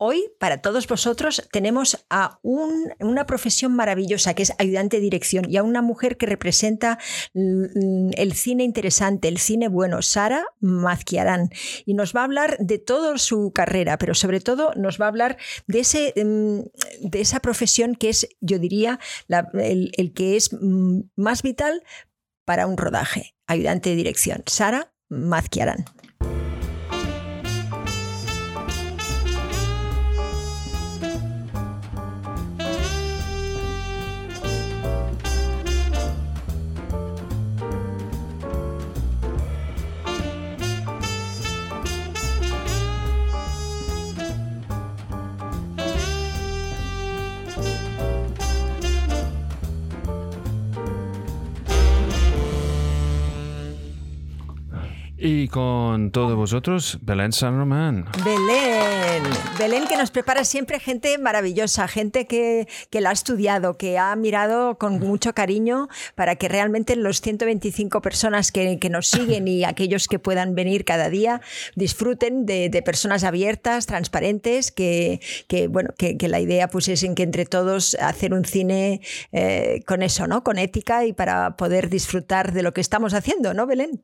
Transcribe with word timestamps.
Hoy, 0.00 0.30
para 0.38 0.62
todos 0.62 0.86
vosotros, 0.86 1.48
tenemos 1.50 2.06
a 2.08 2.38
una 2.42 3.26
profesión 3.26 3.74
maravillosa 3.74 4.32
que 4.32 4.44
es 4.44 4.52
ayudante 4.58 4.98
de 4.98 5.02
dirección 5.02 5.50
y 5.50 5.56
a 5.56 5.64
una 5.64 5.82
mujer 5.82 6.16
que 6.16 6.26
representa 6.26 7.00
el 7.34 8.32
cine 8.34 8.62
interesante, 8.62 9.26
el 9.26 9.38
cine 9.38 9.66
bueno, 9.66 10.00
Sara 10.00 10.44
Mazquiarán. 10.60 11.50
Y 11.84 11.94
nos 11.94 12.14
va 12.14 12.20
a 12.20 12.24
hablar 12.24 12.56
de 12.60 12.78
toda 12.78 13.18
su 13.18 13.50
carrera, 13.52 13.98
pero 13.98 14.14
sobre 14.14 14.38
todo 14.38 14.72
nos 14.76 15.00
va 15.00 15.06
a 15.06 15.08
hablar 15.08 15.36
de, 15.66 15.80
ese, 15.80 16.12
em, 16.14 16.62
de 17.00 17.20
esa 17.20 17.40
profesión 17.40 17.96
que 17.96 18.10
es, 18.10 18.28
yo 18.40 18.60
diría, 18.60 19.00
el, 19.54 19.90
el 19.96 20.12
que 20.12 20.36
es 20.36 20.52
mm, 20.52 21.00
más 21.16 21.42
vital 21.42 21.82
para 22.44 22.68
un 22.68 22.76
rodaje. 22.76 23.34
Ayudante 23.48 23.90
de 23.90 23.96
dirección, 23.96 24.44
Sara 24.46 24.92
Mazquiarán. 25.08 25.86
Y 55.20 55.48
con 55.48 56.12
todos 56.12 56.36
vosotros, 56.36 56.98
Belén 57.02 57.32
San 57.32 57.58
Román. 57.58 58.04
Belén, 58.24 59.24
Belén 59.58 59.88
que 59.88 59.96
nos 59.96 60.12
prepara 60.12 60.44
siempre 60.44 60.78
gente 60.78 61.18
maravillosa, 61.18 61.88
gente 61.88 62.28
que, 62.28 62.68
que 62.88 63.00
la 63.00 63.10
ha 63.10 63.12
estudiado, 63.12 63.76
que 63.76 63.98
ha 63.98 64.14
mirado 64.14 64.78
con 64.78 65.00
mucho 65.00 65.34
cariño 65.34 65.88
para 66.14 66.36
que 66.36 66.46
realmente 66.46 66.94
los 66.94 67.20
125 67.20 68.00
personas 68.00 68.52
que, 68.52 68.78
que 68.78 68.90
nos 68.90 69.08
siguen 69.08 69.48
y 69.48 69.64
aquellos 69.64 70.06
que 70.06 70.20
puedan 70.20 70.54
venir 70.54 70.84
cada 70.84 71.10
día 71.10 71.40
disfruten 71.74 72.46
de, 72.46 72.70
personas 72.84 73.24
abiertas, 73.24 73.86
transparentes, 73.86 74.70
que, 74.70 75.20
que 75.48 75.66
bueno, 75.66 75.90
que, 75.98 76.16
que, 76.16 76.28
la 76.28 76.38
idea 76.38 76.68
pues 76.68 76.86
es 76.86 77.02
en 77.02 77.16
que 77.16 77.24
entre 77.24 77.44
todos 77.44 77.96
hacer 78.00 78.32
un 78.32 78.44
cine 78.44 79.00
eh, 79.32 79.82
con 79.84 80.02
eso, 80.02 80.28
¿no? 80.28 80.44
Con 80.44 80.58
ética 80.58 81.06
y 81.06 81.12
para 81.12 81.56
poder 81.56 81.90
disfrutar 81.90 82.52
de 82.52 82.62
lo 82.62 82.72
que 82.72 82.80
estamos 82.80 83.14
haciendo, 83.14 83.52
¿no, 83.52 83.66
Belén? 83.66 84.00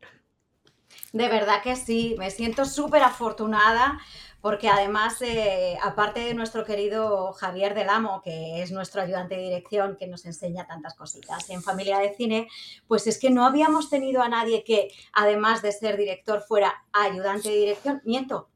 De 1.15 1.29
verdad 1.29 1.62
que 1.62 1.77
sí, 1.77 2.17
me 2.19 2.29
siento 2.33 2.65
súper 2.65 3.05
afortunada 3.05 4.01
porque 4.41 4.69
además, 4.69 5.23
eh, 5.23 5.79
aparte 5.81 6.19
de 6.19 6.34
nuestro 6.34 6.65
querido 6.65 7.33
Javier 7.34 7.77
del 7.77 7.89
Amo, 7.89 8.20
que 8.20 8.61
es 8.65 8.73
nuestro 8.73 9.01
ayudante 9.01 9.37
de 9.37 9.42
dirección, 9.42 9.97
que 9.97 10.09
nos 10.09 10.25
enseña 10.27 10.67
tantas 10.67 10.97
cositas 10.97 11.48
en 11.51 11.62
familia 11.62 12.01
de 12.01 12.17
cine, 12.17 12.48
pues 12.89 13.07
es 13.07 13.20
que 13.20 13.31
no 13.31 13.47
habíamos 13.47 13.91
tenido 13.91 14.23
a 14.23 14.29
nadie 14.29 14.65
que, 14.65 14.89
además 15.12 15.62
de 15.62 15.70
ser 15.70 15.97
director, 15.97 16.42
fuera 16.42 16.85
ayudante 16.92 17.48
de 17.48 17.59
dirección. 17.59 18.03
Miento, 18.05 18.48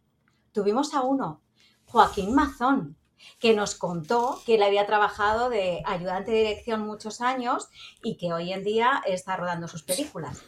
tuvimos 0.51 0.95
a 0.95 1.03
uno, 1.03 1.41
Joaquín 1.85 2.35
Mazón, 2.35 2.97
que 3.39 3.55
nos 3.55 3.77
contó 3.77 4.43
que 4.45 4.57
él 4.57 4.65
había 4.65 4.85
trabajado 4.85 5.49
de 5.49 5.81
ayudante 5.87 6.33
de 6.33 6.39
dirección 6.39 6.81
muchos 6.81 7.21
años 7.21 7.69
y 8.03 8.17
que 8.17 8.33
hoy 8.33 8.53
en 8.53 8.65
día 8.65 9.01
está 9.07 9.37
rodando 9.37 9.69
sus 9.69 9.85
películas. 9.85 10.43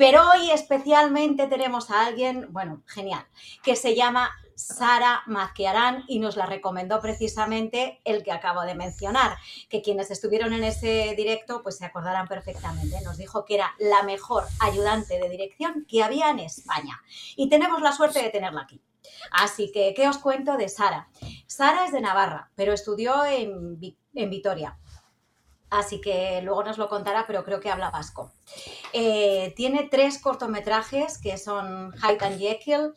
Pero 0.00 0.22
hoy 0.30 0.50
especialmente 0.50 1.46
tenemos 1.46 1.90
a 1.90 2.06
alguien, 2.06 2.46
bueno, 2.48 2.82
genial, 2.86 3.26
que 3.62 3.76
se 3.76 3.94
llama 3.94 4.30
Sara 4.54 5.22
Mazquiarán 5.26 6.04
y 6.08 6.20
nos 6.20 6.38
la 6.38 6.46
recomendó 6.46 7.02
precisamente 7.02 8.00
el 8.04 8.22
que 8.22 8.32
acabo 8.32 8.62
de 8.62 8.74
mencionar, 8.74 9.36
que 9.68 9.82
quienes 9.82 10.10
estuvieron 10.10 10.54
en 10.54 10.64
ese 10.64 11.12
directo 11.18 11.62
pues 11.62 11.76
se 11.76 11.84
acordarán 11.84 12.28
perfectamente. 12.28 12.98
Nos 13.02 13.18
dijo 13.18 13.44
que 13.44 13.56
era 13.56 13.74
la 13.78 14.02
mejor 14.02 14.44
ayudante 14.60 15.18
de 15.18 15.28
dirección 15.28 15.84
que 15.86 16.02
había 16.02 16.30
en 16.30 16.38
España 16.38 16.98
y 17.36 17.50
tenemos 17.50 17.82
la 17.82 17.92
suerte 17.92 18.22
de 18.22 18.30
tenerla 18.30 18.62
aquí. 18.62 18.80
Así 19.30 19.70
que, 19.70 19.92
¿qué 19.92 20.08
os 20.08 20.16
cuento 20.16 20.56
de 20.56 20.70
Sara? 20.70 21.10
Sara 21.46 21.84
es 21.84 21.92
de 21.92 22.00
Navarra, 22.00 22.50
pero 22.54 22.72
estudió 22.72 23.26
en 23.26 23.78
Vitoria 24.14 24.78
así 25.70 26.00
que 26.00 26.40
luego 26.42 26.64
nos 26.64 26.78
lo 26.78 26.88
contará, 26.88 27.24
pero 27.26 27.44
creo 27.44 27.60
que 27.60 27.70
habla 27.70 27.90
vasco. 27.90 28.32
Eh, 28.92 29.52
tiene 29.56 29.88
tres 29.90 30.18
cortometrajes 30.18 31.18
que 31.18 31.38
son 31.38 31.92
Hyde 31.92 32.24
and 32.24 32.38
Jekyll, 32.38 32.94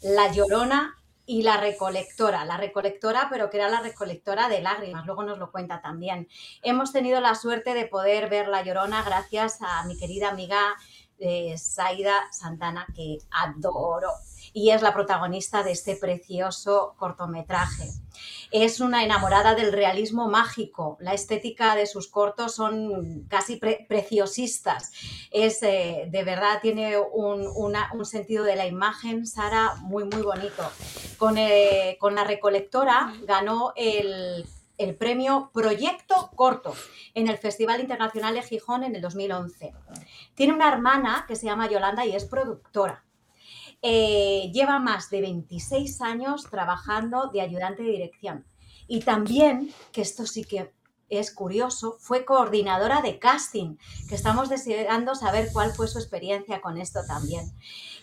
La 0.00 0.30
Llorona 0.32 0.94
y 1.24 1.42
La 1.42 1.56
Recolectora. 1.56 2.44
La 2.44 2.56
Recolectora, 2.56 3.28
pero 3.30 3.50
que 3.50 3.56
era 3.56 3.68
la 3.68 3.80
recolectora 3.80 4.48
de 4.48 4.60
lágrimas, 4.60 5.06
luego 5.06 5.24
nos 5.24 5.38
lo 5.38 5.50
cuenta 5.50 5.80
también. 5.80 6.28
Hemos 6.62 6.92
tenido 6.92 7.20
la 7.20 7.34
suerte 7.34 7.74
de 7.74 7.86
poder 7.86 8.28
ver 8.28 8.48
La 8.48 8.62
Llorona 8.62 9.02
gracias 9.02 9.58
a 9.60 9.84
mi 9.84 9.96
querida 9.96 10.28
amiga 10.28 10.76
eh, 11.18 11.56
Saida 11.56 12.30
Santana, 12.30 12.86
que 12.94 13.18
adoro 13.30 14.10
y 14.52 14.70
es 14.70 14.82
la 14.82 14.94
protagonista 14.94 15.62
de 15.62 15.72
este 15.72 15.96
precioso 15.96 16.94
cortometraje. 16.98 17.90
Es 18.50 18.80
una 18.80 19.04
enamorada 19.04 19.54
del 19.54 19.72
realismo 19.72 20.28
mágico. 20.28 20.96
La 21.00 21.14
estética 21.14 21.74
de 21.74 21.86
sus 21.86 22.08
cortos 22.08 22.54
son 22.54 23.24
casi 23.28 23.56
preciosistas. 23.56 24.92
Es, 25.30 25.62
eh, 25.62 26.08
de 26.10 26.24
verdad, 26.24 26.60
tiene 26.62 26.96
un, 26.98 27.76
sentido 28.04 28.44
de 28.44 28.56
la 28.56 28.66
imagen, 28.66 29.26
Sara, 29.26 29.74
muy, 29.80 30.04
muy 30.04 30.22
bonito. 30.22 30.70
Con, 31.18 31.38
eh, 31.38 31.96
con 31.98 32.14
la 32.14 32.24
recolectora 32.24 33.12
ganó 33.26 33.72
el 33.76 34.46
el 34.78 34.94
premio 34.94 35.50
Proyecto 35.52 36.30
Corto 36.34 36.74
en 37.14 37.28
el 37.28 37.38
Festival 37.38 37.80
Internacional 37.80 38.34
de 38.34 38.42
Gijón 38.42 38.84
en 38.84 38.94
el 38.94 39.02
2011. 39.02 39.72
Tiene 40.34 40.52
una 40.52 40.68
hermana 40.68 41.24
que 41.26 41.36
se 41.36 41.46
llama 41.46 41.70
Yolanda 41.70 42.04
y 42.04 42.14
es 42.14 42.24
productora. 42.24 43.05
Eh, 43.88 44.50
lleva 44.52 44.80
más 44.80 45.10
de 45.10 45.20
26 45.20 46.00
años 46.00 46.48
trabajando 46.50 47.28
de 47.28 47.40
ayudante 47.40 47.84
de 47.84 47.92
dirección. 47.92 48.44
Y 48.88 48.98
también, 49.02 49.72
que 49.92 50.00
esto 50.00 50.26
sí 50.26 50.42
que 50.42 50.72
es 51.08 51.30
curioso, 51.30 51.96
fue 52.00 52.24
coordinadora 52.24 53.00
de 53.00 53.20
casting, 53.20 53.76
que 54.08 54.16
estamos 54.16 54.48
deseando 54.48 55.14
saber 55.14 55.50
cuál 55.52 55.72
fue 55.72 55.86
su 55.86 56.00
experiencia 56.00 56.60
con 56.60 56.78
esto 56.78 57.02
también. 57.06 57.52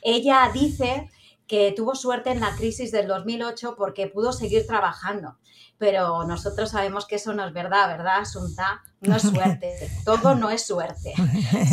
Ella 0.01 0.49
dice 0.53 1.09
que 1.47 1.73
tuvo 1.75 1.95
suerte 1.95 2.31
en 2.31 2.39
la 2.39 2.55
crisis 2.55 2.91
del 2.91 3.07
2008 3.07 3.75
porque 3.77 4.07
pudo 4.07 4.33
seguir 4.33 4.65
trabajando 4.65 5.37
pero 5.83 6.23
nosotros 6.23 6.69
sabemos 6.69 7.05
que 7.05 7.15
eso 7.15 7.33
no 7.33 7.45
es 7.45 7.51
verdad, 7.51 7.89
¿verdad, 7.89 8.19
Asunta? 8.19 8.81
No 9.01 9.17
es 9.17 9.23
suerte, 9.23 9.91
todo 10.05 10.33
no 10.33 10.49
es 10.49 10.65
suerte. 10.65 11.13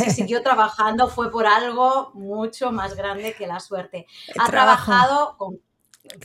Si 0.03 0.11
siguió 0.11 0.43
trabajando 0.43 1.07
fue 1.07 1.31
por 1.31 1.47
algo 1.47 2.11
mucho 2.13 2.73
más 2.73 2.95
grande 2.95 3.33
que 3.33 3.47
la 3.47 3.61
suerte. 3.61 4.07
Ha 4.37 4.47
trabajado 4.47 5.37
con... 5.37 5.61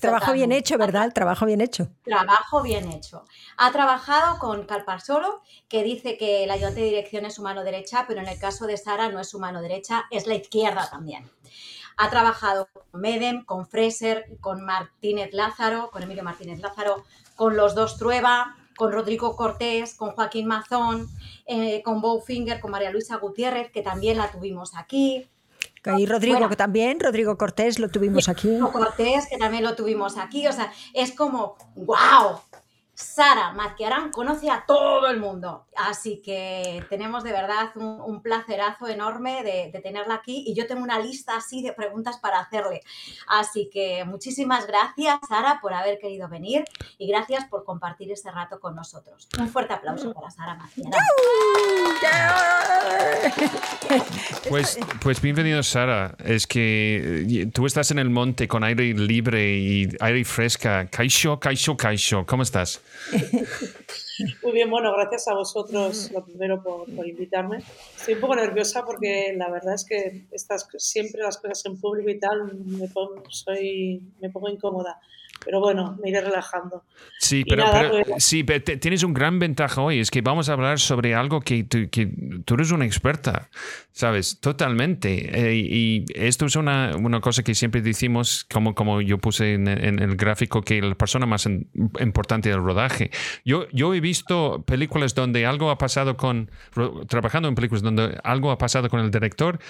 Trabajo 0.00 0.32
bien 0.32 0.50
hecho, 0.50 0.78
¿verdad? 0.78 1.04
El 1.04 1.12
trabajo 1.12 1.46
bien 1.46 1.60
hecho. 1.60 1.88
Trabajo 2.02 2.60
bien 2.60 2.90
hecho. 2.90 3.24
Ha 3.56 3.70
trabajado 3.70 4.40
con 4.40 4.64
Calparsoro, 4.64 5.42
que 5.68 5.84
dice 5.84 6.16
que 6.16 6.44
la 6.48 6.54
ayudante 6.54 6.80
de 6.80 6.86
dirección 6.86 7.24
es 7.24 7.34
su 7.34 7.42
mano 7.42 7.62
derecha, 7.62 8.04
pero 8.08 8.20
en 8.20 8.26
el 8.26 8.38
caso 8.40 8.66
de 8.66 8.78
Sara 8.78 9.10
no 9.10 9.20
es 9.20 9.28
su 9.28 9.38
mano 9.38 9.60
derecha, 9.60 10.06
es 10.10 10.26
la 10.26 10.34
izquierda 10.34 10.88
también. 10.90 11.30
Ha 11.96 12.10
trabajado 12.10 12.68
con 12.72 13.00
Medem, 13.00 13.44
con 13.44 13.66
Fraser, 13.66 14.26
con 14.40 14.64
Martínez 14.64 15.30
Lázaro, 15.32 15.90
con 15.90 16.02
Emilio 16.02 16.22
Martínez 16.22 16.60
Lázaro, 16.60 17.04
con 17.36 17.56
los 17.56 17.74
dos 17.74 17.98
Trueba, 17.98 18.56
con 18.76 18.92
Rodrigo 18.92 19.36
Cortés, 19.36 19.94
con 19.94 20.10
Joaquín 20.10 20.46
Mazón, 20.46 21.08
eh, 21.46 21.82
con 21.82 22.00
Bowfinger, 22.00 22.60
con 22.60 22.70
María 22.70 22.90
Luisa 22.90 23.16
Gutiérrez, 23.16 23.70
que 23.70 23.82
también 23.82 24.18
la 24.18 24.30
tuvimos 24.30 24.76
aquí. 24.76 25.28
Y 25.98 26.06
Rodrigo, 26.06 26.48
que 26.48 26.56
también, 26.56 26.98
Rodrigo 26.98 27.38
Cortés 27.38 27.78
lo 27.78 27.88
tuvimos 27.88 28.28
aquí. 28.28 28.58
Cortés, 28.72 29.26
que 29.28 29.38
también 29.38 29.62
lo 29.62 29.76
tuvimos 29.76 30.16
aquí. 30.16 30.46
O 30.48 30.52
sea, 30.52 30.72
es 30.94 31.12
como, 31.12 31.56
wow, 31.76 32.40
Sara 32.96 33.52
Mazquiarán 33.52 34.10
conoce 34.10 34.50
a 34.50 34.64
todo 34.66 35.08
el 35.08 35.20
mundo, 35.20 35.66
así 35.76 36.22
que 36.24 36.82
tenemos 36.88 37.24
de 37.24 37.32
verdad 37.32 37.70
un, 37.76 38.22
placerazo 38.22 38.88
enorme 38.88 39.42
de, 39.44 39.78
tenerla 39.82 40.14
aquí 40.14 40.44
y 40.46 40.54
yo 40.54 40.66
tengo 40.66 40.82
una 40.82 40.98
lista 40.98 41.36
así 41.36 41.62
de 41.62 41.74
preguntas 41.74 42.16
para 42.16 42.40
hacerle. 42.40 42.80
Así 43.28 43.68
que 43.70 44.04
muchísimas 44.06 44.66
gracias, 44.66 45.18
Sara, 45.28 45.58
por 45.60 45.74
haber 45.74 45.98
querido 45.98 46.28
venir 46.30 46.64
y 46.96 47.06
gracias 47.06 47.44
por 47.44 47.64
compartir 47.64 48.10
este 48.10 48.30
rato 48.30 48.58
con 48.58 48.74
nosotros. 48.74 49.28
Un 49.38 49.50
fuerte 49.50 49.74
aplauso 49.74 50.14
para 50.14 50.30
Sara 50.30 50.54
Mazquiarán. 50.54 50.92
Pues, 54.48 54.78
pues 55.00 55.20
bienvenido, 55.20 55.62
Sara. 55.62 56.16
Es 56.24 56.46
que 56.46 57.24
eh, 57.28 57.46
tú 57.52 57.66
estás 57.66 57.90
en 57.90 57.98
el 57.98 58.10
monte 58.10 58.46
con 58.48 58.62
aire 58.64 58.94
libre 58.94 59.56
y 59.56 59.88
aire 60.00 60.24
fresca. 60.24 60.88
¿Cómo 62.26 62.42
estás? 62.42 62.80
Muy 64.42 64.52
bien, 64.52 64.70
bueno, 64.70 64.92
gracias 64.92 65.28
a 65.28 65.34
vosotros 65.34 66.10
lo 66.12 66.24
primero 66.24 66.62
por, 66.62 66.88
invitarme. 67.06 67.58
Estoy 67.96 68.14
un 68.14 68.20
poco 68.20 68.36
nerviosa 68.36 68.84
porque 68.84 69.34
la 69.36 69.50
verdad 69.50 69.74
es 69.74 69.84
que 69.84 70.26
estas 70.30 70.68
siempre 70.78 71.22
las 71.22 71.38
cosas 71.38 71.64
en 71.66 71.78
público 71.78 72.10
y 72.10 72.18
tal 72.18 72.54
me 72.64 72.88
pongo, 72.88 73.22
soy, 73.28 74.02
me 74.20 74.30
pongo 74.30 74.48
incómoda. 74.48 75.00
Pero 75.46 75.60
bueno, 75.60 75.96
me 76.02 76.10
iré 76.10 76.20
relajando. 76.20 76.82
Sí, 77.20 77.44
pero, 77.48 77.64
pues 78.04 78.24
sí, 78.24 78.42
tienes 78.42 79.04
un 79.04 79.14
gran 79.14 79.38
ventaja 79.38 79.80
hoy, 79.80 80.00
es 80.00 80.10
que 80.10 80.20
vamos 80.20 80.48
a 80.48 80.54
hablar 80.54 80.80
sobre 80.80 81.14
algo 81.14 81.40
que, 81.40 81.68
que 81.68 82.10
tú 82.44 82.54
eres 82.54 82.72
una 82.72 82.84
experta, 82.84 83.48
¿sabes? 83.92 84.40
Totalmente. 84.40 85.30
Eh, 85.32 85.54
y 85.54 86.04
esto 86.16 86.46
es 86.46 86.56
una, 86.56 86.96
una, 86.96 87.20
cosa 87.20 87.44
que 87.44 87.54
siempre 87.54 87.80
decimos, 87.80 88.44
como, 88.52 88.74
como 88.74 89.00
yo 89.00 89.18
puse 89.18 89.54
en, 89.54 89.68
el 89.68 90.16
gráfico, 90.16 90.62
que 90.62 90.82
la 90.82 90.96
persona 90.96 91.26
más 91.26 91.46
importante 91.46 92.48
del 92.48 92.62
rodaje. 92.62 93.12
Yo, 93.44 93.68
yo 93.70 93.94
he 93.94 94.00
visto 94.00 94.64
películas 94.66 95.14
donde 95.14 95.46
algo 95.46 95.70
ha 95.70 95.78
pasado 95.78 96.16
con, 96.16 96.50
trabajando 97.06 97.48
en 97.48 97.54
películas 97.54 97.82
donde 97.82 98.18
algo 98.24 98.50
ha 98.50 98.58
pasado 98.58 98.90
con 98.90 98.98
el 98.98 99.12
director 99.12 99.60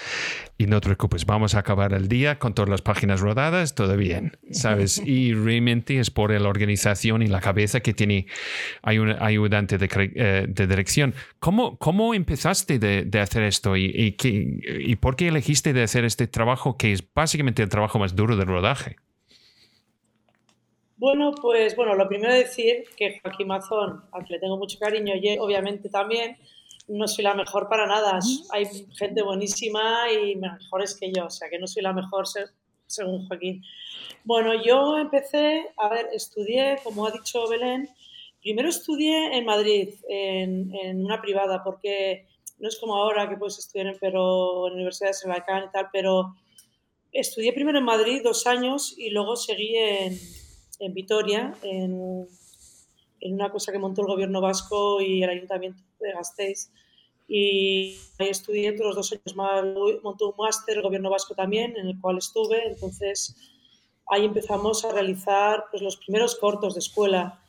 y 0.56 0.66
no 0.66 0.80
te 0.80 0.86
preocupes, 0.86 1.26
vamos 1.26 1.54
a 1.54 1.58
acabar 1.58 1.92
el 1.92 2.08
día 2.08 2.38
con 2.38 2.54
todas 2.54 2.70
las 2.70 2.80
páginas 2.80 3.20
rodadas, 3.20 3.74
todo 3.74 3.96
bien, 3.98 4.38
¿sabes? 4.50 4.98
Y 5.04 5.34
es 5.66 6.10
por 6.10 6.30
la 6.30 6.48
organización 6.48 7.22
y 7.22 7.26
la 7.26 7.40
cabeza 7.40 7.80
que 7.80 7.92
tiene 7.92 8.26
hay 8.82 8.98
un 8.98 9.10
ayudante 9.10 9.78
de, 9.78 9.88
eh, 9.92 10.46
de 10.48 10.66
dirección. 10.66 11.14
¿Cómo, 11.38 11.76
¿Cómo, 11.78 12.14
empezaste 12.14 12.78
de, 12.78 13.04
de 13.04 13.20
hacer 13.20 13.42
esto 13.42 13.76
y, 13.76 13.84
y, 13.84 14.16
y, 14.90 14.96
por 14.96 15.16
qué 15.16 15.28
elegiste 15.28 15.72
de 15.72 15.82
hacer 15.82 16.04
este 16.04 16.26
trabajo 16.26 16.76
que 16.76 16.92
es 16.92 17.04
básicamente 17.14 17.62
el 17.62 17.68
trabajo 17.68 17.98
más 17.98 18.14
duro 18.14 18.36
del 18.36 18.46
rodaje? 18.46 18.96
Bueno, 20.96 21.32
pues 21.40 21.76
bueno, 21.76 21.94
lo 21.94 22.08
primero 22.08 22.32
es 22.32 22.44
decir 22.44 22.84
que 22.96 23.20
Joaquín 23.20 23.48
Mazón, 23.48 24.02
al 24.12 24.24
que 24.24 24.34
le 24.34 24.40
tengo 24.40 24.56
mucho 24.56 24.78
cariño, 24.78 25.14
y 25.14 25.38
obviamente 25.38 25.90
también, 25.90 26.38
no 26.88 27.06
soy 27.08 27.24
la 27.24 27.34
mejor 27.34 27.68
para 27.68 27.86
nada. 27.86 28.18
Hay 28.52 28.66
gente 28.96 29.22
buenísima 29.22 30.10
y 30.10 30.36
mejores 30.36 30.96
que 30.98 31.12
yo, 31.12 31.26
o 31.26 31.30
sea 31.30 31.48
que 31.50 31.58
no 31.58 31.66
soy 31.66 31.82
la 31.82 31.92
mejor 31.92 32.26
según 32.86 33.26
Joaquín. 33.26 33.62
Bueno, 34.26 34.60
yo 34.60 34.98
empecé, 34.98 35.70
a 35.76 35.88
ver, 35.88 36.08
estudié, 36.12 36.78
como 36.82 37.06
ha 37.06 37.12
dicho 37.12 37.46
Belén, 37.46 37.88
primero 38.42 38.68
estudié 38.68 39.38
en 39.38 39.44
Madrid, 39.44 39.94
en, 40.08 41.04
una 41.04 41.22
privada, 41.22 41.62
porque 41.62 42.26
no 42.58 42.68
es 42.68 42.76
como 42.76 42.96
ahora 42.96 43.28
que 43.28 43.36
puedes 43.36 43.60
estudiar 43.60 43.86
en, 43.86 43.96
pero, 44.00 44.66
en 44.66 44.74
universidades 44.74 45.24
en 45.24 45.30
y 45.30 45.70
tal, 45.72 45.90
pero 45.92 46.34
estudié 47.12 47.52
primero 47.52 47.78
en 47.78 47.84
Madrid 47.84 48.20
dos 48.24 48.48
años 48.48 48.96
y 48.98 49.10
luego 49.10 49.36
seguí 49.36 49.76
en, 49.76 50.18
en 50.80 50.92
Vitoria, 50.92 51.54
en, 51.62 52.26
en, 53.20 53.32
una 53.32 53.52
cosa 53.52 53.70
que 53.70 53.78
montó 53.78 54.00
el 54.00 54.08
gobierno 54.08 54.40
vasco 54.40 55.00
y 55.00 55.22
el 55.22 55.30
ayuntamiento 55.30 55.80
de 56.00 56.12
Gasteiz. 56.14 56.72
Y 57.28 57.96
ahí 58.18 58.30
estudié 58.30 58.72
otros 58.72 58.96
dos 58.96 59.12
años 59.12 59.36
más, 59.36 59.64
montó 60.02 60.30
un 60.30 60.36
máster 60.36 60.78
el 60.78 60.82
gobierno 60.82 61.10
vasco 61.10 61.36
también, 61.36 61.76
en 61.76 61.86
el 61.86 62.00
cual 62.00 62.18
estuve, 62.18 62.66
entonces 62.66 63.36
ahí 64.10 64.24
empezamos 64.24 64.84
a 64.84 64.92
realizar 64.92 65.64
pues, 65.70 65.82
los 65.82 65.96
primeros 65.96 66.36
cortos 66.36 66.74
de 66.74 66.80
escuela, 66.80 67.40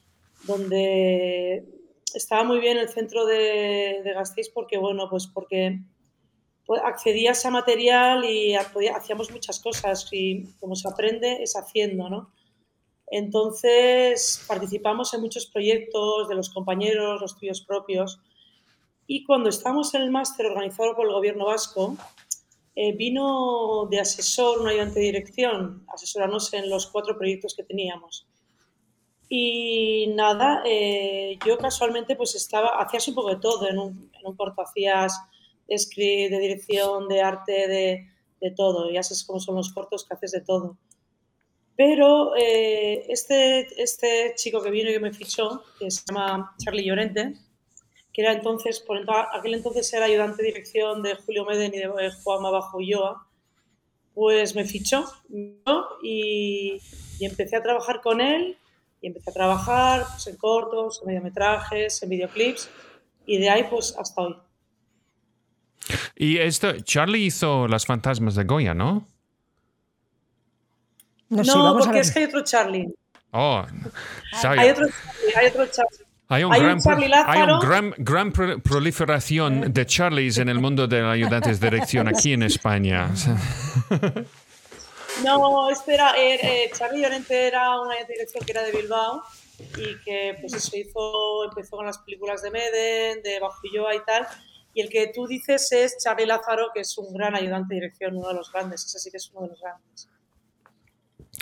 donde 0.44 1.66
estaba 2.14 2.44
muy 2.44 2.60
bien 2.60 2.78
el 2.78 2.90
centro 2.90 3.26
de, 3.26 4.02
de 4.04 4.14
Gasteiz 4.14 4.50
porque, 4.50 4.78
bueno, 4.78 5.10
pues 5.10 5.28
porque 5.28 5.80
pues, 6.66 6.82
accedías 6.84 7.46
a 7.46 7.52
material 7.52 8.26
y 8.26 8.56
hacíamos 8.56 9.32
muchas 9.32 9.60
cosas 9.60 10.08
y 10.12 10.46
como 10.60 10.76
se 10.76 10.88
aprende 10.88 11.42
es 11.42 11.56
haciendo, 11.56 12.10
¿no? 12.10 12.32
Entonces 13.10 14.44
participamos 14.48 15.14
en 15.14 15.22
muchos 15.22 15.46
proyectos 15.46 16.28
de 16.28 16.36
los 16.36 16.50
compañeros, 16.50 17.22
los 17.22 17.38
tuyos 17.38 17.62
propios. 17.62 18.20
Y 19.08 19.24
cuando 19.24 19.50
estábamos 19.50 19.94
en 19.94 20.02
el 20.02 20.12
máster 20.12 20.46
organizado 20.48 20.94
por 20.94 21.08
el 21.08 21.14
gobierno 21.14 21.46
vasco, 21.46 21.96
eh, 22.80 22.96
vino 22.96 23.88
de 23.90 24.00
asesor, 24.00 24.62
un 24.62 24.68
ayudante 24.68 25.00
de 25.00 25.08
dirección, 25.08 25.84
asesorarnos 25.92 26.54
en 26.54 26.70
los 26.70 26.86
cuatro 26.86 27.18
proyectos 27.18 27.56
que 27.56 27.64
teníamos. 27.64 28.28
Y 29.28 30.14
nada, 30.16 30.62
eh, 30.64 31.40
yo 31.44 31.58
casualmente 31.58 32.16
pues 32.16 32.36
estaba, 32.36 32.80
hacías 32.80 33.08
un 33.08 33.16
poco 33.16 33.30
de 33.30 33.38
todo, 33.38 33.68
en 33.68 33.80
un, 33.80 34.12
en 34.14 34.28
un 34.28 34.36
corto 34.36 34.62
hacías 34.62 35.20
de 35.68 35.76
script, 35.76 36.32
de 36.32 36.40
dirección, 36.40 37.08
de 37.08 37.20
arte, 37.20 37.68
de, 37.68 38.08
de 38.40 38.52
todo, 38.52 38.92
ya 38.92 39.02
sabes 39.02 39.24
cómo 39.24 39.40
son 39.40 39.56
los 39.56 39.74
cortos 39.74 40.06
que 40.06 40.14
haces 40.14 40.34
de 40.34 40.42
todo. 40.42 40.78
Pero 41.76 42.36
eh, 42.36 43.12
este, 43.12 43.82
este 43.82 44.36
chico 44.36 44.62
que 44.62 44.70
vino 44.70 44.92
y 44.92 44.94
que 44.94 45.00
me 45.00 45.14
fichó, 45.14 45.64
que 45.80 45.90
se 45.90 46.04
llama 46.08 46.54
Charlie 46.60 46.86
Llorente, 46.86 47.34
que 48.18 48.24
era 48.24 48.34
entonces, 48.34 48.80
por 48.80 48.98
aquel 49.32 49.54
entonces 49.54 49.94
era 49.94 50.06
ayudante 50.06 50.42
de 50.42 50.48
dirección 50.48 51.04
de 51.04 51.14
Julio 51.18 51.46
Meden 51.46 51.72
y 51.72 51.78
de 51.78 51.84
eh, 51.84 52.12
Juan 52.24 52.42
Bajo 52.42 52.80
Ulloa, 52.80 53.28
pues 54.16 54.56
me 54.56 54.66
fichó 54.66 55.06
y, 55.30 55.62
y, 56.02 56.82
empecé 57.24 57.58
a 57.58 57.62
trabajar 57.62 58.02
con 58.02 58.20
él 58.20 58.58
y 59.02 59.08
empecé 59.08 59.30
a 59.30 59.34
trabajar 59.34 60.08
pues, 60.10 60.26
en 60.26 60.36
cortos, 60.36 61.00
en 61.02 61.10
mediometrajes, 61.10 62.02
en 62.02 62.10
videoclips 62.10 62.72
y 63.28 63.38
de 63.38 63.52
ahí 63.52 63.66
pues 63.70 63.96
hasta 63.96 64.20
hoy. 64.20 64.36
Y 66.16 66.40
esto, 66.40 66.72
Charlie 66.80 67.24
hizo 67.24 67.68
Las 67.68 67.86
Fantasmas 67.86 68.34
de 68.34 68.46
Goya, 68.46 68.74
¿no? 68.74 69.06
No, 71.30 71.78
porque 71.78 72.00
es 72.00 72.12
que 72.12 72.18
hay 72.18 72.26
otro 72.26 72.44
Charlie. 72.44 72.92
Oh, 73.30 73.64
hay 74.42 74.70
otro, 74.72 74.88
hay 75.36 75.48
otro 75.50 75.68
Charlie. 75.68 76.07
Hay, 76.30 76.44
un 76.44 76.52
gran, 77.60 77.94
gran, 77.98 78.32
proliferación 78.34 79.72
de 79.72 79.86
Charlies 79.86 80.38
en 80.40 80.50
el 80.50 80.60
mundo 80.60 80.86
de 80.86 81.02
ayudantes 81.02 81.60
de 81.62 81.70
dirección 81.70 82.10
aquí 82.10 82.34
en 82.34 82.44
España. 82.44 83.10
No, 85.24 85.70
espera, 85.72 86.14
er, 86.16 86.40
eh, 86.44 86.70
Charlie 86.74 87.02
Llorente 87.02 87.48
era 87.48 87.80
una 87.82 87.96
dirección 88.08 88.46
que 88.46 88.52
era 88.52 88.62
de 88.62 88.72
Bilbao 88.72 89.24
y 89.60 90.00
que 90.04 90.38
pues 90.40 90.54
eso 90.54 90.78
hizo, 90.78 91.46
empezó 91.46 91.78
con 91.78 91.88
las 91.88 91.98
películas 92.00 92.44
de 92.44 92.52
Meden, 92.52 93.24
de 93.24 93.40
Bajulloa 93.40 93.96
y 93.96 94.04
tal. 94.06 94.28
Y 94.74 94.82
el 94.82 94.90
que 94.90 95.12
tú 95.14 95.26
dices 95.26 95.72
es 95.72 95.98
Charlie 96.04 96.28
Lázaro, 96.28 96.68
que 96.74 96.82
es 96.82 96.96
un 97.00 97.12
gran 97.14 97.36
ayudante 97.36 97.74
de 97.74 97.82
dirección, 97.82 98.16
uno 98.16 98.28
de 98.28 98.36
los 98.36 98.52
grandes, 98.52 98.86
ese 98.86 99.00
sí 99.00 99.10
que 99.10 99.18
es 99.18 99.32
uno 99.32 99.48
de 99.48 99.48
los 99.50 99.60
grandes. 99.60 100.08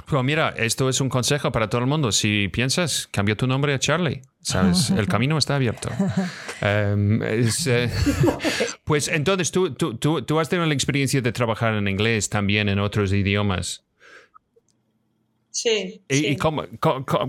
Pues 0.04 0.24
mira, 0.24 0.54
esto 0.58 0.90
es 0.90 1.00
un 1.00 1.10
consejo 1.10 1.52
para 1.52 1.70
todo 1.70 1.82
el 1.82 1.88
mundo. 1.88 2.12
Si 2.12 2.50
piensas, 2.50 3.08
cambia 3.12 3.36
tu 3.36 3.48
nombre 3.48 3.74
a 3.74 3.80
Charlie. 3.80 4.22
¿Sabes? 4.42 4.90
El 4.98 5.08
camino 5.08 5.38
está 5.38 5.56
abierto. 5.56 5.90
Em, 6.62 7.22
eh, 7.24 7.90
pues 8.84 9.08
entonces, 9.08 9.52
¿tú, 9.52 9.74
tú, 9.74 9.96
tú, 9.98 10.40
has 10.40 10.50
tenido 10.50 10.68
la 10.68 10.74
experiencia 10.74 11.22
de 11.22 11.32
trabajar 11.32 11.74
en 11.74 11.88
inglés 11.88 12.30
también 12.30 12.70
en 12.70 12.80
otros 12.80 13.14
idiomas. 13.14 13.84
Sí. 15.50 16.04
¿Y, 16.10 16.36
cómo, 16.36 16.66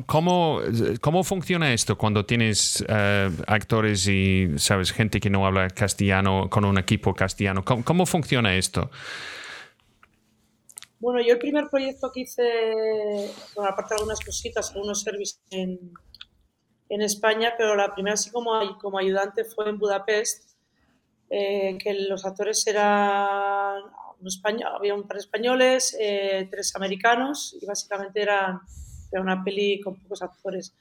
cómo, 0.06 0.60
cómo, 1.00 1.22
funciona 1.22 1.72
esto 1.72 1.96
cuando 1.96 2.26
tienes 2.26 2.84
eh, 2.88 3.30
actores 3.46 4.08
y, 4.08 4.48
sabes, 4.56 4.90
gente 4.90 5.20
que 5.20 5.30
no 5.30 5.46
habla 5.46 5.70
castellano 5.70 6.50
con 6.50 6.64
un 6.64 6.76
equipo 6.76 7.14
castellano? 7.14 7.64
¿Cómo, 7.64 7.84
cómo 7.84 8.04
funciona 8.04 8.56
esto? 8.56 8.90
Bueno, 10.98 11.20
yo 11.20 11.34
el 11.34 11.38
primer 11.38 11.68
proyecto 11.68 12.10
que 12.10 12.20
hice, 12.20 13.30
bueno, 13.54 13.70
aparte 13.70 13.94
de 13.94 13.98
algunas 13.98 14.20
cositas, 14.20 14.70
algunos 14.70 15.02
servicios 15.02 15.42
en, 15.50 15.92
en 16.88 17.02
España, 17.02 17.52
pero 17.58 17.76
la 17.76 17.92
primera 17.92 18.14
así 18.14 18.30
como, 18.30 18.78
como 18.78 18.98
ayudante 18.98 19.44
fue 19.44 19.68
en 19.68 19.78
Budapest, 19.78 20.56
eh, 21.28 21.76
que 21.82 21.92
los 22.08 22.24
actores 22.24 22.66
eran 22.66 23.82
un 24.20 24.26
español, 24.26 24.72
había 24.74 24.94
un 24.94 25.06
par 25.06 25.16
de 25.16 25.20
españoles, 25.20 25.94
eh, 26.00 26.48
tres 26.50 26.74
americanos 26.76 27.54
y 27.60 27.66
básicamente 27.66 28.22
eran, 28.22 28.60
era 29.12 29.20
una 29.20 29.44
peli 29.44 29.80
con 29.80 29.96
pocos 29.96 30.22
actores. 30.22 30.72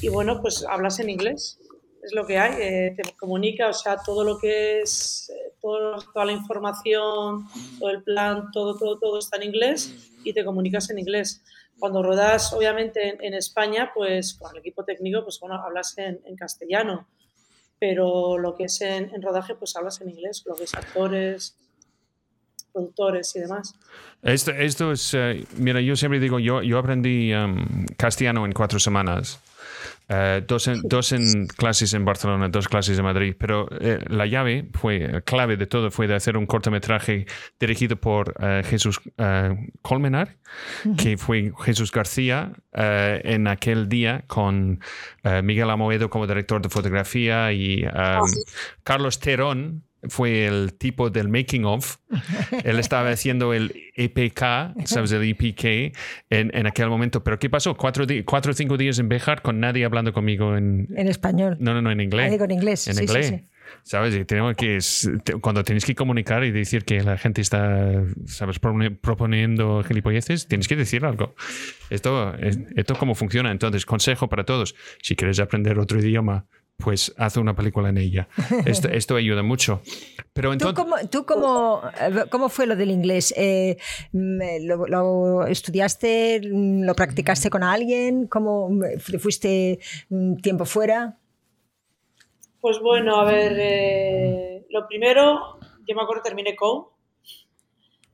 Y 0.00 0.08
bueno, 0.08 0.40
pues 0.40 0.64
hablas 0.64 0.98
en 0.98 1.10
inglés, 1.10 1.58
es 2.02 2.14
lo 2.14 2.26
que 2.26 2.38
hay, 2.38 2.54
eh, 2.58 2.96
te 2.96 3.12
comunica, 3.16 3.68
o 3.68 3.74
sea, 3.74 3.98
todo 3.98 4.24
lo 4.24 4.38
que 4.38 4.80
es 4.80 5.30
toda 5.62 6.24
la 6.24 6.32
información, 6.32 7.46
todo 7.78 7.90
el 7.90 8.02
plan, 8.02 8.50
todo, 8.52 8.76
todo, 8.76 8.98
todo 8.98 9.18
está 9.18 9.36
en 9.36 9.44
inglés 9.44 10.10
y 10.24 10.32
te 10.32 10.44
comunicas 10.44 10.90
en 10.90 10.98
inglés. 10.98 11.42
Cuando 11.78 12.02
rodas, 12.02 12.52
obviamente, 12.52 13.16
en, 13.20 13.34
España, 13.34 13.90
pues 13.94 14.34
con 14.34 14.52
el 14.52 14.58
equipo 14.58 14.84
técnico, 14.84 15.22
pues 15.22 15.40
bueno, 15.40 15.56
hablas 15.56 15.96
en, 15.98 16.20
castellano, 16.36 17.08
pero 17.78 18.38
lo 18.38 18.54
que 18.54 18.64
es 18.64 18.80
en, 18.82 19.10
rodaje, 19.22 19.54
pues 19.54 19.74
hablas 19.76 20.00
en 20.00 20.10
inglés, 20.10 20.42
lo 20.46 20.54
que 20.54 20.64
es 20.64 20.74
actores, 20.74 21.56
productores 22.72 23.34
y 23.36 23.40
demás. 23.40 23.74
Esto, 24.22 24.52
esto 24.52 24.92
es, 24.92 25.14
eh, 25.14 25.44
mira, 25.56 25.80
yo 25.80 25.96
siempre 25.96 26.20
digo, 26.20 26.38
yo, 26.38 26.62
yo 26.62 26.78
aprendí 26.78 27.34
um, 27.34 27.86
castellano 27.96 28.46
en 28.46 28.52
cuatro 28.52 28.78
semanas. 28.78 29.40
Eh, 30.14 30.42
dos, 30.46 30.68
en, 30.68 30.82
dos, 30.82 31.12
en, 31.12 31.46
clases 31.46 31.94
en 31.94 32.04
Barcelona, 32.04 32.48
dos 32.48 32.68
clases 32.68 32.98
en 32.98 33.04
Madrid, 33.04 33.34
pero 33.38 33.66
eh, 33.80 33.98
la 34.08 34.26
llave 34.26 34.68
fue, 34.74 35.22
clave 35.24 35.56
de 35.56 35.66
todo 35.66 35.90
fue 35.90 36.06
de 36.06 36.14
hacer 36.14 36.36
un 36.36 36.44
cortometraje 36.44 37.24
dirigido 37.58 37.96
por 37.96 38.34
eh, 38.38 38.62
Jesús 38.64 39.00
Colmenar, 39.80 40.36
que 40.98 41.16
fue 41.16 41.52
Jesús 41.64 41.90
García 41.92 42.52
en 42.72 43.46
aquel 43.46 43.88
día 43.88 44.24
con 44.26 44.80
Miguel 45.42 45.70
Amoedo 45.70 46.10
como 46.10 46.26
director 46.26 46.60
de 46.60 46.68
fotografía 46.68 47.52
y 47.52 47.84
ah, 47.84 48.20
Carlos 48.82 49.18
Terón 49.18 49.84
fue 50.08 50.46
el 50.46 50.74
tipo 50.74 51.10
del 51.10 51.28
making 51.28 51.64
of. 51.64 51.98
Él 52.64 52.78
estaba 52.78 53.10
haciendo 53.10 53.52
el 53.54 53.72
EPK, 53.96 54.86
¿sabes? 54.86 55.12
El 55.12 55.22
EPK 55.22 55.94
en, 56.30 56.50
en 56.54 56.66
aquel 56.66 56.88
momento. 56.88 57.22
Pero 57.22 57.38
¿qué 57.38 57.48
pasó? 57.48 57.76
Cuatro, 57.76 58.04
cuatro 58.24 58.52
o 58.52 58.54
cinco 58.54 58.76
días 58.76 58.98
en 58.98 59.08
Bejar 59.08 59.42
con 59.42 59.60
nadie 59.60 59.84
hablando 59.84 60.12
conmigo 60.12 60.56
en... 60.56 60.88
En 60.96 61.08
español. 61.08 61.56
No, 61.60 61.74
no, 61.74 61.82
no, 61.82 61.90
en 61.90 62.00
inglés. 62.00 62.26
Ah, 62.26 62.30
digo 62.30 62.44
en 62.44 62.50
inglés. 62.50 62.88
En 62.88 62.94
sí, 62.96 63.02
inglés. 63.04 63.26
Sí, 63.26 63.36
sí. 63.36 63.44
¿Sabes? 63.84 64.14
Y 64.14 64.24
tenemos 64.24 64.54
que, 64.56 64.78
cuando 65.40 65.62
tienes 65.64 65.84
que 65.84 65.94
comunicar 65.94 66.44
y 66.44 66.50
decir 66.50 66.84
que 66.84 67.00
la 67.02 67.16
gente 67.16 67.40
está, 67.40 68.04
¿sabes? 68.26 68.58
Proponiendo 68.58 69.82
gilipolleces, 69.82 70.46
tienes 70.46 70.68
que 70.68 70.76
decir 70.76 71.04
algo. 71.04 71.34
Esto, 71.90 72.34
esto 72.38 72.94
cómo 72.96 73.14
funciona. 73.14 73.50
Entonces, 73.50 73.86
consejo 73.86 74.28
para 74.28 74.44
todos. 74.44 74.74
Si 75.00 75.16
quieres 75.16 75.40
aprender 75.40 75.78
otro 75.78 75.98
idioma, 75.98 76.46
pues 76.82 77.14
haz 77.16 77.36
una 77.36 77.54
película 77.54 77.88
en 77.88 77.98
ella. 77.98 78.28
Esto, 78.66 78.88
esto 78.88 79.16
ayuda 79.16 79.42
mucho. 79.42 79.82
Pero 80.32 80.52
entonces, 80.52 80.74
¿Tú, 80.74 80.82
cómo, 80.82 81.08
tú 81.08 81.26
cómo, 81.26 81.82
cómo 82.30 82.48
fue 82.48 82.66
lo 82.66 82.76
del 82.76 82.90
inglés? 82.90 83.32
Eh, 83.36 83.76
¿lo, 84.12 84.86
¿lo, 84.86 85.46
estudiaste? 85.46 86.40
¿Lo 86.42 86.94
practicaste 86.94 87.50
con 87.50 87.62
alguien? 87.62 88.26
¿Cómo 88.26 88.70
fuiste 89.18 89.78
un 90.10 90.40
tiempo 90.40 90.64
fuera? 90.64 91.18
Pues 92.60 92.78
bueno, 92.80 93.16
a 93.16 93.24
ver, 93.24 93.56
eh, 93.58 94.66
lo 94.70 94.86
primero, 94.86 95.58
yo 95.86 95.94
me 95.94 96.02
acuerdo, 96.02 96.22
terminé 96.22 96.54
con 96.54 96.86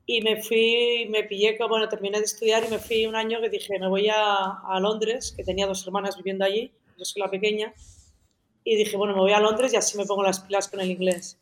y 0.05 0.21
me 0.21 0.41
fui, 0.41 1.07
me 1.11 1.23
pillé, 1.23 1.55
que, 1.55 1.63
bueno, 1.65 1.87
terminé 1.87 2.17
de 2.17 2.25
estudiar 2.25 2.63
y 2.65 2.69
me 2.69 2.79
fui 2.79 3.05
un 3.05 3.15
año 3.15 3.39
que 3.41 3.49
dije, 3.49 3.77
me 3.79 3.87
voy 3.87 4.09
a, 4.09 4.59
a 4.67 4.79
Londres, 4.79 5.33
que 5.37 5.43
tenía 5.43 5.67
dos 5.67 5.85
hermanas 5.85 6.17
viviendo 6.17 6.45
allí, 6.45 6.71
yo 6.97 7.05
soy 7.05 7.21
la 7.21 7.29
pequeña, 7.29 7.75
y 8.63 8.75
dije, 8.75 8.97
bueno, 8.97 9.13
me 9.13 9.21
voy 9.21 9.31
a 9.31 9.39
Londres 9.39 9.73
y 9.73 9.77
así 9.77 9.97
me 9.97 10.05
pongo 10.05 10.23
las 10.23 10.41
pilas 10.41 10.67
con 10.67 10.79
el 10.79 10.91
inglés. 10.91 11.37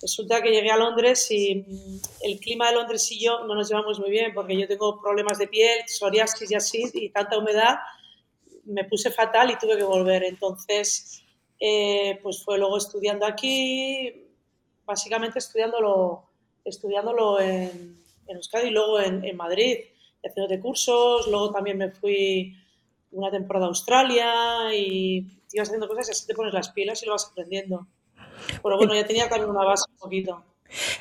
Resulta 0.00 0.40
que 0.42 0.50
llegué 0.50 0.70
a 0.70 0.76
Londres 0.76 1.28
y 1.30 1.56
mm, 1.56 2.00
el 2.22 2.38
clima 2.38 2.68
de 2.68 2.76
Londres 2.76 3.10
y 3.10 3.20
yo 3.20 3.44
no 3.44 3.54
nos 3.54 3.68
llevamos 3.68 3.98
muy 3.98 4.10
bien 4.10 4.32
porque 4.32 4.56
yo 4.56 4.68
tengo 4.68 5.00
problemas 5.00 5.38
de 5.38 5.48
piel, 5.48 5.80
psoriasis 5.86 6.50
y 6.50 6.54
así, 6.54 6.90
y 6.94 7.10
tanta 7.10 7.38
humedad, 7.38 7.78
me 8.64 8.84
puse 8.84 9.10
fatal 9.10 9.50
y 9.50 9.58
tuve 9.58 9.76
que 9.76 9.82
volver. 9.82 10.22
Entonces, 10.24 11.22
eh, 11.58 12.18
pues 12.22 12.44
fue 12.44 12.58
luego 12.58 12.76
estudiando 12.76 13.26
aquí, 13.26 14.26
básicamente 14.84 15.40
estudiándolo, 15.40 16.28
estudiándolo 16.64 17.40
en, 17.40 17.98
en 18.26 18.36
Euskadi 18.36 18.68
y 18.68 18.70
luego 18.70 19.00
en, 19.00 19.24
en 19.24 19.36
Madrid, 19.36 19.78
haciendo 20.24 20.62
cursos, 20.62 21.26
luego 21.26 21.50
también 21.50 21.78
me 21.78 21.90
fui 21.90 22.54
una 23.10 23.30
temporada 23.30 23.66
Australia 23.66 24.74
y 24.74 25.26
ibas 25.52 25.68
haciendo 25.68 25.88
cosas 25.88 26.08
y 26.08 26.10
así 26.12 26.26
te 26.26 26.34
pones 26.34 26.52
las 26.52 26.70
pilas 26.70 27.02
y 27.02 27.06
lo 27.06 27.12
vas 27.12 27.28
aprendiendo. 27.30 27.86
Pero 28.62 28.76
bueno, 28.76 28.94
ya 28.94 29.06
tenía 29.06 29.28
también 29.28 29.50
una 29.50 29.64
base 29.64 29.84
un 29.90 29.98
poquito. 29.98 30.44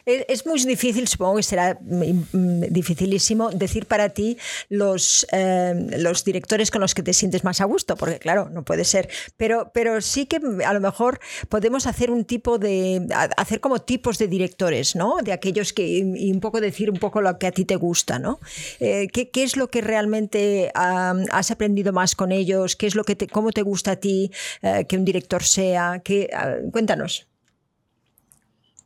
Es 0.05 0.45
muy 0.45 0.63
difícil, 0.63 1.07
supongo 1.07 1.37
que 1.37 1.43
será 1.43 1.77
dificilísimo 1.81 3.49
decir 3.49 3.85
para 3.85 4.09
ti 4.09 4.37
los, 4.69 5.27
eh, 5.31 5.73
los 5.97 6.23
directores 6.23 6.71
con 6.71 6.81
los 6.81 6.95
que 6.95 7.03
te 7.03 7.13
sientes 7.13 7.43
más 7.43 7.61
a 7.61 7.65
gusto, 7.65 7.95
porque 7.95 8.19
claro, 8.19 8.49
no 8.49 8.63
puede 8.63 8.85
ser, 8.85 9.09
pero, 9.37 9.71
pero 9.73 10.01
sí 10.01 10.25
que 10.25 10.39
a 10.65 10.73
lo 10.73 10.79
mejor 10.79 11.19
podemos 11.49 11.87
hacer 11.87 12.11
un 12.11 12.25
tipo 12.25 12.57
de, 12.57 13.05
hacer 13.37 13.59
como 13.59 13.79
tipos 13.79 14.17
de 14.17 14.27
directores, 14.27 14.95
¿no? 14.95 15.17
De 15.23 15.31
aquellos 15.33 15.73
que, 15.73 15.85
y 15.85 16.31
un 16.31 16.39
poco 16.39 16.61
decir 16.61 16.89
un 16.89 16.97
poco 16.97 17.21
lo 17.21 17.37
que 17.37 17.47
a 17.47 17.51
ti 17.51 17.65
te 17.65 17.75
gusta, 17.75 18.19
¿no? 18.19 18.39
Eh, 18.79 19.07
¿qué, 19.11 19.29
¿qué, 19.29 19.43
es 19.43 19.57
lo 19.57 19.69
que 19.69 19.81
realmente 19.81 20.71
has 20.73 21.51
aprendido 21.51 21.93
más 21.93 22.15
con 22.15 22.31
ellos? 22.31 22.75
¿Qué 22.75 22.87
es 22.87 22.95
lo 22.95 23.03
que 23.03 23.17
cómo 23.27 23.51
te 23.51 23.61
gusta 23.61 23.91
a 23.91 23.95
ti 23.97 24.31
uh, 24.63 24.85
que 24.87 24.97
un 24.97 25.05
director 25.05 25.43
sea? 25.43 26.01
¿Qué, 26.03 26.29
uh, 26.33 26.71
cuéntanos. 26.71 27.27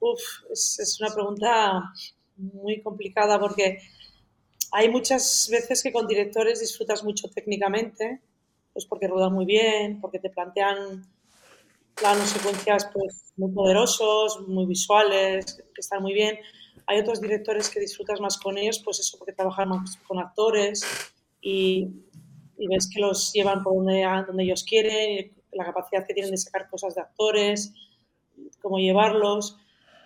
Uf, 0.01 0.19
es, 0.51 0.79
es, 0.79 0.99
una 0.99 1.13
pregunta 1.13 1.93
muy 2.35 2.81
complicada 2.81 3.39
porque 3.39 3.77
hay 4.71 4.89
muchas 4.89 5.47
veces 5.49 5.83
que 5.83 5.93
con 5.93 6.07
directores 6.07 6.59
disfrutas 6.59 7.03
mucho 7.03 7.29
técnicamente, 7.29 8.19
pues 8.73 8.85
porque 8.85 9.07
ruedan 9.07 9.33
muy 9.33 9.45
bien, 9.45 10.01
porque 10.01 10.19
te 10.19 10.29
plantean 10.29 11.05
planos, 11.95 12.29
secuencias 12.29 12.89
pues, 12.91 13.31
muy 13.37 13.51
poderosos, 13.51 14.47
muy 14.47 14.65
visuales, 14.65 15.63
que 15.73 15.81
están 15.81 16.01
muy 16.01 16.13
bien. 16.13 16.39
Hay 16.87 16.99
otros 16.99 17.21
directores 17.21 17.69
que 17.69 17.79
disfrutas 17.79 18.19
más 18.19 18.37
con 18.37 18.57
ellos, 18.57 18.81
pues 18.83 18.99
eso, 18.99 19.17
porque 19.19 19.33
trabajan 19.33 19.69
más 19.69 19.97
con 20.07 20.19
actores 20.19 20.83
y, 21.41 21.87
ves 22.57 22.89
que 22.93 22.99
los 22.99 23.33
llevan 23.33 23.63
por 23.63 23.73
donde 23.73 24.43
ellos 24.43 24.63
quieren, 24.63 25.31
la 25.51 25.65
capacidad 25.65 26.05
que 26.05 26.13
tienen 26.13 26.31
de 26.31 26.37
sacar 26.37 26.69
cosas 26.69 26.95
de 26.95 27.01
actores, 27.01 27.73
cómo 28.61 28.77
llevarlos. 28.77 29.57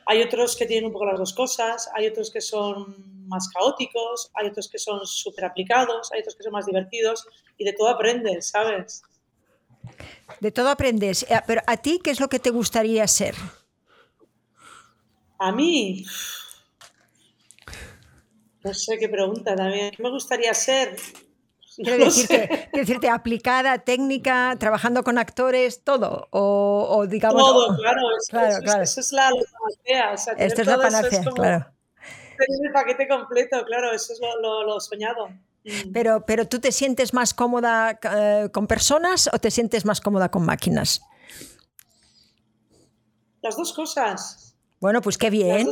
Hay 0.06 0.22
otros 0.22 0.56
que 0.56 0.66
tienen 0.66 0.86
un 0.86 0.94
poco 0.94 1.06
las 1.06 1.20
dos 1.20 1.34
cosas, 1.34 1.90
hay 1.94 2.08
otros 2.08 2.32
que 2.32 2.42
son 2.42 3.28
más 3.28 3.50
caóticos, 3.50 4.30
hay 4.36 4.48
otros 4.48 4.70
que 4.70 4.78
son 4.78 5.06
súper 5.06 5.46
aplicados, 5.46 6.12
hay 6.12 6.22
otros 6.22 6.36
que 6.36 6.44
son 6.44 6.54
más 6.54 6.66
divertidos 6.66 7.28
y 7.58 7.66
de 7.66 7.74
todo 7.74 7.90
aprendes, 7.90 8.50
¿sabes? 8.50 9.02
De 10.40 10.52
todo 10.52 10.70
aprendes. 10.70 11.26
Pero 11.48 11.62
a 11.66 11.78
ti, 11.78 12.00
¿qué 12.04 12.12
es 12.12 12.20
lo 12.20 12.28
que 12.28 12.40
te 12.40 12.52
gustaría 12.52 13.08
ser? 13.08 13.36
A 15.40 15.52
mí, 15.52 16.06
no 18.66 18.74
sé 18.74 18.98
qué 18.98 19.08
pregunta 19.08 19.56
también. 19.56 19.92
¿Qué 19.92 20.02
me 20.02 20.10
gustaría 20.10 20.52
ser? 20.56 20.98
Quiero, 21.76 21.98
no 22.00 22.06
decirte, 22.06 22.48
quiero 22.48 22.86
decirte, 22.86 23.10
aplicada, 23.10 23.80
técnica, 23.80 24.56
trabajando 24.60 25.04
con 25.04 25.18
actores, 25.18 25.84
todo. 25.84 26.28
O, 26.32 26.88
o 26.90 27.08
digamos. 27.08 27.42
Todo, 27.42 27.78
claro. 27.78 28.02
Es, 28.18 28.28
claro, 28.30 28.48
eso, 28.48 28.62
claro. 28.62 28.84
Eso 28.84 29.00
es 29.00 29.12
la, 29.12 29.30
la 29.30 29.42
panacea. 29.60 30.14
O 30.14 30.18
sea, 30.18 30.34
Esta 30.34 30.62
es 30.62 30.68
la 30.68 30.78
panacea, 30.78 31.20
es 31.20 31.26
como 31.26 31.36
claro. 31.36 31.66
Tener 32.38 32.66
el 32.68 32.72
paquete 32.74 33.08
completo, 33.08 33.64
claro, 33.66 33.92
eso 33.92 34.14
es 34.14 34.20
lo, 34.20 34.42
lo, 34.42 34.64
lo 34.66 34.80
soñado. 34.80 35.30
Mm. 35.66 35.92
Pero, 35.94 36.26
pero 36.26 36.48
tú 36.48 36.60
te 36.60 36.72
sientes 36.72 37.14
más 37.14 37.34
cómoda 37.34 38.00
eh, 38.04 38.50
con 38.54 38.68
personas 38.68 39.30
o 39.34 39.40
te 39.40 39.52
sientes 39.52 39.86
más 39.86 40.00
cómoda 40.00 40.30
con 40.30 40.46
máquinas? 40.46 41.02
Las 43.42 43.56
dos 43.58 43.74
cosas. 43.74 44.45
Bueno, 44.86 45.02
pues 45.02 45.18
qué 45.18 45.32
bien. 45.32 45.68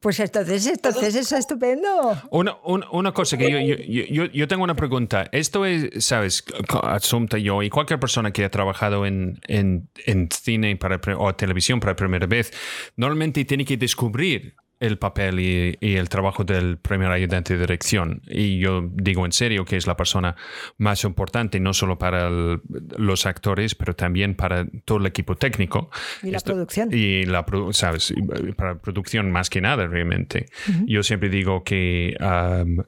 Pues 0.00 0.20
entonces, 0.20 0.66
entonces 0.66 1.14
es 1.14 1.32
estupendo. 1.32 1.88
Una, 2.28 2.54
una, 2.62 2.90
una 2.90 3.12
cosa 3.12 3.38
que 3.38 3.50
yo, 3.50 3.58
yo, 3.58 4.04
yo, 4.04 4.24
yo, 4.26 4.46
tengo 4.46 4.64
una 4.64 4.76
pregunta. 4.76 5.30
Esto 5.32 5.64
es, 5.64 6.04
sabes, 6.04 6.44
Asunta, 6.82 7.38
yo 7.38 7.62
y 7.62 7.70
cualquier 7.70 7.98
persona 7.98 8.32
que 8.32 8.44
ha 8.44 8.50
trabajado 8.50 9.06
en, 9.06 9.40
en, 9.48 9.88
en 10.04 10.28
cine 10.30 10.76
para, 10.76 11.00
o 11.16 11.34
televisión 11.34 11.80
para 11.80 11.96
primera 11.96 12.26
vez, 12.26 12.52
normalmente 12.96 13.46
tiene 13.46 13.64
que 13.64 13.78
descubrir 13.78 14.54
el 14.80 14.98
papel 14.98 15.40
y, 15.40 15.76
y, 15.80 15.96
el 15.96 16.08
trabajo 16.08 16.44
del 16.44 16.78
primer 16.78 17.10
ayudante 17.10 17.54
de 17.54 17.60
dirección. 17.60 18.22
Y 18.26 18.58
yo 18.58 18.88
digo 18.92 19.24
en 19.24 19.32
serio 19.32 19.64
que 19.64 19.76
es 19.76 19.86
la 19.86 19.96
persona 19.96 20.36
más 20.78 21.04
importante, 21.04 21.60
no 21.60 21.72
solo 21.72 21.98
para 21.98 22.28
el, 22.28 22.60
los 22.96 23.26
actores, 23.26 23.74
pero 23.74 23.94
también 23.94 24.34
para 24.34 24.66
todo 24.84 24.98
el 24.98 25.06
equipo 25.06 25.36
técnico. 25.36 25.90
Y 26.22 26.30
la 26.30 26.38
Esto, 26.38 26.52
producción. 26.52 26.90
Y 26.92 27.24
la, 27.24 27.44
¿sabes? 27.72 28.12
Para 28.56 28.78
producción 28.78 29.30
más 29.30 29.50
que 29.50 29.60
nada, 29.60 29.86
realmente. 29.86 30.46
Uh 30.68 30.72
-huh. 30.72 30.84
Yo 30.86 31.02
siempre 31.02 31.28
digo 31.28 31.62
que... 31.64 32.16
Um, 32.20 32.84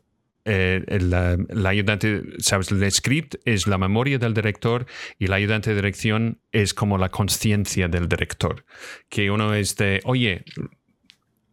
eh, 0.49 0.85
el, 0.87 1.13
el, 1.13 1.67
ayudante, 1.67 2.23
sabes, 2.39 2.71
el 2.71 2.89
script 2.93 3.35
es 3.45 3.67
la 3.67 3.79
memoria 3.79 4.17
del 4.19 4.33
director 4.33 4.87
y 5.19 5.25
el 5.25 5.33
ayudante 5.33 5.71
de 5.71 5.77
dirección 5.77 6.39
es 6.53 6.73
como 6.73 6.99
la 6.99 7.09
conciencia 7.09 7.89
del 7.89 8.09
director. 8.09 8.65
Que 9.09 9.33
uno 9.33 9.55
es 9.55 9.75
de, 9.75 10.01
oye, 10.05 10.45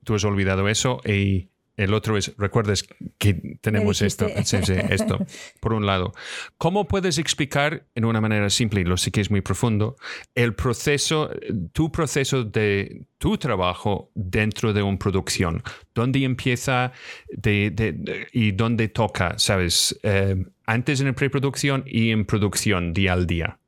tú 0.04 0.16
has 0.16 0.24
olvidado 0.24 0.68
eso 0.68 1.00
y 1.06 1.50
el 1.76 1.94
otro 1.94 2.18
es, 2.18 2.34
recuerdas 2.38 2.86
que 3.18 3.58
tenemos 3.62 4.02
esto, 4.04 4.28
sí, 4.44 4.58
sí, 4.64 4.74
esto, 4.90 5.26
por 5.60 5.74
un 5.74 5.86
lado. 5.86 6.14
¿Cómo 6.58 6.88
puedes 6.88 7.18
explicar 7.18 7.88
en 7.96 8.06
una 8.06 8.22
manera 8.22 8.50
simple, 8.52 8.82
y 8.82 8.84
lo 8.84 8.96
sé 8.96 9.12
que 9.12 9.22
es 9.22 9.32
muy 9.32 9.42
profundo, 9.42 9.96
el 10.36 10.54
proceso, 10.54 11.32
tu 11.72 11.92
proceso 11.92 12.44
de 12.44 13.08
tu 13.18 13.38
trabajo 13.38 14.12
dentro 14.14 14.72
de 14.72 14.84
una 14.84 15.00
producción? 15.00 15.64
¿Dónde 15.96 16.24
empieza 16.24 16.92
de, 17.30 17.72
de, 17.72 17.94
de, 17.94 18.28
y 18.32 18.52
dónde 18.52 18.90
toca, 18.90 19.34
sabes? 19.38 20.00
Eh, 20.04 20.46
antes 20.68 21.02
en 21.02 21.08
la 21.08 21.14
preproducción 21.14 21.84
y 21.88 22.12
en 22.12 22.26
producción 22.26 22.94
día 22.94 23.14
al 23.14 23.26
día. 23.26 23.60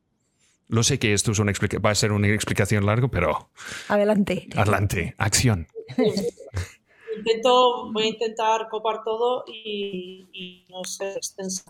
Lo 0.67 0.84
sé 0.84 0.98
que 1.00 1.13
esto 1.13 1.31
es 1.31 1.39
una 1.39 1.51
va 1.84 1.91
a 1.91 1.95
ser 1.95 2.12
una 2.12 2.27
explicación 2.27 2.86
larga, 2.86 3.07
pero... 3.07 3.50
Adelante. 3.88 4.48
Adelante, 4.55 5.15
acción. 5.17 5.67
Intento, 7.17 7.91
voy 7.91 8.03
a 8.03 8.07
intentar 8.07 8.67
copar 8.69 9.03
todo 9.03 9.45
y, 9.48 10.27
y 10.34 10.65
no 10.69 10.84
ser 10.84 11.17
extensa. 11.17 11.63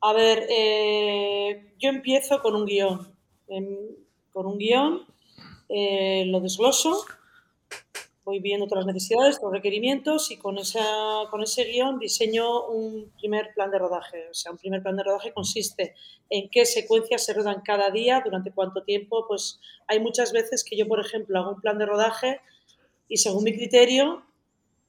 A 0.00 0.12
ver, 0.12 0.46
eh, 0.48 1.74
yo 1.78 1.90
empiezo 1.90 2.40
con 2.40 2.54
un 2.54 2.64
guion. 2.64 3.14
Eh, 3.48 3.96
con 4.32 4.46
un 4.46 4.58
guion, 4.58 5.04
eh, 5.68 6.24
lo 6.26 6.40
desgloso, 6.40 7.04
voy 8.28 8.40
viendo 8.40 8.66
otras 8.66 8.84
necesidades, 8.84 9.38
los 9.42 9.50
requerimientos 9.50 10.30
y 10.30 10.36
con, 10.36 10.58
esa, 10.58 10.84
con 11.30 11.42
ese 11.42 11.64
guion 11.64 11.98
diseño 11.98 12.66
un 12.66 13.10
primer 13.18 13.54
plan 13.54 13.70
de 13.70 13.78
rodaje. 13.78 14.28
O 14.30 14.34
sea, 14.34 14.52
un 14.52 14.58
primer 14.58 14.82
plan 14.82 14.96
de 14.96 15.02
rodaje 15.02 15.32
consiste 15.32 15.94
en 16.28 16.50
qué 16.50 16.66
secuencias 16.66 17.24
se 17.24 17.32
rodan 17.32 17.62
cada 17.64 17.90
día, 17.90 18.20
durante 18.22 18.52
cuánto 18.52 18.82
tiempo. 18.82 19.24
Pues 19.26 19.60
hay 19.86 20.00
muchas 20.00 20.32
veces 20.32 20.62
que 20.62 20.76
yo, 20.76 20.86
por 20.86 21.00
ejemplo, 21.00 21.38
hago 21.38 21.52
un 21.52 21.60
plan 21.62 21.78
de 21.78 21.86
rodaje 21.86 22.42
y 23.08 23.16
según 23.16 23.44
mi 23.44 23.54
criterio 23.54 24.22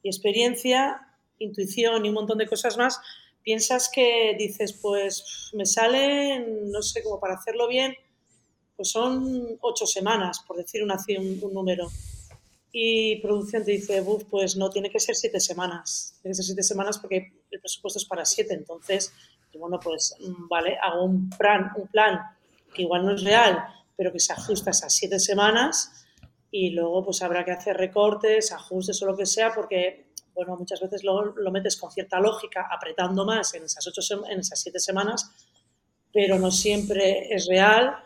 y 0.03 0.09
experiencia, 0.09 1.07
intuición 1.37 2.05
y 2.05 2.09
un 2.09 2.15
montón 2.15 2.39
de 2.39 2.45
cosas 2.45 2.75
más, 2.75 2.99
piensas 3.41 3.89
que 3.89 4.35
dices, 4.37 4.73
pues 4.73 5.49
me 5.53 5.65
sale, 5.65 6.45
no 6.65 6.81
sé, 6.81 7.03
como 7.03 7.21
para 7.21 7.35
hacerlo 7.35 7.69
bien, 7.69 7.95
pues 8.75 8.91
son 8.91 9.57
ocho 9.61 9.85
semanas, 9.85 10.43
por 10.45 10.57
decir 10.57 10.83
un 10.83 11.53
número. 11.53 11.87
Y 12.71 13.19
producción 13.21 13.65
te 13.65 13.71
dice, 13.71 14.03
pues 14.29 14.55
no, 14.55 14.69
tiene 14.69 14.89
que 14.89 14.99
ser 14.99 15.15
siete 15.15 15.39
semanas. 15.39 16.19
Tiene 16.21 16.31
que 16.31 16.35
ser 16.35 16.45
siete 16.45 16.63
semanas 16.63 16.99
porque 16.99 17.33
el 17.49 17.59
presupuesto 17.59 17.99
es 17.99 18.05
para 18.05 18.25
siete. 18.25 18.53
Entonces, 18.53 19.11
bueno, 19.57 19.79
pues 19.81 20.15
mm, 20.19 20.47
vale, 20.47 20.77
hago 20.81 21.03
un 21.03 21.29
plan, 21.29 21.71
un 21.75 21.87
plan 21.87 22.19
que 22.73 22.83
igual 22.83 23.05
no 23.05 23.13
es 23.13 23.23
real, 23.23 23.63
pero 23.97 24.11
que 24.11 24.19
se 24.19 24.33
ajusta 24.33 24.69
a 24.69 24.71
esas 24.71 24.93
siete 24.93 25.19
semanas 25.19 26.05
y 26.51 26.71
luego 26.71 27.05
pues 27.05 27.21
habrá 27.21 27.43
que 27.45 27.51
hacer 27.51 27.77
recortes, 27.77 28.51
ajustes 28.51 29.01
o 29.01 29.05
lo 29.05 29.15
que 29.15 29.25
sea, 29.25 29.53
porque 29.53 30.09
bueno, 30.33 30.55
muchas 30.55 30.79
veces 30.79 31.03
lo, 31.03 31.33
metes 31.51 31.75
con 31.75 31.91
cierta 31.91 32.19
lógica, 32.19 32.67
apretando 32.71 33.25
más 33.25 33.53
esas, 33.53 33.85
ocho, 33.87 34.01
en 34.29 34.39
esas 34.39 34.61
siete 34.61 34.79
semanas, 34.79 35.31
pero 36.13 36.39
no 36.39 36.49
siempre 36.49 37.33
es 37.33 37.47
real. 37.47 37.97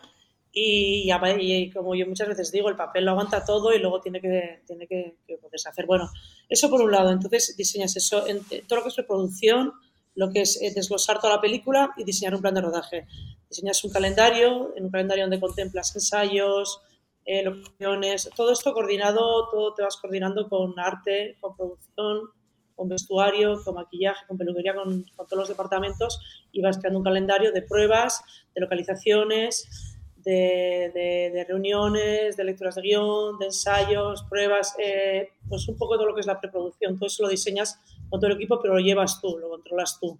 Y, 0.56 1.12
y, 1.12 1.72
como 1.72 1.96
yo 1.96 2.06
muchas 2.06 2.28
veces 2.28 2.52
digo, 2.52 2.70
el 2.70 2.76
papel 2.76 3.06
lo 3.06 3.12
aguanta 3.12 3.44
todo 3.44 3.74
y 3.74 3.80
luego 3.80 4.00
tiene 4.00 4.22
que, 4.22 4.62
tiene 4.68 4.86
que, 4.88 5.18
que 5.26 5.38
poderse 5.38 5.68
hacer. 5.68 5.88
Bueno, 5.88 6.12
eso 6.48 6.70
por 6.70 6.82
un 6.82 6.92
lado. 6.92 7.12
Entonces 7.12 7.58
diseñas 7.58 7.96
eso 7.96 8.28
en 8.28 8.42
todo 8.68 8.78
lo 8.78 8.84
que 8.84 8.90
es 8.90 8.96
preproducción, 8.96 9.74
lo 10.14 10.30
que 10.30 10.42
es 10.42 10.62
eh, 10.62 10.72
desglosar 10.74 11.20
toda 11.20 11.36
la 11.36 11.42
película 11.42 11.92
y 11.98 12.04
diseñar 12.04 12.36
un 12.36 12.42
plan 12.42 12.54
de 12.54 12.62
rodaje. 12.62 13.08
Diseñas 13.50 13.84
un 13.84 13.92
calendario, 13.92 14.74
en 14.76 14.86
un 14.86 14.92
calendario 14.92 15.24
donde 15.24 15.40
contemplas 15.40 15.96
ensayos, 15.96 16.82
eh, 17.26 17.44
locuciones, 17.44 18.30
todo 18.36 18.52
esto 18.52 18.74
coordinado, 18.74 19.50
todo 19.50 19.74
te 19.74 19.82
vas 19.82 19.98
coordinando 19.98 20.48
con 20.50 20.78
arte, 20.78 21.38
con 21.40 21.56
producción, 21.56 22.30
con 22.76 22.90
vestuario, 22.90 23.64
con 23.64 23.76
maquillaje, 23.76 24.26
con 24.28 24.38
peluquería, 24.38 24.76
con, 24.76 25.04
con 25.16 25.28
todos 25.28 25.40
los 25.40 25.50
departamentos 25.50 26.20
y 26.52 26.62
vas 26.62 26.78
creando 26.78 27.00
un 27.00 27.06
calendario 27.06 27.52
de 27.52 27.62
pruebas, 27.62 28.22
de 28.54 28.62
localizaciones, 28.62 29.93
de, 30.24 31.46
reuniones, 31.48 32.38
de 32.38 32.44
lecturas 32.44 32.76
de 32.76 32.82
guion, 32.82 33.38
de 33.40 33.46
ensayos, 33.46 34.24
pruebas, 34.30 34.76
eh, 34.80 35.30
pues 35.48 35.68
un 35.68 35.78
poco 35.78 35.96
todo 35.96 36.08
lo 36.08 36.16
que 36.16 36.22
es 36.22 36.28
la 36.28 36.40
preproducción. 36.40 36.98
Todo 36.98 37.08
eso 37.08 37.24
lo 37.24 37.30
diseñas 37.30 37.80
con 38.10 38.20
todo 38.20 38.32
el 38.32 38.38
equipo, 38.38 38.60
pero 38.62 38.76
lo 38.76 38.80
llevas 38.80 39.20
tú, 39.22 39.38
lo 39.38 39.50
controlas 39.50 40.00
tú. 40.00 40.20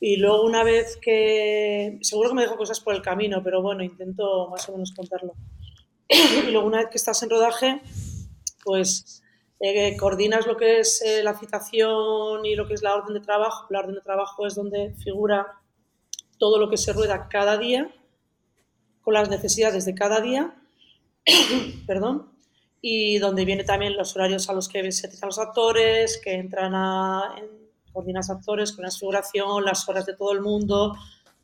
Y 0.00 0.16
luego 0.16 0.42
una 0.42 0.64
vez 0.64 0.96
que... 0.96 1.98
Seguro 2.00 2.30
que 2.30 2.34
me 2.34 2.42
dejo 2.42 2.56
cosas 2.56 2.80
por 2.80 2.94
el 2.94 3.02
camino, 3.02 3.42
pero 3.42 3.60
bueno, 3.62 3.82
intento 3.82 4.48
más 4.48 4.68
o 4.68 4.72
menos 4.72 4.92
contarlo. 4.92 5.34
y 6.08 6.50
luego 6.50 6.66
una 6.66 6.78
vez 6.78 6.88
que 6.90 6.96
estás 6.96 7.22
en 7.22 7.30
rodaje, 7.30 7.82
pues 8.64 9.22
eh, 9.60 9.96
coordinas 9.98 10.46
lo 10.46 10.56
que 10.56 10.80
es 10.80 11.02
eh, 11.02 11.22
la 11.22 11.38
citación 11.38 12.46
y 12.46 12.54
lo 12.54 12.66
que 12.66 12.74
es 12.74 12.82
la 12.82 12.94
orden 12.94 13.14
de 13.14 13.20
trabajo. 13.20 13.66
La 13.70 13.80
orden 13.80 13.94
de 13.94 14.00
trabajo 14.00 14.46
es 14.46 14.54
donde 14.54 14.94
figura 14.94 15.46
todo 16.38 16.58
lo 16.58 16.70
que 16.70 16.78
se 16.78 16.94
rueda 16.94 17.28
cada 17.28 17.58
día 17.58 17.94
las 19.10 19.28
necesidades 19.28 19.84
de 19.84 19.94
cada 19.94 20.20
día, 20.20 20.54
perdón, 21.86 22.32
y 22.82 23.18
donde 23.18 23.44
viene 23.44 23.64
también 23.64 23.96
los 23.96 24.16
horarios 24.16 24.48
a 24.48 24.52
los 24.52 24.68
que 24.68 24.90
se 24.92 25.10
citan 25.10 25.28
los 25.28 25.38
actores, 25.38 26.20
que 26.22 26.34
entran 26.34 26.74
a 26.74 27.34
en, 27.38 27.60
coordinas 27.92 28.30
actores 28.30 28.72
con 28.72 28.84
la 28.84 28.90
figuración, 28.90 29.64
las 29.64 29.88
horas 29.88 30.06
de 30.06 30.16
todo 30.16 30.32
el 30.32 30.40
mundo, 30.40 30.96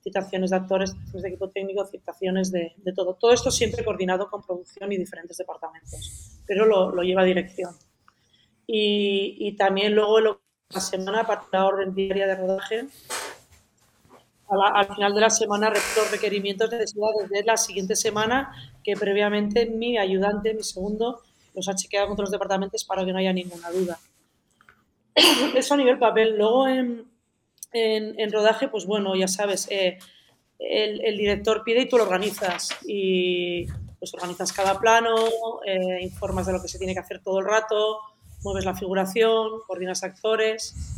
citaciones 0.03 0.51
de 0.51 0.57
actores, 0.57 0.91
citaciones 0.91 1.23
de 1.23 1.29
equipo 1.29 1.51
técnico, 1.51 1.87
citaciones 1.87 2.53
de, 2.53 2.73
todo. 2.95 3.15
Todo 3.15 3.33
esto 3.33 3.51
siempre 3.51 3.85
coordinado 3.85 4.31
con 4.31 4.43
producción 4.43 4.93
y 4.93 4.97
diferentes 4.97 5.37
departamentos, 5.37 6.41
pero 6.47 6.65
lo, 6.65 7.03
lleva 7.03 7.25
dirección. 7.25 7.75
Y, 8.67 9.57
también 9.57 9.95
luego 9.95 10.21
lo, 10.21 10.41
la 10.71 10.81
semana, 10.81 11.23
de 11.23 11.37
la 11.53 11.67
orden 11.67 11.95
diaria 11.95 12.27
de 12.27 12.37
rodaje, 12.37 12.87
al 14.49 14.95
final 14.95 15.15
de 15.15 15.21
la 15.21 15.31
semana 15.31 15.71
los 15.71 16.11
requerimientos 16.11 16.71
de 16.71 16.79
necesidades 16.79 17.29
de 17.29 17.43
la 17.43 17.57
siguiente 17.57 17.97
semana 17.97 18.53
que 18.85 18.95
previamente 18.95 19.67
mi 19.67 19.99
ayudante, 19.99 20.55
mi 20.55 20.63
segundo, 20.63 21.23
los 21.55 21.69
ha 21.69 21.75
chequeado 21.75 22.07
con 22.07 22.15
otros 22.15 22.31
departamentos 22.31 22.85
para 22.85 23.05
que 23.05 23.13
no 23.13 23.19
haya 23.19 23.33
ninguna 23.33 23.71
duda. 23.71 23.99
Eso 25.55 25.75
a 25.75 25.77
nivel 25.77 25.99
papel. 25.99 26.37
Luego 26.37 26.69
en, 26.69 27.07
en, 27.73 28.33
rodaje, 28.33 28.69
pues 28.69 28.87
bueno, 28.87 29.17
ya 29.17 29.27
sabes, 29.27 29.67
eh, 29.71 29.99
el, 30.59 31.05
el, 31.05 31.17
director 31.17 31.63
pide 31.65 31.83
y 31.83 31.89
tú 31.89 31.97
lo 31.97 32.05
organizas. 32.05 32.71
Y 32.87 33.67
pues 33.99 34.15
organizas 34.15 34.53
cada 34.53 34.79
plano, 34.79 35.17
eh, 35.67 36.03
informas 36.03 36.47
de 36.47 36.53
lo 36.53 36.63
que 36.63 36.69
se 36.69 36.79
tiene 36.79 36.95
que 36.95 37.01
hacer 37.01 37.21
todo 37.23 37.41
el 37.41 37.47
rato, 37.47 37.99
mueves 38.43 38.65
la 38.65 38.75
figuración, 38.75 39.61
coordinas 39.67 40.05
actores 40.05 40.96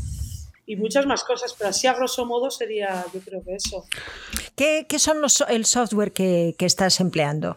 y 0.69 0.77
muchas 0.77 1.07
más 1.07 1.25
cosas, 1.25 1.55
pero 1.57 1.71
así 1.71 1.87
a 1.87 1.95
grosso 1.95 2.27
modo 2.27 2.51
sería, 2.51 3.03
yo 3.15 3.21
creo 3.21 3.43
que 3.43 3.55
eso. 3.55 3.87
¿Qué, 4.55 4.85
qué 4.87 4.99
son 4.99 5.23
los, 5.23 5.41
el 5.49 5.65
software 5.65 6.13
que, 6.13 6.55
que, 6.59 6.67
estás 6.67 7.01
empleando? 7.01 7.57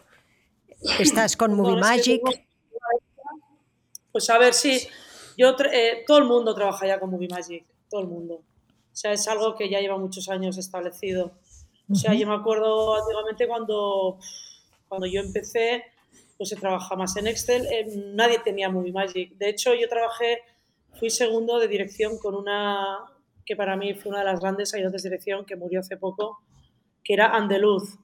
¿Estás 0.98 1.36
con 1.36 1.54
Movie 1.54 1.78
Magic? 1.78 2.22
Es 2.26 2.34
que, 2.36 2.46
pues 4.10 4.30
a 4.30 4.38
ver, 4.38 4.54
sí, 4.54 4.88
yo, 5.36 5.54
eh, 5.70 6.04
todo 6.06 6.16
el 6.16 6.24
mundo 6.24 6.54
trabaja 6.54 6.86
ya 6.86 6.98
con 6.98 7.10
Movie 7.10 7.28
Magic, 7.28 7.66
todo 7.90 8.00
el 8.00 8.08
mundo. 8.08 8.36
O 8.36 8.96
sea, 8.96 9.12
es 9.12 9.28
algo 9.28 9.54
que 9.56 9.68
ya 9.68 9.80
lleva 9.80 9.98
muchos 9.98 10.30
años 10.30 10.56
establecido. 10.56 11.32
O 11.90 11.94
sea, 11.94 12.12
uh 12.12 12.14
-huh. 12.14 12.18
yo 12.18 12.26
me 12.26 12.34
acuerdo 12.34 12.94
antiguamente 12.94 13.46
cuando, 13.46 14.18
cuando 14.88 15.06
yo 15.06 15.20
empecé, 15.20 15.84
pues 16.38 16.48
se 16.48 16.56
trabajaba 16.56 17.00
más 17.00 17.14
en 17.18 17.26
Excel, 17.26 17.66
eh, 17.66 17.86
nadie 18.14 18.38
tenía 18.38 18.70
Movie 18.70 18.92
Magic. 18.92 19.36
De 19.36 19.50
hecho, 19.50 19.74
yo 19.74 19.86
trabajé 19.86 20.40
fui 20.98 21.10
segundo 21.10 21.58
de 21.58 21.68
dirección 21.68 22.18
con 22.18 22.34
una 22.34 22.98
que 23.44 23.56
para 23.56 23.76
mí 23.76 23.94
fue 23.94 24.10
una 24.10 24.20
de 24.20 24.26
las 24.26 24.40
grandes 24.40 24.72
ayudantes 24.74 25.02
de 25.02 25.10
dirección 25.10 25.44
que 25.44 25.56
murió 25.56 25.80
hace 25.80 25.96
poco, 25.96 26.40
que 27.02 27.14
era 27.14 27.30
Andeluz. 27.30 27.98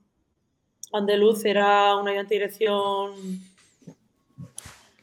Andeluz 0.92 1.44
era 1.44 1.96
una 1.96 2.10
ayudante 2.10 2.34
de 2.34 2.40
dirección 2.40 3.12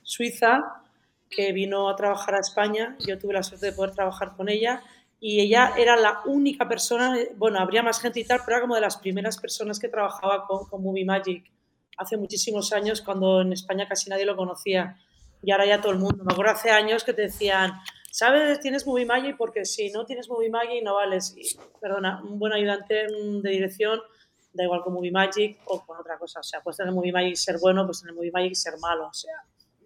suiza 0.04 0.84
que 1.30 1.52
vino 1.52 1.90
a 1.90 1.96
trabajar 1.96 2.36
a 2.36 2.40
España. 2.40 2.98
Yo 3.06 3.18
tuve 3.18 3.34
la 3.34 3.44
suerte 3.44 3.68
de 3.68 3.72
poder 3.72 3.92
trabajar 3.92 4.36
con 4.36 4.50
ella 4.50 4.84
y 5.20 5.40
ella 5.40 5.74
era 5.78 5.96
la 5.96 6.22
única 6.26 6.68
persona, 6.68 7.18
bueno, 7.38 7.60
habría 7.60 7.82
más 7.82 8.00
gente 8.00 8.20
y 8.20 8.26
tal, 8.26 8.42
pero 8.46 8.58
era 8.58 8.62
como 8.62 8.76
de 8.76 8.82
las 8.82 8.98
primeras 8.98 9.38
personas 9.38 9.80
que 9.80 9.88
trabajaba 9.88 10.46
con, 10.46 10.68
con 10.68 10.84
Movie 10.84 11.06
Magic 11.06 11.52
hace 11.98 12.18
muchísimos 12.18 12.74
años, 12.74 13.02
cuando 13.02 13.42
en 13.42 13.54
España 13.54 13.88
casi 13.88 14.10
nadie 14.10 14.26
lo 14.26 14.36
conocía 14.36 14.98
y 15.46 15.52
ahora 15.52 15.66
ya 15.66 15.82
todo 15.82 15.92
el 15.92 16.00
mundo. 16.00 16.24
Me 16.24 16.34
acuerdo 16.34 16.54
hace 16.54 16.72
años 16.72 17.04
que 17.04 17.14
te 17.14 17.24
decían, 17.24 17.74
¿sabes? 18.12 18.60
Tienes 18.60 18.88
Movie 18.88 19.06
Magic 19.06 19.36
porque 19.38 19.66
si 19.66 19.92
no 19.92 20.06
tienes 20.06 20.30
Movie 20.30 20.50
Magic 20.50 20.84
no 20.84 20.96
vales. 20.96 21.36
Y, 21.38 21.58
perdona, 21.80 22.22
un 22.24 22.40
buen 22.40 22.54
ayudante 22.54 23.06
de 23.06 23.50
dirección 23.50 24.00
da 24.54 24.64
igual 24.64 24.82
con 24.84 24.94
Movie 24.94 25.12
Magic 25.12 25.60
o 25.66 25.86
con 25.86 26.00
otra 26.00 26.18
cosa. 26.18 26.40
O 26.40 26.44
sea, 26.44 26.62
puedes 26.62 26.78
tener 26.78 26.94
Movie 26.94 27.12
Magic 27.12 27.36
ser 27.36 27.58
bueno, 27.62 27.86
pues 27.86 28.02
tener 28.02 28.16
Movie 28.16 28.32
Magic 28.32 28.56
ser 28.56 28.74
malo. 28.80 29.08
O 29.08 29.14
sea, 29.14 29.34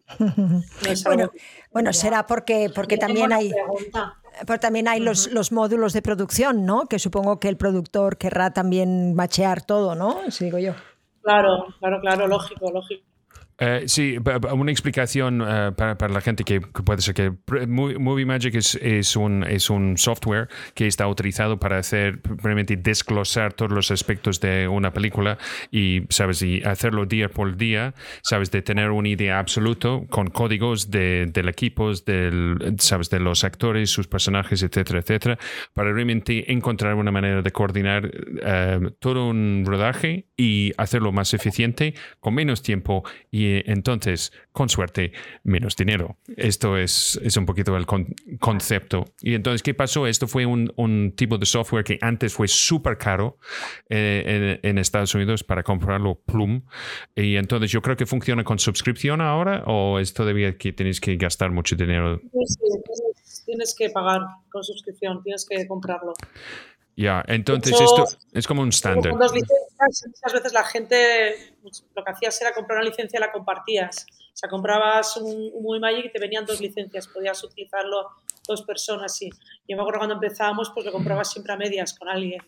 no 0.20 0.64
bueno, 1.06 1.32
bueno, 1.72 1.94
será 1.94 2.26
porque, 2.26 2.72
porque 2.74 2.98
también 2.98 3.32
hay, 3.34 3.52
pero 4.48 4.60
también 4.60 4.88
hay 4.88 5.00
los, 5.00 5.28
uh 5.28 5.30
-huh. 5.30 5.34
los, 5.34 5.52
módulos 5.52 5.94
de 5.94 6.02
producción, 6.02 6.66
¿no? 6.66 6.86
Que 6.88 7.00
supongo 7.00 7.40
que 7.40 7.50
el 7.50 7.58
productor 7.58 8.18
querrá 8.18 8.52
también 8.52 9.14
machear 9.14 9.62
todo, 9.64 9.96
¿no? 9.96 10.32
Si 10.32 10.46
digo 10.46 10.58
yo. 10.58 10.74
Claro, 11.22 11.66
claro, 11.80 12.00
claro, 12.02 12.28
lógico, 12.28 12.72
lógico. 12.72 13.09
Uh, 13.62 13.86
sí, 13.88 14.18
una 14.54 14.72
explicación 14.72 15.42
uh, 15.42 15.74
para, 15.76 15.98
para, 15.98 16.14
la 16.14 16.22
gente 16.22 16.46
que, 16.46 16.62
que, 16.62 16.82
puede 16.82 17.02
ser 17.02 17.14
que 17.14 17.34
Movie 17.68 18.26
Magic 18.26 18.56
es, 18.56 18.76
es, 18.76 19.18
un, 19.18 19.44
es 19.44 19.70
un 19.70 19.98
software 19.98 20.48
que 20.76 20.88
está 20.88 21.06
utilizado 21.10 21.60
para 21.60 21.78
hacer, 21.78 22.22
realmente 22.42 22.78
desglosar 22.78 23.52
todos 23.52 23.72
los 23.72 23.92
aspectos 23.92 24.40
de 24.40 24.70
una 24.70 24.94
película 24.94 25.38
y, 25.72 26.04
sabes, 26.10 26.42
y 26.42 26.62
hacerlo 26.64 27.06
día 27.06 27.28
por 27.28 27.58
día, 27.58 27.94
sabes, 28.24 28.50
de 28.50 28.62
tener 28.62 28.92
una 28.92 29.10
idea 29.10 29.40
absoluta 29.40 29.90
con 30.10 30.28
códigos 30.28 30.90
de, 30.90 31.26
del 31.26 31.50
equipo, 31.50 31.92
del, 31.94 32.76
sabes, 32.78 33.10
de 33.10 33.20
los 33.20 33.44
actores, 33.44 33.90
sus 33.90 34.08
personajes, 34.08 34.64
etcétera, 34.64 35.00
etcétera, 35.00 35.38
para 35.74 35.92
realmente 35.92 36.50
encontrar 36.52 36.96
una 36.96 37.12
manera 37.12 37.42
de 37.42 37.52
coordinar 37.52 38.06
uh, 38.06 38.90
todo 39.00 39.28
un 39.28 39.64
rodaje 39.66 40.28
y 40.38 40.72
hacerlo 40.78 41.12
más 41.12 41.34
eficiente 41.34 41.94
con 42.22 42.36
menos 42.36 42.62
tiempo 42.62 43.04
y 43.32 43.49
entonces, 43.66 44.32
con 44.52 44.70
suerte, 44.70 45.12
menos 45.44 45.76
dinero. 45.76 46.18
Esto 46.36 46.78
es, 46.78 47.20
es 47.24 47.38
un 47.38 47.46
poquito 47.46 47.76
el 47.76 47.86
con, 47.86 48.08
concepto. 48.40 49.06
Y 49.22 49.34
entonces, 49.34 49.64
¿qué 49.64 49.74
pasó? 49.74 50.08
Esto 50.08 50.28
fue 50.28 50.46
un, 50.46 50.72
un 50.76 51.14
tipo 51.16 51.38
de 51.38 51.46
software 51.46 51.84
que 51.84 51.98
antes 52.02 52.34
fue 52.34 52.48
súper 52.48 52.98
caro 52.98 53.38
eh, 53.90 54.60
en, 54.62 54.70
en, 54.70 54.78
Estados 54.78 55.14
Unidos 55.16 55.44
para 55.44 55.64
comprarlo 55.64 56.22
Plum. 56.26 56.62
Y 57.16 57.36
entonces 57.36 57.72
yo 57.72 57.82
creo 57.82 57.96
que 57.96 58.06
funciona 58.06 58.44
con 58.44 58.60
suscripción 58.60 59.22
ahora 59.22 59.64
o 59.66 60.00
es 60.00 60.14
todavía 60.14 60.58
que 60.58 60.74
tenéis 60.74 61.00
que 61.00 61.16
gastar 61.16 61.52
mucho 61.52 61.76
dinero. 61.76 62.22
Sí, 62.22 62.56
sí, 63.24 63.44
tienes 63.46 63.76
que 63.76 63.90
pagar 63.90 64.22
con 64.50 64.64
suscripción, 64.64 65.24
tienes 65.24 65.46
que 65.48 65.68
comprarlo. 65.68 66.14
Ya, 66.96 67.24
entonces 67.28 67.74
hecho, 67.74 67.86
esto 67.86 68.18
es 68.34 68.46
como 68.46 68.62
un 68.62 68.70
estándar. 68.70 69.14
Muchas 69.14 69.32
veces 70.34 70.52
la 70.52 70.66
gente 70.66 71.49
lo 71.96 72.04
que 72.04 72.12
hacías 72.12 72.42
era 72.42 72.54
comprar 72.54 72.80
una 72.80 72.90
licencia 72.90 73.18
y 73.18 73.22
la 73.22 73.32
compartías. 73.32 74.06
sea, 74.34 74.50
comprabas 74.50 75.18
un, 75.18 75.52
un 75.54 75.64
Movie 75.64 75.80
Magic 75.80 76.06
y 76.06 76.12
te 76.12 76.20
venían 76.20 76.46
dos 76.46 76.60
licencias, 76.60 77.08
podías 77.08 77.44
utilizarlo 77.44 78.08
dos 78.48 78.64
personas, 78.64 79.16
sí. 79.16 79.30
Yo 79.68 79.76
me 79.76 79.82
acuerdo 79.82 80.00
cuando 80.00 80.16
empezábamos, 80.16 80.72
pues 80.74 80.86
lo 80.86 80.92
comprabas 80.92 81.32
siempre 81.32 81.54
a 81.54 81.58
medias 81.58 81.94
con 81.94 82.10
alguien. 82.10 82.42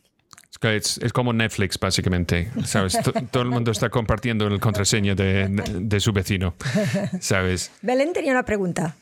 Es, 0.62 1.00
es 1.00 1.12
como 1.12 1.34
Netflix, 1.34 1.80
básicamente. 1.80 2.52
¿Sabes? 2.66 2.98
Todo 3.32 3.44
el 3.44 3.50
mundo 3.50 3.72
está 3.72 3.90
compartiendo 3.90 4.46
el 4.46 4.60
contraseña 4.60 5.16
de, 5.16 5.48
de, 5.50 6.00
su 6.00 6.12
vecino. 6.12 6.54
¿Sabes? 7.20 7.72
Belén 7.82 8.14
tenía 8.14 8.32
una 8.32 8.44
pregunta. 8.44 8.96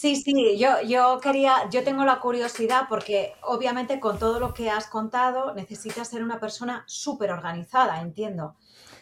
Sí, 0.00 0.16
sí, 0.16 0.56
yo, 0.56 0.80
yo 0.80 1.20
quería, 1.20 1.68
yo 1.68 1.84
tengo 1.84 2.06
la 2.06 2.20
curiosidad 2.20 2.86
porque 2.88 3.34
obviamente 3.42 4.00
con 4.00 4.18
todo 4.18 4.40
lo 4.40 4.54
que 4.54 4.70
has 4.70 4.86
contado 4.86 5.52
necesitas 5.52 6.08
ser 6.08 6.24
una 6.24 6.40
persona 6.40 6.84
súper 6.86 7.30
organizada, 7.30 8.00
entiendo. 8.00 8.56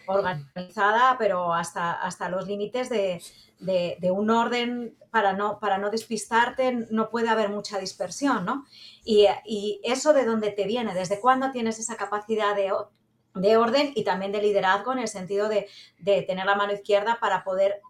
Organizada, 0.08 1.14
pero 1.16 1.54
hasta, 1.54 1.92
hasta 1.92 2.28
los 2.28 2.48
límites 2.48 2.88
de, 2.88 3.22
de, 3.60 4.10
un 4.10 4.28
orden 4.28 4.98
para 5.12 5.34
no, 5.34 5.60
para 5.60 5.78
no 5.78 5.90
despistarte, 5.90 6.88
no 6.90 7.10
puede 7.10 7.28
haber 7.28 7.48
mucha 7.48 7.78
dispersión, 7.78 8.44
¿no? 8.44 8.64
Y, 9.04 9.28
y 9.46 9.80
eso 9.84 10.12
de 10.12 10.24
dónde 10.24 10.50
te 10.50 10.66
viene, 10.66 10.94
desde 10.94 11.20
cuándo 11.20 11.52
tienes 11.52 11.78
esa 11.78 11.94
capacidad 11.94 12.56
de, 12.56 12.72
de 13.36 13.56
orden 13.56 13.92
y 13.94 14.02
también 14.02 14.32
de 14.32 14.42
liderazgo 14.42 14.94
en 14.94 14.98
el 14.98 15.08
sentido 15.08 15.48
de, 15.48 15.68
de 16.00 16.22
tener 16.22 16.44
la 16.44 16.56
mano 16.56 16.72
izquierda 16.72 17.18
para 17.20 17.44
poder 17.44 17.82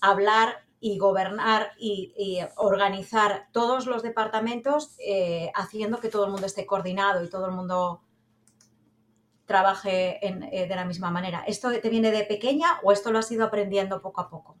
hablar 0.00 0.71
y 0.84 0.98
gobernar 0.98 1.70
y, 1.78 2.40
organizar 2.56 3.46
todos 3.52 3.86
los 3.86 4.02
departamentos 4.02 4.96
eh, 4.98 5.52
haciendo 5.54 6.00
que 6.00 6.08
todo 6.08 6.24
el 6.24 6.32
mundo 6.32 6.46
esté 6.46 6.66
coordinado 6.66 7.22
y 7.22 7.30
todo 7.30 7.46
el 7.46 7.52
mundo 7.52 8.02
trabaje 9.46 10.18
eh, 10.26 10.66
de 10.66 10.74
la 10.74 10.84
misma 10.84 11.12
manera. 11.12 11.44
¿Esto 11.46 11.70
te 11.80 11.88
viene 11.88 12.10
de 12.10 12.24
pequeña 12.24 12.80
o 12.82 12.90
esto 12.90 13.12
lo 13.12 13.20
has 13.20 13.30
ido 13.30 13.44
aprendiendo 13.44 14.02
poco 14.02 14.22
a 14.22 14.28
poco? 14.28 14.56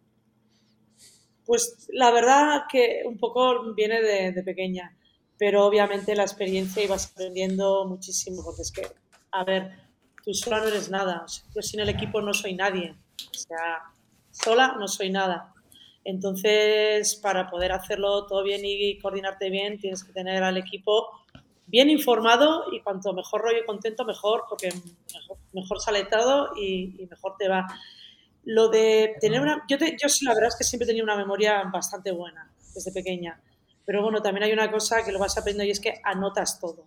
Pues 1.44 1.88
la 1.92 2.12
verdad 2.12 2.66
que 2.70 3.02
un 3.04 3.18
poco 3.18 3.74
viene 3.74 4.00
de, 4.00 4.42
pequeña, 4.44 4.96
pero 5.36 5.66
obviamente 5.66 6.14
la 6.14 6.22
experiencia 6.22 6.84
ibas 6.84 7.10
aprendiendo 7.10 7.84
muchísimo, 7.88 8.44
porque 8.44 8.62
es 8.62 8.70
que, 8.70 8.86
a 9.32 9.42
ver, 9.42 9.72
tú 10.22 10.32
sola 10.34 10.60
no 10.60 10.68
eres 10.68 10.88
nada, 10.88 11.26
yo 11.52 11.62
sin 11.62 11.80
el 11.80 11.88
equipo 11.88 12.20
no 12.20 12.32
soy 12.32 12.54
nadie, 12.54 12.94
o 13.28 13.34
sea, 13.34 13.82
sola 14.30 14.76
no 14.78 14.86
soy 14.86 15.10
nada. 15.10 15.51
Entonces, 16.04 17.14
para 17.16 17.48
poder 17.48 17.72
hacerlo 17.72 18.26
todo 18.26 18.42
bien 18.42 18.62
y 18.64 18.98
coordinarte 18.98 19.50
bien, 19.50 19.78
tienes 19.78 20.02
que 20.04 20.12
tener 20.12 20.42
al 20.42 20.56
equipo 20.56 21.08
bien 21.66 21.88
informado 21.90 22.64
y 22.72 22.80
cuanto 22.80 23.12
mejor 23.14 23.42
rollo 23.42 23.58
y 23.62 23.66
contento, 23.66 24.04
mejor, 24.04 24.44
porque 24.48 24.70
mejor, 25.52 25.80
sale 25.80 26.04
todo 26.04 26.50
y 26.56 27.06
mejor 27.08 27.36
te 27.38 27.48
va. 27.48 27.66
Lo 28.44 28.68
de 28.68 29.14
tener 29.20 29.40
una... 29.40 29.64
Yo, 29.68 29.76
yo 29.78 30.08
sí, 30.08 30.24
la 30.24 30.34
verdad 30.34 30.48
es 30.48 30.56
que 30.56 30.64
siempre 30.64 30.84
he 30.84 30.88
tenido 30.88 31.04
una 31.04 31.16
memoria 31.16 31.62
bastante 31.72 32.10
buena 32.10 32.52
desde 32.74 32.92
pequeña. 32.92 33.40
Pero 33.84 34.02
bueno, 34.02 34.20
también 34.22 34.44
hay 34.44 34.52
una 34.52 34.70
cosa 34.70 35.04
que 35.04 35.12
lo 35.12 35.18
vas 35.18 35.36
aprendiendo 35.38 35.68
y 35.68 35.70
es 35.70 35.80
que 35.80 36.00
anotas 36.04 36.60
todo. 36.60 36.86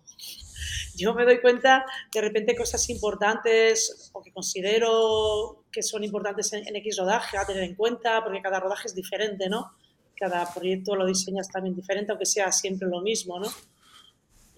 Yo 0.94 1.14
me 1.14 1.24
doy 1.24 1.40
cuenta 1.40 1.84
de 2.12 2.20
repente 2.20 2.56
cosas 2.56 2.88
importantes 2.90 4.10
o 4.12 4.22
que 4.22 4.32
considero 4.32 5.64
que 5.70 5.82
son 5.82 6.04
importantes 6.04 6.52
en, 6.52 6.66
en 6.66 6.76
X 6.76 6.96
rodaje 6.98 7.36
a 7.36 7.46
tener 7.46 7.62
en 7.62 7.74
cuenta, 7.74 8.22
porque 8.22 8.42
cada 8.42 8.60
rodaje 8.60 8.88
es 8.88 8.94
diferente, 8.94 9.48
¿no? 9.48 9.72
Cada 10.16 10.52
proyecto 10.52 10.96
lo 10.96 11.06
diseñas 11.06 11.48
también 11.48 11.74
diferente, 11.74 12.12
aunque 12.12 12.26
sea 12.26 12.50
siempre 12.50 12.88
lo 12.88 13.02
mismo, 13.02 13.38
¿no? 13.38 13.48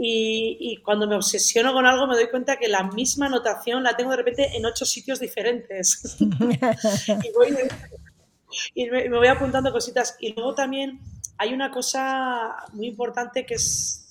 Y, 0.01 0.81
cuando 0.85 1.09
me 1.09 1.17
obsesiono 1.17 1.73
con 1.73 1.85
algo 1.85 2.07
me 2.07 2.15
doy 2.15 2.31
cuenta 2.31 2.57
que 2.57 2.69
la 2.69 2.85
misma 2.85 3.27
anotación 3.27 3.83
la 3.83 3.97
tengo 3.97 4.13
de 4.13 4.19
repente 4.19 4.57
en 4.57 4.65
ocho 4.65 4.85
sitios 4.85 5.19
diferentes. 5.19 6.17
y, 8.75 8.87
me, 8.87 9.09
voy 9.09 9.27
apuntando 9.27 9.73
cositas. 9.73 10.17
Y 10.21 10.35
luego 10.35 10.55
también 10.55 11.01
hay 11.37 11.53
una 11.53 11.73
cosa 11.73 12.55
muy 12.75 12.87
importante 12.87 13.45
que 13.45 13.55
es, 13.55 14.08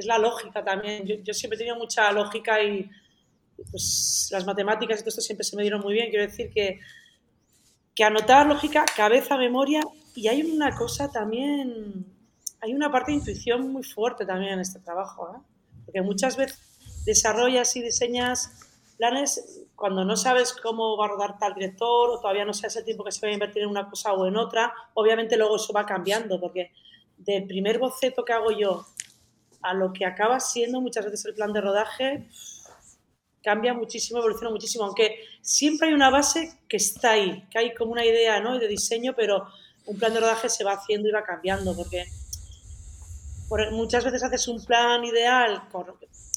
es 0.00 0.06
la 0.06 0.18
lógica 0.18 0.64
también. 0.64 1.06
Yo, 1.06 1.34
siempre 1.34 1.56
he 1.56 1.58
tenido 1.58 1.76
mucha 1.76 2.10
lógica 2.12 2.62
y 2.62 2.88
pues, 3.70 4.28
las 4.32 4.44
matemáticas 4.46 5.00
y 5.00 5.02
todo 5.02 5.08
esto 5.10 5.20
siempre 5.20 5.44
se 5.44 5.56
me 5.56 5.62
dieron 5.62 5.80
muy 5.80 5.94
bien. 5.94 6.10
Quiero 6.10 6.26
decir 6.26 6.50
que, 6.50 6.80
que 7.94 8.04
anotar 8.04 8.46
lógica, 8.46 8.84
cabeza, 8.96 9.36
memoria. 9.36 9.80
Y 10.14 10.28
hay 10.28 10.42
una 10.42 10.74
cosa 10.74 11.10
también 11.10 12.06
hay 12.60 12.74
una 12.74 12.90
parte 12.90 13.12
de 13.12 13.18
intuición 13.18 13.72
muy 13.72 13.82
fuerte 13.82 14.26
también 14.26 14.54
en 14.54 14.60
este 14.60 14.80
trabajo, 14.80 15.30
¿eh? 15.34 15.40
porque 15.84 16.02
muchas 16.02 16.36
veces 16.36 16.60
desarrollas 17.04 17.76
y 17.76 17.82
diseñas 17.82 18.50
planes 18.96 19.62
cuando 19.76 20.04
no 20.04 20.16
sabes 20.16 20.52
cómo 20.52 20.96
va 20.96 21.04
a 21.04 21.08
rodar 21.08 21.38
tal 21.38 21.54
director 21.54 22.10
o 22.10 22.18
todavía 22.20 22.44
no 22.44 22.54
sabes 22.54 22.76
el 22.76 22.84
tiempo 22.84 23.04
que 23.04 23.12
se 23.12 23.24
va 23.24 23.30
a 23.30 23.34
invertir 23.34 23.62
en 23.62 23.68
una 23.68 23.88
cosa 23.88 24.14
o 24.14 24.26
en 24.26 24.36
otra, 24.36 24.72
obviamente 24.94 25.36
luego 25.36 25.56
eso 25.56 25.72
va 25.72 25.84
cambiando, 25.84 26.40
porque 26.40 26.72
del 27.18 27.46
primer 27.46 27.78
boceto 27.78 28.24
que 28.24 28.32
hago 28.32 28.50
yo 28.50 28.86
a 29.66 29.74
lo 29.74 29.92
que 29.92 30.06
acaba 30.06 30.38
siendo 30.40 30.80
muchas 30.80 31.04
veces 31.04 31.24
el 31.26 31.34
plan 31.34 31.52
de 31.52 31.60
rodaje, 31.60 32.28
cambia 33.42 33.74
muchísimo, 33.74 34.18
evoluciona 34.18 34.50
muchísimo, 34.50 34.84
aunque 34.84 35.20
siempre 35.40 35.88
hay 35.88 35.94
una 35.94 36.10
base 36.10 36.58
que 36.68 36.76
está 36.76 37.12
ahí, 37.12 37.46
que 37.50 37.58
hay 37.58 37.74
como 37.74 37.92
una 37.92 38.04
idea 38.04 38.40
¿no? 38.40 38.58
de 38.58 38.68
diseño, 38.68 39.14
pero 39.16 39.46
un 39.86 39.98
plan 39.98 40.12
de 40.14 40.20
rodaje 40.20 40.48
se 40.48 40.64
va 40.64 40.72
haciendo 40.72 41.08
y 41.08 41.12
va 41.12 41.22
cambiando, 41.22 41.76
porque 41.76 42.06
muchas 43.72 44.04
veces 44.04 44.22
haces 44.22 44.48
un 44.48 44.64
plan 44.64 45.04
ideal 45.04 45.62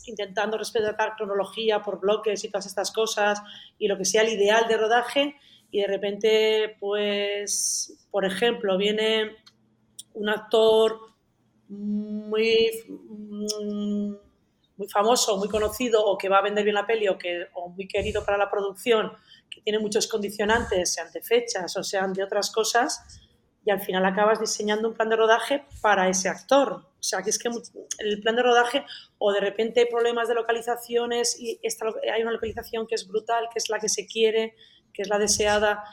intentando 0.05 0.57
respetar 0.57 1.15
cronología 1.15 1.81
por 1.81 1.99
bloques 1.99 2.43
y 2.43 2.49
todas 2.49 2.65
estas 2.65 2.91
cosas 2.91 3.41
y 3.77 3.87
lo 3.87 3.97
que 3.97 4.05
sea 4.05 4.21
el 4.21 4.29
ideal 4.29 4.67
de 4.67 4.77
rodaje 4.77 5.35
y 5.71 5.81
de 5.81 5.87
repente, 5.87 6.77
pues, 6.79 7.93
por 8.09 8.25
ejemplo, 8.25 8.77
viene 8.77 9.35
un 10.13 10.29
actor 10.29 11.08
muy, 11.69 12.71
muy 14.75 14.87
famoso, 14.91 15.37
muy 15.37 15.47
conocido 15.47 16.03
o 16.03 16.17
que 16.17 16.29
va 16.29 16.39
a 16.39 16.41
vender 16.41 16.63
bien 16.63 16.75
la 16.75 16.87
peli 16.87 17.07
o, 17.07 17.17
que, 17.17 17.47
o 17.53 17.69
muy 17.69 17.87
querido 17.87 18.25
para 18.25 18.37
la 18.37 18.49
producción, 18.49 19.11
que 19.49 19.61
tiene 19.61 19.79
muchos 19.79 20.07
condicionantes, 20.07 20.93
sean 20.93 21.11
de 21.11 21.21
fechas 21.21 21.75
o 21.77 21.83
sean 21.83 22.13
de 22.13 22.23
otras 22.23 22.51
cosas, 22.51 23.21
y 23.65 23.71
al 23.71 23.81
final 23.81 24.05
acabas 24.05 24.39
diseñando 24.39 24.87
un 24.87 24.93
plan 24.93 25.09
de 25.09 25.15
rodaje 25.15 25.65
para 25.81 26.09
ese 26.09 26.29
actor. 26.29 26.71
O 26.99 27.03
sea, 27.03 27.21
que 27.21 27.29
es 27.29 27.37
que 27.37 27.49
el 27.99 28.21
plan 28.21 28.35
de 28.35 28.43
rodaje 28.43 28.85
o 29.17 29.31
de 29.31 29.41
repente 29.41 29.81
hay 29.81 29.85
problemas 29.87 30.27
de 30.27 30.35
localizaciones 30.35 31.39
y 31.39 31.59
hay 32.11 32.21
una 32.21 32.31
localización 32.31 32.87
que 32.87 32.95
es 32.95 33.07
brutal, 33.07 33.47
que 33.51 33.59
es 33.59 33.69
la 33.69 33.79
que 33.79 33.89
se 33.89 34.07
quiere, 34.07 34.55
que 34.93 35.01
es 35.01 35.09
la 35.09 35.19
deseada, 35.19 35.83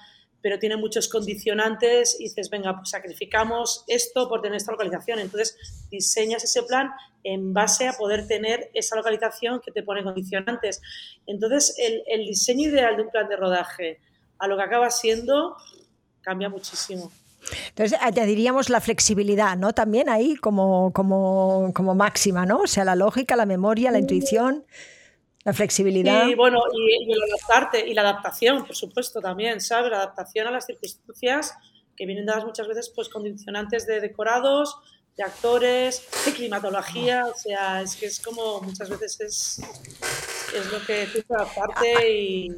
pero 0.47 0.61
tiene 0.61 0.77
muchos 0.77 1.09
condicionantes 1.09 2.21
y 2.21 2.23
dices, 2.23 2.51
venga, 2.51 2.77
pues 2.77 2.91
sacrificamos 2.91 3.83
esto 3.89 4.29
por 4.29 4.43
tener 4.43 4.59
esta 4.59 4.71
localización. 4.71 5.19
Entonces 5.19 5.57
diseñas 5.91 6.45
ese 6.45 6.63
plan 6.63 6.93
en 7.25 7.53
base 7.53 7.89
a 7.89 7.95
poder 7.95 8.29
tener 8.29 8.71
esa 8.73 8.95
localización 8.95 9.61
que 9.61 9.73
te 9.73 9.83
pone 9.83 10.05
condicionantes. 10.05 10.81
Entonces 11.27 11.75
el, 11.79 12.05
el 12.07 12.29
diseño 12.29 12.69
ideal 12.69 12.97
de 12.97 13.03
un 13.03 13.11
plan 13.11 13.29
de 13.29 13.35
rodaje 13.35 13.99
a 14.39 14.47
lo 14.47 14.57
que 14.57 14.63
acaba 14.63 14.89
siendo 14.93 15.57
cambia 16.21 16.49
muchísimo. 16.49 17.11
Entonces 17.71 17.99
añadiríamos 18.01 18.71
la 18.71 18.81
flexibilidad, 18.81 19.57
¿no? 19.57 19.73
También 19.73 20.09
ahí 20.09 20.37
como, 20.37 20.93
como, 20.93 21.73
como 21.75 21.97
máxima, 21.97 22.47
¿no? 22.47 22.61
O 22.61 22.67
sea, 22.69 22.85
la 22.85 22.95
lógica, 22.95 23.35
la 23.35 23.47
memoria, 23.47 23.91
la 23.91 23.99
intuición, 23.99 24.65
la 25.47 25.53
flexibilidad. 25.53 26.27
Y 26.27 26.35
bueno, 26.35 26.59
y, 26.75 27.13
el 27.13 27.23
adaptarte, 27.23 27.89
y 27.89 27.95
la 27.95 28.03
adaptación, 28.03 28.67
por 28.67 28.75
supuesto, 28.75 29.21
también, 29.21 29.61
¿sabes? 29.61 29.93
La 29.93 29.99
adaptación 29.99 30.49
a 30.49 30.51
las 30.51 30.67
circunstancias 30.67 31.55
que 31.97 32.05
vienen 32.05 32.27
dadas 32.27 32.45
muchas 32.45 32.67
veces 32.67 32.93
pues 32.95 33.09
condicionantes 33.09 33.87
de 33.87 34.01
decorados, 34.01 34.77
de 35.17 35.23
actores, 35.23 36.05
de 36.27 36.33
climatología, 36.33 37.27
o 37.27 37.39
sea, 37.39 37.81
es 37.81 37.95
que 37.95 38.07
es 38.07 38.21
como 38.21 38.61
muchas 38.61 38.91
veces 38.91 39.21
es, 39.21 39.63
es 40.53 40.73
lo 40.73 40.85
que 40.85 41.07
tú 41.07 41.33
adaptarte 41.33 42.13
y 42.13 42.49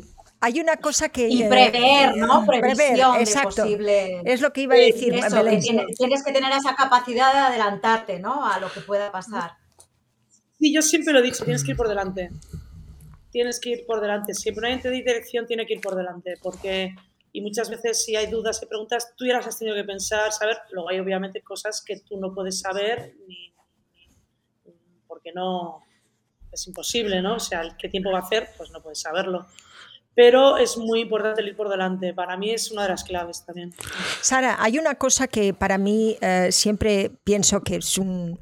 hay 0.41 0.61
una 0.61 0.77
cosa 0.77 1.11
que... 1.11 1.29
Y 1.29 1.45
prever, 1.45 2.17
¿no? 2.17 2.47
Previsión 2.47 3.17
exacto. 3.17 3.65
posible... 3.65 4.23
Es 4.25 4.41
lo 4.41 4.53
que 4.53 4.63
iba 4.63 4.77
a 4.77 4.79
decir. 4.79 5.13
Eso, 5.13 5.43
tienes, 5.43 6.25
que 6.25 6.33
tener 6.33 6.53
esa 6.53 6.75
capacidad 6.75 7.33
de 7.33 7.39
adelantarte, 7.41 8.19
¿no? 8.21 8.47
A 8.47 8.61
lo 8.61 8.73
que 8.73 8.81
pueda 8.81 9.11
pasar. 9.11 9.57
Sí, 10.59 10.73
yo 10.73 10.81
siempre 10.81 11.13
lo 11.13 11.19
he 11.19 11.23
dicho, 11.23 11.45
tienes 11.45 11.65
que 11.65 11.73
ir 11.73 11.77
por 11.77 11.89
delante. 11.89 12.31
Tienes 13.31 13.61
que 13.61 13.71
ir 13.71 13.87
por 13.87 14.01
delante. 14.01 14.35
Siempre 14.35 14.61
una 14.61 14.71
gente 14.71 14.91
de 14.91 14.97
dirección 14.97 15.47
tiene 15.47 15.67
que 15.67 15.75
ir 15.75 15.81
por 15.81 15.95
delante, 15.95 16.35
porque... 16.43 16.95
Y 17.31 17.43
muchas 17.43 17.69
veces 17.69 18.05
si 18.05 18.17
hay 18.17 18.27
dudas 18.27 18.61
y 18.63 18.67
preguntas, 18.67 19.15
tú 19.17 19.27
ya 19.27 19.35
las 19.35 19.47
has 19.47 19.59
tenido 19.59 19.77
que 19.77 19.85
pensar, 19.85 20.33
saber. 20.33 20.57
Luego 20.71 20.89
hay 20.89 20.99
obviamente 20.99 21.43
cosas 21.43 21.83
que 21.85 22.01
tú 22.01 22.19
no 22.19 22.35
puedes 22.35 22.61
saber 22.61 23.15
ni, 23.27 23.55
porque 25.07 25.33
no... 25.33 25.85
Es 26.51 26.67
imposible, 26.67 27.21
¿no? 27.21 27.35
O 27.35 27.41
sea, 27.41 27.77
¿qué 27.79 27.91
tiempo 27.91 28.11
va 28.11 28.21
a 28.21 28.23
hacer? 28.23 28.49
Pues 28.57 28.71
no 28.71 28.83
puedes 28.83 29.01
saberlo 29.01 29.47
pero 30.19 30.57
es 30.57 30.77
muy 30.77 31.03
importante 31.03 31.45
ir 31.45 31.55
por 31.55 31.69
delante. 31.69 32.13
Para 32.13 32.37
mí 32.37 32.51
es 32.51 32.73
una 32.73 32.83
de 32.83 32.89
las 32.89 33.05
claves 33.05 33.45
también. 33.47 33.73
Sara, 34.21 34.57
hay 34.59 34.77
una 34.77 34.97
cosa 34.97 35.29
que 35.29 35.55
para 35.55 35.79
mí 35.79 36.17
eh, 36.21 36.49
siempre 36.51 37.13
pienso 37.23 37.61
que 37.63 37.77
es 37.77 37.99
un, 37.99 38.37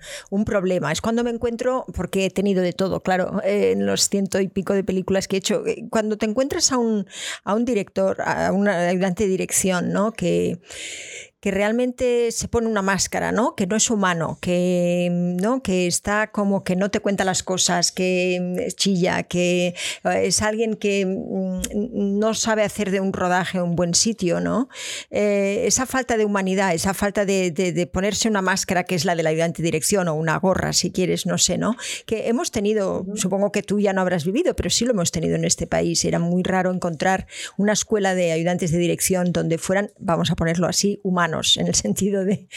problema. 0.47 0.91
Es 0.91 1.03
cuando 1.03 1.23
me 1.23 1.29
encuentro, 1.29 1.85
porque 1.95 2.25
he 2.25 2.31
tenido 2.31 2.63
de 2.63 2.73
todo, 2.73 3.01
claro, 3.01 3.43
eh, 3.45 3.73
en 3.73 3.85
los 3.85 4.09
ciento 4.09 4.41
y 4.41 4.49
pico 4.49 4.73
de 4.73 4.85
películas 4.85 5.29
que 5.29 5.37
he 5.37 5.39
hecho, 5.39 5.67
eh, 5.67 5.85
cuando 5.91 6.17
te 6.17 6.25
encuentras 6.25 6.73
a 6.73 6.79
un, 6.79 7.07
a 7.45 7.55
un 7.55 7.67
director, 7.67 8.23
a 8.23 8.53
un 8.53 8.69
ayudante 8.69 9.25
de 9.25 9.29
dirección, 9.29 9.93
¿no? 9.93 10.13
Que, 10.13 10.59
que 11.47 11.53
realmente 11.53 12.33
se 12.33 12.49
pone 12.49 12.67
una 12.67 12.83
máscara, 12.83 13.31
¿no? 13.31 13.55
Que 13.55 13.69
no 13.69 13.77
es 13.77 13.89
humano, 13.89 14.37
que, 14.41 15.09
¿no? 15.13 15.63
que 15.63 15.87
está 15.87 16.33
como 16.33 16.65
que 16.65 16.75
no 16.75 16.91
te 16.91 16.99
cuenta 16.99 17.25
las 17.25 17.45
cosas, 17.45 17.93
que 17.93 18.67
chilla, 18.75 19.23
que 19.23 19.69
eh, 19.69 20.23
es 20.25 20.43
alguien 20.43 20.75
que 20.75 21.07
mm, 21.07 22.19
no 22.19 22.35
sabe 22.35 22.65
hacer 22.65 22.91
de 22.91 22.99
un 22.99 23.13
rodaje 23.13 23.63
un 23.63 23.77
buen 23.77 23.95
sitio, 23.95 24.41
¿no? 24.41 24.69
Eh, 25.13 25.63
esa 25.67 25.87
falta 25.87 26.17
de 26.17 26.25
humanidad, 26.25 26.75
esa 26.75 26.95
falta 26.95 27.25
de, 27.25 27.91
ponerse 27.93 28.29
una 28.29 28.43
máscara 28.43 28.83
que 28.83 28.97
es 28.97 29.05
la 29.05 29.15
de 29.15 29.23
la 29.23 29.31
ayudante 29.31 29.63
dirección 29.63 30.09
o 30.09 30.15
una 30.15 30.37
gorra, 30.41 30.73
si 30.73 30.91
quieres, 30.91 31.27
no 31.27 31.39
sé, 31.39 31.59
¿no? 31.59 31.77
Que 32.07 32.27
hemos 32.27 32.51
tenido, 32.51 33.07
supongo 33.15 33.53
que 33.53 33.63
tú 33.63 33.79
ya 33.79 33.93
no 33.93 34.01
habrás 34.01 34.25
vivido, 34.25 34.57
pero 34.57 34.69
sí 34.69 34.85
lo 34.85 34.91
hemos 34.91 35.13
tenido 35.13 35.37
en 35.37 35.45
este 35.45 35.69
país. 35.69 36.05
Era 36.05 36.19
muy 36.19 36.43
raro 36.43 36.73
encontrar 36.73 37.29
una 37.57 37.73
escuela 37.73 38.17
de 38.17 38.33
ayudantes 38.33 38.73
de 38.73 38.79
dirección 38.79 39.31
donde 39.31 39.59
fueran, 39.59 39.93
vamos 40.01 40.33
a 40.33 40.35
ponerlo 40.35 40.67
así, 40.67 40.99
humanos 41.05 41.36
en 41.57 41.67
el 41.67 41.75
sentido 41.75 42.25
de, 42.25 42.49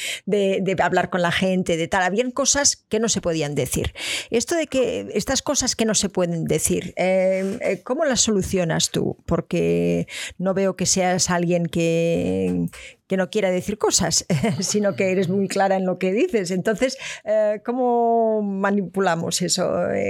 hablar 0.82 1.10
con 1.10 1.22
la 1.22 1.32
gente, 1.32 1.78
de 1.78 1.88
tal. 1.88 2.04
Habían 2.04 2.32
cosas 2.32 2.76
que 2.76 3.00
no 3.00 3.10
se 3.10 3.22
podían 3.22 3.56
decir. 3.56 3.94
Esto 4.30 4.56
de 4.56 4.68
que 4.68 5.10
estas 5.14 5.42
cosas 5.42 5.76
que 5.76 5.86
no 5.86 5.96
se 5.96 6.10
pueden 6.10 6.46
decir, 6.46 6.94
eh, 6.98 7.58
eh, 7.62 7.82
¿cómo 7.84 8.06
las 8.06 8.22
solucionas 8.22 8.92
tú? 8.92 9.18
Porque 9.26 10.08
no 10.38 10.54
veo 10.54 10.76
que 10.76 10.86
seas 10.86 11.30
alguien 11.30 11.66
que, 11.66 12.68
que 13.08 13.18
no 13.18 13.30
quiera 13.30 13.52
decir 13.52 13.78
cosas, 13.78 14.26
sino 14.60 14.96
que 14.96 15.12
eres 15.12 15.30
muy 15.30 15.48
clara 15.48 15.76
en 15.76 15.86
lo 15.86 16.00
que 16.00 16.12
dices. 16.12 16.52
Entonces, 16.52 16.98
eh, 17.26 17.62
¿cómo 17.66 18.42
manipulamos 18.42 19.42
eso? 19.42 19.70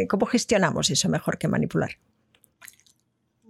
¿Cómo 0.10 0.25
gestionamos 0.25 0.89
eso 0.89 1.10
mejor 1.10 1.38
que 1.38 1.47
manipular? 1.47 1.97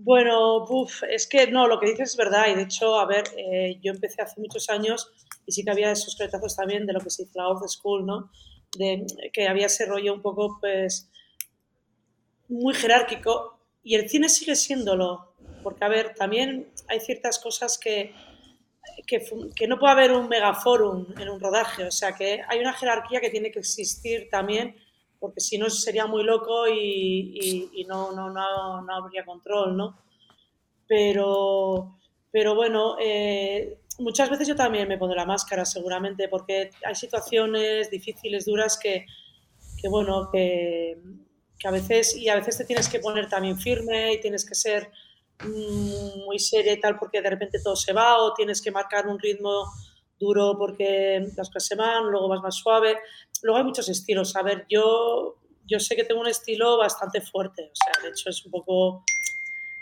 Bueno, 0.10 0.66
es 1.08 1.28
que 1.28 1.52
no, 1.52 1.68
lo 1.68 1.80
que 1.80 1.86
dices 1.86 2.10
es 2.10 2.18
verdad 2.18 2.48
y 2.52 2.56
de 2.56 2.64
hecho, 2.64 3.00
a 3.00 3.06
ver, 3.06 3.26
eh, 3.38 3.78
yo 3.80 3.92
empecé 3.92 4.24
hace 4.24 4.42
muchos 4.42 4.68
años 4.72 5.12
y 5.46 5.52
sí 5.52 5.64
que 5.64 5.70
había 5.70 5.92
esos 5.92 6.16
cretazos 6.16 6.56
también 6.56 6.88
de 6.88 6.94
lo 6.94 7.00
que 7.00 7.12
se 7.12 7.26
dice 7.26 7.38
la 7.38 7.46
the 7.62 7.68
school, 7.68 8.08
¿no? 8.08 8.32
De 8.76 9.06
que 9.32 9.48
había 9.48 9.68
ese 9.68 9.86
rollo 9.86 10.16
un 10.16 10.24
poco, 10.24 10.58
pues, 10.60 11.12
muy 12.48 12.74
jerárquico 12.74 13.60
y 13.84 13.94
el 13.94 14.10
cine 14.10 14.30
sigue 14.30 14.56
siéndolo, 14.56 15.36
porque, 15.62 15.86
a 15.86 15.90
ver, 15.90 16.16
también 16.16 16.74
hay 16.88 17.02
ciertas 17.02 17.38
cosas 17.38 17.78
que, 17.78 18.12
que, 19.06 19.68
no 19.68 19.78
puede 19.78 19.94
haber 19.94 20.12
un 20.14 20.28
megaforum 20.28 21.06
en 21.20 21.30
un 21.30 21.40
rodaje, 21.40 21.84
o 21.84 21.92
sea, 21.92 22.16
que 22.16 22.42
hay 22.48 22.60
una 22.60 22.74
jerarquía 22.74 23.22
que 23.22 23.30
tiene 23.30 23.52
que 23.52 23.60
existir 23.60 24.28
también 24.32 24.76
porque 25.20 25.42
si 25.42 25.58
no 25.58 25.70
sería 25.70 26.06
muy 26.06 26.24
loco 26.24 26.68
y, 26.68 27.86
no, 27.88 28.12
no, 28.12 28.30
no, 28.30 28.82
no, 28.82 28.96
habría 28.96 29.26
control, 29.26 29.76
¿no? 29.76 29.98
Pero, 30.88 32.00
pero 32.32 32.56
bueno, 32.56 32.96
eh, 33.00 33.80
muchas 34.00 34.30
veces 34.30 34.48
yo 34.48 34.56
también 34.56 34.88
me 34.88 34.98
pongo 34.98 35.14
la 35.14 35.26
máscara, 35.26 35.66
seguramente, 35.66 36.30
porque 36.30 36.72
hay 36.86 36.96
situaciones 36.96 37.92
difíciles, 37.92 38.46
duras, 38.46 38.80
que, 38.82 39.06
que 39.82 39.90
bueno, 39.90 40.30
que, 40.32 40.98
que, 41.60 41.68
a 41.68 41.72
veces, 41.72 42.16
y 42.16 42.30
a 42.30 42.36
veces 42.36 42.58
te 42.58 42.66
tienes 42.66 42.88
que 42.88 43.00
poner 43.00 43.28
también 43.30 43.60
firme 43.60 44.14
y 44.14 44.22
tienes 44.22 44.46
que 44.46 44.56
ser 44.56 44.90
mm, 45.44 46.26
muy 46.26 46.40
seria 46.40 46.74
y 46.74 46.80
tal, 46.80 46.98
porque 46.98 47.22
de 47.22 47.30
repente 47.30 47.60
todo 47.62 47.76
se 47.76 47.94
va, 47.94 48.22
o 48.24 48.34
tienes 48.34 48.62
que 48.62 48.72
marcar 48.72 49.08
un 49.08 49.20
ritmo 49.20 49.66
duro 50.20 50.56
porque 50.58 51.26
las 51.36 51.48
cosas 51.48 51.66
se 51.66 51.76
van, 51.76 52.12
luego 52.12 52.28
vas 52.28 52.42
más 52.42 52.56
suave. 52.56 52.98
Luego 53.44 53.58
hay 53.58 53.64
muchos 53.64 53.90
estilos. 53.90 54.36
A 54.36 54.44
ver, 54.44 54.66
yo, 54.70 55.38
yo 55.66 55.80
sé 55.80 55.96
que 55.96 56.04
tengo 56.04 56.22
un 56.22 56.28
estilo 56.28 56.78
bastante 56.78 57.22
fuerte. 57.22 57.72
O 57.72 57.76
sea, 57.76 58.04
de 58.04 58.10
hecho 58.10 58.30
es 58.30 58.46
un 58.46 58.52
poco, 58.52 59.04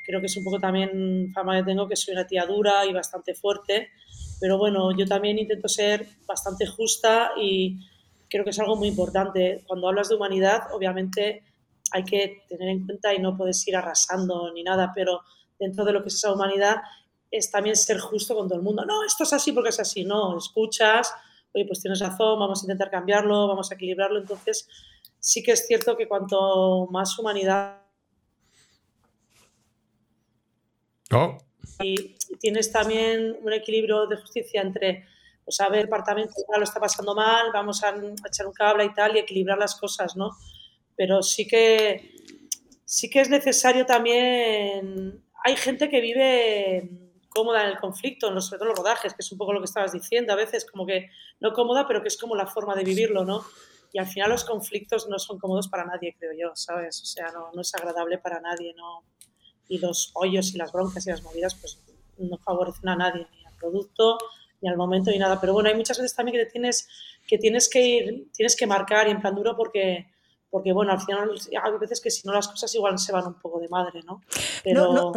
creo 0.04 0.20
que 0.20 0.28
es 0.28 0.38
un 0.38 0.44
poco 0.44 0.60
también 0.60 1.32
fama 1.34 1.58
que 1.58 1.64
tengo, 1.64 1.88
que 1.88 1.96
soy 1.96 2.14
una 2.14 2.28
tía 2.28 2.46
dura 2.46 2.86
y 2.86 2.94
bastante 2.94 3.34
fuerte. 3.34 3.90
Pero 4.40 4.58
bueno, 4.58 4.96
yo 4.96 5.06
también 5.06 5.40
intento 5.40 5.68
ser 5.68 6.08
bastante 6.28 6.68
justa 6.68 7.32
y 7.38 7.80
creo 8.30 8.44
que 8.44 8.52
es 8.52 8.60
algo 8.60 8.76
muy 8.76 8.90
importante. 8.90 9.64
Cuando 9.68 9.88
hablas 9.88 10.10
de 10.10 10.16
humanidad, 10.16 10.74
obviamente 10.74 11.44
hay 11.92 12.04
que 12.04 12.44
tener 12.50 12.70
en 12.70 12.86
cuenta 12.86 13.14
y 13.14 13.20
no 13.20 13.36
puedes 13.36 13.66
ir 13.68 13.76
arrasando 13.76 14.52
ni 14.54 14.64
nada, 14.64 14.92
pero 14.94 15.22
dentro 15.60 15.86
de 15.86 15.94
lo 15.94 16.02
que 16.02 16.10
es 16.10 16.16
esa 16.16 16.34
humanidad 16.34 16.78
es 17.32 17.52
también 17.52 17.76
ser 17.76 18.00
justo 18.00 18.36
con 18.36 18.48
todo 18.48 18.58
el 18.58 18.64
mundo. 18.64 18.86
No, 18.86 19.04
esto 19.04 19.24
es 19.24 19.34
así 19.34 19.52
porque 19.52 19.70
es 19.70 19.80
así. 19.80 20.04
No, 20.04 20.38
escuchas, 20.38 21.12
oye, 21.54 21.66
pues 21.66 21.82
tienes 21.82 22.00
razón, 22.00 22.40
vamos 22.40 22.62
a 22.62 22.66
intentar 22.66 22.90
cambiarlo, 22.90 23.48
vamos 23.48 23.72
a 23.72 23.76
equilibrarlo. 23.76 24.20
Entonces, 24.20 24.68
sí 25.20 25.44
que 25.44 25.52
es 25.54 25.68
cierto 25.68 25.98
que 25.98 26.08
cuanto 26.08 26.88
más 26.92 27.18
humanidad... 27.18 27.82
Oh. 31.12 31.38
Y 31.80 32.16
tienes 32.40 32.72
también 32.72 33.38
un 33.42 33.54
equilibrio 33.54 34.08
de 34.08 34.18
justicia 34.18 34.62
entre, 34.62 35.06
pues 35.46 35.60
a 35.62 35.70
ver, 35.70 35.80
el 35.80 35.86
departamento 35.86 36.34
lo 36.56 36.64
está 36.64 36.80
pasando 36.80 37.16
mal, 37.16 37.52
vamos 37.54 37.84
a 37.84 37.96
echar 38.26 38.48
un 38.48 38.54
cable 38.54 38.86
y 38.86 38.94
tal 38.94 39.16
y 39.16 39.20
equilibrar 39.20 39.58
las 39.58 39.76
cosas, 39.76 40.16
¿no? 40.16 40.32
Pero 40.96 41.22
sí 41.22 41.48
que, 41.48 42.16
sí 42.84 43.10
que 43.10 43.22
es 43.22 43.30
necesario 43.30 43.86
también... 43.86 45.24
Hay 45.46 45.56
gente 45.56 45.88
que 45.88 46.02
vive 46.02 47.07
cómoda 47.38 47.64
en 47.64 47.70
el 47.70 47.78
conflicto, 47.78 48.32
en 48.32 48.42
sobre 48.42 48.58
todo 48.58 48.70
los 48.70 48.80
rodajes, 48.80 49.14
que 49.14 49.22
es 49.22 49.32
un 49.32 49.38
poco 49.38 49.54
lo 49.54 49.60
que 49.60 49.66
estabas 49.66 49.92
diciendo, 49.92 50.34
a 50.34 50.36
veces 50.36 50.66
como 50.66 50.88
que 50.88 51.12
no 51.40 51.54
cómoda, 51.54 51.88
pero 51.88 52.02
que 52.02 52.08
es 52.08 52.18
como 52.18 52.36
la 52.36 52.48
forma 52.48 52.76
de 52.76 52.84
vivirlo, 52.84 53.26
¿no? 53.26 53.46
Y 53.94 54.00
al 54.00 54.08
final 54.08 54.32
los 54.32 54.44
conflictos 54.44 55.08
no 55.08 55.20
son 55.20 55.38
cómodos 55.38 55.68
para 55.68 55.86
nadie, 55.86 56.16
creo 56.18 56.32
yo, 56.34 56.56
¿sabes? 56.56 57.00
O 57.02 57.06
sea, 57.06 57.32
no, 57.32 57.52
no 57.54 57.62
es 57.62 57.74
agradable 57.76 58.18
para 58.18 58.42
nadie, 58.42 58.74
¿no? 58.76 59.04
Y 59.70 59.78
los 59.78 60.12
hoyos 60.16 60.56
y 60.56 60.58
las 60.58 60.72
broncas 60.72 61.06
y 61.06 61.12
las 61.12 61.22
movidas, 61.22 61.54
pues 61.54 61.80
no 62.18 62.38
favorecen 62.40 62.90
a 62.90 62.96
nadie, 62.96 63.28
ni 63.32 63.46
al 63.46 63.54
producto, 63.54 64.18
ni 64.62 64.70
al 64.70 64.78
momento, 64.78 65.12
ni 65.12 65.20
nada. 65.20 65.40
Pero 65.40 65.54
bueno, 65.54 65.70
hay 65.70 65.76
muchas 65.76 66.00
veces 66.00 66.16
también 66.16 66.38
que 66.38 66.46
te 66.46 66.52
tienes 66.52 66.88
que, 67.28 67.38
tienes 67.38 67.70
que 67.70 67.82
ir, 67.86 68.32
tienes 68.34 68.56
que 68.56 68.66
marcar 68.66 69.08
y 69.08 69.12
en 69.12 69.22
plan 69.22 69.36
duro 69.36 69.56
porque 69.56 70.08
porque 70.50 70.72
bueno, 70.72 70.94
al 70.94 71.02
final 71.02 71.30
hay 71.30 71.78
veces 71.78 72.02
que 72.02 72.10
si 72.10 72.26
no 72.26 72.34
las 72.34 72.48
cosas 72.48 72.74
igual 72.74 72.98
se 72.98 73.12
van 73.12 73.28
un 73.28 73.40
poco 73.40 73.60
de 73.60 73.68
madre, 73.68 74.02
¿no? 74.04 74.22
Pero... 74.64 75.14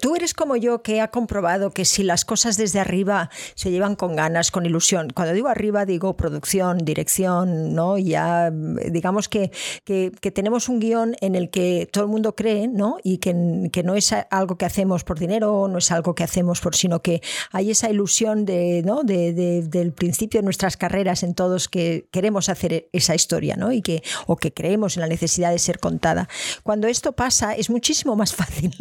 Tú 0.00 0.16
eres 0.16 0.34
como 0.34 0.56
yo 0.56 0.82
que 0.82 1.00
ha 1.00 1.08
comprobado 1.08 1.70
que 1.70 1.84
si 1.84 2.02
las 2.02 2.24
cosas 2.24 2.56
desde 2.56 2.80
arriba 2.80 3.30
se 3.54 3.70
llevan 3.70 3.96
con 3.96 4.16
ganas, 4.16 4.50
con 4.50 4.66
ilusión, 4.66 5.10
cuando 5.14 5.34
digo 5.34 5.48
arriba 5.48 5.84
digo 5.84 6.16
producción, 6.16 6.78
dirección, 6.78 7.74
¿no? 7.74 7.98
Ya 7.98 8.50
digamos 8.50 9.28
que, 9.28 9.50
que, 9.84 10.10
tenemos 10.30 10.68
un 10.68 10.80
guion 10.80 11.16
en 11.20 11.34
el 11.34 11.50
que 11.50 11.88
todo 11.90 12.04
el 12.04 12.10
mundo 12.10 12.34
cree, 12.34 12.68
¿no? 12.68 12.98
Y 13.02 13.18
que, 13.18 13.70
que, 13.72 13.82
no 13.82 13.94
es 13.94 14.12
algo 14.30 14.56
que 14.56 14.66
hacemos 14.66 15.04
por 15.04 15.18
dinero, 15.18 15.68
no 15.68 15.78
es 15.78 15.90
algo 15.90 16.14
que 16.14 16.24
hacemos 16.24 16.60
por, 16.60 16.74
sino 16.74 17.00
que 17.00 17.22
hay 17.50 17.70
esa 17.70 17.90
ilusión 17.90 18.44
de, 18.44 18.82
¿no? 18.84 19.02
De, 19.02 19.32
del 19.62 19.92
principio 19.92 20.40
de 20.40 20.44
nuestras 20.44 20.76
carreras 20.76 21.22
en 21.22 21.34
todos 21.34 21.68
que 21.68 22.08
queremos 22.10 22.48
hacer 22.48 22.88
esa 22.92 23.14
historia, 23.14 23.56
¿no? 23.56 23.72
Y 23.72 23.82
que, 23.82 24.02
o 24.26 24.36
que 24.36 24.52
creemos 24.52 24.96
en 24.96 25.02
la 25.02 25.08
necesidad 25.08 25.50
de 25.50 25.58
ser 25.58 25.78
contada. 25.78 26.28
Cuando 26.62 26.88
esto 26.88 27.12
pasa 27.12 27.54
es 27.54 27.70
muchísimo 27.70 28.16
más 28.16 28.34
fácil 28.38 28.74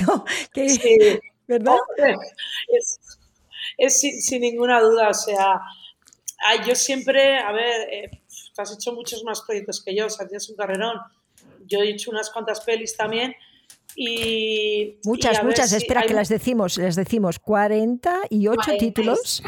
¿no? 0.06 0.24
¿Verdad? 1.46 1.76
Es, 3.78 4.00
sin, 4.00 4.40
ninguna 4.40 4.80
duda, 4.80 5.10
o 5.10 5.14
sea, 5.14 5.60
yo 6.66 6.74
siempre, 6.74 7.38
a 7.38 7.52
ver, 7.52 7.88
eh, 7.92 8.10
has 8.56 8.72
hecho 8.72 8.92
muchos 8.92 9.22
más 9.24 9.42
proyectos 9.42 9.82
que 9.84 9.94
yo, 9.94 10.06
o 10.06 10.10
sea, 10.10 10.26
tienes 10.26 10.48
un 10.48 10.56
carrerón. 10.56 10.98
Yo 11.66 11.80
he 11.80 11.90
hecho 11.90 12.10
unas 12.10 12.30
cuantas 12.30 12.60
pelis 12.60 12.96
también 12.96 13.34
y, 13.98 14.98
muchas, 15.04 15.42
muchas, 15.42 15.72
espera 15.72 16.02
que 16.02 16.12
las 16.12 16.28
decimos, 16.28 16.76
les 16.76 16.96
decimos 16.96 17.38
48 17.38 18.72
títulos, 18.78 19.42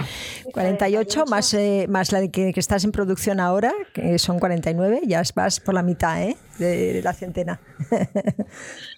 48 0.52 1.26
más, 1.26 1.52
eh, 1.52 1.86
más 1.86 2.12
la 2.12 2.20
de 2.20 2.30
que, 2.30 2.52
estás 2.56 2.84
en 2.84 2.92
producción 2.92 3.40
ahora, 3.40 3.74
que 3.92 4.18
son 4.18 4.38
49, 4.38 5.02
ya 5.06 5.22
vas 5.34 5.60
por 5.60 5.74
la 5.74 5.82
mitad 5.82 6.22
¿eh? 6.22 6.36
de 6.58 7.02
la 7.02 7.12
centena. 7.12 7.60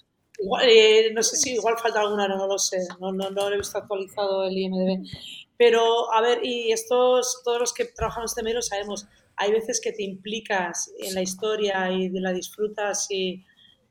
Eh, 0.63 1.13
no 1.13 1.23
sé 1.23 1.37
si 1.37 1.55
igual 1.55 1.77
falta 1.79 2.01
alguna, 2.01 2.27
no, 2.27 2.47
lo 2.47 2.59
sé, 2.59 2.79
no, 2.99 3.13
no, 3.13 3.31
no 3.31 3.53
he 3.53 3.57
visto 3.59 3.79
actualizado 3.79 4.45
el 4.45 4.57
IMDB. 4.57 5.07
Pero, 5.57 6.13
a 6.13 6.23
ver, 6.23 6.41
y 6.43 6.73
estos, 6.73 7.43
todos 7.45 7.61
los 7.61 7.75
que 7.75 7.85
trabajamos 7.85 8.31
este 8.31 8.43
medio 8.43 8.63
sabemos, 8.63 9.07
hay 9.37 9.53
veces 9.53 9.81
que 9.83 9.93
te 9.93 10.03
implicas 10.03 10.91
en 10.99 11.15
la 11.15 11.23
historia 11.23 11.91
y 11.91 12.09
la 12.09 12.33
disfrutas 12.33 13.07
y, 13.11 13.45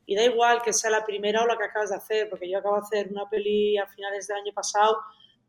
y, 0.05 0.15
da 0.15 0.23
igual 0.23 0.61
que 0.63 0.73
sea 0.73 0.89
la 0.89 1.05
primera 1.05 1.43
o 1.43 1.47
la 1.47 1.57
que 1.57 1.65
acabas 1.65 1.91
de 1.91 1.97
hacer, 1.97 2.29
porque 2.29 2.49
yo 2.49 2.57
acabo 2.57 2.75
de 2.75 2.81
hacer 2.81 3.11
una 3.11 3.29
peli 3.29 3.77
a 3.77 3.85
finales 3.87 4.27
del 4.27 4.37
año 4.37 4.53
pasado 4.53 4.97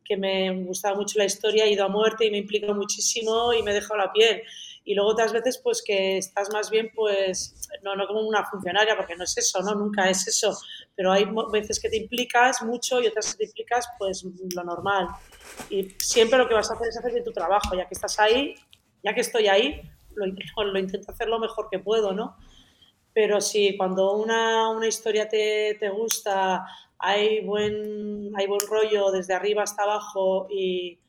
que 0.05 0.17
me 0.17 0.65
gustaba 0.65 0.97
mucho 0.97 1.19
la 1.19 1.25
historia, 1.25 1.65
he 1.65 1.73
ido 1.73 1.85
a 1.85 1.89
muerte 1.89 2.27
y 2.27 2.31
me 2.31 2.39
implico 2.39 2.75
muchísimo 2.75 3.53
y 3.53 3.63
me 3.63 3.71
he 3.71 3.75
dejado 3.75 3.97
la 3.97 4.13
piel. 4.13 4.43
Y 4.85 4.95
luego 4.95 5.11
otras 5.11 5.33
veces 5.33 5.59
pues 5.62 5.83
que 5.85 6.19
estás 6.19 6.51
más 6.53 6.71
bien 6.71 6.90
pues 6.95 7.69
no, 7.83 7.95
no 7.95 8.07
como 8.07 8.21
una 8.23 8.45
funcionaria 8.45 8.97
porque 8.97 9.14
no 9.14 9.25
es 9.25 9.37
eso, 9.37 9.61
no 9.61 9.75
nunca 9.75 10.09
es 10.09 10.27
eso, 10.27 10.57
pero 10.97 11.12
hay 11.12 11.27
veces 11.53 11.79
que 11.81 11.88
te 11.88 11.97
implicas 11.97 12.62
mucho 12.62 13.01
y 13.01 13.07
otras 13.07 13.33
que 13.33 13.38
te 13.38 13.45
implicas 13.45 13.87
pues 13.99 14.25
lo 14.55 14.64
normal. 14.64 15.09
Y 15.69 15.90
siempre 15.99 16.38
lo 16.38 16.49
que 16.49 16.55
vas 16.55 16.71
a 16.71 16.75
hacer 16.75 16.88
es 16.88 16.99
hacer 16.99 17.12
bien 17.12 17.25
tu 17.25 17.33
trabajo, 17.33 17.77
ya 17.77 17.87
que 17.87 17.95
estás 17.95 18.19
ahí, 18.19 18.55
ya 19.03 19.14
que 19.14 19.21
estoy 19.21 19.49
ahí, 19.49 19.83
lo, 20.14 20.27
lo 20.64 20.79
intento 20.79 21.12
hacer 21.12 21.29
lo 21.29 21.38
mejor 21.38 21.69
que 21.71 21.79
puedo, 21.79 22.12
¿no? 22.12 22.37
Pero 23.12 23.40
sí, 23.40 23.77
cuando 23.77 24.12
una, 24.16 24.71
una 24.71 24.87
historia 24.87 25.29
te, 25.29 25.77
te 25.79 25.88
gusta, 25.90 26.64
hay 26.99 27.45
buen, 27.45 28.31
hay 28.37 28.47
buen 28.47 28.61
rollo 28.69 29.11
desde 29.11 29.35
arriba 29.35 29.62
hasta 29.62 29.83
abajo 29.83 30.47
y, 30.51 31.01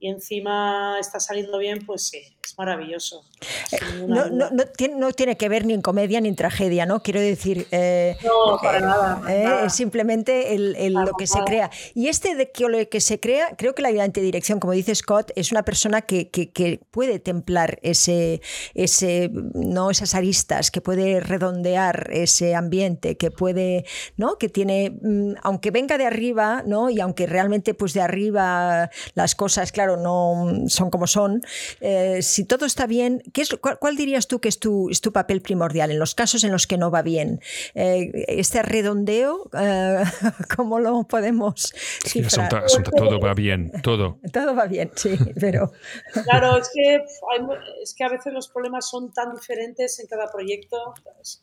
y 0.00 0.08
encima 0.08 0.96
está 0.98 1.20
saliendo 1.20 1.58
bien, 1.58 1.84
pues 1.84 2.04
sí, 2.04 2.22
es 2.42 2.56
maravilloso. 2.56 3.22
Eh, 3.70 3.78
no, 4.08 4.30
no, 4.30 4.50
no, 4.50 4.64
tiene, 4.64 4.96
no, 4.96 5.12
tiene, 5.12 5.36
que 5.36 5.50
ver 5.50 5.66
ni 5.66 5.74
en 5.74 5.82
comedia 5.82 6.22
ni 6.22 6.30
en 6.30 6.36
tragedia, 6.36 6.86
¿no? 6.86 7.02
Quiero 7.02 7.20
decir. 7.20 7.66
Eh, 7.70 8.16
no, 8.24 8.58
para 8.62 8.78
eh, 8.78 8.80
nada. 8.80 9.22
Eh, 9.30 9.66
es 9.66 9.74
simplemente 9.74 10.54
el, 10.54 10.74
el, 10.76 10.94
lo 10.94 11.12
que 11.18 11.26
se 11.26 11.40
crea. 11.40 11.70
Y 11.94 12.08
este 12.08 12.34
de 12.34 12.50
que 12.50 12.66
lo 12.66 12.88
que 12.88 13.00
se 13.02 13.20
crea, 13.20 13.54
creo 13.58 13.74
que 13.74 13.82
la 13.82 13.88
ayudante 13.88 14.20
de 14.20 14.24
dirección, 14.24 14.58
como 14.58 14.72
dice 14.72 14.94
Scott, 14.94 15.32
es 15.36 15.52
una 15.52 15.64
persona 15.64 16.00
que, 16.00 16.30
que, 16.30 16.50
que, 16.50 16.80
puede 16.90 17.18
templar 17.18 17.78
ese, 17.82 18.40
ese, 18.72 19.30
¿no? 19.32 19.90
esas 19.90 20.14
aristas, 20.14 20.70
que 20.70 20.80
puede 20.80 21.20
redondear 21.20 22.08
ese 22.10 22.54
ambiente, 22.54 23.18
que 23.18 23.30
puede, 23.30 23.84
¿no? 24.16 24.38
Que 24.38 24.48
tiene, 24.48 24.98
mm, 25.02 25.34
aunque 25.42 25.70
venga 25.70 25.98
de 25.98 26.06
arriba, 26.06 26.62
¿no? 26.66 26.88
Y 26.88 27.00
aunque 27.00 27.26
realmente, 27.26 27.74
pues 27.74 27.92
de 27.92 28.00
arriba 28.00 28.90
las 29.14 29.34
cosas, 29.34 29.72
claro, 29.72 29.89
no 29.96 30.68
son 30.68 30.90
como 30.90 31.06
son, 31.06 31.42
eh, 31.80 32.22
si 32.22 32.44
todo 32.44 32.66
está 32.66 32.86
bien, 32.86 33.22
¿qué 33.32 33.42
es, 33.42 33.54
cuál, 33.60 33.78
cuál, 33.78 33.96
dirías 33.96 34.28
tú 34.28 34.40
que 34.40 34.48
es 34.48 34.58
tu, 34.58 34.90
es 34.90 35.00
tu 35.00 35.12
papel 35.12 35.42
primordial 35.42 35.90
en 35.90 35.98
los 35.98 36.14
casos 36.14 36.44
en 36.44 36.52
los 36.52 36.66
que 36.66 36.78
no 36.78 36.90
va 36.90 37.02
bien? 37.02 37.40
Eh, 37.74 38.10
este 38.28 38.62
redondeo, 38.62 39.50
eh, 39.58 40.02
¿cómo 40.56 40.80
lo 40.80 41.04
podemos 41.04 41.72
cifrar? 42.04 42.54
Asunta, 42.64 42.90
todo 42.90 43.20
va 43.20 43.34
bien, 43.34 43.72
todo. 43.82 44.18
todo 44.32 44.54
va 44.54 44.66
bien, 44.66 44.90
sí, 44.94 45.16
pero... 45.38 45.72
Claro, 46.24 46.58
es 46.58 46.70
que, 46.72 46.96
hay, 46.96 47.46
es 47.82 47.94
que 47.94 48.04
a 48.04 48.08
veces 48.08 48.32
los 48.32 48.48
problemas 48.48 48.88
son 48.88 49.12
tan 49.12 49.34
diferentes 49.34 49.98
en 50.00 50.06
cada 50.06 50.30
proyecto. 50.30 50.94
Pues, 51.02 51.42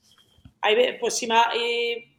hay, 0.61 0.97
pues 0.99 1.15
si 1.15 1.27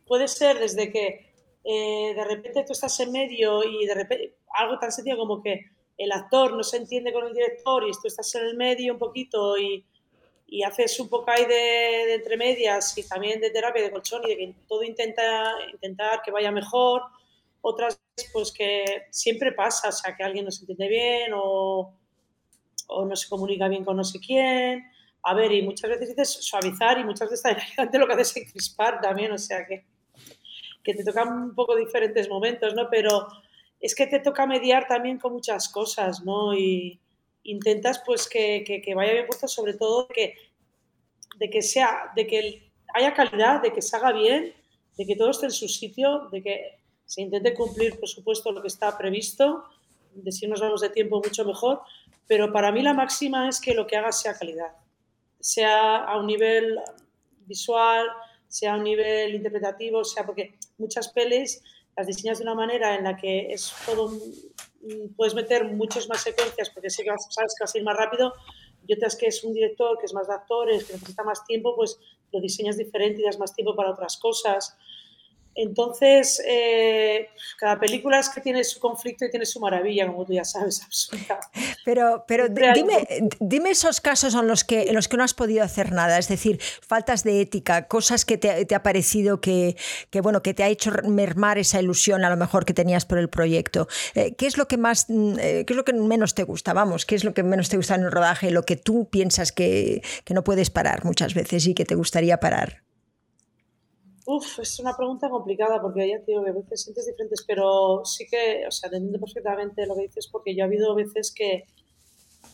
puede 0.07 0.29
ser 0.29 0.59
desde 0.59 0.91
que 0.91 1.29
eh, 1.65 2.15
de 2.15 2.25
repente 2.25 2.65
tú 2.65 2.73
estás 2.73 2.99
en 3.01 3.13
medio 3.13 3.63
y 3.63 3.85
de 3.85 3.95
repente 3.95 4.39
algo 4.55 4.79
tan 4.79 4.91
sencillo 4.91 5.19
como 5.19 5.43
que 5.43 5.67
el 5.99 6.13
actor 6.13 6.57
no 6.57 6.63
se 6.63 6.77
entiende 6.77 7.13
con 7.13 7.27
el 7.27 7.35
director 7.35 7.87
y 7.87 7.91
tú 7.91 8.07
estás 8.07 8.33
en 8.37 8.47
el 8.47 8.57
medio 8.57 8.93
un 8.93 8.99
poquito 9.01 9.59
y, 9.59 9.85
y 10.47 10.63
haces 10.63 10.99
un 11.01 11.09
poco 11.09 11.31
ahí 11.31 11.45
de, 11.45 12.23
de, 12.25 12.83
y 12.97 13.03
también 13.03 13.41
de 13.41 13.51
terapia 13.51 13.83
de 13.83 13.91
colchón 13.91 14.23
y 14.25 14.29
de 14.29 14.37
que 14.37 14.55
todo 14.69 14.85
intenta 14.85 15.53
intentar 15.73 16.23
que 16.23 16.31
vaya 16.31 16.53
mejor. 16.53 17.03
Otras 17.61 18.01
pues 18.33 18.53
que 18.53 19.07
siempre 19.11 19.53
pasa, 19.53 19.89
o 19.89 19.93
sea, 19.93 20.17
que 20.17 20.23
alguien 20.23 20.45
no 20.45 20.53
se 20.53 20.61
entiende 20.61 20.89
bien 20.89 21.33
o, 21.35 21.93
o 22.87 23.05
no 23.05 23.17
se 23.17 23.29
comunica 23.29 23.67
bien 23.67 23.85
con 23.85 23.97
no 23.97 24.05
sé 24.05 24.21
quién. 24.21 24.85
A 25.25 25.35
ver, 25.35 25.51
y 25.51 25.63
muchas 25.63 25.91
veces 25.91 26.11
dices 26.11 26.31
suavizar 26.31 26.99
y 27.01 27.05
muchas 27.05 27.29
veces 27.29 27.57
lo 27.93 28.07
que 28.07 28.13
haces 28.13 28.37
es 28.37 28.53
crispar 28.53 29.01
también, 29.01 29.33
o 29.33 29.39
sea 29.39 29.67
que, 29.67 29.85
que 30.85 30.95
te 30.95 31.03
tocan 31.03 31.29
un 31.29 31.55
poco 31.57 31.75
diferentes 31.75 32.29
momentos, 32.29 32.73
¿no? 32.75 32.89
Pero 32.89 33.27
es 33.81 33.95
que 33.95 34.07
te 34.07 34.21
toca 34.21 34.47
mediar 34.47 34.87
también 34.89 35.19
con 35.19 35.33
muchas 35.33 35.69
cosas, 35.69 36.25
¿no? 36.25 36.55
Y 36.55 37.01
intentas 37.45 38.03
pues 38.05 38.29
que, 38.29 38.65
que, 38.67 38.83
que 38.83 38.95
vaya 38.95 39.13
bien 39.13 39.27
puesto, 39.27 39.49
sobre 39.49 39.75
todo 39.75 40.09
que, 40.09 40.35
de 41.39 41.51
que 41.51 41.63
sea, 41.63 42.13
de 42.15 42.27
que 42.27 42.71
haya 42.95 43.15
calidad, 43.15 43.63
de 43.63 43.73
que 43.73 43.83
se 43.83 43.97
haga 43.97 44.13
bien, 44.13 44.55
de 44.97 45.07
que 45.07 45.17
todo 45.17 45.31
esté 45.31 45.47
en 45.47 45.53
su 45.53 45.69
sitio, 45.69 46.29
de 46.33 46.43
que 46.43 46.79
se 47.05 47.23
intente 47.23 47.55
cumplir, 47.55 47.99
por 47.99 48.09
supuesto, 48.09 48.53
lo 48.53 48.61
que 48.61 48.69
está 48.69 48.99
previsto, 48.99 49.65
de 50.13 50.33
si 50.33 50.47
nos 50.47 50.61
vamos 50.61 50.81
de 50.81 50.91
tiempo 50.91 51.23
mucho 51.25 51.45
mejor, 51.45 51.81
pero 52.27 52.53
para 52.53 52.73
mí 52.73 52.83
la 52.83 52.93
máxima 52.93 53.49
es 53.49 53.61
que 53.61 53.75
lo 53.75 53.87
que 53.87 53.97
haga 53.97 54.13
sea 54.13 54.37
calidad, 54.37 54.73
sea 55.41 55.99
a 56.05 56.19
un 56.19 56.27
nivel 56.27 56.79
visual, 57.47 58.07
sea 58.49 58.75
a 58.75 58.77
un 58.77 58.85
nivel 58.85 59.35
interpretativo, 59.35 60.05
sea 60.05 60.27
porque 60.27 60.55
muchas 60.77 61.09
pelis 61.09 61.63
las 61.99 62.07
diseñas 62.07 62.39
de 62.39 62.45
una 62.45 62.55
manera 62.55 62.95
en 62.95 63.03
la 63.03 63.17
que 63.17 63.53
es 63.53 63.75
todo, 63.85 64.13
puedes 65.17 65.35
meter 65.35 65.65
muchas 65.65 66.09
más 66.09 66.21
secuencias 66.23 66.71
porque 66.71 66.91
sé 66.91 67.03
que 67.03 67.11
vas, 67.11 67.27
sabes 67.29 67.57
que 67.59 67.65
vas 67.65 67.75
a 67.75 67.79
ir 67.79 67.83
más 67.83 67.97
rápido 67.97 68.35
y 68.87 68.95
otras 68.95 69.17
que 69.17 69.27
es 69.27 69.43
un 69.43 69.53
director 69.53 69.99
que 69.99 70.07
es 70.07 70.15
más 70.15 70.29
de 70.29 70.35
actores, 70.35 70.85
que 70.85 70.93
necesita 70.93 71.25
más 71.25 71.45
tiempo, 71.45 71.75
pues 71.75 71.99
lo 72.33 72.41
diseñas 72.41 72.77
diferente 72.77 73.21
y 73.21 73.25
das 73.25 73.41
más 73.41 73.53
tiempo 73.53 73.75
para 73.75 73.91
otras 73.91 74.17
cosas. 74.17 74.77
Entonces, 75.61 76.41
eh, 76.47 77.31
cada 77.59 77.81
película 77.81 78.21
es 78.21 78.29
que 78.29 78.41
tiene 78.41 78.63
su 78.63 78.79
conflicto 78.79 79.25
y 79.25 79.31
tiene 79.31 79.45
su 79.45 79.59
maravilla, 79.59 80.07
como 80.07 80.25
tú 80.25 80.33
ya 80.33 80.45
sabes, 80.45 80.81
absoluta. 80.87 81.41
Pero, 81.85 82.25
pero 82.29 82.49
dime, 82.49 83.07
dime, 83.41 83.71
esos 83.71 84.01
casos 84.01 84.35
en 84.35 84.47
los, 84.47 84.63
que, 84.63 84.83
en 84.83 84.95
los 84.95 85.09
que 85.09 85.17
no 85.17 85.25
has 85.25 85.35
podido 85.35 85.65
hacer 85.65 85.91
nada, 85.91 86.17
es 86.17 86.29
decir, 86.29 86.61
faltas 86.87 87.25
de 87.25 87.41
ética, 87.41 87.89
cosas 87.89 88.25
que 88.25 88.39
te, 88.39 88.67
te 88.67 88.75
ha 88.77 88.85
parecido 88.85 89.41
que, 89.41 89.77
que, 90.11 90.21
bueno, 90.21 90.43
que 90.43 90.55
te 90.55 90.63
ha 90.63 90.69
hecho 90.69 90.93
mermar 91.03 91.59
esa 91.59 91.81
ilusión 91.81 92.25
a 92.25 92.31
lo 92.31 92.37
mejor 92.37 92.65
que 92.65 92.73
tenías 92.73 93.05
por 93.05 93.19
el 93.19 93.29
proyecto. 93.29 93.89
Eh, 94.15 94.37
¿Qué 94.37 94.47
es 94.47 94.59
lo 94.59 94.69
que 94.69 94.77
más, 94.77 95.07
mm, 95.09 95.39
eh, 95.41 95.65
qué 95.67 95.73
es 95.73 95.77
lo 95.77 95.85
que 95.85 95.93
menos 95.93 96.37
te 96.37 96.45
gusta? 96.45 96.73
Vamos, 96.73 97.05
¿qué 97.05 97.17
es 97.17 97.25
lo 97.25 97.35
que 97.35 97.43
menos 97.43 97.69
te 97.69 97.77
gusta 97.77 97.97
en 97.97 98.03
el 98.03 98.13
rodaje? 98.13 98.53
Lo 98.53 98.63
que 98.63 98.77
tú 98.77 99.09
piensas 99.11 99.51
que, 99.51 100.03
que 100.25 100.35
no 100.35 100.45
puedes 100.45 100.71
parar 100.71 101.05
muchas 101.05 101.35
veces 101.35 101.67
y 101.67 101.75
que 101.75 101.85
te 101.85 101.97
gustaría 101.97 102.39
parar. 102.39 102.88
Uf, 104.31 104.59
es 104.59 104.79
una 104.79 104.95
pregunta 104.95 105.31
complicada 105.31 105.81
porque 105.81 106.07
ya 106.07 106.19
te 106.19 106.33
digo 106.33 106.45
que 106.45 106.51
a 106.51 106.53
veces 106.53 106.83
sientes 106.83 107.07
diferentes, 107.07 107.43
pero 107.47 108.05
sí 108.05 108.27
que, 108.31 108.67
o 108.69 108.71
sea, 108.71 108.91
te 108.91 108.97
entiendo 108.97 109.19
perfectamente 109.19 109.87
lo 109.87 109.95
que 109.95 110.03
dices 110.03 110.29
porque 110.31 110.55
yo 110.55 110.65
ha 110.65 110.67
habido 110.67 110.95
veces 110.95 111.33
que, 111.35 111.65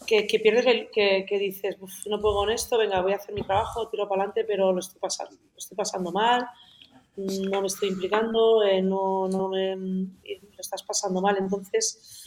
que, 0.06 0.38
pierdes, 0.38 0.66
el, 0.66 0.88
que, 0.92 1.26
que, 1.28 1.36
dices, 1.36 1.76
no 2.06 2.20
puedo 2.20 2.36
con 2.36 2.50
esto, 2.50 2.78
venga, 2.78 3.02
voy 3.02 3.12
a 3.12 3.16
hacer 3.16 3.34
mi 3.34 3.42
trabajo, 3.42 3.88
tiro 3.88 4.08
para 4.08 4.22
adelante, 4.22 4.44
pero 4.44 4.72
lo 4.72 4.78
estoy 4.78 5.00
pasando, 5.00 5.36
estoy 5.56 5.76
pasando 5.76 6.12
mal, 6.12 6.46
no 7.16 7.60
me 7.60 7.66
estoy 7.66 7.88
implicando, 7.88 8.62
eh, 8.62 8.80
no, 8.80 9.26
no 9.26 9.48
me, 9.48 9.74
lo 9.74 10.60
estás 10.60 10.84
pasando 10.84 11.20
mal, 11.20 11.36
entonces, 11.40 12.22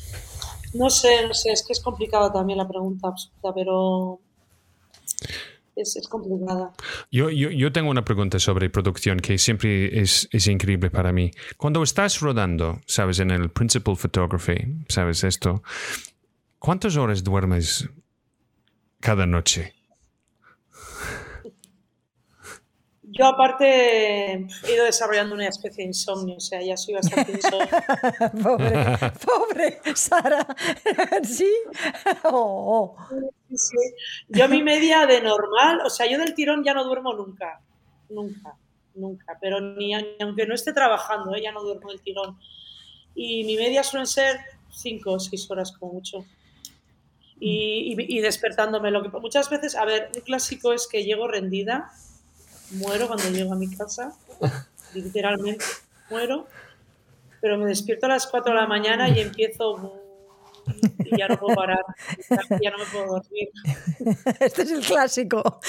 no 0.74 0.90
sé, 0.90 1.26
no 1.26 1.34
sé, 1.34 1.54
es 1.54 1.66
que 1.66 1.72
es 1.72 1.82
complicada 1.82 2.34
también 2.34 2.58
la 2.58 2.68
pregunta 2.68 3.08
absoluta, 3.08 3.54
pero 3.54 4.20
es, 5.78 5.96
es 5.96 6.08
complicada. 6.08 6.74
Yo, 7.12 7.30
yo, 7.30 7.50
yo, 7.50 7.72
tengo 7.72 7.90
una 7.90 8.04
pregunta 8.04 8.40
sobre 8.40 8.70
producción 8.70 9.20
que 9.20 9.38
siempre 9.38 10.00
es, 10.00 10.28
es, 10.32 10.48
increíble 10.48 10.90
para 10.90 11.12
mí. 11.14 11.32
Cuando 11.58 11.84
estás 11.84 12.20
rodando, 12.20 12.82
sabes, 12.86 13.20
en 13.20 13.32
el 13.32 13.50
Principal 13.50 13.96
Photography, 13.96 14.86
sabes 14.90 15.24
esto, 15.24 15.64
¿cuántas 16.60 16.98
horas 16.98 17.24
duermes 17.24 17.90
cada 19.00 19.26
noche? 19.26 19.78
Yo 23.18 23.26
aparte 23.26 24.34
he 24.34 24.74
ido 24.74 24.86
desarrollando 24.86 25.34
una 25.34 25.48
especie 25.48 25.84
de 25.84 25.88
insomnio, 25.88 26.36
o 26.38 26.40
sea, 26.40 26.62
ya 26.62 26.78
soy 26.78 26.94
bastante 26.94 27.32
insomnio. 27.32 27.68
pobre, 28.44 29.12
pobre 29.26 29.96
Sara, 29.96 30.46
¿sí? 31.24 31.52
Oh. 32.24 32.96
Yo 34.28 34.48
mi 34.50 34.62
media 34.64 35.06
de 35.06 35.22
normal, 35.22 35.82
o 35.86 35.90
sea, 35.90 36.10
yo 36.10 36.18
del 36.18 36.34
tirón 36.34 36.64
ya 36.64 36.74
no 36.74 36.84
duermo 36.84 37.14
nunca, 37.14 37.62
nunca, 38.10 38.56
nunca, 38.96 39.38
pero 39.40 39.62
ni, 39.62 39.94
aunque 39.94 40.46
no 40.46 40.54
esté 40.54 40.74
trabajando, 40.74 41.34
¿eh? 41.36 41.42
ya 41.42 41.52
no 41.52 41.64
duermo 41.64 41.90
del 41.90 42.02
tirón. 42.02 42.38
Y 43.16 43.44
mi 43.46 43.56
media 43.56 43.84
suelen 43.84 44.08
ser 44.08 44.40
cinco 44.70 45.14
o 45.14 45.20
seis 45.20 45.50
horas 45.50 45.72
como 45.72 45.94
mucho. 45.94 46.26
Y 47.40 48.20
despertándome, 48.20 48.90
lo 48.90 49.04
que 49.04 49.10
muchas 49.10 49.48
veces, 49.50 49.76
a 49.76 49.86
ver, 49.86 50.10
un 50.16 50.22
clásico 50.22 50.74
es 50.74 50.88
que 50.88 51.04
llego 51.04 51.28
rendida, 51.28 51.92
muero 52.72 53.08
cuando 53.08 53.30
llego 53.30 53.54
a 53.54 53.56
mi 53.56 53.70
casa, 53.76 54.18
literalmente 54.94 55.64
muero, 56.10 56.48
pero 57.42 57.58
me 57.58 57.66
despierto 57.66 58.08
a 58.08 58.10
las 58.10 58.28
4 58.28 58.54
de 58.54 58.60
la 58.60 58.68
mañana 58.68 59.10
y 59.10 59.20
empiezo 59.20 60.02
y 61.00 61.18
ya 61.18 61.28
no 61.28 61.38
puedo 61.38 61.56
parar, 61.56 61.84
ya 62.62 62.72
no 62.72 62.78
me 62.78 62.86
puedo 62.86 63.06
dormir. 63.06 63.50
Este 64.40 64.64
es 64.64 64.72
el 64.72 64.82
clásico. 64.86 65.60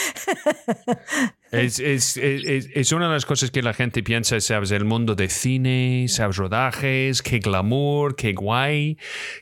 Es, 1.51 1.81
es, 1.81 2.17
es, 2.19 2.69
es, 2.75 2.93
una 2.93 3.07
de 3.07 3.15
las 3.15 3.25
cosas 3.25 3.51
que 3.51 3.63
la 3.63 3.73
gente 3.73 4.03
piensa, 4.03 4.39
sabes, 4.41 4.71
el 4.71 4.85
mundo 4.85 5.15
de 5.15 5.31
cine, 5.31 6.05
sabes, 6.09 6.37
rodajes, 6.37 7.23
qué 7.23 7.39
glamour, 7.39 8.17
qué 8.17 8.35
guay, 8.35 8.99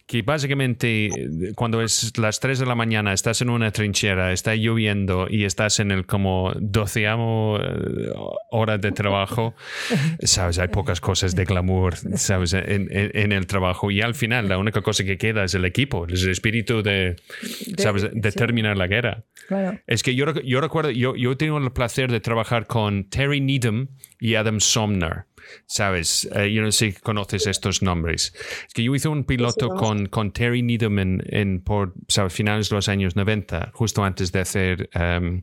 que 0.06 0.22
básicamente 0.22 1.10
cuando 1.56 1.82
es 1.82 2.16
las 2.16 2.38
3 2.38 2.60
de 2.60 2.66
la 2.66 2.76
mañana 2.76 3.12
estás 3.12 3.42
en 3.42 3.50
una 3.50 3.72
trinchera, 3.72 4.32
está 4.32 4.54
lloviendo 4.54 5.26
y 5.28 5.44
estás 5.44 5.80
en 5.80 5.90
el 5.90 6.06
como 6.06 6.52
doceavo 6.60 7.58
eh, 7.60 8.12
hora 8.50 8.78
de 8.78 8.92
trabajo, 8.92 9.56
sabes, 10.20 10.60
hay 10.60 10.68
pocas 10.68 11.00
cosas 11.00 11.34
de 11.34 11.44
glamour, 11.44 11.96
sabes, 12.16 12.52
en, 12.52 12.88
en, 12.90 13.32
el 13.32 13.46
trabajo. 13.48 13.90
Y 13.90 14.00
al 14.00 14.14
final 14.14 14.48
la 14.48 14.58
única 14.58 14.80
cosa 14.80 15.02
que 15.02 15.18
queda 15.18 15.42
es 15.42 15.54
el 15.54 15.64
equipo, 15.64 16.06
es 16.06 16.22
el 16.22 16.30
espíritu 16.30 16.82
de, 16.82 17.16
sabes, 17.78 18.08
de 18.12 18.32
terminar 18.32 18.76
la 18.76 18.86
guerra. 18.86 19.24
Es 19.86 20.02
que 20.02 20.14
yo, 20.14 20.32
yo 20.42 20.60
recuerdo, 20.60 20.90
yo, 20.90 21.16
yo 21.16 21.36
tengo 21.36 21.58
el 21.58 21.72
placer 21.72 21.95
de 21.96 22.20
trabajar 22.20 22.66
con 22.66 23.04
Terry 23.08 23.40
Needham 23.40 23.88
y 24.20 24.34
Adam 24.34 24.60
Somner. 24.60 25.24
¿Sabes? 25.66 26.28
Eh, 26.34 26.52
yo 26.52 26.62
no 26.62 26.72
sé 26.72 26.92
si 26.92 27.00
conoces 27.00 27.46
estos 27.46 27.80
nombres. 27.80 28.34
Es 28.66 28.74
que 28.74 28.82
yo 28.82 28.92
hice 28.94 29.06
un 29.06 29.22
piloto 29.22 29.68
con, 29.68 30.06
con 30.06 30.32
Terry 30.32 30.62
Needham 30.62 30.98
en, 30.98 31.60
por 31.60 31.94
¿sabes? 32.08 32.32
finales 32.32 32.68
de 32.68 32.74
los 32.74 32.88
años 32.88 33.14
90, 33.14 33.70
justo 33.72 34.04
antes 34.04 34.32
de 34.32 34.40
hacer 34.40 34.90
um, 34.94 35.42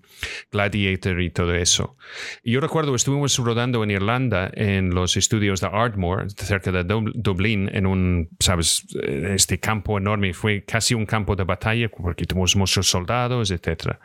Gladiator 0.51 1.21
y 1.21 1.29
todo 1.29 1.55
eso. 1.55 1.95
Y 2.43 2.51
yo 2.51 2.59
recuerdo, 2.59 2.93
estuvimos 2.95 3.37
rodando 3.37 3.81
en 3.81 3.91
Irlanda, 3.91 4.51
en 4.53 4.89
los 4.89 5.15
estudios 5.15 5.61
de 5.61 5.67
Ardmore, 5.67 6.29
cerca 6.31 6.73
de 6.73 6.83
Dublín, 6.83 7.69
en 7.73 7.85
un, 7.85 8.29
¿sabes? 8.39 8.85
Este 9.01 9.59
campo 9.59 9.97
enorme. 9.97 10.33
Fue 10.33 10.65
casi 10.65 10.93
un 10.93 11.05
campo 11.05 11.37
de 11.37 11.45
batalla 11.45 11.89
porque 11.89 12.25
tuvimos 12.25 12.57
muchos 12.57 12.87
soldados, 12.89 13.51
etcétera. 13.51 14.01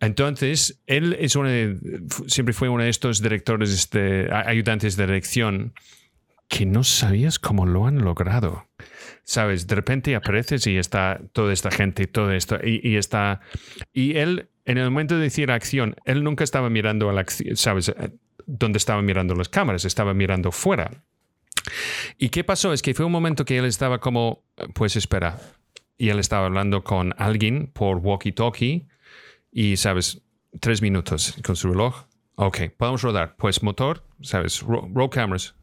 Entonces, 0.00 0.80
él 0.86 1.16
es 1.18 1.36
siempre 2.28 2.54
fue 2.54 2.68
uno 2.68 2.84
de 2.84 2.88
estos 2.88 3.20
directores, 3.20 3.90
de, 3.90 4.30
ayudantes 4.32 4.96
de 4.96 5.06
dirección, 5.06 5.74
que 6.48 6.66
no 6.66 6.84
sabías 6.84 7.38
cómo 7.38 7.66
lo 7.66 7.86
han 7.86 7.98
logrado. 7.98 8.68
Sabes, 9.24 9.66
de 9.66 9.74
repente 9.74 10.14
apareces 10.14 10.66
y 10.66 10.78
está 10.78 11.20
toda 11.32 11.52
esta 11.52 11.70
gente 11.70 12.04
y 12.04 12.06
todo 12.06 12.32
esto, 12.32 12.58
y, 12.62 12.96
está. 12.96 13.40
Y 13.92 14.16
él, 14.16 14.48
en 14.64 14.78
el 14.78 14.84
momento 14.84 15.16
de 15.16 15.22
decir 15.22 15.50
acción, 15.50 15.96
él 16.04 16.22
nunca 16.24 16.44
estaba 16.44 16.70
mirando 16.70 17.10
a 17.10 17.12
la 17.12 17.26
¿sabes? 17.54 17.92
Dónde 18.46 18.78
estaban 18.78 19.04
mirando 19.04 19.34
las 19.34 19.48
cámaras, 19.48 19.84
estaba 19.84 20.14
mirando 20.14 20.52
fuera. 20.52 21.04
¿Y 22.16 22.30
qué 22.30 22.44
pasó? 22.44 22.72
Es 22.72 22.80
que 22.80 22.94
fue 22.94 23.04
un 23.04 23.12
momento 23.12 23.44
que 23.44 23.58
él 23.58 23.66
estaba 23.66 23.98
como, 23.98 24.44
pues 24.74 24.96
espera, 24.96 25.38
y 25.98 26.08
él 26.08 26.18
estaba 26.18 26.46
hablando 26.46 26.82
con 26.82 27.12
alguien 27.18 27.66
por 27.66 27.98
walkie-talkie 27.98 28.86
y, 29.52 29.76
¿sabes? 29.76 30.20
Tres 30.60 30.82
minutos 30.82 31.36
con 31.44 31.56
su 31.56 31.68
reloj. 31.68 32.04
Ok, 32.36 32.58
podemos 32.76 33.02
rodar. 33.02 33.36
Pues 33.36 33.62
motor, 33.62 34.04
¿sabes? 34.22 34.60
Roll, 34.60 35.10
cameras. 35.10 35.54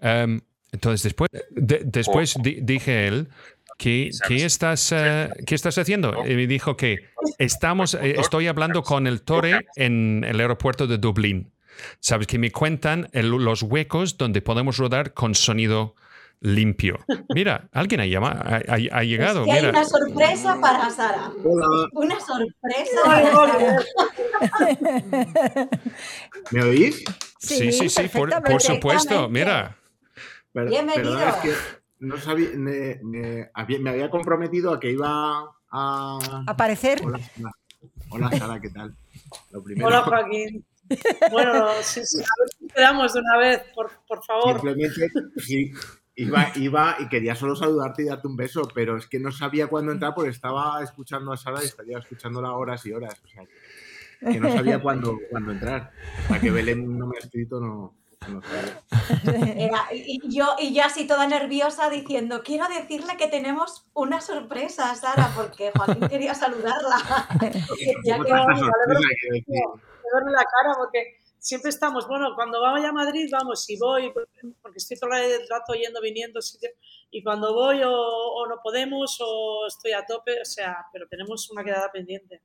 Um, 0.00 0.40
entonces, 0.72 1.02
después, 1.02 1.28
después 1.50 2.36
dije 2.40 3.08
él, 3.08 3.28
¿qué, 3.76 4.10
¿qué 4.28 4.44
estás, 4.44 4.92
uh, 4.92 5.32
¿qué 5.44 5.54
estás 5.54 5.76
haciendo? 5.78 6.24
Y 6.26 6.36
me 6.36 6.46
dijo 6.46 6.76
que 6.76 7.08
estamos, 7.38 7.94
eh, 7.94 8.16
estoy 8.18 8.46
hablando 8.46 8.82
con 8.82 9.06
el 9.06 9.22
Torre 9.22 9.66
en 9.74 10.24
el 10.26 10.38
aeropuerto 10.40 10.86
de 10.86 10.98
Dublín. 10.98 11.50
¿Sabes? 11.98 12.26
Que 12.26 12.38
me 12.38 12.52
cuentan 12.52 13.08
los 13.12 13.62
huecos 13.62 14.18
donde 14.18 14.42
podemos 14.42 14.76
rodar 14.76 15.14
con 15.14 15.34
sonido 15.34 15.96
limpio. 16.40 16.98
Mira, 17.34 17.68
alguien 17.72 18.00
ha, 18.00 18.06
llamado, 18.06 18.40
ha, 18.42 19.02
llegado. 19.02 19.44
Hay 19.50 19.64
una 19.64 19.84
sorpresa 19.84 20.58
para 20.60 20.90
Sara. 20.90 21.30
Una 21.92 22.18
sorpresa. 22.20 23.00
¿Me 26.50 26.62
oís? 26.62 27.04
Sí, 27.38 27.72
sí, 27.72 27.88
sí, 27.88 28.08
por, 28.08 28.60
supuesto. 28.60 29.28
Mira. 29.28 29.76
Bienvenido. 30.52 31.16
no 32.00 32.18
sabía, 32.18 32.50
me, 32.54 33.50
había, 33.54 34.10
comprometido 34.10 34.72
a 34.72 34.80
que 34.80 34.90
iba 34.90 35.44
a 35.70 36.18
aparecer. 36.46 37.02
Hola, 38.10 38.30
Sara, 38.32 38.60
¿qué 38.60 38.70
tal? 38.70 38.94
Hola, 39.82 40.02
Joaquín. 40.02 40.64
Bueno, 41.30 41.68
sí, 41.82 42.00
sí, 42.04 42.18
a 42.18 42.34
ver 42.40 42.48
si 42.58 42.66
quedamos 42.66 43.12
de 43.12 43.20
una 43.20 43.38
vez, 43.38 43.62
por, 43.74 43.90
por 44.08 44.24
favor. 44.24 44.54
Simplemente, 44.54 45.08
sí, 45.36 45.72
Iba, 46.20 46.52
iba 46.56 46.96
y 46.98 47.08
quería 47.08 47.34
solo 47.34 47.56
saludarte 47.56 48.02
y 48.02 48.06
darte 48.06 48.28
un 48.28 48.36
beso, 48.36 48.68
pero 48.74 48.98
es 48.98 49.06
que 49.06 49.18
no 49.18 49.32
sabía 49.32 49.68
cuándo 49.68 49.90
entrar 49.90 50.14
porque 50.14 50.28
estaba 50.28 50.82
escuchando 50.82 51.32
a 51.32 51.38
Sara 51.38 51.62
y 51.62 51.66
estaría 51.66 51.96
escuchándola 51.96 52.52
horas 52.52 52.84
y 52.84 52.92
horas. 52.92 53.14
O 53.24 53.28
sea, 53.28 53.44
que 54.30 54.38
no 54.38 54.52
sabía 54.52 54.82
cuándo, 54.82 55.18
cuándo 55.30 55.52
entrar. 55.52 55.92
Para 56.28 56.38
que 56.38 56.50
Belén 56.50 56.98
no 56.98 57.06
me 57.06 57.16
ha 57.16 57.20
escrito, 57.20 57.58
no. 57.58 57.94
no 58.28 58.42
y, 59.92 60.20
yo, 60.28 60.56
y 60.58 60.74
yo 60.74 60.84
así 60.84 61.06
toda 61.06 61.26
nerviosa 61.26 61.88
diciendo, 61.88 62.42
quiero 62.44 62.68
decirle 62.68 63.16
que 63.16 63.28
tenemos 63.28 63.86
una 63.94 64.20
sorpresa, 64.20 64.94
Sara, 64.94 65.32
porque 65.34 65.72
Joaquín 65.74 66.06
quería 66.06 66.34
saludarla. 66.34 66.98
ya 68.04 68.18
que, 68.18 68.30
la 68.30 70.44
cara, 70.44 70.74
porque 70.76 71.18
siempre 71.40 71.70
estamos, 71.70 72.06
bueno, 72.06 72.34
cuando 72.36 72.60
vamos 72.60 72.84
a 72.84 72.92
Madrid, 72.92 73.28
vamos, 73.32 73.64
si 73.64 73.76
voy, 73.78 74.12
porque 74.12 74.76
estoy 74.76 74.98
todo 74.98 75.10
el 75.12 75.48
rato 75.48 75.72
yendo, 75.72 76.00
viniendo, 76.00 76.38
y 77.10 77.22
cuando 77.22 77.54
voy 77.54 77.80
o, 77.84 78.46
no 78.46 78.60
podemos 78.62 79.18
o 79.20 79.66
estoy 79.66 79.92
a 79.92 80.04
tope, 80.06 80.40
o 80.40 80.44
sea, 80.44 80.76
pero 80.92 81.06
tenemos 81.08 81.50
una 81.50 81.64
quedada 81.64 81.90
pendiente. 81.90 82.42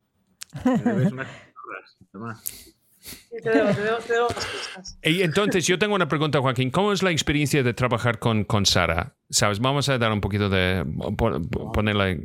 Y 5.03 5.21
entonces, 5.21 5.67
yo 5.67 5.77
tengo 5.77 5.95
una 5.95 6.07
pregunta, 6.07 6.39
Joaquín. 6.39 6.71
¿Cómo 6.71 6.93
es 6.93 7.03
la 7.03 7.11
experiencia 7.11 7.63
de 7.63 7.73
trabajar 7.73 8.19
con, 8.19 8.43
con 8.43 8.65
Sara? 8.65 9.15
¿Sabes? 9.29 9.59
Vamos 9.59 9.89
a 9.89 9.97
dar 9.97 10.11
un 10.11 10.21
poquito 10.21 10.49
de. 10.49 10.85
ponerla 11.73 12.15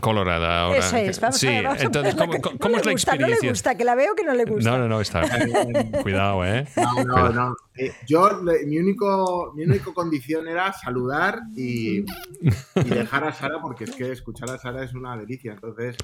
colorada 0.00 0.62
ahora. 0.62 0.78
Eso 0.78 0.96
es, 0.96 1.20
vamos 1.20 1.38
sí, 1.38 1.48
entonces, 1.48 2.14
¿cómo, 2.14 2.34
cómo 2.58 2.76
es 2.76 2.86
la 2.86 2.92
experiencia? 2.92 3.36
No 3.36 3.42
le 3.42 3.48
gusta, 3.48 3.74
que 3.74 3.84
la 3.84 3.94
veo 3.94 4.14
que 4.14 4.24
no 4.24 4.34
le 4.34 4.44
gusta. 4.44 4.70
No, 4.70 4.78
no, 4.78 4.88
no, 4.88 5.00
está. 5.00 5.22
Cuidado, 6.02 6.44
¿eh? 6.44 6.66
No, 6.76 7.04
no, 7.04 7.28
no. 7.30 7.56
Eh, 7.74 7.92
yo, 8.06 8.40
mi, 8.42 8.78
único, 8.78 9.52
mi 9.56 9.64
único 9.64 9.94
condición 9.94 10.48
era 10.48 10.72
saludar 10.72 11.40
y, 11.56 12.00
y 12.00 12.88
dejar 12.88 13.24
a 13.24 13.32
Sara, 13.32 13.60
porque 13.60 13.84
es 13.84 13.92
que 13.92 14.12
escuchar 14.12 14.50
a 14.50 14.58
Sara 14.58 14.84
es 14.84 14.92
una 14.94 15.16
delicia. 15.16 15.52
Entonces. 15.52 15.96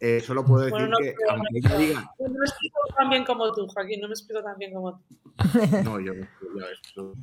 Eh, 0.00 0.20
solo 0.20 0.44
puedo 0.44 0.64
decir 0.64 0.88
que, 1.00 1.14
aunque 1.28 1.58
ella 1.58 1.76
diga. 1.76 2.14
No 2.20 2.28
me 2.28 2.44
explico 2.46 2.78
tan 2.96 3.10
bien 3.10 3.24
como 3.24 3.52
tú, 3.52 3.66
Joaquín, 3.66 4.00
no 4.00 4.08
me 4.08 4.14
explico 4.14 4.42
tan 4.42 4.56
bien 4.56 4.72
como 4.72 4.98
tú. 4.98 5.02
No, 5.84 6.00
yo 6.00 6.14
no 6.14 6.22
explico 6.22 6.60
eso. 6.60 7.14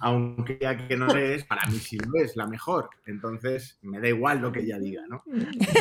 Aunque 0.00 0.58
ya 0.60 0.76
que 0.86 0.96
no 0.96 1.08
es, 1.16 1.44
para 1.44 1.66
mí 1.66 1.78
sí 1.78 1.98
lo 1.98 2.22
es 2.22 2.36
la 2.36 2.46
mejor. 2.46 2.90
Entonces, 3.06 3.78
me 3.82 3.98
da 3.98 4.08
igual 4.08 4.40
lo 4.40 4.52
que 4.52 4.60
ella 4.60 4.78
diga, 4.78 5.06
¿no? 5.08 5.22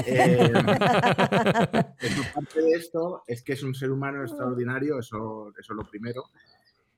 Eh, 0.05 0.51
parte 2.33 2.61
de 2.61 2.71
esto 2.71 3.23
es 3.27 3.43
que 3.43 3.53
es 3.53 3.63
un 3.63 3.75
ser 3.75 3.91
humano 3.91 4.21
extraordinario, 4.23 4.99
eso, 4.99 5.49
eso 5.59 5.73
es 5.73 5.77
lo 5.77 5.83
primero. 5.87 6.23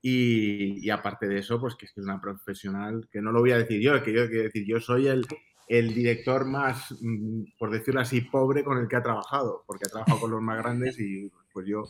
Y, 0.01 0.85
y, 0.85 0.89
aparte 0.91 1.27
de 1.27 1.39
eso, 1.39 1.59
pues 1.59 1.75
que 1.75 1.85
es 1.85 1.97
una 1.97 2.21
profesional, 2.21 3.09
que 3.11 3.21
no 3.21 3.31
lo 3.33 3.41
voy 3.41 3.51
a 3.51 3.57
decir 3.57 3.81
yo, 3.81 4.01
que 4.01 4.13
yo 4.13 4.27
quiero 4.29 4.43
decir, 4.43 4.65
yo 4.65 4.79
soy 4.79 5.07
el, 5.07 5.25
el 5.69 5.93
director 5.93 6.45
más, 6.45 6.95
mm, 6.99 7.43
por 7.59 7.69
decirlo 7.69 8.01
así, 8.01 8.21
pobre 8.21 8.63
con 8.63 8.79
el 8.79 8.87
que 8.87 8.95
ha 8.95 9.03
trabajado, 9.03 9.63
porque 9.67 9.85
ha 9.85 9.91
trabajado 9.91 10.19
con 10.19 10.31
los 10.31 10.41
más 10.41 10.57
grandes 10.57 10.99
y 10.99 11.31
pues 11.53 11.67
yo, 11.67 11.83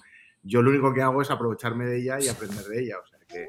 yo 0.44 0.62
lo 0.62 0.70
único 0.70 0.94
que 0.94 1.02
hago 1.02 1.22
es 1.22 1.32
aprovecharme 1.32 1.86
de 1.86 2.02
ella 2.02 2.20
y 2.20 2.28
aprender 2.28 2.66
de 2.66 2.82
ella. 2.82 2.98
O 3.02 3.08
sea 3.08 3.20
que, 3.26 3.48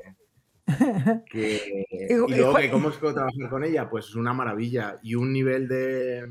y 2.09 2.15
luego 2.15 2.57
cómo 2.71 2.91
es 2.91 2.97
que 2.97 3.13
trabajar 3.13 3.51
con 3.51 3.65
ella, 3.65 3.91
pues 3.91 4.07
es 4.07 4.15
una 4.15 4.33
maravilla 4.33 5.01
y 5.03 5.17
un 5.17 5.33
nivel 5.33 5.67
de, 5.67 6.29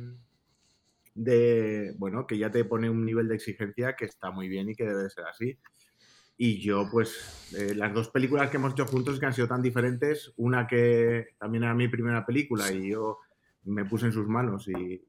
de, 1.14 1.94
bueno, 1.98 2.26
que 2.26 2.38
ya 2.38 2.50
te 2.50 2.64
pone 2.64 2.90
un 2.90 3.04
nivel 3.06 3.28
de 3.28 3.36
exigencia 3.36 3.98
que 3.98 4.06
está 4.06 4.32
muy 4.32 4.48
bien 4.48 4.70
y 4.70 4.76
que 4.76 4.86
debe 4.86 5.10
ser 5.10 5.26
así. 5.26 5.60
Y 6.38 6.62
yo, 6.62 6.88
pues, 6.90 7.54
eh, 7.58 7.76
las 7.76 7.94
dos 7.94 8.12
películas 8.12 8.50
que 8.50 8.56
hemos 8.56 8.72
hecho 8.72 8.86
juntos 8.86 9.20
que 9.20 9.26
han 9.26 9.34
sido 9.34 9.50
tan 9.50 9.62
diferentes, 9.62 10.32
una 10.38 10.68
que 10.68 11.36
también 11.38 11.66
era 11.66 11.74
mi 11.74 11.90
primera 11.90 12.26
película 12.26 12.72
y 12.72 12.92
yo 12.92 13.18
me 13.64 13.86
puse 13.86 14.08
en 14.08 14.12
sus 14.12 14.28
manos 14.28 14.68
y, 14.68 15.02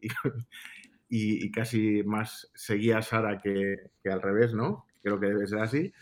y, 1.08 1.50
casi 1.50 2.02
más 2.04 2.50
seguía 2.54 2.98
a 2.98 3.02
Sara 3.02 3.40
que, 3.40 3.76
que, 4.02 4.10
al 4.10 4.22
revés, 4.22 4.54
¿no? 4.54 4.86
Creo 5.02 5.18
que 5.18 5.26
debe 5.26 5.46
ser 5.46 5.58
así. 5.58 5.92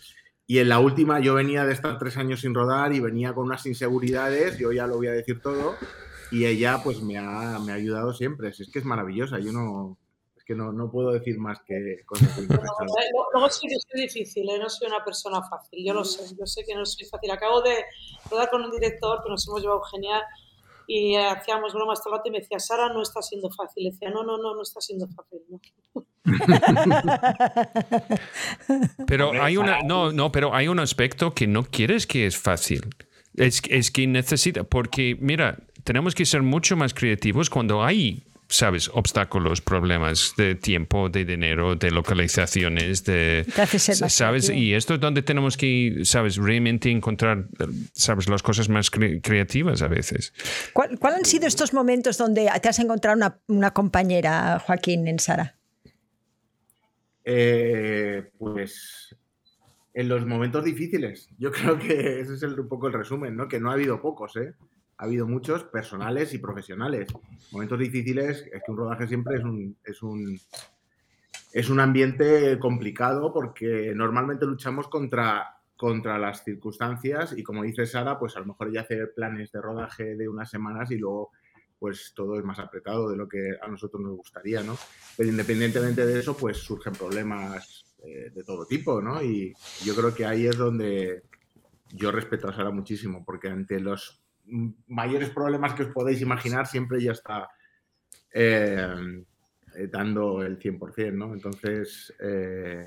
Y 0.46 0.58
en 0.58 0.68
la 0.68 0.80
última 0.80 1.20
yo 1.20 1.34
venía 1.34 1.66
de 1.66 1.72
estar 1.72 1.98
tres 1.98 2.16
años 2.16 2.40
sin 2.40 2.54
rodar 2.54 2.94
y 2.94 3.00
venía 3.00 3.34
con 3.34 3.46
unas 3.46 3.66
inseguridades, 3.66 4.58
yo 4.58 4.72
ya 4.72 4.86
lo 4.86 4.96
voy 4.96 5.08
a 5.08 5.12
decir 5.12 5.40
todo, 5.42 5.74
y 6.30 6.46
ella 6.46 6.80
pues 6.82 7.02
me 7.02 7.18
ha, 7.18 7.58
me 7.58 7.72
ha 7.72 7.74
ayudado 7.74 8.12
siempre. 8.14 8.48
es 8.48 8.70
que 8.72 8.78
es 8.78 8.84
maravillosa, 8.84 9.38
yo 9.38 9.52
no, 9.52 9.98
es 10.36 10.44
que 10.44 10.54
no, 10.54 10.72
no 10.72 10.90
puedo 10.90 11.12
decir 11.12 11.38
más 11.38 11.60
que 11.66 12.02
cosas 12.06 12.28
Luego 13.34 13.50
sí 13.50 13.66
que 13.66 13.76
soy 13.90 14.02
difícil, 14.02 14.48
¿eh? 14.48 14.58
no 14.58 14.70
soy 14.70 14.88
una 14.88 15.04
persona 15.04 15.42
fácil, 15.42 15.84
yo 15.84 15.92
lo 15.92 16.04
sé, 16.04 16.34
yo 16.38 16.46
sé 16.46 16.64
que 16.66 16.74
no 16.74 16.84
soy 16.86 17.06
fácil. 17.06 17.30
Acabo 17.30 17.60
de 17.60 17.84
rodar 18.30 18.48
con 18.50 18.62
un 18.62 18.70
director 18.70 19.22
que 19.22 19.30
nos 19.30 19.46
hemos 19.48 19.60
llevado 19.60 19.82
genial 19.82 20.22
y 20.90 21.16
hacíamos 21.16 21.74
bromas 21.74 22.02
todo 22.02 22.14
el 22.14 22.18
rato 22.18 22.30
y 22.30 22.32
me 22.32 22.40
decía, 22.40 22.58
Sara, 22.58 22.88
no 22.88 23.02
está 23.02 23.20
siendo 23.20 23.50
fácil. 23.50 23.90
Decía, 23.90 24.08
no, 24.08 24.24
no, 24.24 24.38
no, 24.38 24.54
no 24.54 24.62
está 24.62 24.80
siendo 24.80 25.06
fácil. 25.08 25.40
pero 29.06 29.42
hay 29.42 29.58
una, 29.58 29.82
no, 29.82 30.12
no, 30.12 30.32
pero 30.32 30.54
hay 30.54 30.68
un 30.68 30.80
aspecto 30.80 31.34
que 31.34 31.46
no 31.46 31.64
quieres 31.64 32.06
que 32.06 32.24
es 32.24 32.38
fácil. 32.38 32.88
Es, 33.34 33.60
es 33.68 33.90
que 33.90 34.06
necesita, 34.06 34.64
porque 34.64 35.14
mira, 35.20 35.58
tenemos 35.84 36.14
que 36.14 36.24
ser 36.24 36.42
mucho 36.42 36.74
más 36.74 36.94
creativos 36.94 37.50
cuando 37.50 37.84
hay 37.84 38.26
sabes, 38.48 38.90
obstáculos, 38.94 39.60
problemas 39.60 40.34
de 40.36 40.54
tiempo, 40.54 41.08
de 41.08 41.24
dinero, 41.24 41.76
de 41.76 41.90
localizaciones, 41.90 43.04
de, 43.04 43.44
sabes, 44.08 44.48
y 44.48 44.74
esto 44.74 44.94
es 44.94 45.00
donde 45.00 45.22
tenemos 45.22 45.56
que, 45.56 46.00
sabes, 46.04 46.36
realmente 46.36 46.90
encontrar, 46.90 47.46
sabes, 47.92 48.28
las 48.28 48.42
cosas 48.42 48.68
más 48.68 48.90
creativas 48.90 49.82
a 49.82 49.88
veces. 49.88 50.32
¿Cuál, 50.72 50.98
han 51.02 51.24
sido 51.24 51.46
estos 51.46 51.74
momentos 51.74 52.16
donde 52.16 52.50
te 52.62 52.68
has 52.68 52.78
encontrado 52.78 53.16
una, 53.16 53.38
una 53.48 53.72
compañera, 53.72 54.58
Joaquín, 54.58 55.06
en 55.06 55.18
Sara? 55.18 55.54
Eh, 57.24 58.30
pues 58.38 59.14
en 59.92 60.08
los 60.08 60.24
momentos 60.24 60.64
difíciles. 60.64 61.28
Yo 61.38 61.50
creo 61.50 61.78
que 61.78 62.20
ese 62.20 62.34
es 62.34 62.42
el, 62.44 62.58
un 62.58 62.68
poco 62.68 62.86
el 62.86 62.92
resumen, 62.92 63.36
¿no? 63.36 63.48
Que 63.48 63.58
no 63.58 63.70
ha 63.70 63.74
habido 63.74 64.00
pocos, 64.00 64.36
¿eh? 64.36 64.54
Ha 64.98 65.04
habido 65.04 65.26
muchos 65.26 65.62
personales 65.64 66.34
y 66.34 66.38
profesionales. 66.38 67.08
Momentos 67.52 67.78
difíciles, 67.78 68.44
es 68.52 68.62
que 68.64 68.70
un 68.70 68.76
rodaje 68.76 69.06
siempre 69.06 69.36
es 69.36 69.44
un, 69.44 69.76
es 69.84 70.02
un, 70.02 70.40
es 71.52 71.70
un 71.70 71.80
ambiente 71.80 72.58
complicado 72.58 73.32
porque 73.32 73.92
normalmente 73.94 74.44
luchamos 74.44 74.88
contra, 74.88 75.60
contra 75.76 76.18
las 76.18 76.42
circunstancias 76.42 77.32
y 77.36 77.44
como 77.44 77.62
dice 77.62 77.86
Sara, 77.86 78.18
pues 78.18 78.36
a 78.36 78.40
lo 78.40 78.46
mejor 78.46 78.68
ella 78.68 78.80
hace 78.80 79.06
planes 79.06 79.52
de 79.52 79.62
rodaje 79.62 80.16
de 80.16 80.28
unas 80.28 80.50
semanas 80.50 80.90
y 80.90 80.98
luego 80.98 81.30
pues 81.78 82.12
todo 82.12 82.36
es 82.36 82.44
más 82.44 82.58
apretado 82.58 83.08
de 83.08 83.16
lo 83.16 83.28
que 83.28 83.56
a 83.62 83.68
nosotros 83.68 84.02
nos 84.02 84.16
gustaría, 84.16 84.64
¿no? 84.64 84.76
Pero 85.16 85.28
independientemente 85.28 86.04
de 86.04 86.18
eso, 86.18 86.36
pues 86.36 86.56
surgen 86.56 86.92
problemas 86.92 87.84
eh, 88.04 88.32
de 88.34 88.42
todo 88.42 88.66
tipo, 88.66 89.00
¿no? 89.00 89.22
Y 89.22 89.54
yo 89.84 89.94
creo 89.94 90.12
que 90.12 90.26
ahí 90.26 90.48
es 90.48 90.56
donde 90.56 91.22
yo 91.92 92.10
respeto 92.10 92.48
a 92.48 92.52
Sara 92.52 92.70
muchísimo, 92.70 93.24
porque 93.24 93.48
ante 93.48 93.78
los 93.78 94.20
mayores 94.86 95.30
problemas 95.30 95.74
que 95.74 95.84
os 95.84 95.92
podéis 95.92 96.20
imaginar, 96.20 96.66
siempre 96.66 97.02
ya 97.02 97.12
está 97.12 97.48
eh, 98.32 99.24
dando 99.90 100.42
el 100.42 100.58
100%, 100.58 101.12
¿no? 101.12 101.34
Entonces, 101.34 102.12
eh, 102.20 102.86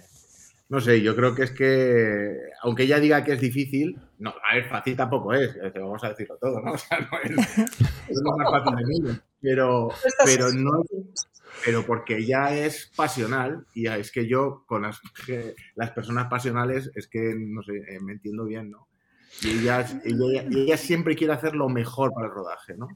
no 0.70 0.80
sé, 0.80 1.02
yo 1.02 1.16
creo 1.16 1.36
que 1.36 1.44
es 1.44 1.52
que, 1.52 2.38
aunque 2.64 2.84
ella 2.84 3.00
diga 3.00 3.24
que 3.24 3.34
es 3.34 3.42
difícil, 3.42 4.00
no, 4.20 4.34
a 4.50 4.56
ver, 4.56 4.70
fácil 4.70 4.96
tampoco 4.96 5.34
es, 5.34 5.58
vamos 5.76 6.04
a 6.04 6.10
decirlo 6.10 6.38
todo, 6.38 6.62
¿no? 6.62 6.72
O 6.74 6.78
sea, 6.78 7.00
no 7.00 7.20
es, 7.24 7.58
es 8.08 8.22
lo 8.24 8.38
más 8.38 8.50
fácil 8.50 8.76
de 8.76 8.86
mundo, 8.86 9.22
pero, 9.42 9.90
pero 10.26 10.52
no 10.54 10.84
pero 11.64 11.86
porque 11.86 12.18
ella 12.18 12.56
es 12.56 12.92
pasional 12.96 13.66
y 13.74 13.88
es 13.88 14.12
que 14.12 14.28
yo 14.28 14.64
con 14.66 14.84
las, 14.84 15.00
las 15.76 15.92
personas 15.92 16.28
pasionales 16.28 16.92
es 16.96 17.08
que, 17.08 17.36
no 17.36 17.62
sé, 17.62 17.78
eh, 17.88 18.00
me 18.02 18.14
entiendo 18.14 18.46
bien, 18.46 18.72
¿no? 18.72 18.88
Y 19.42 19.68
ella, 19.68 20.78
siempre 20.78 21.16
quiere 21.16 21.34
hacer 21.34 21.56
lo 21.56 21.70
mejor 21.70 22.14
para 22.14 22.28
el 22.28 22.34
rodaje, 22.34 22.76
¿no? 22.78 22.88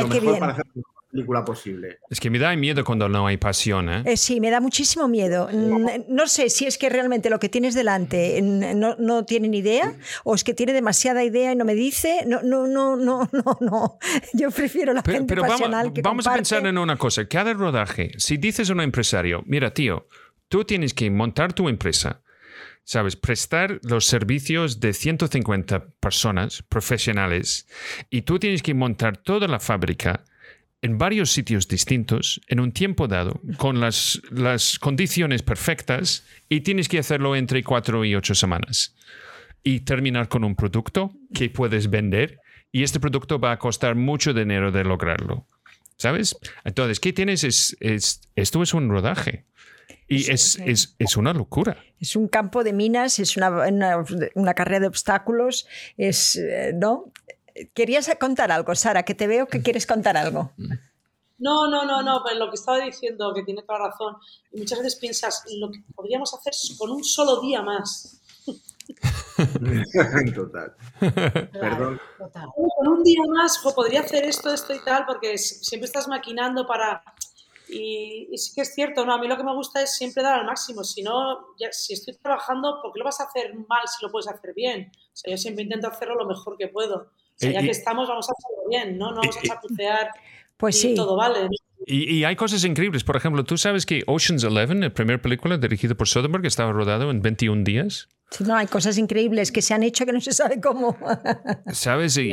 lo 0.00 0.08
mejor 0.08 0.38
para 0.38 0.52
hacer 0.52 0.66
la 0.66 0.72
mejor 0.74 1.04
película 1.10 1.44
posible. 1.44 1.98
Es 2.10 2.20
que 2.20 2.28
me 2.28 2.38
da 2.38 2.54
miedo 2.56 2.84
cuando 2.84 3.08
no 3.08 3.26
hay 3.26 3.36
pasión, 3.36 3.88
¿eh? 3.88 4.02
¿eh? 4.04 4.16
sí, 4.16 4.40
me 4.40 4.50
da 4.50 4.60
muchísimo 4.60 5.08
miedo. 5.08 5.48
No 6.08 6.26
sé 6.26 6.50
si 6.50 6.66
es 6.66 6.76
que 6.76 6.88
realmente 6.90 7.30
lo 7.30 7.38
que 7.38 7.48
tienes 7.48 7.74
delante 7.74 8.40
no, 8.42 8.96
no 8.98 9.24
tiene 9.24 9.48
ni 9.48 9.58
idea 9.58 9.94
o 10.24 10.34
es 10.34 10.44
que 10.44 10.54
tiene 10.54 10.72
demasiada 10.72 11.24
idea 11.24 11.52
y 11.52 11.56
no 11.56 11.64
me 11.64 11.74
dice. 11.74 12.24
No, 12.26 12.42
no, 12.42 12.66
no, 12.66 12.96
no, 12.96 13.28
no, 13.32 13.58
no. 13.60 13.98
Yo 14.34 14.50
prefiero 14.50 14.92
la 14.92 15.02
gente 15.02 15.34
pero 15.34 15.42
pasional 15.42 15.86
vamos, 15.86 16.02
vamos 16.02 16.26
a 16.26 16.34
pensar 16.34 16.66
en 16.66 16.76
una 16.76 16.96
cosa. 16.96 17.26
Cada 17.26 17.54
rodaje, 17.54 18.10
si 18.18 18.36
dices 18.36 18.68
a 18.68 18.72
un 18.72 18.80
empresario, 18.80 19.42
mira, 19.46 19.72
tío, 19.72 20.06
tú 20.48 20.64
tienes 20.64 20.92
que 20.92 21.10
montar 21.10 21.52
tu 21.52 21.68
empresa 21.68 22.22
¿sabes? 22.86 23.16
Prestar 23.16 23.80
los 23.82 24.06
servicios 24.06 24.78
de 24.78 24.92
150 24.92 25.88
personas 25.98 26.62
profesionales 26.62 27.66
y 28.10 28.22
tú 28.22 28.38
tienes 28.38 28.62
que 28.62 28.74
montar 28.74 29.16
toda 29.16 29.48
la 29.48 29.58
fábrica 29.58 30.24
en 30.82 30.96
varios 30.96 31.32
sitios 31.32 31.66
distintos 31.66 32.40
en 32.46 32.60
un 32.60 32.70
tiempo 32.70 33.08
dado 33.08 33.40
con 33.56 33.80
las, 33.80 34.22
las 34.30 34.78
condiciones 34.78 35.42
perfectas 35.42 36.24
y 36.48 36.60
tienes 36.60 36.88
que 36.88 37.00
hacerlo 37.00 37.34
entre 37.34 37.64
cuatro 37.64 38.04
y 38.04 38.14
ocho 38.14 38.36
semanas 38.36 38.94
y 39.64 39.80
terminar 39.80 40.28
con 40.28 40.44
un 40.44 40.54
producto 40.54 41.12
que 41.34 41.50
puedes 41.50 41.90
vender 41.90 42.38
y 42.70 42.84
este 42.84 43.00
producto 43.00 43.40
va 43.40 43.50
a 43.50 43.58
costar 43.58 43.96
mucho 43.96 44.32
dinero 44.32 44.70
de 44.70 44.84
lograrlo. 44.84 45.48
¿Sabes? 45.96 46.36
Entonces, 46.62 47.00
¿qué 47.00 47.12
tienes? 47.12 47.42
Es, 47.42 47.76
es, 47.80 48.20
esto 48.36 48.62
es 48.62 48.74
un 48.74 48.90
rodaje. 48.90 49.46
Y 50.08 50.30
es, 50.30 50.58
es, 50.64 50.94
es, 50.98 51.16
una 51.16 51.32
locura. 51.32 51.76
Es 52.00 52.14
un 52.14 52.28
campo 52.28 52.62
de 52.62 52.72
minas, 52.72 53.18
es 53.18 53.36
una, 53.36 53.50
una, 54.34 54.54
carrera 54.54 54.80
de 54.80 54.86
obstáculos, 54.86 55.66
es, 55.96 56.36
eh, 56.36 56.72
¿no? 56.74 57.12
Querías 57.74 58.08
contar 58.20 58.52
algo, 58.52 58.74
Sara, 58.74 59.02
que 59.02 59.14
te 59.14 59.26
veo 59.26 59.46
que 59.46 59.62
quieres 59.62 59.86
contar 59.86 60.16
algo. 60.16 60.52
No, 61.38 61.68
no, 61.68 61.84
no, 61.84 62.02
no, 62.02 62.22
pues 62.22 62.36
lo 62.36 62.48
que 62.48 62.54
estaba 62.54 62.78
diciendo, 62.78 63.32
que 63.34 63.42
tiene 63.42 63.62
toda 63.62 63.90
razón. 63.90 64.16
Y 64.52 64.58
muchas 64.58 64.78
veces 64.78 64.96
piensas, 64.96 65.42
lo 65.58 65.70
que 65.70 65.80
podríamos 65.94 66.32
hacer 66.34 66.52
con 66.78 66.90
un 66.90 67.04
solo 67.04 67.40
día 67.40 67.62
más. 67.62 68.22
total. 70.34 70.76
Perdón. 71.00 72.00
Con 72.76 72.88
un 72.88 73.02
día 73.02 73.20
más 73.28 73.58
podría 73.74 74.00
hacer 74.00 74.24
esto, 74.24 74.52
esto 74.52 74.74
y 74.74 74.82
tal, 74.84 75.04
porque 75.06 75.36
siempre 75.36 75.86
estás 75.86 76.08
maquinando 76.08 76.66
para 76.66 77.02
y, 77.68 78.28
sí 78.36 78.52
que 78.54 78.62
es 78.62 78.74
cierto, 78.74 79.04
¿no? 79.04 79.14
A 79.14 79.18
mí 79.18 79.28
lo 79.28 79.36
que 79.36 79.44
me 79.44 79.54
gusta 79.54 79.82
es 79.82 79.94
siempre 79.94 80.22
dar 80.22 80.40
al 80.40 80.46
máximo. 80.46 80.84
Si 80.84 81.02
no, 81.02 81.54
ya, 81.58 81.72
si 81.72 81.94
estoy 81.94 82.14
trabajando, 82.16 82.80
¿por 82.82 82.92
qué 82.92 82.98
lo 82.98 83.04
vas 83.04 83.20
a 83.20 83.24
hacer 83.24 83.54
mal 83.54 83.82
si 83.86 84.04
lo 84.04 84.10
puedes 84.10 84.28
hacer 84.28 84.54
bien? 84.54 84.90
O 84.94 85.16
sea, 85.16 85.30
yo 85.30 85.38
siempre 85.38 85.64
intento 85.64 85.88
hacerlo 85.88 86.14
lo 86.14 86.26
mejor 86.26 86.56
que 86.56 86.68
puedo. 86.68 86.96
O 86.96 87.38
sea, 87.38 87.50
ya 87.50 87.60
que 87.60 87.70
estamos, 87.70 88.08
vamos 88.08 88.28
a 88.28 88.32
hacerlo 88.32 88.68
bien, 88.70 88.96
¿no? 88.96 89.10
No 89.10 89.20
vamos 89.20 89.36
a 89.36 89.42
chapucear 89.42 90.10
pues 90.56 90.82
y 90.84 90.94
todo 90.94 91.16
vale. 91.16 91.48
Y, 91.88 92.24
hay 92.24 92.34
cosas 92.34 92.64
increíbles. 92.64 93.04
Por 93.04 93.16
ejemplo, 93.16 93.44
¿tú 93.44 93.56
sabes 93.58 93.86
que 93.86 94.02
Ocean's 94.06 94.42
Eleven, 94.42 94.80
la 94.80 94.92
primera 94.92 95.20
película 95.20 95.56
dirigida 95.56 95.94
por 95.94 96.08
Soderbergh, 96.08 96.46
estaba 96.46 96.72
rodado 96.72 97.10
en 97.10 97.22
21 97.22 97.62
días? 97.62 98.08
Sí, 98.30 98.42
no, 98.42 98.56
hay 98.56 98.66
cosas 98.66 98.98
increíbles 98.98 99.52
que 99.52 99.62
se 99.62 99.72
han 99.72 99.84
hecho 99.84 100.04
que 100.04 100.12
no 100.12 100.20
se 100.20 100.32
sabe 100.32 100.60
cómo. 100.60 100.96
¿Sabes? 101.72 102.16
Y, 102.26 102.32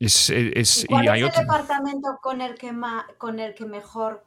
es, 0.00 0.30
es, 0.30 0.86
¿Cuál 0.88 1.08
es 1.08 1.22
el 1.22 1.30
departamento 1.30 2.18
con 2.22 2.40
el, 2.40 2.54
que 2.54 2.72
con 3.18 3.38
el 3.38 3.54
que 3.54 3.66
mejor 3.66 4.24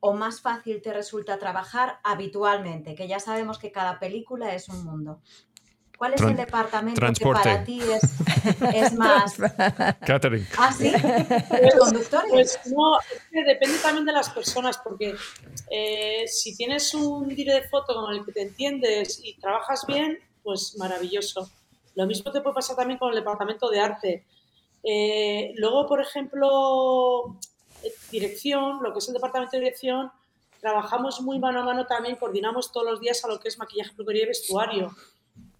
o 0.00 0.12
más 0.12 0.42
fácil 0.42 0.82
te 0.82 0.92
resulta 0.92 1.38
trabajar 1.38 1.98
habitualmente? 2.04 2.94
Que 2.94 3.08
ya 3.08 3.18
sabemos 3.18 3.58
que 3.58 3.72
cada 3.72 3.98
película 3.98 4.54
es 4.54 4.68
un 4.68 4.84
mundo. 4.84 5.20
¿Cuál 5.96 6.14
es 6.14 6.20
el 6.20 6.36
departamento 6.36 7.00
que 7.00 7.24
para 7.24 7.64
ti 7.64 7.80
es, 7.80 8.92
más. 8.94 9.36
Catering. 10.06 10.46
¿Ah, 10.58 10.72
sí? 10.72 10.90
¿Los 10.90 11.74
conductores? 11.78 12.30
Pues 12.30 12.60
no, 12.66 12.98
depende 13.30 13.78
también 13.78 14.04
de 14.04 14.12
las 14.12 14.28
personas, 14.28 14.78
porque 14.78 15.14
eh, 15.70 16.24
si 16.26 16.56
tienes 16.56 16.92
un 16.94 17.28
dire 17.28 17.54
de 17.54 17.68
foto 17.68 17.94
con 17.94 18.14
el 18.14 18.24
que 18.24 18.32
te 18.32 18.42
entiendes 18.42 19.20
y 19.22 19.34
trabajas 19.36 19.84
bien, 19.86 20.18
pues 20.42 20.76
maravilloso. 20.78 21.48
Lo 21.94 22.06
mismo 22.06 22.32
te 22.32 22.40
puede 22.40 22.54
pasar 22.54 22.76
también 22.76 22.98
con 22.98 23.10
el 23.10 23.14
departamento 23.14 23.70
de 23.70 23.80
arte. 23.80 24.24
Eh, 24.84 25.54
luego, 25.56 25.86
por 25.86 26.00
ejemplo, 26.00 27.38
eh, 27.82 27.92
dirección, 28.10 28.82
lo 28.82 28.92
que 28.92 28.98
es 28.98 29.08
el 29.08 29.14
departamento 29.14 29.56
de 29.56 29.64
dirección, 29.64 30.12
trabajamos 30.60 31.20
muy 31.22 31.38
mano 31.38 31.60
a 31.60 31.64
mano 31.64 31.86
también, 31.86 32.16
coordinamos 32.16 32.70
todos 32.70 32.86
los 32.86 33.00
días 33.00 33.24
a 33.24 33.28
lo 33.28 33.40
que 33.40 33.48
es 33.48 33.58
maquillaje, 33.58 33.92
peluquería 33.92 34.24
y 34.24 34.28
vestuario, 34.28 34.90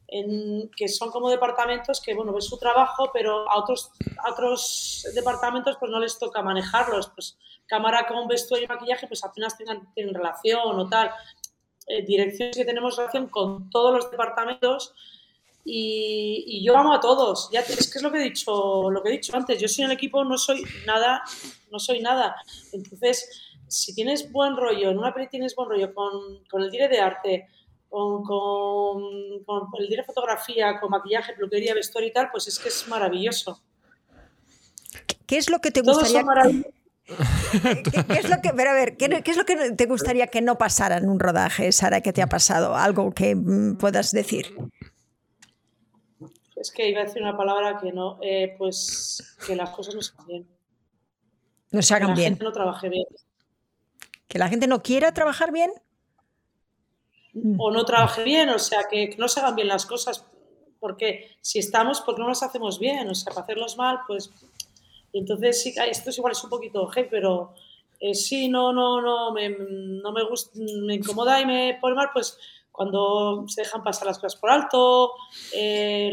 en, 0.09 0.71
que 0.77 0.89
son 0.89 1.11
como 1.11 1.31
departamentos 1.31 2.01
que, 2.01 2.15
bueno, 2.15 2.33
ven 2.33 2.43
su 2.43 2.59
trabajo, 2.59 3.11
pero 3.13 3.51
a 3.51 3.59
otros, 3.59 3.91
otros 4.31 5.07
departamentos 5.15 5.77
pues 5.81 5.91
no 5.91 5.99
les 5.99 6.19
toca 6.19 6.43
manejarlos, 6.43 7.09
pues 7.15 7.39
cámara 7.67 8.07
con 8.07 8.29
vestuario 8.29 8.67
y 8.67 8.69
maquillaje 8.69 9.07
pues 9.07 9.25
apenas 9.25 9.57
tengan, 9.57 9.93
tienen 9.95 10.15
relación 10.15 10.79
o 10.79 10.89
tal. 10.89 11.11
Eh, 11.87 12.03
direcciones 12.03 12.57
que 12.57 12.65
tenemos 12.65 12.97
relación 12.97 13.29
con 13.29 13.69
todos 13.69 13.93
los 13.93 14.11
departamentos 14.11 14.95
y, 15.65 16.63
yo 16.63 16.77
amo 16.77 16.93
a 16.93 17.01
todos. 17.01 17.49
Ya, 17.51 17.61
es 17.61 17.91
que 17.91 17.99
es 17.99 18.03
lo 18.03 18.13
que 18.13 18.19
he 18.19 18.25
dicho, 18.25 18.91
lo 18.91 19.03
que 19.03 19.09
he 19.09 19.13
dicho 19.13 19.35
antes. 19.35 19.59
Yo 19.59 19.69
soy 19.69 19.87
el 19.87 19.93
equipo, 19.93 20.25
no 20.25 20.37
soy 20.37 20.63
nada, 20.87 21.23
no 21.71 21.79
soy 21.79 22.01
nada. 22.01 22.37
Entonces, 22.73 23.57
si 23.67 23.95
tienes 23.95 24.31
buen 24.31 24.57
rollo, 24.57 24.91
en 24.91 24.99
una 24.99 25.15
peli 25.15 25.29
tienes 25.29 25.55
buen 25.55 25.71
rollo 25.71 25.95
con, 25.95 26.45
con 26.51 26.63
el 26.63 26.71
dire 26.71 26.89
de 26.89 27.01
arte, 27.01 27.49
con, 27.89 28.23
con, 28.25 29.03
el 29.79 29.89
dire 29.89 30.03
de 30.03 30.07
fotografía, 30.07 30.79
con 30.81 30.91
maquillaje, 30.91 31.33
peluquería, 31.33 31.75
vestuario 31.75 32.11
y 32.11 32.13
tal, 32.13 32.29
pues 32.31 32.47
es 32.47 32.59
que 32.59 32.69
es 32.69 32.87
maravilloso. 32.89 33.63
¿Qué 35.27 35.39
es 35.39 35.49
lo 35.49 35.61
que 35.61 35.71
te 35.71 35.81
gustaría? 35.81 36.23
¿Qué, 37.07 38.19
es 38.19 38.31
lo 38.31 38.41
que, 38.41 38.51
pero 38.55 38.71
a 38.71 38.75
ver, 38.75 38.97
¿qué, 38.97 39.09
¿qué, 39.23 39.31
es 39.31 39.37
lo 39.37 39.45
que 39.45 39.73
te 39.73 39.87
gustaría 39.87 40.27
que 40.27 40.41
no 40.41 40.57
pasara 40.57 40.97
en 40.97 41.09
un 41.09 41.21
rodaje, 41.21 41.71
Sara, 41.71 42.01
que 42.01 42.13
te 42.13 42.23
ha 42.23 42.29
pasado? 42.29 42.77
Algo 42.77 43.13
que 43.13 43.35
mm, 43.35 43.77
puedas 43.77 44.11
decir 44.11 44.55
es 46.65 46.73
que 46.73 46.89
iba 46.89 47.03
a 47.03 47.05
decir 47.05 47.23
una 47.23 47.37
palabra 47.37 47.79
que 47.79 47.93
no, 47.93 48.19
eh, 48.23 48.55
pues 48.57 49.37
que 49.47 49.55
las 49.55 49.71
cosas 49.71 49.95
no 49.95 50.01
se 50.01 50.13
bien. 50.27 50.49
No 51.71 51.83
se 51.83 51.95
hagan 51.95 52.09
que 52.09 52.13
la 52.13 52.17
bien. 52.17 52.33
gente 52.33 52.45
no 52.45 52.53
trabaje 52.53 52.89
bien. 52.89 53.07
Que 54.27 54.39
la 54.39 54.49
gente 54.49 54.67
no 54.67 54.83
quiera 54.83 55.13
trabajar 55.13 55.53
bien. 55.53 55.71
O 57.59 57.71
no 57.71 57.85
trabaje 57.85 58.23
bien, 58.23 58.49
o 58.49 58.59
sea, 58.59 58.85
que, 58.89 59.11
que 59.11 59.17
no 59.17 59.29
se 59.29 59.41
hagan 59.41 59.57
bien 59.57 59.69
las 59.69 59.85
cosas. 59.85 60.25
Porque 60.81 61.37
si 61.41 61.59
estamos, 61.59 62.01
porque 62.01 62.23
no 62.23 62.29
las 62.29 62.43
hacemos 62.43 62.79
bien? 62.79 63.09
O 63.09 63.15
sea, 63.15 63.33
para 63.33 63.45
hacerlos 63.45 63.77
mal, 63.77 64.01
pues. 64.07 64.31
Entonces 65.13 65.63
sí, 65.63 65.75
esto 65.89 66.11
es 66.11 66.19
igual 66.19 66.33
es 66.33 66.43
un 66.45 66.51
poquito 66.51 66.89
G, 66.89 67.09
pero 67.11 67.55
eh, 68.01 68.15
sí, 68.15 68.49
no, 68.49 68.73
no, 68.73 69.03
no, 69.03 69.33
me, 69.33 69.51
no 69.51 70.13
me 70.13 70.25
gusta, 70.25 70.59
me 70.59 70.95
incomoda 70.95 71.41
y 71.41 71.47
me 71.47 71.79
pone 71.81 71.95
mal, 71.95 72.09
pues 72.13 72.39
cuando 72.75 73.45
se 73.47 73.63
dejan 73.63 73.85
pasar 73.85 74.09
las 74.09 74.19
cosas 74.19 74.35
por 74.35 74.51
alto, 74.51 75.13
eh, 75.55 76.11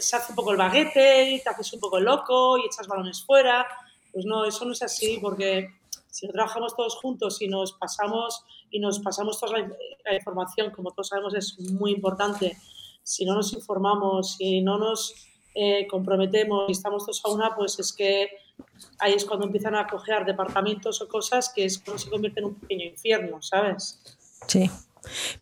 se 0.00 0.16
hace 0.16 0.32
un 0.32 0.34
poco 0.34 0.50
el 0.50 0.56
baguete 0.56 1.30
y 1.30 1.40
te 1.40 1.48
haces 1.48 1.72
un 1.74 1.78
poco 1.78 1.98
el 1.98 2.06
loco 2.06 2.58
y 2.58 2.66
echas 2.66 2.88
balones 2.88 3.24
fuera. 3.24 3.64
Pues 4.12 4.24
no, 4.24 4.44
eso 4.44 4.64
no 4.64 4.72
es 4.72 4.82
así, 4.82 5.18
porque 5.22 5.68
si 6.08 6.26
no 6.26 6.32
trabajamos 6.32 6.74
todos 6.74 6.96
juntos 6.96 7.40
y 7.40 7.46
nos 7.46 7.74
pasamos 7.74 8.44
y 8.68 8.80
nos 8.80 8.98
pasamos 8.98 9.38
toda 9.38 9.60
la, 9.60 9.68
la 10.06 10.14
información, 10.16 10.72
como 10.72 10.90
todos 10.90 11.06
sabemos, 11.06 11.34
es 11.34 11.56
muy 11.60 11.92
importante. 11.92 12.56
Si 13.04 13.24
no 13.24 13.36
nos 13.36 13.52
informamos, 13.52 14.38
si 14.38 14.62
no 14.62 14.76
nos 14.76 15.14
eh, 15.54 15.86
comprometemos 15.86 16.68
y 16.68 16.72
estamos 16.72 17.04
todos 17.04 17.22
a 17.24 17.30
una, 17.30 17.54
pues 17.54 17.78
es 17.78 17.92
que 17.92 18.28
ahí 18.98 19.12
es 19.12 19.24
cuando 19.24 19.46
empiezan 19.46 19.76
a 19.76 19.86
coger 19.86 20.24
departamentos 20.24 21.00
o 21.00 21.06
cosas 21.06 21.52
que 21.54 21.66
es 21.66 21.78
cuando 21.78 22.02
se 22.02 22.10
convierte 22.10 22.40
en 22.40 22.46
un 22.46 22.54
pequeño 22.56 22.86
infierno, 22.86 23.40
¿sabes? 23.40 24.18
Sí. 24.48 24.68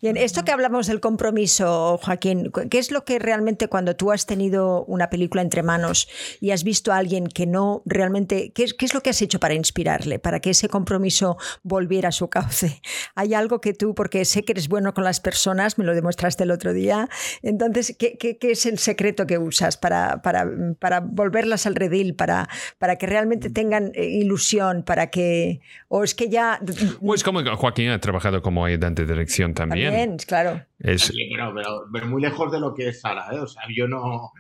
Bien, 0.00 0.16
esto 0.16 0.44
que 0.44 0.52
hablamos 0.52 0.86
del 0.86 1.00
compromiso, 1.00 1.98
Joaquín, 2.02 2.50
¿qué 2.70 2.78
es 2.78 2.90
lo 2.90 3.04
que 3.04 3.18
realmente 3.18 3.68
cuando 3.68 3.96
tú 3.96 4.12
has 4.12 4.26
tenido 4.26 4.84
una 4.84 5.10
película 5.10 5.42
entre 5.42 5.62
manos 5.62 6.08
y 6.40 6.50
has 6.50 6.64
visto 6.64 6.92
a 6.92 6.96
alguien 6.96 7.26
que 7.26 7.46
no 7.46 7.82
realmente, 7.84 8.52
¿qué 8.52 8.64
es, 8.64 8.74
qué 8.74 8.84
es 8.86 8.94
lo 8.94 9.00
que 9.02 9.10
has 9.10 9.20
hecho 9.22 9.40
para 9.40 9.54
inspirarle, 9.54 10.18
para 10.18 10.40
que 10.40 10.50
ese 10.50 10.68
compromiso 10.68 11.36
volviera 11.62 12.08
a 12.10 12.12
su 12.12 12.28
cauce? 12.28 12.80
¿Hay 13.14 13.34
algo 13.34 13.60
que 13.60 13.72
tú, 13.74 13.94
porque 13.94 14.24
sé 14.24 14.44
que 14.44 14.52
eres 14.52 14.68
bueno 14.68 14.94
con 14.94 15.04
las 15.04 15.20
personas, 15.20 15.78
me 15.78 15.84
lo 15.84 15.94
demostraste 15.94 16.44
el 16.44 16.50
otro 16.50 16.72
día, 16.72 17.08
entonces, 17.42 17.94
¿qué, 17.98 18.16
qué- 18.18 18.38
qué 18.38 18.52
es 18.52 18.66
el 18.66 18.78
secreto 18.78 19.26
que 19.26 19.38
usas 19.38 19.76
para, 19.76 20.22
para, 20.22 20.46
para 20.78 21.00
volverlas 21.00 21.66
al 21.66 21.74
redil, 21.74 22.14
para, 22.14 22.48
para 22.78 22.96
que 22.96 23.06
realmente 23.06 23.50
tengan 23.50 23.92
eh, 23.94 24.04
ilusión, 24.06 24.82
para 24.82 25.08
que, 25.08 25.60
o 25.88 26.04
es 26.04 26.14
que 26.14 26.28
ya... 26.28 26.60
Pues 27.00 27.24
como 27.24 27.42
Joaquín 27.56 27.88
ha 27.90 28.00
trabajado 28.00 28.42
como 28.42 28.64
ayudante 28.64 29.04
de 29.04 29.12
dirección 29.12 29.47
también. 29.54 29.88
También, 29.92 30.16
claro. 30.18 30.62
Es, 30.78 31.02
Sí, 31.02 31.28
pero, 31.32 31.52
pero- 31.54 31.84
pero 31.92 32.06
muy 32.06 32.22
lejos 32.22 32.50
de 32.52 32.60
lo 32.60 32.74
que 32.74 32.88
es 32.88 33.00
Sara, 33.00 33.28
¿eh? 33.32 33.38
O 33.40 33.46
sea, 33.46 33.62
yo 33.74 33.86
no. 33.88 34.32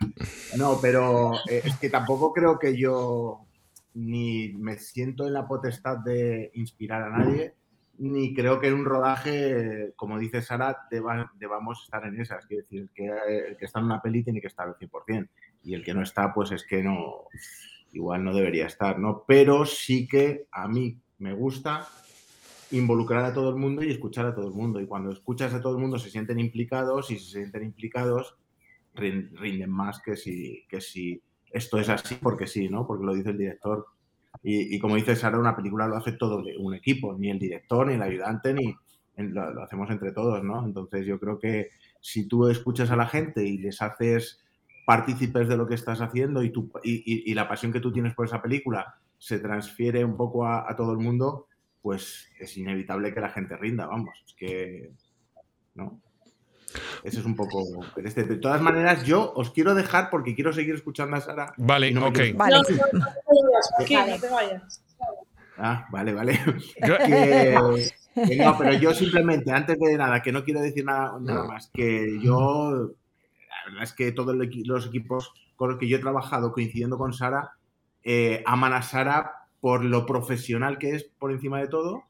No, 0.56 0.78
pero 0.80 1.34
eh, 1.48 1.62
es 1.64 1.76
que 1.78 1.90
tampoco 1.90 2.32
creo 2.32 2.58
que 2.58 2.76
yo 2.76 3.40
ni 3.94 4.52
me 4.54 4.78
siento 4.78 5.26
en 5.26 5.32
la 5.32 5.46
potestad 5.46 5.98
de 5.98 6.50
inspirar 6.54 7.02
a 7.02 7.10
nadie, 7.18 7.54
ni 7.98 8.32
creo 8.34 8.60
que 8.60 8.68
en 8.68 8.74
un 8.74 8.84
rodaje, 8.84 9.92
como 9.96 10.18
dice 10.18 10.40
Sara, 10.42 10.86
deba- 10.90 11.32
debamos 11.34 11.82
estar 11.82 12.04
en 12.04 12.20
esas. 12.20 12.46
Quiero 12.46 12.62
decir, 12.62 12.82
el 12.82 12.90
que, 12.94 13.06
el 13.48 13.56
que 13.56 13.64
está 13.64 13.80
en 13.80 13.86
una 13.86 14.00
peli 14.00 14.22
tiene 14.22 14.40
que 14.40 14.46
estar 14.46 14.68
al 14.68 14.76
100%, 14.76 15.28
y 15.64 15.74
el 15.74 15.82
que 15.84 15.94
no 15.94 16.02
está, 16.02 16.32
pues 16.32 16.52
es 16.52 16.64
que 16.64 16.82
no. 16.82 17.24
Igual 17.92 18.22
no 18.22 18.34
debería 18.34 18.66
estar, 18.66 18.98
¿no? 18.98 19.24
Pero 19.26 19.64
sí 19.64 20.06
que 20.06 20.46
a 20.52 20.68
mí 20.68 21.00
me 21.18 21.32
gusta 21.32 21.88
involucrar 22.70 23.24
a 23.24 23.32
todo 23.32 23.50
el 23.50 23.56
mundo 23.56 23.82
y 23.82 23.90
escuchar 23.90 24.26
a 24.26 24.34
todo 24.34 24.46
el 24.48 24.54
mundo. 24.54 24.80
Y 24.80 24.86
cuando 24.86 25.10
escuchas 25.10 25.54
a 25.54 25.60
todo 25.60 25.74
el 25.74 25.80
mundo 25.80 25.98
se 25.98 26.10
sienten 26.10 26.38
implicados 26.38 27.10
y 27.10 27.18
se 27.18 27.32
sienten 27.32 27.64
implicados 27.64 28.36
rin- 28.94 29.30
rinden 29.36 29.70
más 29.70 30.00
que 30.02 30.16
si, 30.16 30.64
que 30.68 30.80
si 30.80 31.20
esto 31.52 31.78
es 31.78 31.88
así 31.88 32.16
porque 32.20 32.46
sí, 32.46 32.68
¿no? 32.68 32.86
Porque 32.86 33.06
lo 33.06 33.14
dice 33.14 33.30
el 33.30 33.38
director. 33.38 33.86
Y, 34.42 34.74
y 34.76 34.78
como 34.78 34.96
dice 34.96 35.16
Sara, 35.16 35.38
una 35.38 35.56
película 35.56 35.88
lo 35.88 35.96
hace 35.96 36.12
todo 36.12 36.44
un 36.58 36.74
equipo, 36.74 37.16
ni 37.18 37.30
el 37.30 37.38
director, 37.38 37.86
ni 37.86 37.94
el 37.94 38.02
ayudante, 38.02 38.52
ni 38.54 38.74
en- 39.16 39.34
lo, 39.34 39.52
lo 39.52 39.62
hacemos 39.62 39.90
entre 39.90 40.12
todos, 40.12 40.44
¿no? 40.44 40.64
Entonces 40.64 41.06
yo 41.06 41.18
creo 41.18 41.38
que 41.38 41.70
si 42.00 42.28
tú 42.28 42.46
escuchas 42.48 42.90
a 42.90 42.96
la 42.96 43.06
gente 43.06 43.44
y 43.44 43.58
les 43.58 43.80
haces 43.82 44.40
partícipes 44.86 45.48
de 45.48 45.56
lo 45.56 45.66
que 45.66 45.74
estás 45.74 46.00
haciendo 46.00 46.42
y, 46.42 46.50
tu, 46.50 46.70
y- 46.84 47.30
y 47.30 47.34
la 47.34 47.48
pasión 47.48 47.72
que 47.72 47.80
tú 47.80 47.92
tienes 47.92 48.14
por 48.14 48.26
esa 48.26 48.40
película 48.40 48.94
se 49.18 49.38
transfiere 49.40 50.04
un 50.04 50.16
poco 50.16 50.46
a, 50.46 50.70
a 50.70 50.76
todo 50.76 50.92
el 50.92 50.98
mundo, 50.98 51.46
pues 51.82 52.28
es 52.38 52.56
inevitable 52.56 53.12
que 53.14 53.20
la 53.20 53.30
gente 53.30 53.56
rinda, 53.56 53.86
vamos. 53.86 54.10
Es 54.26 54.34
que, 54.34 54.90
¿no? 55.74 56.00
Ese 57.02 57.20
es 57.20 57.24
un 57.24 57.34
poco... 57.34 57.64
Este. 57.96 58.24
De 58.24 58.36
todas 58.36 58.60
maneras, 58.60 59.04
yo 59.04 59.32
os 59.34 59.50
quiero 59.50 59.74
dejar 59.74 60.10
porque 60.10 60.34
quiero 60.34 60.52
seguir 60.52 60.74
escuchando 60.74 61.16
a 61.16 61.20
Sara. 61.20 61.52
vale, 61.56 61.90
no 61.92 62.08
ok. 62.08 62.14
quiero- 62.14 62.38
Vale. 62.38 62.56
No, 62.56 62.62
no, 62.92 64.06
no 64.06 64.18
te 64.20 64.28
vayas. 64.28 64.84
Ah, 65.56 65.86
vale, 65.90 66.12
vale. 66.12 66.38
Yo- 66.86 66.98
que, 66.98 67.56
que 68.26 68.36
no, 68.36 68.58
pero 68.58 68.72
yo 68.74 68.92
simplemente, 68.94 69.50
antes 69.50 69.78
de 69.78 69.96
nada, 69.96 70.20
que 70.22 70.32
no 70.32 70.44
quiero 70.44 70.60
decir 70.60 70.84
nada, 70.84 71.16
nada 71.20 71.44
más, 71.44 71.70
que 71.72 72.18
yo, 72.22 72.70
la 73.48 73.64
verdad 73.66 73.82
es 73.82 73.92
que 73.92 74.12
todos 74.12 74.36
los 74.36 74.86
equipos 74.86 75.32
con 75.56 75.70
los 75.70 75.78
que 75.78 75.88
yo 75.88 75.96
he 75.96 76.00
trabajado 76.00 76.52
coincidiendo 76.52 76.98
con 76.98 77.12
Sara, 77.12 77.52
eh, 78.04 78.42
aman 78.46 78.72
a 78.74 78.82
Sara 78.82 79.32
por 79.60 79.84
lo 79.84 80.06
profesional 80.06 80.78
que 80.78 80.90
es 80.90 81.04
por 81.04 81.32
encima 81.32 81.60
de 81.60 81.68
todo, 81.68 82.04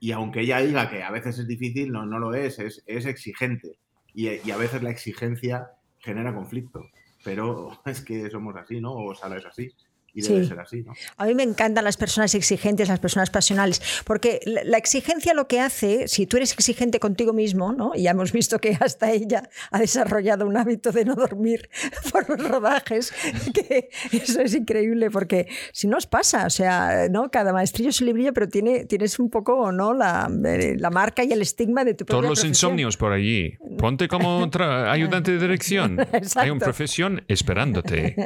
y 0.00 0.12
aunque 0.12 0.40
ella 0.40 0.58
diga 0.58 0.90
que 0.90 1.02
a 1.02 1.10
veces 1.10 1.38
es 1.38 1.46
difícil, 1.46 1.92
no, 1.92 2.04
no 2.04 2.18
lo 2.18 2.34
es, 2.34 2.58
es, 2.58 2.82
es 2.86 3.06
exigente, 3.06 3.78
y, 4.14 4.28
y 4.28 4.50
a 4.50 4.56
veces 4.56 4.82
la 4.82 4.90
exigencia 4.90 5.70
genera 5.98 6.34
conflicto, 6.34 6.82
pero 7.24 7.70
es 7.86 8.00
que 8.02 8.28
somos 8.30 8.56
así, 8.56 8.80
¿no? 8.80 8.94
O 8.94 9.14
Sara 9.14 9.38
es 9.38 9.46
así, 9.46 9.70
y 10.14 10.22
debe 10.22 10.42
Sí. 10.42 10.48
ser 10.48 10.60
así, 10.60 10.82
¿no? 10.82 10.92
A 11.16 11.26
mí 11.26 11.34
me 11.34 11.42
encantan 11.42 11.84
las 11.84 11.96
personas 11.96 12.34
exigentes, 12.34 12.88
las 12.88 13.00
personas 13.00 13.30
pasionales, 13.30 13.80
porque 14.04 14.40
la 14.44 14.62
la 14.72 14.78
exigencia 14.78 15.34
lo 15.34 15.46
que 15.48 15.60
hace, 15.60 16.08
si 16.08 16.26
tú 16.26 16.36
eres 16.38 16.52
exigente 16.52 16.98
contigo 16.98 17.32
mismo, 17.32 17.72
¿no? 17.72 17.92
y 17.94 18.02
ya 18.04 18.10
hemos 18.12 18.32
visto 18.32 18.58
que 18.58 18.76
hasta 18.80 19.10
ella 19.10 19.48
ha 19.70 19.78
desarrollado 19.78 20.46
un 20.46 20.56
hábito 20.56 20.92
de 20.92 21.04
no 21.04 21.14
dormir 21.14 21.68
por 22.12 22.28
los 22.28 22.48
rodajes, 22.48 23.12
que 23.54 23.90
eso 24.12 24.40
es 24.40 24.54
increíble, 24.54 25.10
porque 25.10 25.46
si 25.72 25.86
no 25.88 25.96
os 25.98 26.06
pasa, 26.06 26.46
o 26.46 26.50
sea, 26.50 27.08
¿no? 27.10 27.30
cada 27.30 27.52
maestrillo 27.52 27.90
es 27.90 28.00
librillo, 28.00 28.32
pero 28.32 28.48
tiene, 28.48 28.84
tienes 28.86 29.18
un 29.18 29.30
poco 29.30 29.72
¿no? 29.72 29.92
la, 29.94 30.30
eh, 30.46 30.76
la 30.78 30.90
marca 30.90 31.22
y 31.24 31.32
el 31.32 31.42
estigma 31.42 31.84
de 31.84 31.94
tu 31.94 32.04
Todos 32.04 32.20
propia 32.20 32.30
los 32.30 32.40
profesión. 32.40 32.70
insomnios 32.72 32.96
por 32.96 33.12
allí. 33.12 33.56
Ponte 33.78 34.08
como 34.08 34.48
ayudante 34.88 35.32
de 35.32 35.38
dirección. 35.38 35.98
Hay 36.36 36.50
una 36.50 36.60
profesión 36.60 37.22
esperándote. 37.28 38.16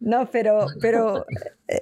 No, 0.00 0.28
pero, 0.30 0.66
pero 0.80 1.25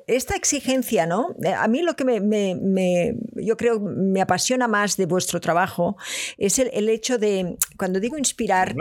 esta 0.06 0.34
exigencia, 0.34 1.06
¿no? 1.06 1.34
Eh, 1.44 1.52
A 1.52 1.68
mí 1.68 1.82
lo 1.82 1.94
que 1.94 2.04
me, 2.04 3.14
yo 3.34 3.56
creo 3.56 3.80
me 3.80 4.20
apasiona 4.20 4.68
más 4.68 4.96
de 4.96 5.06
vuestro 5.06 5.40
trabajo 5.40 5.96
es 6.38 6.58
el, 6.58 6.70
el 6.72 6.88
hecho 6.88 7.18
de, 7.18 7.56
cuando 7.76 8.00
digo 8.00 8.16
inspirar. 8.16 8.74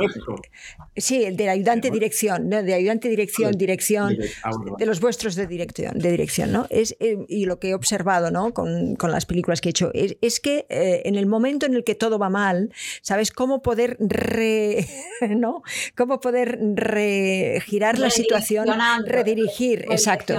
Sí, 0.96 1.24
el 1.24 1.36
de 1.38 1.50
ayudante 1.50 1.90
de 1.90 1.94
dirección, 1.94 2.50
¿no? 2.50 2.62
de 2.64 2.74
ayudante 2.74 3.10
dirección, 3.10 3.52
dirección, 3.54 4.18
Ah, 4.44 4.52
de 4.78 4.86
los 4.86 5.00
vuestros 5.00 5.36
de 5.36 5.48
dirección, 5.48 5.98
de 5.98 6.12
dirección, 6.12 6.52
¿no? 6.52 6.68
Es, 6.70 6.96
eh, 7.00 7.18
y 7.28 7.46
lo 7.46 7.60
que 7.60 7.70
he 7.70 7.74
observado, 7.74 8.32
¿no? 8.32 8.54
Con, 8.54 8.96
con 8.96 9.12
las 9.12 9.26
películas 9.26 9.62
que 9.62 9.70
he 9.70 9.72
hecho, 9.72 9.92
es, 9.94 10.18
es 10.22 10.40
que 10.40 10.66
eh, 10.70 11.02
en 11.06 11.16
el 11.16 11.26
momento 11.26 11.66
en 11.66 11.74
el 11.76 11.84
que 11.84 11.96
todo 11.96 12.20
va 12.20 12.30
mal, 12.30 12.72
¿sabes 13.02 13.32
cómo 13.32 13.62
poder 13.62 13.98
re, 14.00 14.86
¿no? 15.30 15.64
Cómo 15.96 16.20
poder 16.20 16.60
re- 16.76 17.62
girar 17.66 17.98
la 18.00 18.10
situación, 18.10 18.66
redirigir, 19.08 19.86
exacto. 19.92 20.34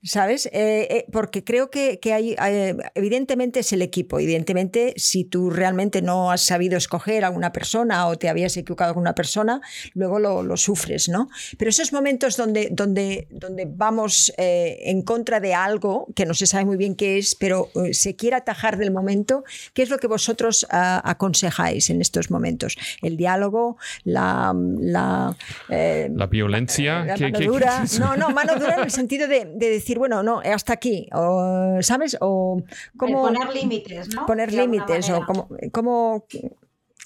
¿Sabes? 0.00 0.46
Eh, 0.46 0.86
eh, 0.90 1.06
porque 1.10 1.42
creo 1.42 1.70
que, 1.70 1.98
que 1.98 2.12
hay, 2.12 2.36
eh, 2.40 2.76
evidentemente 2.94 3.60
es 3.60 3.72
el 3.72 3.82
equipo, 3.82 4.20
evidentemente 4.20 4.94
si 4.96 5.24
tú 5.24 5.50
realmente 5.50 6.02
no 6.02 6.30
has 6.30 6.42
sabido 6.42 6.76
escoger 6.78 7.24
a 7.24 7.30
una 7.30 7.52
persona 7.52 8.06
o 8.06 8.16
te 8.16 8.28
habías 8.28 8.56
equivocado 8.56 8.94
con 8.94 9.00
una 9.00 9.16
persona, 9.16 9.60
luego 9.94 10.20
lo, 10.20 10.44
lo 10.44 10.56
sufres, 10.56 11.08
¿no? 11.08 11.28
Pero 11.58 11.68
esos 11.70 11.92
momentos 11.92 12.36
donde, 12.36 12.68
donde, 12.70 13.26
donde 13.30 13.66
vamos 13.68 14.32
en 14.38 15.02
contra 15.02 15.40
de 15.40 15.52
algo 15.54 16.06
que 16.14 16.26
no 16.26 16.34
se 16.34 16.46
sabe 16.46 16.64
muy 16.64 16.76
bien 16.76 16.94
qué 16.94 17.18
es, 17.18 17.34
pero 17.34 17.68
se 17.90 18.14
quiere 18.14 18.36
atajar 18.36 18.78
del 18.78 18.92
momento, 18.92 19.42
¿qué 19.74 19.82
es 19.82 19.90
lo 19.90 19.98
que 19.98 20.06
vosotros 20.06 20.64
ah, 20.70 21.02
aconsejáis 21.04 21.90
en 21.90 22.00
estos 22.00 22.30
momentos? 22.30 22.76
El 23.02 23.16
diálogo, 23.16 23.78
la... 24.04 24.54
la 24.78 25.36
La 25.68 26.26
violencia. 26.26 27.04
la 27.04 27.14
¿qué- 27.16 27.24
mano 27.32 27.40
dura. 27.40 27.84
No, 27.98 28.16
no, 28.16 28.30
mano 28.30 28.54
dura 28.54 28.76
en 28.76 28.84
el 28.84 28.90
sentido 28.92 29.26
de, 29.26 29.44
de 29.44 29.70
decir, 29.70 29.97
bueno, 29.98 30.22
no, 30.22 30.40
hasta 30.40 30.72
aquí, 30.72 31.08
o, 31.12 31.78
¿sabes? 31.82 32.16
O 32.20 32.62
El 32.66 32.98
cómo 32.98 33.22
poner 33.22 33.52
límites, 33.54 34.14
¿no? 34.14 34.26
poner 34.26 34.50
De 34.50 34.56
límites, 34.58 35.10
o 35.10 35.20
cómo, 35.26 35.48
cómo- 35.72 36.24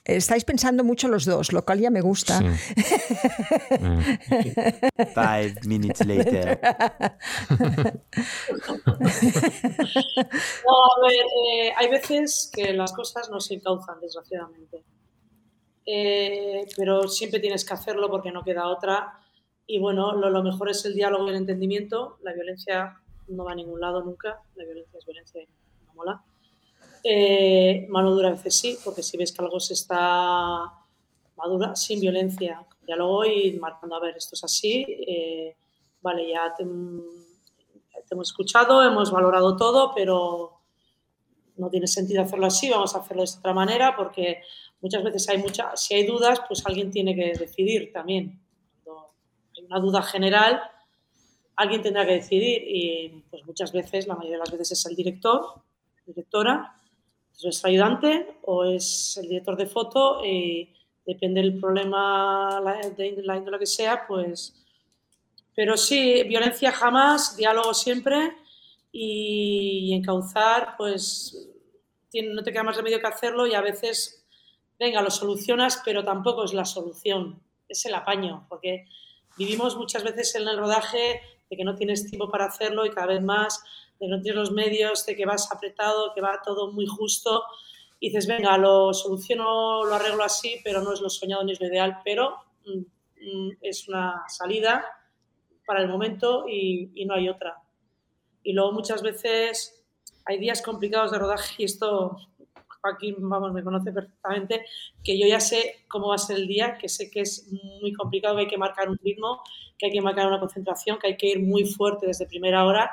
Estáis 0.05 0.43
pensando 0.45 0.83
mucho 0.83 1.07
los 1.07 1.25
dos, 1.25 1.53
lo 1.53 1.65
cual 1.65 1.79
ya 1.79 1.89
me 1.89 2.01
gusta. 2.01 2.41
Sí. 2.41 2.47
Five 5.15 5.55
minutes 5.65 6.05
later. 6.05 6.59
No, 10.67 10.85
a 10.85 11.09
ver, 11.09 11.25
eh, 11.47 11.73
hay 11.77 11.89
veces 11.89 12.51
que 12.53 12.73
las 12.73 12.93
cosas 12.93 13.31
no 13.31 13.41
se 13.41 13.55
encauzan, 13.55 14.01
desgraciadamente. 14.01 14.83
Eh, 15.87 16.67
pero 16.77 17.09
siempre 17.09 17.41
tienes 17.41 17.65
que 17.65 17.75
hacerlo 17.75 18.11
porque 18.11 18.33
no 18.33 18.43
queda 18.45 18.69
otra. 18.69 19.19
Y 19.73 19.79
bueno, 19.79 20.13
lo, 20.13 20.43
mejor 20.43 20.69
es 20.69 20.85
el 20.85 20.93
diálogo 20.93 21.25
y 21.25 21.31
el 21.31 21.37
entendimiento. 21.37 22.19
La 22.21 22.35
violencia 22.35 23.01
no 23.29 23.47
va 23.47 23.53
a 23.53 23.55
ningún 23.55 23.81
lado 23.81 24.03
nunca, 24.03 24.39
la 24.55 24.65
violencia 24.65 24.99
es 24.99 25.07
violencia 25.07 25.41
y 25.41 25.47
no 25.87 25.95
mola. 25.95 26.23
Eh, 27.03 27.87
mano 27.89 28.11
dura 28.11 28.29
a 28.29 28.33
veces 28.33 28.55
sí, 28.55 28.77
porque 28.85 29.03
si 29.03 29.17
ves 29.17 29.33
que 29.33 29.43
algo 29.43 29.59
se 29.61 29.73
está 29.73 30.71
madura, 31.39 31.75
sin 31.75 32.03
violencia, 32.03 32.67
diálogo 32.87 33.25
y 33.25 33.53
marcando, 33.53 33.97
a 33.97 34.01
ver, 34.01 34.15
esto 34.15 34.35
es 34.35 34.45
así, 34.45 34.85
eh, 35.09 35.57
vale, 36.03 36.29
ya 36.29 36.53
te, 36.55 36.65
hemos 36.65 38.29
escuchado, 38.29 38.87
hemos 38.87 39.11
valorado 39.11 39.57
todo, 39.57 39.93
pero 39.95 40.61
no 41.57 41.71
tiene 41.71 41.87
sentido 41.87 42.21
hacerlo 42.21 42.45
así, 42.45 42.69
vamos 42.69 42.95
a 42.95 42.99
hacerlo 42.99 43.25
de 43.25 43.31
otra 43.39 43.55
manera, 43.55 43.97
porque 43.97 44.43
muchas 44.83 45.03
veces 45.03 45.31
hay 45.31 45.39
mucha, 45.39 45.75
si 45.79 45.95
hay 45.95 46.05
dudas, 46.05 46.43
pues 46.47 46.63
alguien 46.67 46.91
tiene 46.91 47.17
que 47.17 47.33
decidir 47.39 47.91
también. 47.91 48.42
Una 49.67 49.79
duda 49.79 50.03
general, 50.03 50.61
alguien 51.57 51.83
tendrá 51.83 52.07
que 52.07 52.15
decidir 52.15 52.63
y 52.67 53.25
pues 53.31 53.45
muchas 53.47 53.73
veces, 53.73 54.07
la 54.07 54.15
mayoría 54.15 54.37
de 54.37 54.45
las 54.45 54.51
veces 54.53 54.73
es 54.73 54.87
el 54.87 54.97
director, 54.97 55.63
directora, 56.07 56.77
es 57.35 57.45
nuestro 57.45 57.71
ayudante 57.71 58.37
o 58.43 58.65
es 58.65 59.17
el 59.19 59.29
director 59.29 59.57
de 59.57 59.67
foto 59.67 60.23
depende 61.05 61.41
del 61.41 61.59
problema, 61.59 62.61
de 62.97 63.23
la 63.23 63.37
índole 63.37 63.59
que 63.59 63.67
sea, 63.67 64.07
pues... 64.07 64.59
Pero 65.55 65.77
sí, 65.77 66.23
violencia 66.23 66.73
jamás, 66.73 67.37
diálogo 67.37 67.75
siempre 67.75 68.33
y, 68.91 69.93
encauzar, 69.93 70.77
pues 70.79 71.51
no 72.15 72.43
te 72.43 72.53
queda 72.53 72.63
más 72.63 72.77
remedio 72.77 73.01
que 73.01 73.07
hacerlo 73.07 73.47
y 73.47 73.55
a 73.55 73.61
veces, 73.61 74.27
venga, 74.79 75.03
lo 75.03 75.11
solucionas, 75.11 75.83
pero 75.85 76.05
tampoco 76.05 76.45
es 76.45 76.55
la 76.55 76.65
solución, 76.65 77.43
es 77.69 77.85
el 77.85 77.95
apaño, 77.95 78.47
porque 78.49 78.87
vivimos 79.37 79.77
muchas 79.77 80.05
veces 80.05 80.35
en 80.35 80.49
el 80.49 80.59
rodaje 80.59 81.21
de 81.51 81.57
que 81.57 81.65
no 81.65 81.75
tienes 81.75 82.07
tiempo 82.07 82.31
para 82.31 82.47
hacerlo 82.47 82.87
y 82.87 82.91
cada 82.91 83.09
vez 83.09 83.23
más, 83.23 83.63
de 83.99 84.07
que 84.07 84.11
no 84.11 84.21
tienes 84.21 84.39
los 84.39 84.53
medios, 84.53 85.05
de 85.07 85.17
que 85.17 85.27
vas 85.27 85.51
apretado, 85.53 86.13
que 86.15 86.21
va 86.21 86.41
todo 86.45 86.73
muy 86.73 86.87
justo 86.87 87.45
y 88.03 88.09
dices, 88.09 88.27
venga, 88.27 88.59
lo 88.59 88.93
soluciono, 88.93 89.85
lo 89.85 89.95
arreglo 89.95 90.25
así, 90.25 90.61
pero 90.65 90.81
no 90.81 90.93
es 90.93 91.01
lo 91.01 91.09
soñado 91.09 91.45
ni 91.45 91.53
es 91.53 91.61
lo 91.61 91.69
ideal, 91.69 92.01
pero 92.05 92.37
mm, 92.67 92.79
mm, 92.79 93.51
es 93.61 93.87
una 93.87 94.25
salida 94.27 94.85
para 95.65 95.83
el 95.83 95.89
momento 95.89 96.47
y, 96.49 96.91
y, 96.97 97.05
no 97.05 97.15
hay 97.15 97.29
otra. 97.29 97.63
Y 98.43 98.55
luego 98.55 98.73
muchas 98.73 99.03
veces 99.03 99.85
hay 100.25 100.39
días 100.39 100.63
complicados 100.63 101.13
de 101.13 101.19
rodaje 101.21 101.55
y 101.59 101.65
esto 101.65 102.17
Joaquín, 102.83 103.17
vamos, 103.21 103.53
me 103.53 103.63
conoce 103.63 103.93
perfectamente, 103.93 104.67
que 105.05 105.19
yo 105.19 105.27
ya 105.27 105.41
sé 105.41 105.85
cómo 105.89 106.09
va 106.09 106.17
a 106.17 106.19
ser 106.19 106.37
el 106.37 106.49
día, 106.49 106.77
que 106.79 106.89
sé 106.89 107.11
que 107.11 107.21
es 107.21 107.49
muy 107.81 107.93
complicado, 107.93 108.35
que 108.35 108.43
hay 108.43 108.49
que 108.49 108.59
marcar 108.59 108.91
un 108.91 108.99
ritmo, 108.99 109.41
que 109.79 109.87
hay 109.87 109.93
que 109.93 110.01
marcar 110.01 110.27
una 110.27 110.41
concentración, 110.41 110.99
que 110.99 111.07
hay 111.07 111.17
que 111.17 111.29
ir 111.29 111.41
muy 111.41 111.65
fuerte 111.65 112.07
desde 112.07 112.27
primera 112.27 112.67
hora 112.67 112.91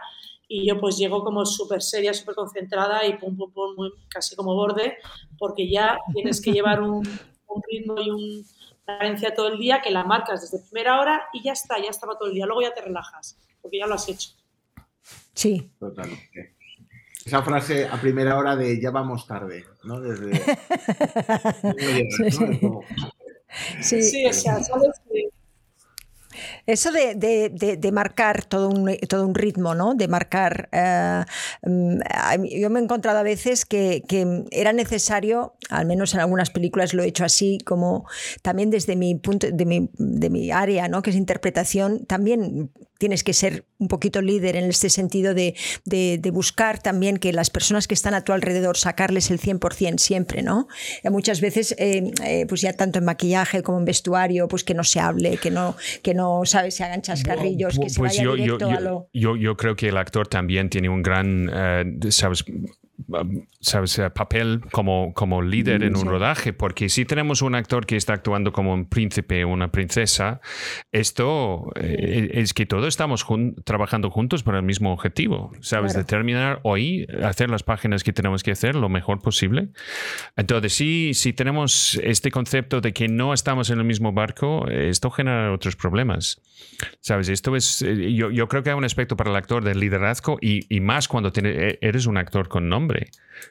y 0.48 0.68
yo 0.68 0.80
pues 0.80 0.98
llego 0.98 1.24
como 1.24 1.46
súper 1.46 1.82
seria, 1.82 2.14
súper 2.14 2.36
concentrada 2.36 3.06
y 3.06 3.18
pum, 3.18 3.36
pum, 3.36 3.52
pum, 3.52 3.76
muy, 3.76 3.92
casi 4.10 4.36
como 4.36 4.56
borde, 4.56 4.98
porque 5.38 5.70
ya 5.70 5.98
tienes 6.14 6.42
que 6.42 6.52
llevar 6.52 6.82
un, 6.82 7.08
un 7.48 7.62
ritmo 7.72 8.00
y 8.00 8.10
un, 8.10 8.46
una 8.88 8.98
cadencia 9.00 9.34
todo 9.34 9.50
el 9.50 9.60
día 9.60 9.82
que 9.82 9.92
la 9.92 10.04
marcas 10.04 10.42
desde 10.42 10.66
primera 10.66 11.00
hora 11.00 11.28
y 11.34 11.44
ya 11.44 11.52
está, 11.52 11.80
ya 11.80 11.90
estaba 11.90 12.18
todo 12.18 12.30
el 12.30 12.36
día. 12.36 12.48
Luego 12.48 12.62
ya 12.64 12.74
te 12.74 12.82
relajas, 12.82 13.38
porque 13.62 13.78
ya 13.78 13.86
lo 13.86 13.94
has 13.94 14.10
hecho. 14.10 14.32
Sí. 15.34 15.72
Totalmente 15.80 16.59
esa 17.30 17.44
frase 17.44 17.88
a 17.88 18.02
primera 18.02 18.38
hora 18.38 18.56
de 18.56 18.82
ya 18.82 18.90
vamos 18.90 19.28
tarde, 19.28 19.66
¿no? 19.84 20.02
Desde. 20.02 20.32
sí, 23.82 24.02
sí, 24.02 24.26
o 24.26 24.34
sea, 24.34 24.64
¿sabes? 24.64 25.02
Eso 26.66 26.92
de, 26.92 27.16
de, 27.16 27.78
de, 27.78 27.92
marcar 27.92 28.46
todo 28.46 28.70
un, 28.70 28.96
todo 29.08 29.28
un 29.28 29.36
ritmo, 29.36 29.76
¿no? 29.76 29.94
De 29.96 30.08
marcar. 30.08 30.70
Eh, 30.72 31.24
mm, 31.64 32.00
yo 32.60 32.70
me 32.70 32.80
he 32.80 32.84
encontrado 32.84 33.20
a 33.20 33.24
veces 33.24 33.66
que, 33.66 34.04
que, 34.08 34.46
era 34.52 34.74
necesario, 34.74 35.56
al 35.70 35.86
menos 35.86 36.14
en 36.14 36.22
algunas 36.22 36.50
películas 36.50 36.94
lo 36.94 37.04
he 37.04 37.08
hecho 37.08 37.26
así, 37.26 37.60
como 37.66 38.08
también 38.42 38.70
desde 38.70 38.96
mi 38.96 39.16
punto, 39.16 39.48
de 39.52 39.66
mi, 39.66 39.90
de 39.98 40.30
mi 40.30 40.52
área, 40.52 40.88
¿no? 40.88 41.02
Que 41.02 41.10
es 41.12 41.16
interpretación, 41.16 42.06
también 42.06 42.72
tienes 43.00 43.24
que 43.24 43.34
ser 43.34 43.66
un 43.80 43.88
poquito 43.88 44.22
líder 44.22 44.58
en 44.58 44.66
este 44.66 44.90
sentido 44.90 45.34
de, 45.34 45.56
de, 45.86 46.32
buscar 46.32 46.80
también 46.80 47.18
que 47.18 47.34
las 47.34 47.50
personas 47.50 47.88
que 47.88 47.96
están 47.96 48.14
a 48.14 48.24
tu 48.24 48.34
alrededor, 48.34 48.78
sacarles 48.78 49.32
el 49.32 49.40
100% 49.40 49.98
siempre, 49.98 50.44
¿no? 50.44 50.68
muchas 51.10 51.42
veces, 51.42 51.74
eh, 51.80 52.12
eh, 52.24 52.46
pues 52.48 52.62
ya 52.62 52.74
tanto 52.74 53.00
en 53.00 53.06
maquillaje 53.06 53.64
como 53.64 53.80
en 53.80 53.86
vestuario, 53.86 54.48
pues 54.48 54.64
que 54.64 54.76
no 54.76 54.84
se 54.84 55.00
hable, 55.00 55.38
que 55.38 55.50
no, 55.50 55.76
que 56.04 56.14
no 56.14 56.42
¿sabes? 56.46 56.76
Se 56.76 56.84
hagan 56.84 57.02
chascarrillos, 57.02 57.80
que 57.80 57.90
se 57.90 58.00
pues 58.00 58.12
vaya 58.12 58.24
yo, 58.24 58.36
directo 58.36 58.70
yo, 58.70 58.78
a 58.78 58.80
lo... 58.80 59.10
Yo, 59.14 59.36
yo 59.36 59.58
creo 59.58 59.76
que 59.76 59.88
el 59.88 59.98
actor 59.98 60.28
también 60.28 60.70
tiene 60.70 60.90
un 60.90 61.02
gran, 61.02 61.50
¿sabes? 62.10 62.44
Sabes 63.62 64.00
papel 64.14 64.62
como, 64.72 65.14
como 65.14 65.42
líder 65.42 65.84
en 65.84 65.96
un 65.96 66.06
rodaje 66.06 66.54
porque 66.54 66.90
si 66.90 67.06
tenemos 67.06 67.42
un 67.42 67.56
actor 67.56 67.86
que 67.86 67.96
está 67.96 68.14
actuando 68.14 68.52
como 68.52 68.74
un 68.74 68.86
príncipe 68.86 69.44
o 69.44 69.50
una 69.50 69.72
princesa 69.72 70.42
esto 70.92 71.72
eh, 71.76 72.30
es 72.34 72.54
que 72.54 72.66
todos 72.66 72.88
estamos 72.88 73.26
trabajando 73.64 74.10
juntos 74.10 74.44
para 74.44 74.58
el 74.58 74.64
mismo 74.64 74.92
objetivo 74.94 75.52
sabes 75.62 75.94
determinar 75.94 76.60
hoy 76.64 77.08
hacer 77.24 77.50
las 77.50 77.64
páginas 77.64 78.04
que 78.04 78.14
tenemos 78.14 78.44
que 78.44 78.52
hacer 78.52 78.76
lo 78.76 78.90
mejor 78.90 79.22
posible. 79.22 79.70
Entonces 80.36 80.74
sí 80.74 81.14
si 81.14 81.34
tenemos 81.34 82.00
este 82.04 82.32
concepto 82.32 82.82
de 82.82 82.94
que 82.94 83.08
no 83.08 83.34
estamos 83.34 83.70
en 83.70 83.80
el 83.80 83.86
mismo 83.86 84.12
barco 84.14 84.68
esto 84.68 85.10
genera 85.12 85.54
otros 85.54 85.76
problemas 85.76 86.42
sabes 87.02 87.30
esto 87.30 87.56
es 87.56 87.82
eh, 87.82 88.14
yo, 88.14 88.32
yo 88.32 88.48
creo 88.48 88.64
que 88.64 88.72
hay 88.72 88.78
un 88.78 88.86
aspecto 88.86 89.16
para 89.16 89.30
el 89.30 89.36
actor 89.36 89.64
del 89.64 89.80
liderazgo 89.80 90.38
y, 90.42 90.66
y 90.74 90.80
más 90.82 91.08
cuando 91.08 91.32
e, 91.36 91.78
eres 91.82 92.06
un 92.06 92.18
actor 92.18 92.48
con 92.50 92.70
nombre 92.70 92.89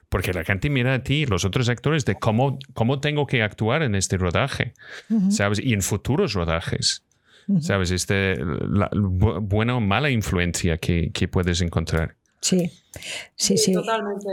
porque 0.08 0.32
la 0.32 0.44
gente 0.44 0.70
mira 0.70 0.94
a 0.94 1.02
ti, 1.02 1.26
los 1.26 1.44
otros 1.44 1.68
actores, 1.68 2.04
de 2.04 2.14
cómo, 2.14 2.58
cómo 2.74 3.00
tengo 3.00 3.26
que 3.26 3.42
actuar 3.42 3.82
en 3.82 3.94
este 3.94 4.16
rodaje, 4.16 4.74
¿sabes? 5.30 5.60
Y 5.60 5.72
en 5.74 5.82
futuros 5.82 6.34
rodajes, 6.34 7.04
¿sabes? 7.60 7.90
Este, 7.90 8.36
la, 8.36 8.90
buena 8.92 9.76
o 9.76 9.80
mala 9.80 10.10
influencia 10.10 10.78
que, 10.78 11.10
que, 11.12 11.28
puedes 11.28 11.60
encontrar. 11.60 12.16
Sí, 12.40 12.70
sí, 13.34 13.56
sí. 13.56 13.72
Totalmente, 13.72 14.28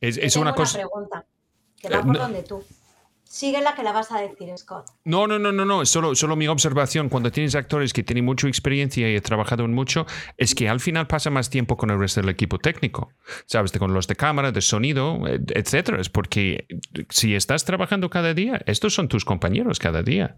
Es, 0.00 0.16
es 0.16 0.36
una 0.36 0.54
cosa... 0.54 0.78
pregunta, 0.78 1.24
que 1.80 1.88
va 1.88 2.02
por 2.02 2.18
donde 2.18 2.42
tú. 2.42 2.62
Sigue 3.32 3.60
la 3.60 3.76
que 3.76 3.84
la 3.84 3.92
vas 3.92 4.10
a 4.10 4.20
decir, 4.20 4.48
Scott. 4.58 4.86
No, 5.04 5.28
no, 5.28 5.38
no, 5.38 5.52
no, 5.52 5.64
no. 5.64 5.86
Solo, 5.86 6.16
solo 6.16 6.34
mi 6.34 6.48
observación. 6.48 7.08
Cuando 7.08 7.30
tienes 7.30 7.54
actores 7.54 7.92
que 7.92 8.02
tienen 8.02 8.24
mucha 8.24 8.48
experiencia 8.48 9.08
y 9.08 9.14
he 9.14 9.20
trabajado 9.20 9.64
en 9.64 9.72
mucho, 9.72 10.04
es 10.36 10.52
que 10.56 10.68
al 10.68 10.80
final 10.80 11.06
pasa 11.06 11.30
más 11.30 11.48
tiempo 11.48 11.76
con 11.76 11.90
el 11.90 12.00
resto 12.00 12.20
del 12.20 12.30
equipo 12.30 12.58
técnico. 12.58 13.12
¿Sabes? 13.46 13.70
Con 13.70 13.94
los 13.94 14.08
de 14.08 14.16
cámara, 14.16 14.50
de 14.50 14.60
sonido, 14.60 15.20
etcétera. 15.28 16.00
Es 16.00 16.08
porque 16.08 16.66
si 17.08 17.36
estás 17.36 17.64
trabajando 17.64 18.10
cada 18.10 18.34
día, 18.34 18.62
estos 18.66 18.94
son 18.94 19.06
tus 19.06 19.24
compañeros 19.24 19.78
cada 19.78 20.02
día. 20.02 20.36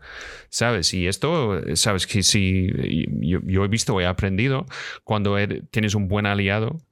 ¿Sabes? 0.50 0.92
Y 0.92 1.06
esto, 1.06 1.62
sabes 1.76 2.06
que 2.06 2.22
si 2.22 2.66
yo, 3.22 3.38
yo 3.42 3.64
he 3.64 3.68
visto, 3.68 3.98
he 4.02 4.06
aprendido, 4.06 4.66
cuando 5.02 5.36
tienes 5.70 5.94
un 5.94 6.08
buen 6.08 6.26
aliado, 6.26 6.82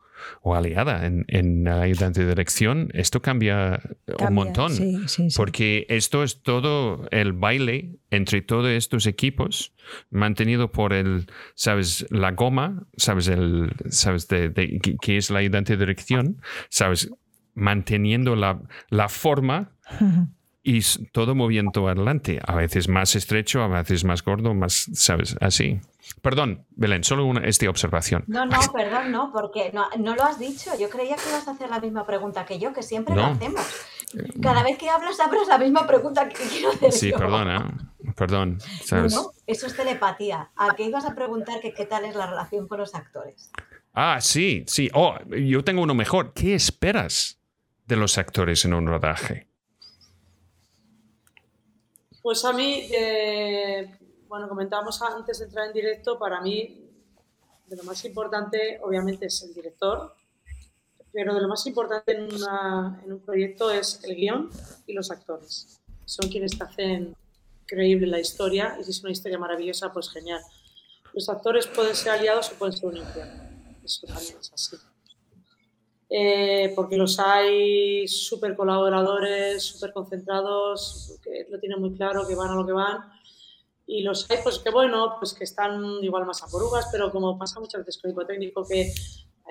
o 0.42 0.54
aliada 0.54 1.06
en, 1.06 1.24
en 1.28 1.68
ayudante 1.68 2.20
de 2.20 2.28
dirección, 2.28 2.90
esto 2.94 3.20
cambia, 3.22 3.80
un 4.18 4.34
montón. 4.34 4.72
Porque 5.36 5.86
esto 5.88 6.22
es 6.22 6.42
todo 6.42 7.08
el 7.10 7.32
baile 7.32 7.98
entre 8.10 8.42
todos 8.42 8.68
estos 8.68 9.06
equipos 9.06 9.72
mantenido 10.10 10.70
por 10.70 10.92
el, 10.92 11.26
sabes, 11.54 12.06
la 12.10 12.32
goma, 12.32 12.86
sabes, 12.96 13.28
el, 13.28 13.72
sabes, 13.88 14.28
de, 14.28 14.80
que 15.00 15.16
es 15.16 15.30
la 15.30 15.40
ayudante 15.40 15.76
de 15.76 15.78
dirección, 15.84 16.40
sabes, 16.68 17.10
manteniendo 17.54 18.36
la, 18.36 18.60
la 18.88 19.08
forma 19.08 19.72
y 20.62 20.80
todo 21.12 21.34
moviendo 21.34 21.88
adelante, 21.88 22.40
a 22.44 22.54
veces 22.54 22.88
más 22.88 23.16
estrecho, 23.16 23.62
a 23.62 23.68
veces 23.68 24.04
más 24.04 24.22
gordo, 24.22 24.54
más, 24.54 24.88
sabes, 24.92 25.36
así. 25.40 25.80
Perdón, 26.22 26.66
Belén, 26.70 27.02
solo 27.02 27.24
una, 27.24 27.46
esta 27.46 27.68
observación. 27.70 28.24
No, 28.26 28.44
no, 28.44 28.58
perdón, 28.74 29.10
no, 29.10 29.30
porque 29.32 29.70
no, 29.72 29.88
no, 29.98 30.14
lo 30.14 30.22
has 30.22 30.38
dicho. 30.38 30.70
Yo 30.78 30.90
creía 30.90 31.16
que 31.16 31.28
ibas 31.28 31.48
a 31.48 31.52
hacer 31.52 31.70
la 31.70 31.80
misma 31.80 32.06
pregunta 32.06 32.44
que 32.44 32.58
yo, 32.58 32.72
que 32.72 32.82
siempre 32.82 33.14
lo 33.14 33.24
hacemos. 33.24 33.62
Cada 34.42 34.62
vez 34.62 34.76
que 34.76 34.90
hablas, 34.90 35.18
abres 35.20 35.48
la 35.48 35.56
misma 35.56 35.86
pregunta 35.86 36.28
que 36.28 36.34
quiero 36.34 36.70
hacer. 36.70 36.92
Sí, 36.92 37.12
perdona, 37.12 37.90
perdón. 38.16 38.58
¿sabes? 38.84 39.14
No, 39.14 39.30
eso 39.46 39.66
es 39.66 39.74
telepatía. 39.74 40.50
¿A 40.56 40.74
qué 40.74 40.84
ibas 40.84 41.04
a 41.04 41.14
preguntar 41.14 41.60
que 41.60 41.72
qué 41.72 41.86
tal 41.86 42.04
es 42.04 42.14
la 42.14 42.26
relación 42.26 42.68
con 42.68 42.78
los 42.78 42.94
actores? 42.94 43.50
Ah, 43.94 44.18
sí, 44.20 44.64
sí. 44.66 44.90
Oh, 44.92 45.16
yo 45.28 45.64
tengo 45.64 45.82
uno 45.82 45.94
mejor. 45.94 46.32
¿Qué 46.34 46.54
esperas 46.54 47.40
de 47.86 47.96
los 47.96 48.18
actores 48.18 48.64
en 48.64 48.74
un 48.74 48.86
rodaje? 48.86 49.48
Pues 52.22 52.44
a 52.44 52.52
mí, 52.52 52.88
eh, 52.92 53.90
bueno, 54.30 54.48
comentábamos 54.48 55.02
antes 55.02 55.40
de 55.40 55.46
entrar 55.46 55.66
en 55.66 55.72
directo, 55.72 56.16
para 56.16 56.40
mí 56.40 56.88
de 57.66 57.76
lo 57.76 57.82
más 57.82 58.04
importante 58.04 58.78
obviamente 58.80 59.26
es 59.26 59.42
el 59.42 59.52
director, 59.52 60.14
pero 61.12 61.34
de 61.34 61.40
lo 61.40 61.48
más 61.48 61.66
importante 61.66 62.16
en, 62.16 63.12
un 63.12 63.20
proyecto 63.24 63.72
es 63.72 64.02
el 64.04 64.14
guion 64.14 64.48
y 64.86 64.92
los 64.92 65.10
actores. 65.10 65.80
Son 66.04 66.30
quienes 66.30 66.56
te 66.56 66.62
hacen 66.62 67.16
creíble 67.66 68.06
la 68.06 68.20
historia 68.20 68.76
y 68.80 68.84
si 68.84 68.92
es 68.92 69.02
una 69.02 69.10
historia 69.10 69.36
maravillosa, 69.36 69.92
pues 69.92 70.08
genial. 70.08 70.40
Los 71.12 71.28
actores 71.28 71.66
pueden 71.66 71.96
ser 71.96 72.12
aliados 72.12 72.52
o 72.52 72.54
pueden 72.54 72.76
ser 72.76 72.88
un 72.88 72.98
infierno. 72.98 73.42
eso 73.84 74.06
también 74.06 74.36
es 74.40 74.52
así. 74.52 74.76
Eh, 76.08 76.72
porque 76.76 76.96
los 76.96 77.18
hay 77.18 78.06
súper 78.06 78.54
colaboradores, 78.54 79.64
súper 79.64 79.92
concentrados, 79.92 81.18
que 81.20 81.48
lo 81.50 81.58
tienen 81.58 81.80
muy 81.80 81.94
claro, 81.94 82.28
que 82.28 82.36
van 82.36 82.50
a 82.50 82.54
lo 82.54 82.64
que 82.64 82.72
van. 82.72 83.19
Y 83.92 84.02
los 84.02 84.30
hay, 84.30 84.38
pues 84.44 84.60
que 84.60 84.70
bueno, 84.70 85.16
pues 85.18 85.34
que 85.34 85.42
están 85.42 85.82
igual 86.00 86.24
más 86.24 86.44
a 86.44 86.46
por 86.46 86.62
uvas, 86.62 86.86
pero 86.92 87.10
como 87.10 87.36
pasa 87.36 87.58
muchas 87.58 87.84
veces 87.84 88.00
con 88.00 88.12
el 88.16 88.26
técnico, 88.26 88.64
que 88.64 88.92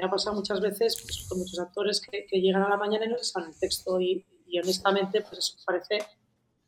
ha 0.01 0.09
pasado 0.09 0.33
muchas 0.33 0.61
veces 0.61 0.97
pues, 1.01 1.25
con 1.27 1.39
muchos 1.39 1.59
actores 1.59 1.99
que, 1.99 2.25
que, 2.25 2.39
llegan 2.39 2.63
a 2.63 2.69
la 2.69 2.77
mañana 2.77 3.03
y 3.03 3.09
no 3.09 3.17
les 3.17 3.33
el 3.35 3.59
texto 3.59 3.99
y, 3.99 4.25
y, 4.47 4.57
honestamente 4.57 5.19
pues 5.23 5.39
eso 5.39 5.57
parece, 5.65 5.99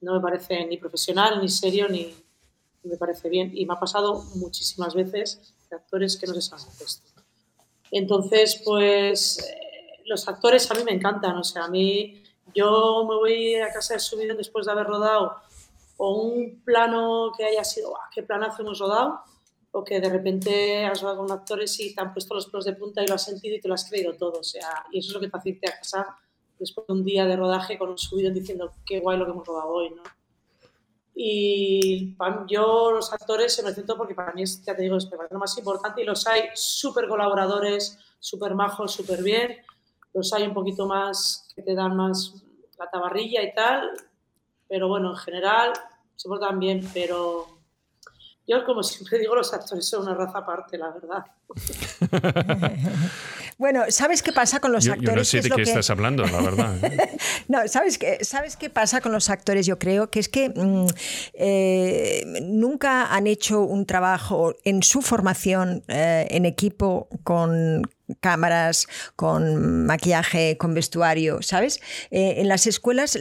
no 0.01 0.15
me 0.15 0.19
parece 0.19 0.65
ni 0.65 0.75
profesional, 0.75 1.39
ni 1.39 1.47
serio, 1.47 1.87
ni, 1.87 2.13
me 2.83 2.97
parece 2.97 3.29
bien. 3.29 3.51
Y 3.55 3.65
me 3.65 3.73
ha 3.75 3.79
pasado 3.79 4.21
muchísimas 4.35 4.93
veces 4.93 5.53
de 5.69 5.77
actores 5.77 6.17
que 6.17 6.27
no 6.27 6.33
se 6.33 6.41
saben 6.41 6.65
el 6.69 6.77
texto. 6.77 7.09
Entonces, 7.89 8.61
pues 8.65 9.39
eh, 9.39 10.03
los 10.07 10.27
actores 10.27 10.69
a 10.71 10.73
mí 10.73 10.83
me 10.83 10.91
encantan, 10.91 11.37
o 11.37 11.43
sea, 11.45 11.63
a 11.63 11.69
mí 11.69 12.21
yo 12.53 13.05
me 13.07 13.15
voy 13.15 13.55
a 13.55 13.71
casa 13.71 13.93
de 13.93 14.01
subido 14.01 14.35
después 14.35 14.65
de 14.65 14.73
haber 14.73 14.87
rodado 14.87 15.37
o 16.03 16.15
un 16.15 16.63
plano 16.63 17.31
que 17.37 17.45
haya 17.45 17.63
sido, 17.63 17.95
¡ah, 17.95 18.09
qué 18.11 18.23
planazo 18.23 18.63
hemos 18.63 18.79
rodado! 18.79 19.21
o 19.73 19.83
que 19.83 20.01
de 20.01 20.09
repente 20.09 20.85
has 20.85 21.01
rodado 21.01 21.19
con 21.19 21.31
actores 21.31 21.79
y 21.79 21.95
te 21.95 22.01
han 22.01 22.11
puesto 22.11 22.33
los 22.33 22.47
pelos 22.47 22.65
de 22.65 22.73
punta 22.73 23.01
y 23.01 23.07
lo 23.07 23.15
has 23.15 23.23
sentido 23.23 23.55
y 23.55 23.61
te 23.61 23.67
lo 23.67 23.73
has 23.73 23.87
creído 23.89 24.13
todo. 24.17 24.39
O 24.39 24.43
sea, 24.43 24.83
y 24.91 24.99
eso 24.99 25.09
es 25.09 25.13
lo 25.13 25.21
que 25.21 25.29
te 25.29 25.37
hace 25.37 25.59
a 25.67 25.77
casa 25.77 26.17
después 26.59 26.85
de 26.87 26.93
un 26.93 27.05
día 27.05 27.25
de 27.25 27.37
rodaje 27.37 27.77
con 27.77 27.89
un 27.89 27.97
subido 27.97 28.31
diciendo 28.31 28.73
qué 28.85 28.99
guay 28.99 29.17
lo 29.17 29.25
que 29.25 29.31
hemos 29.31 29.47
rodado 29.47 29.69
hoy, 29.69 29.91
¿no? 29.91 30.03
Y 31.15 32.17
yo, 32.47 32.91
los 32.91 33.13
actores, 33.13 33.53
se 33.55 33.63
me 33.63 33.71
siento 33.73 33.95
porque 33.95 34.15
para 34.15 34.33
mí 34.33 34.43
es, 34.43 34.61
ya 34.63 34.75
te 34.75 34.81
digo, 34.81 34.97
es 34.97 35.09
lo 35.29 35.39
más 35.39 35.57
importante 35.57 36.01
y 36.01 36.05
los 36.05 36.25
hay 36.27 36.49
súper 36.53 37.07
colaboradores, 37.07 37.97
súper 38.19 38.55
majos, 38.55 38.91
súper 38.91 39.23
bien. 39.23 39.57
Los 40.13 40.33
hay 40.33 40.43
un 40.43 40.53
poquito 40.53 40.85
más 40.85 41.47
que 41.55 41.61
te 41.61 41.75
dan 41.75 41.95
más 41.95 42.43
la 42.77 42.89
tabarrilla 42.89 43.41
y 43.43 43.53
tal, 43.53 43.91
pero 44.67 44.87
bueno, 44.87 45.11
en 45.11 45.17
general 45.17 45.73
se 46.21 46.29
portan 46.29 46.59
bien, 46.59 46.87
pero 46.93 47.47
yo, 48.47 48.63
como 48.63 48.83
siempre 48.83 49.17
digo, 49.17 49.33
los 49.33 49.51
actores 49.53 49.87
son 49.87 50.03
una 50.03 50.13
raza 50.13 50.37
aparte, 50.37 50.77
la 50.77 50.91
verdad. 50.91 51.25
bueno, 53.57 53.85
¿sabes 53.89 54.21
qué 54.21 54.31
pasa 54.31 54.59
con 54.59 54.71
los 54.71 54.87
actores? 54.87 55.09
Yo 55.09 55.15
no 55.15 55.23
sé 55.23 55.41
de 55.41 55.49
qué 55.49 55.63
estás 55.63 55.89
hablando, 55.89 56.23
la 56.23 56.41
verdad. 56.41 56.83
¿eh? 56.83 57.17
no, 57.47 57.67
¿sabes 57.67 57.97
qué, 57.97 58.23
¿sabes 58.23 58.55
qué 58.55 58.69
pasa 58.69 59.01
con 59.01 59.11
los 59.11 59.31
actores? 59.31 59.65
Yo 59.65 59.79
creo 59.79 60.11
que 60.11 60.19
es 60.19 60.29
que 60.29 60.49
mm, 60.49 60.85
eh, 61.33 62.41
nunca 62.43 63.11
han 63.11 63.25
hecho 63.25 63.61
un 63.61 63.87
trabajo 63.87 64.53
en 64.63 64.83
su 64.83 65.01
formación 65.01 65.83
eh, 65.87 66.27
en 66.29 66.45
equipo 66.45 67.09
con 67.23 67.81
cámaras, 68.19 68.87
con 69.15 69.85
maquillaje, 69.85 70.57
con 70.57 70.73
vestuario, 70.73 71.41
¿sabes? 71.41 71.79
Eh, 72.09 72.35
en 72.37 72.47
las 72.47 72.67
escuelas, 72.67 73.17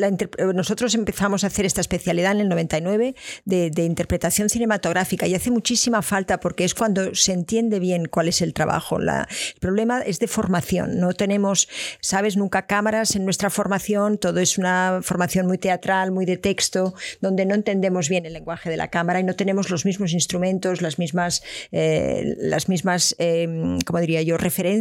nosotros 0.54 0.94
empezamos 0.94 1.44
a 1.44 1.48
hacer 1.48 1.66
esta 1.66 1.80
especialidad 1.80 2.32
en 2.32 2.40
el 2.40 2.48
99 2.48 3.14
de, 3.44 3.70
interpretación 3.80 4.48
cinematográfica 4.50 5.26
y 5.26 5.34
hace 5.34 5.50
muchísima 5.50 6.02
falta 6.02 6.40
porque 6.40 6.64
es 6.64 6.74
cuando 6.74 7.14
se 7.14 7.32
entiende 7.32 7.78
bien 7.78 8.06
cuál 8.06 8.28
es 8.28 8.42
el 8.42 8.52
trabajo. 8.52 8.98
el 8.98 9.26
problema 9.60 10.00
es 10.00 10.18
de 10.18 10.28
formación. 10.28 10.98
No 10.98 11.12
tenemos, 11.12 11.68
¿sabes? 12.00 12.36
Nunca 12.36 12.66
cámaras 12.66 13.16
en 13.16 13.24
nuestra 13.24 13.50
formación, 13.50 14.18
todo 14.18 14.40
es 14.40 14.58
una 14.58 15.00
formación 15.02 15.46
muy 15.46 15.58
teatral, 15.58 16.12
muy 16.12 16.26
de 16.26 16.36
texto, 16.36 16.94
donde 17.20 17.46
no 17.46 17.54
entendemos 17.54 18.08
bien 18.08 18.26
el 18.26 18.32
lenguaje 18.32 18.70
de 18.70 18.76
la 18.76 18.88
cámara 18.88 19.20
y 19.20 19.24
no 19.24 19.34
tenemos 19.34 19.70
los 19.70 19.84
mismos 19.84 20.12
instrumentos, 20.12 20.82
las 20.82 20.98
mismas, 20.98 21.42
eh, 21.72 22.34
las 22.38 22.68
mismas, 22.68 23.16
eh, 23.18 23.78
como 23.86 24.00
diría 24.00 24.22
yo, 24.22 24.36
referencias 24.36 24.79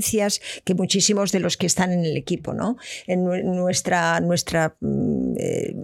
que 0.64 0.76
muchísimos 0.76 1.32
de 1.32 1.40
los 1.40 1.58
que 1.58 1.66
están 1.68 1.92
en 1.92 2.06
el 2.06 2.18
equipo. 2.18 2.54
¿no? 2.54 2.78
En 3.08 3.24
nuestra, 3.24 4.20
nuestra 4.20 4.76
mm, 4.80 5.34
eh, 5.38 5.76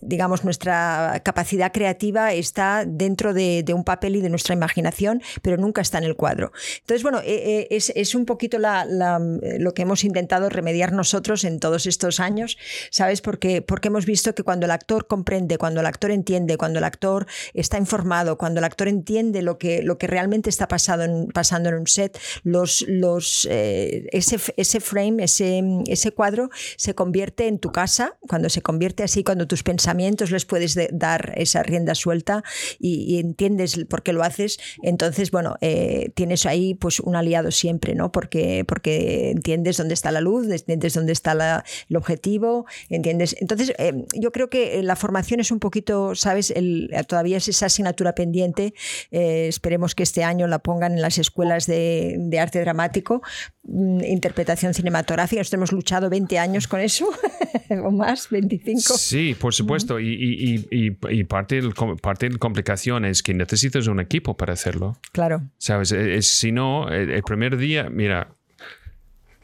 digamos, 0.00 0.44
nuestra 0.44 1.20
capacidad 1.24 1.72
creativa 1.72 2.32
está 2.32 2.84
dentro 2.86 3.32
de, 3.34 3.64
un 3.70 3.84
papel 3.84 4.16
y 4.16 4.20
de 4.20 4.28
nuestra 4.28 4.54
imaginación, 4.54 5.22
pero 5.42 5.56
nunca 5.56 5.80
está 5.80 5.98
en 5.98 6.04
el 6.04 6.16
cuadro. 6.16 6.52
Entonces, 6.80 7.02
bueno, 7.02 7.20
eh, 7.24 7.68
eh, 7.70 7.82
es, 7.94 8.14
un 8.14 8.26
poquito 8.26 8.58
lo 8.58 9.74
que 9.74 9.82
hemos 9.82 10.04
intentado 10.04 10.48
remediar 10.48 10.92
nosotros 10.92 11.44
en 11.44 11.60
todos 11.60 11.86
estos 11.86 12.20
años, 12.20 12.58
¿sabes? 12.90 13.20
Porque, 13.20 13.62
porque 13.62 13.88
hemos 13.88 14.06
visto 14.06 14.34
que 14.34 14.42
cuando 14.42 14.66
el 14.66 14.72
actor 14.72 15.06
comprende, 15.06 15.56
cuando 15.56 15.80
el 15.80 15.86
actor 15.86 16.10
entiende, 16.10 16.56
cuando 16.56 16.78
el 16.78 16.84
actor 16.84 17.26
está 17.54 17.78
informado, 17.78 18.36
cuando 18.36 18.58
el 18.58 18.64
actor 18.64 18.88
entiende 18.88 19.42
lo 19.42 19.58
que, 19.58 19.82
lo 19.82 19.98
que 19.98 20.06
realmente 20.06 20.50
está 20.50 20.68
pasado 20.68 21.04
en, 21.04 21.28
pasando 21.28 21.68
en 21.68 21.76
un 21.76 21.86
set, 21.86 22.18
los, 22.42 22.84
los, 22.88 23.46
ese, 23.50 24.38
ese 24.56 24.80
frame, 24.80 25.24
ese, 25.24 25.62
ese 25.86 26.12
cuadro 26.12 26.50
se 26.76 26.94
convierte 26.94 27.46
en 27.46 27.58
tu 27.58 27.70
casa, 27.70 28.18
cuando 28.28 28.48
se 28.48 28.62
convierte 28.62 29.02
así, 29.02 29.22
cuando 29.22 29.46
tus 29.46 29.62
pensamientos 29.70 30.32
les 30.32 30.44
puedes 30.46 30.76
dar 30.90 31.32
esa 31.36 31.62
rienda 31.62 31.94
suelta 31.94 32.42
y, 32.80 33.20
entiendes 33.20 33.78
por 33.88 34.02
qué 34.02 34.12
lo 34.12 34.24
haces, 34.24 34.58
entonces, 34.82 35.30
bueno, 35.30 35.56
eh, 35.60 36.10
tienes 36.14 36.44
ahí 36.44 36.74
pues 36.74 36.98
un 36.98 37.14
aliado 37.14 37.52
siempre, 37.52 37.94
¿no? 37.94 38.10
Porque, 38.10 38.64
porque 38.66 39.30
entiendes 39.30 39.76
dónde 39.76 39.94
está 39.94 40.10
la 40.10 40.20
luz, 40.20 40.48
entiendes 40.50 40.94
dónde 40.94 41.12
está 41.12 41.62
el 41.88 41.96
objetivo, 41.96 42.66
entiendes. 42.88 43.36
Entonces, 43.40 43.72
eh, 43.78 43.92
yo 44.14 44.32
creo 44.32 44.50
que 44.50 44.82
la 44.82 44.96
formación 44.96 45.38
es 45.38 45.52
un 45.52 45.60
poquito, 45.60 46.16
¿sabes? 46.16 46.50
El, 46.50 46.90
todavía 47.06 47.36
es 47.36 47.46
esa 47.46 47.66
asignatura 47.66 48.16
pendiente. 48.16 48.74
Eh, 49.12 49.46
esperemos 49.48 49.94
que 49.94 50.02
este 50.02 50.24
año 50.24 50.48
la 50.48 50.58
pongan 50.58 50.94
en 50.94 51.02
las 51.02 51.18
escuelas 51.18 51.66
de, 51.66 52.38
arte 52.40 52.60
dramático, 52.60 53.22
mm, 53.62 54.02
interpretación 54.02 54.74
cinematográfica. 54.74 55.40
Nosotros 55.40 55.58
hemos 55.58 55.72
luchado 55.72 56.10
20 56.10 56.38
años 56.38 56.66
con 56.66 56.80
eso, 56.80 57.08
o 57.84 57.90
más, 57.92 58.30
25. 58.30 58.98
Sí, 58.98 59.36
por 59.38 59.54
supuesto, 59.60 60.00
y, 60.00 60.66
y, 60.70 61.24
parte, 61.24 61.56
del, 61.56 61.72
parte 62.00 62.26
de 62.26 62.32
la 62.32 62.38
complicación 62.38 63.04
es 63.04 63.22
que 63.22 63.34
necesitas 63.34 63.86
un 63.86 64.00
equipo 64.00 64.36
para 64.36 64.52
hacerlo. 64.52 64.98
Claro. 65.12 65.42
¿Sabes? 65.58 65.92
Es, 65.92 66.26
si 66.26 66.52
no, 66.52 66.88
el, 66.88 67.22
primer 67.22 67.56
día, 67.56 67.88
mira, 67.90 68.28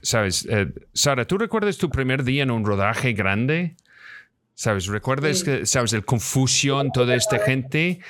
¿sabes? 0.03 0.47
Eh, 0.51 0.73
Sara, 0.93 1.27
¿tú 1.27 1.39
recuerdas 1.39 1.79
tu 1.79 1.91
primer 1.91 2.25
día 2.25 2.43
en 2.43 2.51
un 2.51 2.65
rodaje 2.65 3.13
grande? 3.13 3.77
¿Sabes? 4.55 4.87
¿Recuerdas, 4.87 5.45
que, 5.45 5.67
¿sabes? 5.67 5.93
El 5.93 6.05
confusión, 6.05 6.91
toda 6.93 7.15
esta 7.15 7.39
gente. 7.39 8.01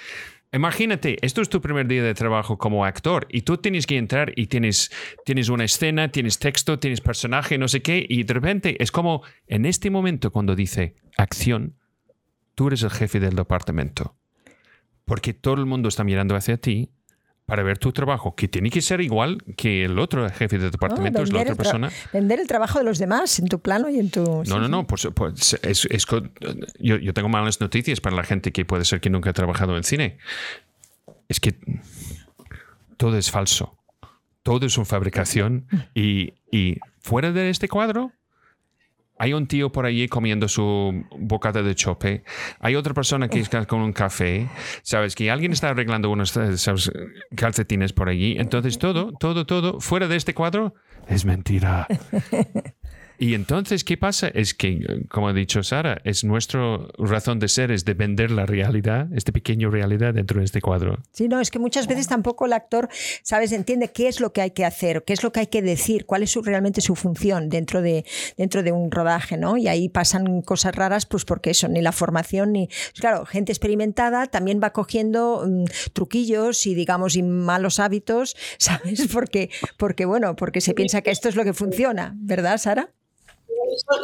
Imagínate, 0.52 1.18
esto 1.20 1.42
es 1.42 1.48
tu 1.48 1.60
primer 1.60 1.86
día 1.86 2.02
de 2.02 2.14
trabajo 2.14 2.56
como 2.56 2.84
actor 2.84 3.26
y 3.30 3.42
tú 3.42 3.58
tienes 3.58 3.86
que 3.86 3.98
entrar 3.98 4.32
y 4.36 4.46
tienes, 4.46 4.90
tienes 5.24 5.48
una 5.48 5.64
escena, 5.64 6.10
tienes 6.10 6.38
texto, 6.38 6.78
tienes 6.78 7.00
personaje, 7.00 7.58
no 7.58 7.68
sé 7.68 7.82
qué, 7.82 8.06
y 8.08 8.22
de 8.22 8.32
repente 8.32 8.82
es 8.82 8.90
como 8.92 9.22
en 9.48 9.66
este 9.66 9.90
momento 9.90 10.30
cuando 10.30 10.54
dice 10.54 10.94
acción, 11.18 11.74
tú 12.56 12.66
eres 12.66 12.82
el 12.82 12.90
jefe 12.90 13.20
del 13.20 13.36
departamento. 13.36 14.16
Porque 15.04 15.32
todo 15.32 15.54
el 15.54 15.66
mundo 15.66 15.88
está 15.88 16.02
mirando 16.02 16.34
hacia 16.34 16.56
ti 16.56 16.90
para 17.44 17.62
ver 17.62 17.78
tu 17.78 17.92
trabajo, 17.92 18.34
que 18.34 18.48
tiene 18.48 18.70
que 18.70 18.82
ser 18.82 19.00
igual 19.00 19.38
que 19.56 19.84
el 19.84 20.00
otro 20.00 20.28
jefe 20.28 20.58
del 20.58 20.72
departamento, 20.72 21.22
es 21.22 21.32
la 21.32 21.42
otra 21.42 21.54
persona. 21.54 21.92
Vender 22.12 22.40
el 22.40 22.48
trabajo 22.48 22.80
de 22.80 22.84
los 22.84 22.98
demás 22.98 23.38
en 23.38 23.46
tu 23.46 23.60
plano 23.60 23.88
y 23.88 24.00
en 24.00 24.10
tu... 24.10 24.42
No, 24.48 24.58
no, 24.58 24.66
no, 24.66 24.84
pues, 24.84 25.06
pues 25.14 25.56
es, 25.62 25.86
yo, 26.80 26.96
yo, 26.96 27.14
tengo 27.14 27.28
malas 27.28 27.60
noticias 27.60 28.00
para 28.00 28.16
la 28.16 28.24
gente 28.24 28.50
que 28.50 28.64
puede 28.64 28.84
ser 28.84 29.00
que 29.00 29.10
nunca 29.10 29.30
ha 29.30 29.32
trabajado 29.32 29.76
en 29.76 29.84
cine. 29.84 30.18
Es 31.28 31.38
que 31.38 31.56
todo 32.96 33.16
es 33.16 33.30
falso, 33.30 33.78
todo 34.42 34.66
es 34.66 34.76
una 34.76 34.86
fabricación 34.86 35.68
y, 35.94 36.34
y 36.50 36.78
fuera 36.98 37.30
de 37.30 37.50
este 37.50 37.68
cuadro 37.68 38.10
hay 39.18 39.32
un 39.32 39.46
tío 39.46 39.72
por 39.72 39.86
allí 39.86 40.08
comiendo 40.08 40.48
su 40.48 41.04
bocata 41.18 41.62
de 41.62 41.74
chope. 41.74 42.24
Hay 42.60 42.76
otra 42.76 42.94
persona 42.94 43.28
que 43.28 43.40
está 43.40 43.64
con 43.66 43.80
un 43.80 43.92
café. 43.92 44.48
Sabes 44.82 45.14
que 45.14 45.30
alguien 45.30 45.52
está 45.52 45.70
arreglando 45.70 46.10
unos 46.10 46.38
calcetines 47.34 47.92
por 47.92 48.08
allí. 48.08 48.36
Entonces 48.38 48.78
todo, 48.78 49.12
todo, 49.12 49.46
todo 49.46 49.80
fuera 49.80 50.08
de 50.08 50.16
este 50.16 50.34
cuadro 50.34 50.74
es 51.08 51.24
mentira. 51.24 51.86
Y 53.18 53.34
entonces, 53.34 53.84
¿qué 53.84 53.96
pasa? 53.96 54.28
Es 54.28 54.54
que, 54.54 55.04
como 55.08 55.28
ha 55.28 55.32
dicho 55.32 55.62
Sara, 55.62 56.00
es 56.04 56.24
nuestra 56.24 56.78
razón 56.98 57.38
de 57.38 57.48
ser, 57.48 57.70
es 57.70 57.84
de 57.84 57.94
vender 57.94 58.30
la 58.30 58.46
realidad, 58.46 59.08
esta 59.14 59.32
pequeña 59.32 59.68
realidad 59.68 60.14
dentro 60.14 60.40
de 60.40 60.44
este 60.44 60.60
cuadro. 60.60 60.98
Sí, 61.12 61.28
no, 61.28 61.40
es 61.40 61.50
que 61.50 61.58
muchas 61.58 61.86
veces 61.86 62.08
tampoco 62.08 62.46
el 62.46 62.52
actor, 62.52 62.88
¿sabes?, 63.22 63.52
entiende 63.52 63.92
qué 63.92 64.08
es 64.08 64.20
lo 64.20 64.32
que 64.32 64.42
hay 64.42 64.50
que 64.50 64.64
hacer, 64.64 65.04
qué 65.04 65.12
es 65.12 65.22
lo 65.22 65.32
que 65.32 65.40
hay 65.40 65.46
que 65.46 65.62
decir, 65.62 66.04
cuál 66.06 66.22
es 66.22 66.34
realmente 66.34 66.80
su 66.80 66.94
función 66.94 67.48
dentro 67.48 67.80
de, 67.80 68.04
dentro 68.36 68.62
de 68.62 68.72
un 68.72 68.90
rodaje, 68.90 69.36
¿no? 69.36 69.56
Y 69.56 69.68
ahí 69.68 69.88
pasan 69.88 70.42
cosas 70.42 70.74
raras, 70.74 71.06
pues 71.06 71.24
porque 71.24 71.50
eso, 71.50 71.68
ni 71.68 71.80
la 71.80 71.92
formación, 71.92 72.52
ni... 72.52 72.66
Pues 72.66 73.00
claro, 73.00 73.24
gente 73.24 73.52
experimentada 73.52 74.26
también 74.26 74.60
va 74.62 74.72
cogiendo 74.72 75.44
mm, 75.46 75.64
truquillos 75.92 76.66
y, 76.66 76.74
digamos, 76.74 77.16
y 77.16 77.22
malos 77.22 77.80
hábitos, 77.80 78.36
¿sabes? 78.58 79.08
Porque, 79.12 79.50
porque, 79.76 80.04
bueno, 80.04 80.36
porque 80.36 80.60
se 80.60 80.74
piensa 80.74 81.02
que 81.02 81.10
esto 81.10 81.28
es 81.28 81.36
lo 81.36 81.44
que 81.44 81.52
funciona, 81.52 82.14
¿verdad, 82.16 82.58
Sara? 82.58 82.90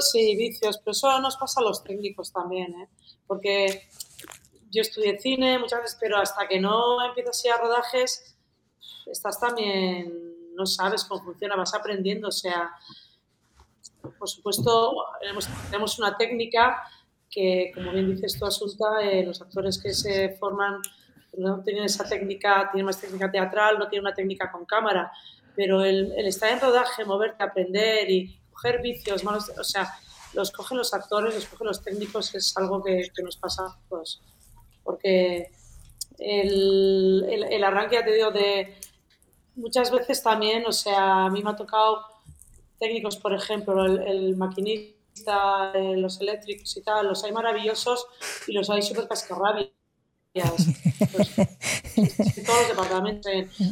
Sí, 0.01 0.37
vicios, 0.37 0.79
pero 0.79 0.93
eso 0.93 1.21
nos 1.21 1.37
pasa 1.37 1.61
a 1.61 1.65
los 1.65 1.83
técnicos 1.83 2.33
también, 2.33 2.73
¿eh? 2.75 2.89
porque 3.27 3.89
yo 4.71 4.83
estudié 4.83 5.19
cine 5.19 5.59
muchas 5.59 5.83
veces, 5.83 5.99
pero 6.01 6.17
hasta 6.19 6.49
que 6.49 6.61
no 6.61 7.05
empiezas 7.05 7.45
a 7.45 7.49
ir 7.49 7.55
a 7.55 7.59
rodajes, 7.59 8.37
estás 9.07 9.39
también 9.39 10.33
no 10.55 10.67
sabes 10.67 11.05
cómo 11.05 11.25
funciona, 11.25 11.57
vas 11.57 11.75
aprendiendo, 11.75 12.29
o 12.29 12.33
sea, 12.33 12.71
por 14.19 14.29
supuesto, 14.29 14.95
tenemos, 15.71 15.99
una 15.99 16.17
técnica 16.17 16.83
que, 17.31 17.73
como 17.75 17.93
bien 17.93 18.15
dices 18.15 18.39
tú, 18.39 18.47
Asunta, 18.47 19.01
eh, 19.03 19.25
los 19.25 19.41
actores 19.41 19.81
que 19.81 19.95
se 19.95 20.31
forman 20.37 20.81
no 21.35 21.63
tienen 21.63 21.85
esa 21.85 22.09
técnica, 22.09 22.69
tienen 22.71 22.87
más 22.87 23.01
técnica 23.01 23.31
teatral, 23.31 23.79
no 23.79 23.89
tienen 23.89 24.07
una 24.07 24.15
técnica 24.15 24.51
con 24.51 24.65
cámara, 24.67 25.11
pero 25.55 25.83
el, 25.83 26.13
estar 26.27 26.51
en 26.51 26.61
rodaje, 26.61 27.05
moverte, 27.05 27.43
aprender 27.43 28.11
y 28.11 28.39
coger 28.63 28.81
vicios 28.81 29.25
malos, 29.25 29.51
o 29.59 29.65
sea, 29.65 29.93
los 30.35 30.51
cogen 30.53 30.79
los 30.79 30.95
actores, 30.95 31.35
los 31.35 31.47
cogen 31.47 31.67
los 31.67 31.83
técnicos, 31.83 32.35
es 32.35 32.57
algo 32.57 32.83
que, 32.83 33.09
nos 33.23 33.37
pasa 33.37 33.77
pues, 33.89 34.21
porque 34.85 35.51
el, 36.19 37.27
el, 37.29 37.65
arranque, 37.65 37.97
ya 37.97 38.05
te 38.05 38.13
digo, 38.13 38.31
de 38.31 38.77
muchas 39.57 39.91
veces 39.91 40.23
también, 40.23 40.65
o 40.67 40.73
sea, 40.73 41.27
a 41.27 41.31
mí 41.31 41.43
me 41.43 41.51
ha 41.51 41.57
tocado 41.57 42.07
técnicos, 42.79 43.17
por 43.17 43.35
ejemplo, 43.35 43.85
el, 43.85 44.37
maquinista, 44.37 45.73
eh, 45.75 45.97
los 45.97 46.21
eléctricos 46.21 46.77
y 46.77 46.83
tal, 46.83 47.09
los 47.09 47.23
hay 47.25 47.33
maravillosos 47.33 48.07
y 48.47 48.53
los 48.53 48.71
hay 48.71 48.83
súper 48.83 49.09
cascarrabias. 49.09 49.71
Pues, 50.33 51.39
en 51.97 52.45
todos 52.47 52.61
los 52.61 52.69
departamentos 52.69 53.31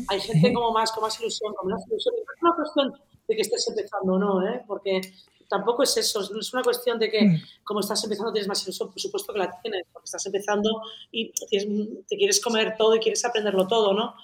hay 0.09 0.21
gente 0.21 0.53
como 0.53 0.73
más 0.73 0.93
con 0.93 1.05
más 1.05 1.19
ilusión, 1.19 1.55
con 1.55 1.71
más 1.71 1.87
ilusión. 1.87 2.15
Es 2.17 2.43
una 2.43 2.55
cuestión 2.55 3.10
de 3.31 3.37
que 3.37 3.43
estés 3.43 3.69
empezando 3.69 4.15
o 4.15 4.19
no, 4.19 4.47
¿eh? 4.47 4.65
porque 4.67 5.01
tampoco 5.49 5.85
es 5.85 5.97
eso, 5.97 6.21
no 6.33 6.41
es 6.41 6.53
una 6.53 6.65
cuestión 6.65 6.99
de 6.99 7.09
que 7.09 7.23
mm. 7.23 7.43
como 7.63 7.79
estás 7.79 8.03
empezando 8.03 8.33
tienes 8.33 8.49
más 8.49 8.63
ilusión, 8.65 8.91
por 8.91 9.01
supuesto 9.01 9.33
que 9.33 9.39
la 9.39 9.61
tienes, 9.63 9.85
porque 9.93 10.07
estás 10.07 10.27
empezando 10.27 10.83
y 11.13 11.31
te 11.31 12.17
quieres 12.17 12.41
comer 12.41 12.75
todo 12.77 12.97
y 12.97 12.99
quieres 12.99 13.25
aprenderlo 13.25 13.69
todo, 13.69 13.95
¿no? 13.95 14.17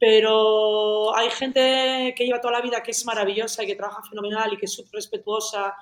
Pero 0.00 1.14
hay 1.16 1.30
gente 1.30 2.12
que 2.16 2.24
lleva 2.24 2.40
toda 2.40 2.54
la 2.54 2.60
vida 2.60 2.82
que 2.82 2.90
es 2.90 3.04
maravillosa 3.04 3.62
y 3.62 3.66
que 3.68 3.76
trabaja 3.76 4.02
fenomenal 4.02 4.52
y 4.52 4.56
que 4.56 4.66
es 4.66 4.72
súper 4.72 4.94
respetuosa 4.94 5.76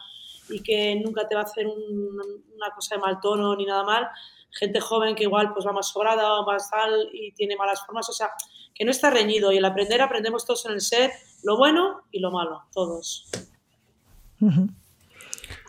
y 0.51 0.62
que 0.62 0.95
nunca 0.97 1.26
te 1.26 1.34
va 1.34 1.43
a 1.43 1.45
hacer 1.45 1.66
una 1.66 2.70
cosa 2.74 2.97
de 2.97 3.01
mal 3.01 3.18
tono 3.20 3.57
ni 3.57 3.64
nada 3.64 3.82
mal. 3.82 4.09
Gente 4.51 4.80
joven 4.80 5.14
que 5.14 5.24
igual 5.24 5.53
pues 5.53 5.66
va 5.66 5.72
más 5.72 5.89
sobrada 5.89 6.41
o 6.41 6.47
más 6.47 6.70
tal 6.70 7.09
y 7.12 7.32
tiene 7.32 7.57
malas 7.57 7.84
formas. 7.84 8.09
O 8.09 8.12
sea, 8.12 8.30
que 8.74 8.84
no 8.84 8.91
está 8.91 9.11
reñido 9.11 9.53
y 9.53 9.57
el 9.57 9.64
aprender 9.64 10.03
aprendemos 10.03 10.45
todos 10.45 10.66
en 10.66 10.72
el 10.72 10.80
ser, 10.80 11.11
lo 11.43 11.57
bueno 11.57 12.03
y 12.11 12.20
lo 12.20 12.30
malo, 12.30 12.62
todos. 12.72 13.30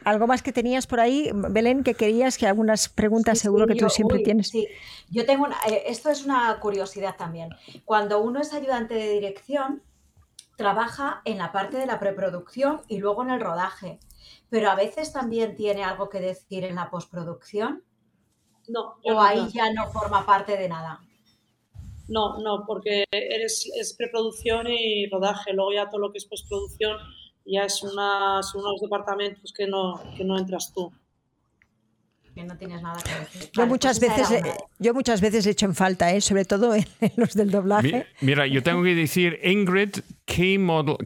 ¿Algo 0.03 0.27
más 0.27 0.41
que 0.41 0.53
tenías 0.53 0.87
por 0.87 0.99
ahí, 0.99 1.29
Belén, 1.33 1.83
que 1.83 1.93
querías? 1.93 2.37
Que 2.37 2.47
algunas 2.47 2.89
preguntas 2.89 3.39
seguro 3.39 3.67
que 3.67 3.75
tú 3.75 3.89
siempre 3.89 4.19
tienes. 4.19 4.49
Sí, 4.49 4.67
yo 5.09 5.25
tengo 5.25 5.47
eh, 5.69 5.83
esto 5.87 6.09
es 6.09 6.25
una 6.25 6.57
curiosidad 6.59 7.15
también. 7.17 7.49
Cuando 7.83 8.21
uno 8.21 8.39
es 8.39 8.53
ayudante 8.53 8.93
de 8.93 9.09
dirección, 9.09 9.83
trabaja 10.55 11.21
en 11.25 11.37
la 11.37 11.51
parte 11.51 11.77
de 11.77 11.85
la 11.85 11.99
preproducción 11.99 12.81
y 12.87 12.99
luego 12.99 13.23
en 13.23 13.31
el 13.31 13.41
rodaje, 13.41 13.99
pero 14.49 14.69
a 14.69 14.75
veces 14.75 15.13
también 15.13 15.55
tiene 15.55 15.83
algo 15.83 16.09
que 16.09 16.19
decir 16.19 16.63
en 16.63 16.75
la 16.75 16.89
postproducción. 16.89 17.83
No. 18.67 18.95
O 19.03 19.21
ahí 19.21 19.47
ya 19.53 19.71
no 19.71 19.89
forma 19.89 20.25
parte 20.25 20.57
de 20.57 20.67
nada. 20.67 21.01
No, 22.07 22.39
no, 22.39 22.65
porque 22.65 23.03
eres, 23.11 23.69
es 23.75 23.93
preproducción 23.93 24.67
y 24.67 25.07
rodaje. 25.07 25.53
Luego 25.53 25.73
ya 25.73 25.89
todo 25.89 25.99
lo 25.99 26.11
que 26.11 26.19
es 26.19 26.25
postproducción 26.25 26.97
ya 27.45 27.63
es 27.63 27.81
una, 27.83 28.41
unos 28.55 28.81
departamentos 28.81 29.53
que 29.53 29.67
no, 29.67 30.01
que 30.15 30.23
no 30.23 30.37
entras 30.37 30.73
tú. 30.73 30.91
Que 32.35 32.43
no 32.43 32.55
tienes 32.55 32.81
nada 32.83 33.01
que 33.01 33.19
decir. 33.19 33.49
Yo 33.51 33.65
muchas 33.65 33.99
pues 33.99 34.15
veces, 34.15 34.43
yo 34.77 34.93
muchas 34.93 35.21
veces 35.21 35.47
he 35.47 35.51
hecho 35.51 35.65
en 35.65 35.73
falta, 35.73 36.13
¿eh? 36.13 36.21
sobre 36.21 36.45
todo 36.45 36.75
en, 36.75 36.85
los 37.15 37.33
del 37.33 37.49
doblaje. 37.49 38.05
Mira, 38.21 38.45
yo 38.45 38.61
tengo 38.61 38.83
que 38.83 38.93
decir, 38.93 39.39
Ingrid 39.43 40.01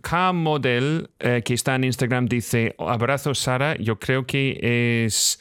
K-Model, 0.02 1.10
eh, 1.20 1.41
que 1.45 1.54
está 1.54 1.76
en 1.76 1.86
Instagram, 1.86 2.28
dice, 2.28 2.76
abrazo 2.78 3.34
Sara, 3.34 3.78
yo 3.78 3.97
creo 3.97 4.26
que 4.26 5.06
es 5.06 5.39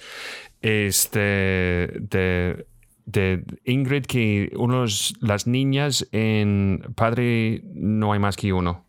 este 0.63 1.19
de, 1.99 2.67
de 3.11 3.45
Ingrid 3.65 4.05
que 4.07 4.53
unos 4.57 5.15
las 5.21 5.47
niñas 5.47 6.07
en 6.13 6.83
Padre 6.95 7.63
no 7.75 8.13
hay 8.13 8.19
más 8.19 8.37
que 8.37 8.53
uno. 8.53 8.87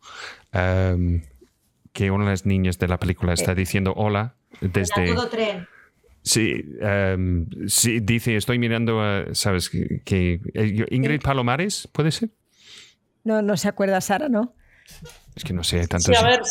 Um, 0.54 1.22
que 1.94 2.12
una 2.12 2.26
de 2.26 2.32
las 2.32 2.46
niñas 2.46 2.78
de 2.78 2.88
la 2.88 2.98
película 2.98 3.34
está 3.34 3.54
diciendo 3.54 3.94
hola 3.96 4.36
desde... 4.62 5.14
todo 5.14 5.28
tren. 5.28 5.68
Sí, 6.24 6.64
um, 6.82 7.48
sí, 7.68 8.00
dice, 8.00 8.36
estoy 8.36 8.60
mirando, 8.60 9.02
a, 9.02 9.26
¿sabes? 9.34 9.70
Que, 9.70 10.40
eh, 10.54 10.86
Ingrid 10.92 11.22
Palomares, 11.22 11.90
¿puede 11.92 12.12
ser? 12.12 12.30
No, 13.24 13.42
no 13.42 13.58
se 13.58 13.68
acuerda 13.68 14.02
Sara, 14.02 14.30
¿no? 14.30 14.56
Es 15.36 15.44
que 15.46 15.54
no 15.54 15.64
sé 15.64 15.88
tanto. 15.88 16.12
Sí, 16.12 16.16
a 16.16 16.24
ver, 16.24 16.42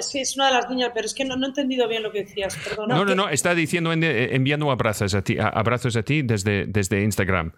sí, 0.00 0.20
es 0.20 0.36
una 0.36 0.46
de 0.46 0.52
las 0.52 0.70
niñas, 0.70 0.92
pero 0.94 1.06
es 1.06 1.14
que 1.14 1.24
no, 1.24 1.36
no 1.36 1.46
he 1.46 1.48
entendido 1.48 1.88
bien 1.88 2.02
lo 2.02 2.12
que 2.12 2.24
decías, 2.24 2.56
perdona. 2.56 2.94
No, 2.94 3.04
no, 3.04 3.14
no, 3.14 3.28
está 3.28 3.54
diciendo, 3.54 3.92
enviando 3.92 4.70
abrazos 4.70 5.14
a 5.14 5.22
ti, 5.22 5.38
abrazos 5.40 5.96
a 5.96 6.02
ti 6.02 6.22
desde, 6.22 6.66
desde 6.66 7.02
Instagram, 7.02 7.52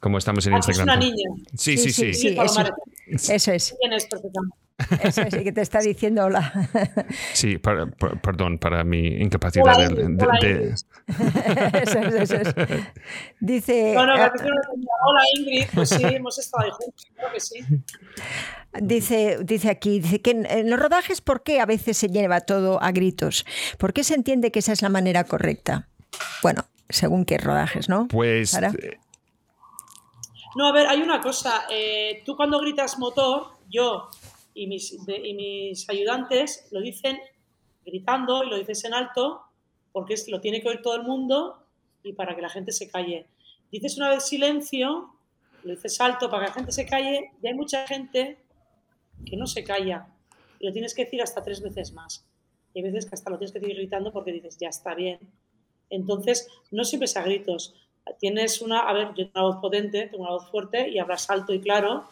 como 0.00 0.18
estamos 0.18 0.46
en 0.46 0.54
ah, 0.54 0.56
Instagram. 0.56 0.88
Es 0.88 0.94
una 0.94 1.04
niña. 1.04 1.30
Sí, 1.54 1.76
sí, 1.76 1.92
sí. 1.92 2.14
sí, 2.14 2.28
eso, 2.28 2.64
eso, 3.34 3.52
es. 3.52 3.74
Tienes 3.80 4.06
perfectamente. 4.06 4.56
Eso 5.02 5.22
es, 5.22 5.34
que 5.34 5.52
te 5.52 5.62
está 5.62 5.80
diciendo 5.80 6.26
hola. 6.26 6.52
Sí, 7.32 7.58
perdón 7.58 8.58
para 8.58 8.84
mi 8.84 9.06
incapacidad 9.06 9.88
de, 9.88 10.74
Eso 11.82 11.98
es, 11.98 12.30
eso 12.30 12.36
es. 12.36 12.54
Dice... 13.40 13.94
No, 13.94 14.04
no, 14.04 14.14
ah, 14.14 14.32
hola 14.34 15.20
Ingrid, 15.38 15.66
pues 15.72 15.88
sí, 15.88 16.02
hemos 16.04 16.38
estado 16.38 16.70
juntos, 16.72 17.06
creo 17.14 17.32
que 17.32 17.40
sí. 17.40 17.64
Dice, 18.82 19.38
dice 19.42 19.70
aquí, 19.70 20.00
dice 20.00 20.20
que 20.20 20.32
en, 20.32 20.68
los 20.68 20.78
rodajes, 20.78 21.22
¿por 21.22 21.42
qué 21.42 21.60
a 21.60 21.66
veces 21.66 21.96
se 21.96 22.08
lleva 22.08 22.42
todo 22.42 22.82
a 22.82 22.92
gritos? 22.92 23.46
¿Por 23.78 23.94
qué 23.94 24.04
se 24.04 24.14
entiende 24.14 24.50
que 24.50 24.58
esa 24.58 24.72
es 24.72 24.82
la 24.82 24.90
manera 24.90 25.24
correcta? 25.24 25.88
Bueno, 26.42 26.66
según 26.90 27.24
qué 27.24 27.38
rodajes, 27.38 27.88
¿no? 27.88 28.08
Pues... 28.08 28.54
Eh, 28.54 28.98
no, 30.56 30.66
a 30.66 30.72
ver, 30.72 30.86
hay 30.86 31.02
una 31.02 31.20
cosa. 31.20 31.66
Eh, 31.70 32.22
tú 32.24 32.34
cuando 32.34 32.58
gritas 32.58 32.98
motor, 32.98 33.48
yo 33.68 34.08
y 34.54 34.66
mis, 34.66 34.96
y 35.06 35.34
mis 35.34 35.88
ayudantes 35.90 36.66
lo 36.70 36.80
dicen 36.80 37.18
gritando 37.84 38.42
y 38.42 38.48
lo 38.48 38.56
dices 38.56 38.82
en 38.84 38.94
alto 38.94 39.42
porque 39.92 40.14
es, 40.14 40.28
lo 40.28 40.40
tiene 40.40 40.62
que 40.62 40.68
oír 40.68 40.80
todo 40.80 40.96
el 40.96 41.02
mundo 41.02 41.62
y 42.02 42.14
para 42.14 42.34
que 42.34 42.40
la 42.40 42.48
gente 42.48 42.72
se 42.72 42.90
calle. 42.90 43.26
Dices 43.70 43.98
una 43.98 44.08
vez 44.08 44.24
silencio, 44.24 45.12
lo 45.62 45.74
dices 45.74 46.00
alto 46.00 46.30
para 46.30 46.44
que 46.44 46.48
la 46.48 46.54
gente 46.54 46.72
se 46.72 46.86
calle 46.86 47.32
y 47.42 47.46
hay 47.46 47.54
mucha 47.54 47.86
gente 47.86 48.38
que 49.26 49.36
no 49.36 49.46
se 49.46 49.62
calla 49.62 50.08
y 50.58 50.66
lo 50.66 50.72
tienes 50.72 50.94
que 50.94 51.04
decir 51.04 51.20
hasta 51.20 51.42
tres 51.42 51.60
veces 51.60 51.92
más. 51.92 52.26
Y 52.72 52.78
hay 52.78 52.84
veces 52.84 53.04
que 53.04 53.14
hasta 53.14 53.30
lo 53.30 53.36
tienes 53.36 53.52
que 53.52 53.60
decir 53.60 53.76
gritando 53.76 54.10
porque 54.10 54.32
dices, 54.32 54.56
ya 54.58 54.68
está 54.68 54.94
bien. 54.94 55.18
Entonces, 55.90 56.48
no 56.70 56.84
siempre 56.84 57.04
es 57.04 57.16
a 57.18 57.22
gritos. 57.22 57.74
Tienes 58.18 58.60
una, 58.62 58.80
a 58.80 58.92
ver, 58.92 59.08
yo 59.08 59.30
tengo 59.30 59.30
una 59.34 59.42
voz 59.42 59.56
potente, 59.60 60.08
tengo 60.08 60.24
una 60.24 60.32
voz 60.32 60.50
fuerte 60.50 60.88
y 60.88 60.98
hablas 60.98 61.28
alto 61.30 61.52
y 61.52 61.60
claro, 61.60 62.08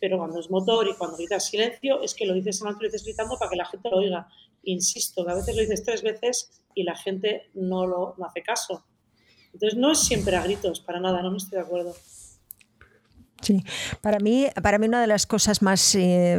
pero 0.00 0.18
cuando 0.18 0.38
es 0.40 0.50
motor 0.50 0.86
y 0.88 0.94
cuando 0.94 1.16
gritas 1.16 1.46
silencio, 1.46 2.02
es 2.02 2.14
que 2.14 2.26
lo 2.26 2.34
dices 2.34 2.60
en 2.60 2.68
alto 2.68 2.84
y 2.84 2.88
dices 2.88 3.04
gritando 3.04 3.38
para 3.38 3.50
que 3.50 3.56
la 3.56 3.64
gente 3.64 3.88
lo 3.90 3.98
oiga. 3.98 4.28
Insisto, 4.64 5.24
que 5.24 5.32
a 5.32 5.34
veces 5.34 5.54
lo 5.56 5.62
dices 5.62 5.82
tres 5.82 6.02
veces 6.02 6.62
y 6.74 6.82
la 6.82 6.94
gente 6.94 7.50
no 7.54 7.86
lo 7.86 8.14
no 8.18 8.26
hace 8.26 8.42
caso. 8.42 8.84
Entonces 9.52 9.78
no 9.78 9.92
es 9.92 10.00
siempre 10.00 10.36
a 10.36 10.42
gritos, 10.42 10.80
para 10.80 11.00
nada, 11.00 11.22
no 11.22 11.30
me 11.30 11.36
estoy 11.38 11.58
de 11.58 11.64
acuerdo. 11.64 11.94
Sí, 13.42 13.62
para 14.00 14.20
mí, 14.20 14.46
para 14.62 14.78
mí 14.78 14.86
una 14.86 15.02
de 15.02 15.06
las 15.06 15.26
cosas 15.26 15.60
más 15.60 15.94
eh, 15.96 16.38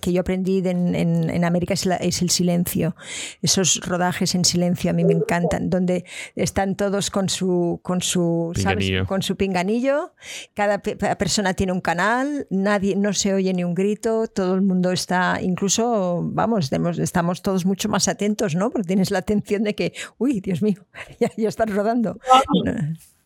que 0.00 0.12
yo 0.12 0.20
aprendí 0.20 0.58
en, 0.58 0.94
en, 0.94 1.44
América 1.44 1.74
es, 1.74 1.84
es, 1.86 2.22
el 2.22 2.30
silencio. 2.30 2.94
Esos 3.42 3.80
rodajes 3.80 4.34
en 4.36 4.44
silencio 4.44 4.90
a 4.90 4.92
mí 4.92 5.04
me 5.04 5.14
encantan, 5.14 5.68
donde 5.68 6.04
están 6.36 6.76
todos 6.76 7.10
con 7.10 7.28
su, 7.28 7.80
con 7.82 8.02
su, 8.02 8.52
pinganillo. 8.54 9.06
con 9.06 9.22
su 9.22 9.36
pinganillo. 9.36 10.14
Cada 10.54 10.78
persona 10.78 11.54
tiene 11.54 11.72
un 11.72 11.80
canal, 11.80 12.46
nadie, 12.50 12.94
no 12.94 13.12
se 13.14 13.34
oye 13.34 13.52
ni 13.52 13.64
un 13.64 13.74
grito, 13.74 14.28
todo 14.28 14.54
el 14.54 14.62
mundo 14.62 14.92
está, 14.92 15.40
incluso, 15.42 16.20
vamos, 16.22 16.70
estamos 16.98 17.42
todos 17.42 17.66
mucho 17.66 17.88
más 17.88 18.06
atentos, 18.06 18.54
¿no? 18.54 18.70
Porque 18.70 18.86
tienes 18.86 19.10
la 19.10 19.18
atención 19.18 19.64
de 19.64 19.74
que, 19.74 19.92
uy, 20.18 20.40
Dios 20.40 20.62
mío, 20.62 20.86
ya, 21.18 21.30
ya 21.36 21.48
están 21.48 21.74
rodando. 21.74 22.18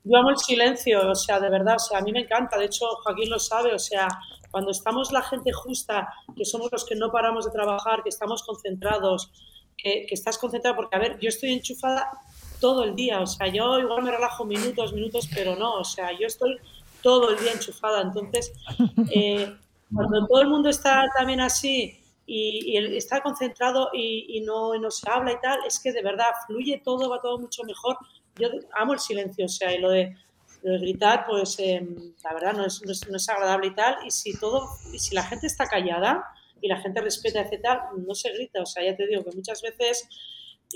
Yo 0.09 0.17
amo 0.17 0.31
el 0.31 0.39
silencio, 0.39 1.11
o 1.11 1.15
sea, 1.15 1.39
de 1.39 1.51
verdad, 1.51 1.77
o 1.77 1.79
sea, 1.79 1.99
a 1.99 2.01
mí 2.01 2.13
me 2.13 2.21
encanta, 2.21 2.57
de 2.57 2.65
hecho 2.65 2.87
Joaquín 3.03 3.29
lo 3.29 3.39
sabe, 3.39 3.75
o 3.75 3.79
sea, 3.79 4.09
cuando 4.51 4.71
estamos 4.71 5.13
la 5.13 5.21
gente 5.21 5.53
justa, 5.53 6.09
que 6.35 6.47
somos 6.47 6.73
los 6.73 6.87
que 6.87 6.95
no 6.95 7.13
paramos 7.13 7.45
de 7.45 7.51
trabajar, 7.51 8.03
que 8.03 8.09
estamos 8.09 8.43
concentrados, 8.43 9.31
que, 9.77 10.07
estás 10.11 10.39
concentrado, 10.39 10.77
porque 10.77 10.97
a 10.97 10.99
ver, 10.99 11.19
yo 11.21 11.29
estoy 11.29 11.53
enchufada 11.53 12.11
todo 12.59 12.85
el 12.85 12.95
día, 12.95 13.21
o 13.21 13.27
sea, 13.27 13.49
yo 13.49 13.79
igual 13.79 14.03
me 14.03 14.11
relajo 14.11 14.47
minutos, 14.47 14.95
minutos, 14.95 15.29
pero 15.35 15.57
no, 15.57 15.75
o 15.75 15.85
sea, 15.85 16.11
yo 16.19 16.27
estoy 16.27 16.57
todo 17.03 17.31
el 17.31 17.39
día 17.39 17.53
enchufada, 17.53 18.01
entonces, 18.01 18.53
eh, 19.15 19.55
cuando 19.95 20.27
todo 20.27 20.41
el 20.41 20.49
mundo 20.49 20.71
está 20.71 21.05
también 21.17 21.41
así 21.41 22.01
y, 22.27 22.77
está 22.97 23.23
concentrado 23.23 23.91
y, 23.93 24.41
no, 24.41 24.75
y 24.75 24.81
no 24.81 24.91
se 24.91 25.09
habla 25.11 25.33
y 25.33 25.41
tal, 25.41 25.59
es 25.67 25.79
que 25.81 25.93
de 25.93 26.03
verdad 26.03 26.29
fluye 26.47 26.81
todo, 26.85 27.09
va 27.09 27.21
todo 27.21 27.39
mucho 27.39 27.63
mejor 27.65 27.97
yo 28.39 28.49
amo 28.75 28.95
el 28.95 29.01
silencio, 29.01 29.47
o 29.47 29.49
sea, 29.49 29.73
y 29.73 29.79
lo 29.79 29.91
de 29.91 30.17
Pero 30.63 30.75
el 30.75 30.81
gritar, 30.81 31.25
pues 31.27 31.57
em, 31.59 32.15
la 32.25 32.35
verdad 32.35 32.53
no 32.55 32.67
es, 32.67 32.83
no, 32.85 33.17
es, 33.17 33.29
agradable 33.29 33.69
y 33.69 33.75
tal. 33.75 33.97
Y 34.07 34.11
si 34.11 34.39
todo, 34.39 34.69
y 34.93 34.99
si 34.99 35.15
la 35.15 35.23
gente 35.23 35.47
está 35.47 35.67
callada 35.67 36.25
y 36.61 36.69
la 36.69 36.81
gente 36.81 37.01
respeta, 37.01 37.41
etc., 37.41 37.81
no 37.97 38.15
se 38.15 38.33
grita. 38.33 38.63
O 38.63 38.67
sea, 38.67 38.85
ya 38.85 38.97
te 38.97 39.07
digo 39.07 39.25
que 39.25 39.37
muchas 39.37 39.63
veces 39.63 40.09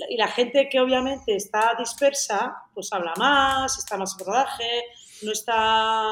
y 0.09 0.17
la 0.17 0.27
gente 0.27 0.69
que 0.69 0.79
obviamente 0.79 1.35
está 1.35 1.75
dispersa, 1.77 2.55
pues 2.73 2.91
habla 2.91 3.13
más, 3.17 3.77
está 3.77 3.97
más 3.97 4.15
en 4.19 4.25
rodaje, 4.25 4.83
no 5.21 5.31
está 5.31 6.03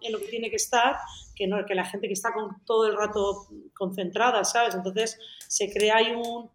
en 0.00 0.12
lo 0.12 0.18
que 0.18 0.26
tiene 0.26 0.50
que 0.50 0.56
estar, 0.56 0.96
que, 1.36 1.46
no, 1.46 1.64
que 1.64 1.74
la 1.74 1.84
gente 1.84 2.08
que 2.08 2.12
está 2.12 2.32
con, 2.32 2.64
todo 2.64 2.86
el 2.86 2.96
rato 2.96 3.46
concentrada, 3.74 4.44
¿sabes? 4.44 4.74
Entonces 4.74 5.18
se 5.46 5.72
crea 5.72 5.98
ahí 5.98 6.12
un, 6.12 6.50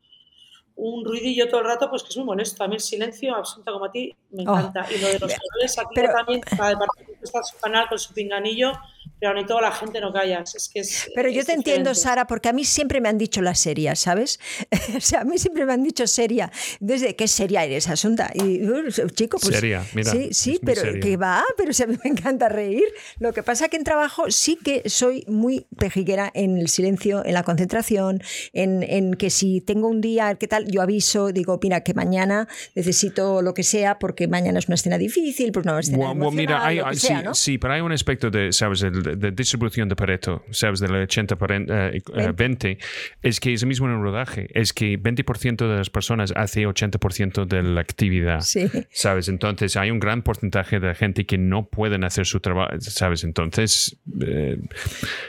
un 0.77 1.05
ruidillo 1.05 1.47
todo 1.49 1.61
el 1.61 1.67
rato, 1.67 1.89
pues 1.89 2.03
que 2.03 2.09
es 2.09 2.17
muy 2.17 2.25
molesto. 2.25 2.63
A 2.63 2.67
mí 2.67 2.75
el 2.75 2.81
silencio, 2.81 3.35
absoluta 3.35 3.71
como 3.71 3.85
a 3.85 3.91
ti, 3.91 4.13
me 4.31 4.43
Oh. 4.45 4.51
encanta. 4.57 4.85
Y 4.91 4.99
lo 4.99 5.07
de 5.07 5.19
los 5.19 5.33
colores, 5.33 5.79
aquí 5.79 5.87
Pero- 5.95 6.13
también, 6.13 6.41
cada 6.41 6.69
departamento 6.69 7.23
está 7.23 7.43
su 7.43 7.57
canal 7.57 7.87
con 7.87 7.97
su 7.97 8.13
pinganillo, 8.13 8.73
pero 9.19 9.33
ni 9.33 9.45
toda 9.45 9.61
la 9.61 9.71
gente 9.71 9.99
no 10.01 10.11
callas. 10.13 10.55
Es 10.55 10.69
que 10.69 10.79
es, 10.81 11.09
Pero 11.15 11.29
yo 11.29 11.41
es 11.41 11.45
te 11.47 11.53
entiendo. 11.53 11.95
Sara, 11.95 12.27
porque 12.27 12.49
a 12.49 12.53
mí 12.53 12.63
siempre 12.65 13.01
me 13.01 13.09
han 13.09 13.17
dicho 13.17 13.41
la 13.41 13.55
seria, 13.55 13.95
¿sabes? 13.95 14.39
o 14.97 14.99
sea, 14.99 15.21
a 15.21 15.23
mí 15.23 15.37
siempre 15.37 15.65
me 15.65 15.73
han 15.73 15.83
dicho 15.83 16.05
seria. 16.07 16.51
Desde 16.79 17.15
qué 17.15 17.27
seria 17.27 17.63
eres, 17.63 17.87
Asunta. 17.89 18.31
Y 18.33 18.63
uh, 18.67 18.89
chico, 19.13 19.37
pues. 19.41 19.55
Seria, 19.55 19.83
mira, 19.93 20.11
Sí, 20.11 20.29
sí, 20.31 20.59
pero 20.63 20.81
seria. 20.81 20.99
que 21.01 21.17
va, 21.17 21.43
pero 21.57 21.73
si 21.73 21.83
a 21.83 21.87
mí 21.87 21.97
me 22.03 22.09
encanta 22.11 22.49
reír. 22.49 22.83
Lo 23.19 23.33
que 23.33 23.41
pasa 23.43 23.69
que 23.69 23.77
en 23.77 23.83
trabajo 23.83 24.29
sí 24.31 24.57
que 24.63 24.83
soy 24.89 25.23
muy 25.27 25.65
pejiguera 25.77 26.31
en 26.33 26.57
el 26.57 26.67
silencio, 26.67 27.25
en 27.25 27.33
la 27.33 27.43
concentración, 27.43 28.21
en, 28.53 28.83
en 28.83 29.13
que 29.15 29.29
si 29.29 29.61
tengo 29.61 29.87
un 29.87 30.01
día, 30.01 30.35
¿qué 30.35 30.47
tal? 30.47 30.67
Yo 30.69 30.81
aviso, 30.81 31.31
digo, 31.31 31.59
mira, 31.61 31.81
que 31.81 31.93
mañana 31.93 32.47
necesito 32.75 33.41
lo 33.41 33.53
que 33.53 33.63
sea, 33.63 33.97
porque 33.99 34.27
mañana 34.27 34.59
es 34.59 34.67
una 34.67 34.75
escena 34.75 34.97
difícil, 34.97 35.51
pues 35.51 35.65
una 35.65 35.79
escena. 35.79 35.97
Bueno, 35.97 36.13
bueno, 36.15 36.31
mira, 36.31 36.55
emocional, 36.55 36.67
hay, 36.67 36.77
lo 36.77 36.83
que 36.83 36.89
hay- 36.89 36.95
sea, 36.97 37.17
sí, 37.19 37.23
¿no? 37.23 37.33
sí, 37.35 37.57
pero 37.57 37.73
hay 37.73 37.81
un 37.81 37.91
aspecto 37.91 38.29
de, 38.29 38.51
¿sabes? 38.51 38.83
De- 39.15 39.31
distribución 39.31 39.89
de 39.89 39.95
Pareto, 39.95 40.43
¿sabes? 40.51 40.79
Del 40.79 40.93
80 40.95 41.37
paren- 41.37 41.67
eh, 41.69 42.01
eh, 42.15 42.33
20, 42.35 42.77
es 43.21 43.39
que 43.39 43.53
es 43.53 43.61
el 43.61 43.67
mismo 43.67 43.87
en 43.87 43.93
el 43.95 44.01
rodaje, 44.01 44.47
es 44.53 44.73
que 44.73 44.97
20% 44.97 45.67
de 45.69 45.77
las 45.77 45.89
personas 45.89 46.33
hace 46.35 46.65
80% 46.65 47.45
de 47.45 47.61
la 47.63 47.81
actividad, 47.81 48.41
Sí. 48.41 48.67
¿sabes? 48.91 49.27
Entonces 49.29 49.75
hay 49.77 49.91
un 49.91 49.99
gran 49.99 50.21
porcentaje 50.23 50.79
de 50.79 50.95
gente 50.95 51.25
que 51.25 51.37
no 51.37 51.67
pueden 51.67 52.03
hacer 52.03 52.25
su 52.25 52.39
trabajo, 52.39 52.71
¿sabes? 52.79 53.23
Entonces 53.23 53.97
eh, 54.21 54.57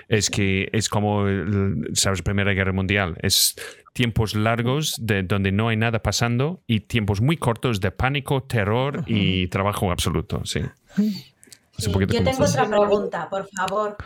es 0.08 0.30
que 0.30 0.68
es 0.72 0.88
como, 0.88 1.26
el- 1.26 1.88
¿sabes? 1.92 2.22
Primera 2.22 2.52
Guerra 2.52 2.72
Mundial, 2.72 3.16
es 3.22 3.56
tiempos 3.92 4.34
largos 4.34 4.94
de 5.00 5.22
donde 5.22 5.52
no 5.52 5.68
hay 5.68 5.76
nada 5.76 6.02
pasando 6.02 6.62
y 6.66 6.80
tiempos 6.80 7.20
muy 7.22 7.36
cortos 7.38 7.80
de 7.80 7.90
pánico, 7.90 8.42
terror 8.42 9.04
y 9.06 9.46
trabajo 9.48 9.90
absoluto, 9.90 10.42
sí. 10.44 10.60
Poquito 11.92 12.14
Yo 12.14 12.24
tengo 12.24 12.44
otra 12.44 12.68
pregunta, 12.68 13.28
por 13.28 13.48
favor. 13.48 13.96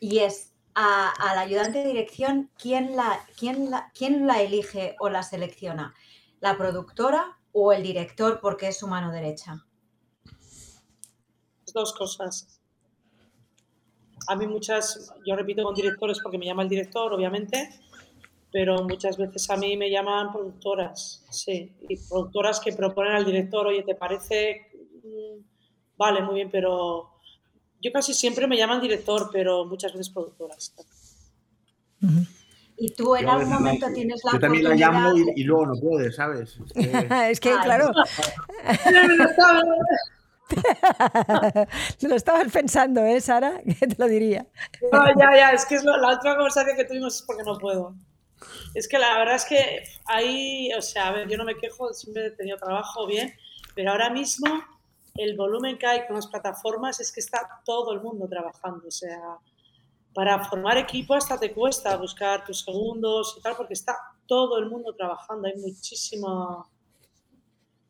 Y 0.00 0.18
es, 0.18 0.52
a, 0.74 1.10
a 1.10 1.34
la 1.34 1.42
ayudante 1.42 1.78
de 1.78 1.86
dirección, 1.86 2.50
¿quién 2.58 2.96
la, 2.96 3.20
quién, 3.38 3.70
la, 3.70 3.92
¿quién 3.96 4.26
la 4.26 4.42
elige 4.42 4.96
o 4.98 5.08
la 5.08 5.22
selecciona? 5.22 5.94
¿La 6.40 6.56
productora 6.58 7.38
o 7.52 7.72
el 7.72 7.82
director 7.82 8.40
porque 8.40 8.68
es 8.68 8.78
su 8.78 8.86
mano 8.86 9.12
derecha? 9.12 9.66
dos 11.76 11.92
cosas. 11.92 12.60
A 14.28 14.34
mí 14.34 14.46
muchas, 14.46 15.12
yo 15.24 15.36
repito 15.36 15.62
con 15.62 15.74
directores 15.74 16.18
porque 16.20 16.38
me 16.38 16.46
llama 16.46 16.62
el 16.62 16.68
director, 16.68 17.12
obviamente, 17.12 17.68
pero 18.50 18.82
muchas 18.82 19.16
veces 19.16 19.48
a 19.50 19.56
mí 19.56 19.76
me 19.76 19.90
llaman 19.90 20.32
productoras, 20.32 21.24
sí, 21.30 21.76
y 21.88 21.96
productoras 22.08 22.58
que 22.58 22.72
proponen 22.72 23.12
al 23.12 23.24
director, 23.24 23.66
oye, 23.66 23.84
¿te 23.84 23.94
parece? 23.94 24.72
Vale, 25.96 26.22
muy 26.22 26.34
bien, 26.36 26.50
pero 26.50 27.10
yo 27.80 27.92
casi 27.92 28.12
siempre 28.14 28.46
me 28.46 28.56
llaman 28.56 28.80
director, 28.80 29.30
pero 29.32 29.64
muchas 29.64 29.92
veces 29.92 30.10
productoras. 30.10 30.74
Y 32.78 32.92
tú 32.92 33.16
en 33.16 33.24
Yo 33.24 33.30
algún 33.32 33.48
momento 33.50 33.86
tienes 33.94 34.22
la 34.24 34.32
Yo 34.32 34.40
también 34.40 34.64
la 34.64 34.70
oportunidad... 34.70 34.92
llamo 35.14 35.16
y, 35.34 35.40
y 35.40 35.44
luego 35.44 35.66
no 35.66 35.74
puede, 35.80 36.12
¿sabes? 36.12 36.58
Es 36.66 36.72
que- 36.74 37.08
es 37.30 37.40
que, 37.40 37.50
Ay. 37.50 37.58
claro, 37.64 37.90
lo 42.02 42.14
estabas 42.14 42.52
pensando, 42.52 43.04
¿eh, 43.04 43.20
Sara? 43.20 43.60
¿Qué 43.80 43.86
te 43.86 43.96
lo 43.98 44.06
diría? 44.08 44.46
No, 44.92 45.06
ya, 45.18 45.36
ya, 45.36 45.50
es 45.52 45.64
que 45.64 45.76
es 45.76 45.84
lo- 45.84 45.96
la 45.96 46.14
otra 46.14 46.34
conversación 46.36 46.76
que 46.76 46.84
tuvimos 46.84 47.16
es 47.16 47.22
porque 47.22 47.42
no 47.44 47.58
puedo. 47.58 47.94
Es 48.74 48.86
que 48.88 48.98
la 48.98 49.16
verdad 49.18 49.36
es 49.36 49.44
que 49.46 49.84
ahí, 50.06 50.70
o 50.76 50.82
sea, 50.82 51.08
a 51.08 51.12
ver, 51.12 51.28
yo 51.28 51.36
no 51.38 51.44
me 51.44 51.56
quejo, 51.56 51.92
siempre 51.94 52.26
he 52.26 52.30
tenido 52.32 52.58
trabajo 52.58 53.06
bien, 53.06 53.34
pero 53.74 53.92
ahora 53.92 54.10
mismo 54.10 54.46
el 55.18 55.36
volumen 55.36 55.78
que 55.78 55.86
hay 55.86 56.06
con 56.06 56.16
las 56.16 56.26
plataformas 56.26 57.00
es 57.00 57.12
que 57.12 57.20
está 57.20 57.62
todo 57.64 57.92
el 57.92 58.00
mundo 58.00 58.28
trabajando. 58.28 58.88
O 58.88 58.90
sea, 58.90 59.38
para 60.16 60.42
formar 60.44 60.78
equipo 60.78 61.14
hasta 61.14 61.38
te 61.38 61.52
cuesta 61.52 61.96
buscar 61.96 62.44
tus 62.44 62.60
segundos 62.60 63.36
y 63.38 63.42
tal, 63.42 63.54
porque 63.54 63.74
está 63.74 63.94
todo 64.26 64.58
el 64.58 64.66
mundo 64.66 64.94
trabajando, 64.94 65.46
hay 65.46 65.56
muchísimo, 65.60 66.66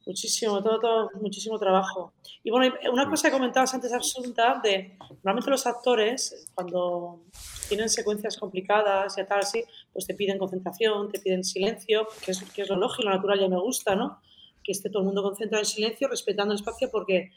muchísimo, 0.05 0.63
todo, 0.63 0.81
todo, 0.81 1.11
muchísimo 1.21 1.59
trabajo. 1.59 2.13
Y 2.43 2.51
bueno, 2.51 2.75
una 2.93 3.09
cosa 3.09 3.29
que 3.29 3.33
comentabas 3.33 3.73
antes, 3.75 3.93
Absoluta, 3.93 4.61
de 4.63 4.99
normalmente 5.23 5.51
los 5.51 5.67
actores, 5.67 6.49
cuando 6.55 7.21
tienen 7.69 7.89
secuencias 7.89 8.37
complicadas 8.37 9.17
y 9.19 9.25
tal, 9.25 9.39
así, 9.39 9.65
pues 9.93 10.07
te 10.07 10.15
piden 10.15 10.37
concentración, 10.37 11.09
te 11.11 11.21
piden 11.21 11.45
silencio, 11.45 12.09
que 12.25 12.33
es, 12.33 12.43
que 12.53 12.63
es 12.63 12.69
lo 12.69 12.77
lógico, 12.77 13.09
lo 13.09 13.15
natural, 13.15 13.39
ya 13.39 13.49
me 13.49 13.61
gusta, 13.61 13.95
¿no? 13.95 14.21
Que 14.67 14.73
esté 14.73 14.91
todo 14.91 15.03
el 15.03 15.07
mundo 15.07 15.23
concentrado 15.23 15.63
en 15.63 15.67
silencio, 15.67 16.09
respetando 16.09 16.53
el 16.53 16.59
espacio, 16.59 16.91
porque 16.91 17.31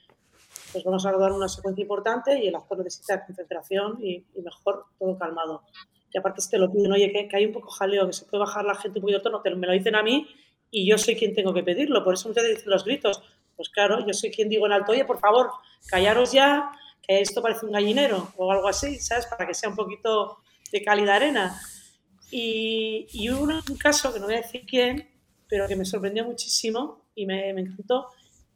pues 0.72 0.84
vamos 0.84 1.06
a 1.06 1.12
rodar 1.12 1.32
una 1.32 1.48
secuencia 1.48 1.84
importante 1.84 2.44
y 2.44 2.48
el 2.48 2.56
actor 2.56 2.80
necesita 2.80 3.24
concentración 3.24 4.00
y, 4.04 4.26
y 4.34 4.42
mejor 4.42 4.86
todo 4.98 5.18
calmado. 5.18 5.64
Y 6.12 6.18
aparte 6.18 6.42
si 6.42 6.50
te 6.50 6.58
lo 6.58 6.72
piden, 6.72 6.92
oye, 6.92 7.12
que, 7.12 7.28
que 7.28 7.38
hay 7.38 7.46
un 7.46 7.54
poco 7.54 7.70
jaleo, 7.70 8.08
que 8.08 8.14
se 8.14 8.26
puede 8.26 8.42
bajar 8.42 8.66
la 8.66 8.76
gente 8.76 9.00
un 9.00 9.04
poquito 9.04 9.20
de 9.20 9.24
tono, 9.24 9.42
te, 9.42 9.54
me 9.54 9.68
lo 9.68 9.74
dicen 9.74 9.96
a 9.96 10.04
mí 10.04 10.28
y 10.72 10.88
yo 10.90 10.98
soy 10.98 11.16
quien 11.16 11.34
tengo 11.34 11.54
que 11.54 11.64
pedirlo. 11.64 12.04
Por 12.04 12.14
eso 12.16 12.30
muchas 12.30 12.44
veces 12.44 12.58
dicen 12.60 12.72
los 12.72 12.86
gritos. 12.86 13.22
Pues 13.56 13.70
claro, 13.70 14.06
yo 14.06 14.14
soy 14.14 14.32
quien 14.32 14.50
digo 14.50 14.66
en 14.66 14.72
alto, 14.72 14.94
oye, 14.94 15.06
por 15.06 15.20
favor, 15.20 15.50
callaros 15.88 16.32
ya, 16.32 16.72
que 17.06 17.20
esto 17.20 17.42
parece 17.42 17.66
un 17.66 17.74
gallinero 17.74 18.32
o 18.38 18.52
algo 18.52 18.68
así, 18.68 18.98
¿sabes? 19.00 19.26
Para 19.26 19.46
que 19.46 19.54
sea 19.54 19.70
un 19.70 19.76
poquito 19.76 20.38
de 20.72 20.82
calidad 20.82 21.18
arena. 21.18 21.60
Y, 22.32 23.08
y 23.12 23.30
hubo 23.32 23.44
un 23.44 23.78
caso, 23.78 24.14
que 24.14 24.20
no 24.20 24.28
voy 24.28 24.36
a 24.36 24.42
decir 24.42 24.66
quién, 24.66 25.10
pero 25.48 25.68
que 25.68 25.76
me 25.76 25.84
sorprendió 25.84 26.24
muchísimo 26.24 27.09
y 27.20 27.26
me, 27.26 27.54
me 27.54 27.62
encantó. 27.62 28.08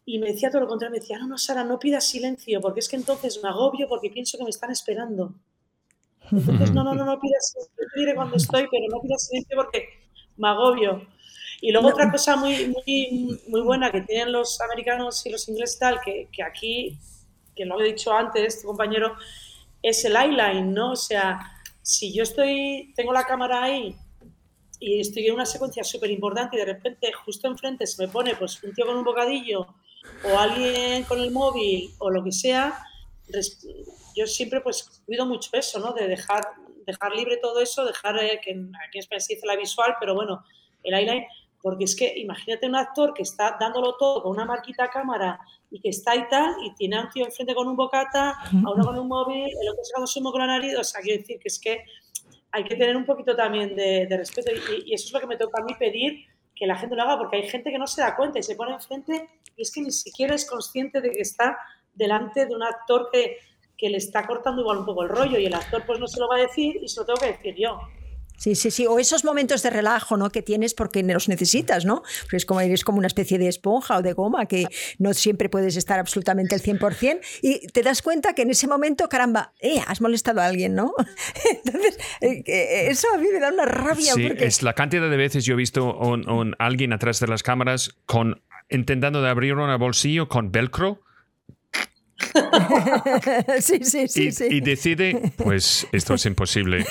Y 0.06 0.18
me 0.18 0.32
decía 0.32 0.50
todo 0.50 0.62
lo 0.62 0.68
contrario, 0.68 0.92
me 0.92 1.00
decía, 1.00 1.18
no, 1.18 1.26
no, 1.26 1.38
Sara, 1.38 1.64
no 1.64 1.78
pidas 1.78 2.06
silencio, 2.06 2.60
porque 2.60 2.80
es 2.80 2.88
que 2.88 2.96
entonces 2.96 3.40
me 3.42 3.48
agobio 3.48 3.88
porque 3.88 4.10
pienso 4.10 4.36
que 4.36 4.44
me 4.44 4.50
están 4.50 4.70
esperando. 4.70 5.34
Entonces, 6.30 6.72
no, 6.72 6.84
no, 6.84 6.94
no, 6.94 7.04
no 7.04 7.20
pidas 7.20 7.52
silencio, 7.52 7.74
yo 7.78 7.88
te 7.92 8.00
diré 8.00 8.14
cuando 8.14 8.36
estoy, 8.36 8.66
pero 8.70 8.84
no 8.90 9.00
pidas 9.00 9.26
silencio 9.26 9.56
porque 9.56 9.88
me 10.36 10.48
agobio. 10.48 11.06
Y 11.60 11.72
luego 11.72 11.88
otra 11.88 12.10
cosa 12.10 12.36
muy, 12.36 12.68
muy, 12.68 13.40
muy 13.48 13.60
buena 13.62 13.90
que 13.90 14.02
tienen 14.02 14.32
los 14.32 14.60
americanos 14.60 15.24
y 15.24 15.30
los 15.30 15.48
ingleses 15.48 15.78
tal, 15.78 16.00
que, 16.02 16.28
que 16.32 16.42
aquí, 16.42 16.98
que 17.54 17.64
lo 17.64 17.80
he 17.80 17.84
dicho 17.84 18.12
antes, 18.12 18.60
tu 18.60 18.68
compañero, 18.68 19.16
es 19.82 20.04
el 20.04 20.16
eyeline, 20.16 20.72
¿no? 20.72 20.92
O 20.92 20.96
sea, 20.96 21.40
si 21.80 22.12
yo 22.12 22.22
estoy, 22.22 22.92
tengo 22.96 23.12
la 23.12 23.24
cámara 23.24 23.62
ahí 23.62 23.96
y 24.80 25.00
estoy 25.00 25.26
en 25.26 25.34
una 25.34 25.46
secuencia 25.46 25.84
súper 25.84 26.10
importante 26.10 26.56
y 26.56 26.60
de 26.60 26.66
repente 26.66 27.12
justo 27.12 27.48
enfrente 27.48 27.86
se 27.86 28.04
me 28.04 28.12
pone 28.12 28.34
pues 28.36 28.62
un 28.62 28.72
tío 28.72 28.86
con 28.86 28.96
un 28.96 29.04
bocadillo 29.04 29.66
o 30.24 30.38
alguien 30.38 31.04
con 31.04 31.20
el 31.20 31.30
móvil 31.30 31.90
o 31.98 32.10
lo 32.10 32.22
que 32.22 32.32
sea, 32.32 32.84
yo 34.14 34.26
siempre 34.26 34.60
pues 34.60 35.02
cuido 35.06 35.26
mucho 35.26 35.50
eso, 35.54 35.78
¿no? 35.80 35.92
De 35.92 36.06
dejar, 36.06 36.42
dejar 36.86 37.12
libre 37.14 37.38
todo 37.38 37.60
eso, 37.60 37.84
dejar 37.84 38.16
eh, 38.18 38.40
que 38.42 38.50
aquí 38.50 38.98
en 38.98 39.00
España 39.00 39.20
se 39.20 39.34
dice 39.34 39.46
la 39.46 39.56
visual, 39.56 39.96
pero 39.98 40.14
bueno, 40.14 40.44
el 40.82 40.94
eyeline, 40.94 41.26
porque 41.62 41.84
es 41.84 41.96
que 41.96 42.12
imagínate 42.18 42.66
un 42.66 42.76
actor 42.76 43.14
que 43.14 43.22
está 43.22 43.56
dándolo 43.58 43.96
todo 43.96 44.22
con 44.22 44.32
una 44.32 44.44
marquita 44.44 44.90
cámara 44.90 45.40
y 45.70 45.80
que 45.80 45.88
está 45.88 46.14
y 46.14 46.28
tal, 46.28 46.54
y 46.62 46.74
tiene 46.74 46.96
a 46.96 47.00
un 47.02 47.08
tío 47.08 47.24
enfrente 47.24 47.54
con 47.54 47.66
un 47.66 47.76
bocata, 47.76 48.32
a 48.32 48.70
uno 48.70 48.84
con 48.84 48.98
un 48.98 49.08
móvil, 49.08 49.44
el 49.46 49.68
otro 49.70 49.82
sacando 49.84 50.06
sumo 50.06 50.30
con 50.30 50.42
la 50.42 50.46
nariz, 50.46 50.76
o 50.78 50.84
sea, 50.84 51.00
quiero 51.00 51.20
decir 51.20 51.38
que 51.38 51.48
es 51.48 51.58
que 51.58 51.84
hay 52.54 52.62
que 52.62 52.76
tener 52.76 52.96
un 52.96 53.04
poquito 53.04 53.34
también 53.34 53.74
de, 53.74 54.06
respeto 54.16 54.52
y, 54.52 54.90
y 54.90 54.94
eso 54.94 55.08
es 55.08 55.12
lo 55.12 55.18
que 55.18 55.26
me 55.26 55.36
toca 55.36 55.60
a 55.60 55.64
mí 55.64 55.74
pedir 55.76 56.24
que 56.54 56.66
la 56.66 56.76
gente 56.76 56.94
lo 56.94 57.02
haga 57.02 57.18
porque 57.18 57.36
hay 57.36 57.48
gente 57.48 57.72
que 57.72 57.78
no 57.78 57.88
se 57.88 58.00
da 58.00 58.14
cuenta 58.14 58.38
y 58.38 58.44
se 58.44 58.54
pone 58.54 58.72
enfrente 58.72 59.28
y 59.56 59.62
es 59.62 59.72
que 59.72 59.80
ni 59.80 59.90
siquiera 59.90 60.36
es 60.36 60.48
consciente 60.48 61.00
de 61.00 61.10
que 61.10 61.20
está 61.20 61.58
delante 61.94 62.46
de 62.46 62.54
un 62.54 62.62
actor 62.62 63.08
que, 63.12 63.38
que 63.76 63.90
le 63.90 63.96
está 63.96 64.24
cortando 64.24 64.62
igual 64.62 64.78
un 64.78 64.86
poco 64.86 65.02
el 65.02 65.08
rollo 65.08 65.36
y 65.36 65.46
el 65.46 65.54
actor 65.54 65.82
pues 65.84 65.98
no 65.98 66.06
se 66.06 66.20
lo 66.20 66.28
va 66.28 66.36
a 66.36 66.42
decir 66.42 66.78
y 66.80 66.88
se 66.88 67.00
lo 67.00 67.06
tengo 67.06 67.18
que 67.18 67.32
decir 67.32 67.56
yo. 67.56 67.80
Sí, 68.44 68.54
sí, 68.54 68.70
sí. 68.70 68.86
O 68.86 68.98
esos 68.98 69.24
momentos 69.24 69.62
de 69.62 69.70
relajo, 69.70 70.18
¿no? 70.18 70.28
Que 70.28 70.42
tienes 70.42 70.74
porque 70.74 71.02
los 71.02 71.30
necesitas, 71.30 71.86
¿no? 71.86 72.02
Porque 72.24 72.36
es 72.36 72.44
como, 72.44 72.60
eres 72.60 72.84
como 72.84 72.98
una 72.98 73.06
especie 73.06 73.38
de 73.38 73.48
esponja 73.48 73.96
o 73.96 74.02
de 74.02 74.12
goma 74.12 74.44
que 74.44 74.66
no 74.98 75.14
siempre 75.14 75.48
puedes 75.48 75.76
estar 75.76 75.98
absolutamente 75.98 76.54
al 76.54 76.60
100% 76.60 77.20
y 77.40 77.66
te 77.68 77.82
das 77.82 78.02
cuenta 78.02 78.34
que 78.34 78.42
en 78.42 78.50
ese 78.50 78.66
momento, 78.68 79.08
caramba, 79.08 79.54
eh, 79.60 79.80
has 79.86 80.02
molestado 80.02 80.42
a 80.42 80.44
alguien, 80.46 80.74
¿no? 80.74 80.92
Entonces, 81.64 81.98
eh, 82.20 82.42
eh, 82.46 82.88
eso 82.90 83.08
a 83.14 83.16
mí 83.16 83.28
me 83.32 83.40
da 83.40 83.48
una 83.50 83.64
rabia 83.64 84.12
Sí, 84.12 84.28
porque... 84.28 84.44
es 84.44 84.62
la 84.62 84.74
cantidad 84.74 85.08
de 85.08 85.16
veces 85.16 85.46
yo 85.46 85.54
he 85.54 85.56
visto 85.56 85.96
un- 85.96 86.54
alguien 86.58 86.92
atrás 86.92 87.20
de 87.20 87.26
las 87.28 87.42
cámaras 87.42 87.96
con 88.04 88.42
intentando 88.68 89.22
de 89.22 89.28
abrir 89.30 89.54
un 89.54 89.78
bolsillo 89.78 90.28
con 90.28 90.52
velcro 90.52 91.00
sí, 93.60 93.80
sí, 93.82 94.08
sí, 94.08 94.26
y, 94.26 94.32
sí. 94.32 94.46
y 94.50 94.60
decide, 94.60 95.32
pues 95.36 95.86
esto 95.92 96.14
es 96.14 96.26
imposible. 96.26 96.84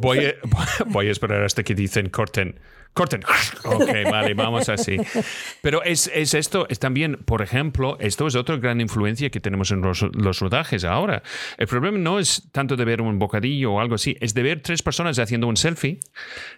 Voy 0.00 0.26
a, 0.26 0.34
voy 0.86 1.08
a 1.08 1.12
esperar 1.12 1.42
hasta 1.42 1.62
que 1.62 1.74
dicen 1.74 2.08
corten. 2.10 2.58
Corten. 2.92 3.22
Ok, 3.64 3.90
vale, 4.10 4.34
vamos 4.34 4.68
así. 4.68 4.96
Pero 5.60 5.82
es, 5.82 6.10
es 6.14 6.34
esto, 6.34 6.66
es 6.70 6.78
también, 6.78 7.16
por 7.24 7.42
ejemplo, 7.42 7.98
esto 8.00 8.26
es 8.26 8.34
otra 8.34 8.56
gran 8.56 8.80
influencia 8.80 9.30
que 9.30 9.40
tenemos 9.40 9.70
en 9.70 9.82
los, 9.82 10.02
los 10.14 10.40
rodajes 10.40 10.84
ahora. 10.84 11.22
El 11.58 11.66
problema 11.66 11.98
no 11.98 12.18
es 12.18 12.48
tanto 12.50 12.76
de 12.76 12.84
ver 12.84 13.02
un 13.02 13.18
bocadillo 13.18 13.74
o 13.74 13.80
algo 13.80 13.94
así, 13.94 14.16
es 14.20 14.32
de 14.34 14.42
ver 14.42 14.62
tres 14.62 14.82
personas 14.82 15.18
haciendo 15.18 15.46
un 15.46 15.56
selfie, 15.56 16.00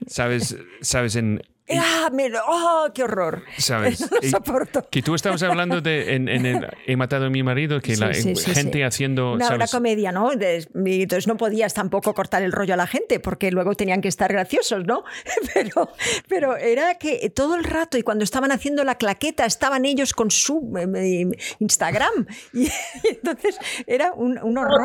¿sabes? 0.07 0.57
¿Sabes? 0.81 1.17
En, 1.17 1.43
¡Ah, 1.79 2.09
mira! 2.13 2.43
¡Oh, 2.47 2.89
qué 2.95 3.05
horror! 3.05 3.43
¿Sabes? 3.59 4.01
No 4.11 4.19
Y- 4.23 4.31
soporto. 4.31 4.87
que 4.91 5.03
tú 5.03 5.15
estabas 5.15 5.43
hablando 5.43 5.81
de 5.81 6.15
en, 6.15 6.29
en 6.29 6.47
el 6.47 6.67
He 6.87 6.97
matado 6.97 7.27
a 7.27 7.31
mi 7.31 7.43
marido, 7.43 7.81
que 7.81 7.95
Sí, 7.95 8.01
la 8.01 8.13
sí, 8.15 8.35
sí, 8.37 8.55
gente 8.55 8.79
sí. 8.79 8.83
haciendo. 8.83 9.33
Una, 9.33 9.55
una 9.55 9.67
comedia, 9.69 10.13
¿no? 10.13 10.31
De- 10.31 10.67
y 10.87 11.03
entonces 11.03 11.27
no 11.27 11.37
podías 11.37 11.75
tampoco 11.75 12.15
cortar 12.15 12.43
el 12.43 12.53
rollo 12.53 12.75
a 12.75 12.77
la 12.77 12.87
gente 12.87 13.21
porque 13.21 13.51
luego 13.51 13.75
tenían 13.75 14.01
que 14.01 14.09
estar 14.09 14.33
graciosos, 14.33 14.85
¿no? 14.85 15.05
Pero, 15.55 15.91
pero 16.29 16.57
era 16.57 16.95
que 16.97 17.31
todo 17.31 17.55
el 17.57 17.65
rato 17.65 17.99
y 17.99 18.03
cuando 18.03 18.25
estaban 18.25 18.53
haciendo 18.53 18.85
la 18.85 18.95
claqueta 18.97 19.45
estaban 19.47 19.85
ellos 19.85 20.13
con 20.13 20.31
su 20.31 20.73
eh, 20.97 21.27
Instagram 21.59 22.27
y, 22.53 22.69
entonces 23.09 23.59
era 23.87 24.13
un, 24.13 24.39
un 24.43 24.59
horror. 24.59 24.81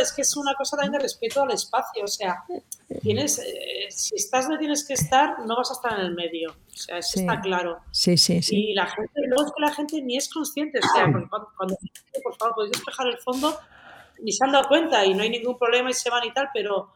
Es 0.00 0.12
que 0.12 0.22
es 0.22 0.36
una 0.36 0.54
cosa 0.54 0.76
también 0.76 0.92
de 0.92 0.98
respeto 1.00 1.42
al 1.42 1.50
espacio, 1.52 2.04
o 2.04 2.06
sea, 2.08 2.42
tienes, 3.02 3.38
eh, 3.38 3.86
si 3.90 4.14
estás 4.16 4.44
donde 4.44 4.58
tienes 4.58 4.86
que 4.86 4.94
estar, 4.94 5.38
no 5.46 5.56
vas 5.56 5.70
a 5.70 5.74
estar 5.74 5.92
en 5.98 6.06
el 6.06 6.14
medio, 6.14 6.50
o 6.52 6.76
sea, 6.76 6.98
eso 6.98 7.10
Sí. 7.14 7.20
está 7.20 7.40
claro. 7.40 7.78
Sí, 7.90 8.16
sí, 8.16 8.40
sí. 8.42 8.70
Y 8.70 8.74
la 8.74 8.86
gente, 8.86 9.12
luego 9.26 9.46
es 9.46 9.52
que 9.52 9.60
la 9.62 9.72
gente 9.74 10.00
ni 10.02 10.16
es 10.16 10.28
consciente, 10.32 10.78
o 10.78 10.94
sea, 10.94 11.10
porque 11.12 11.28
cuando, 11.28 11.76
por 12.22 12.36
favor, 12.36 12.54
podéis 12.54 12.72
despejar 12.72 13.06
el 13.08 13.18
fondo, 13.18 13.58
ni 14.20 14.32
se 14.32 14.44
han 14.44 14.52
dado 14.52 14.68
cuenta 14.68 15.04
y 15.04 15.12
no 15.14 15.22
hay 15.22 15.30
ningún 15.30 15.58
problema 15.58 15.90
y 15.90 15.94
se 15.94 16.08
van 16.10 16.24
y 16.24 16.32
tal, 16.32 16.48
pero 16.54 16.92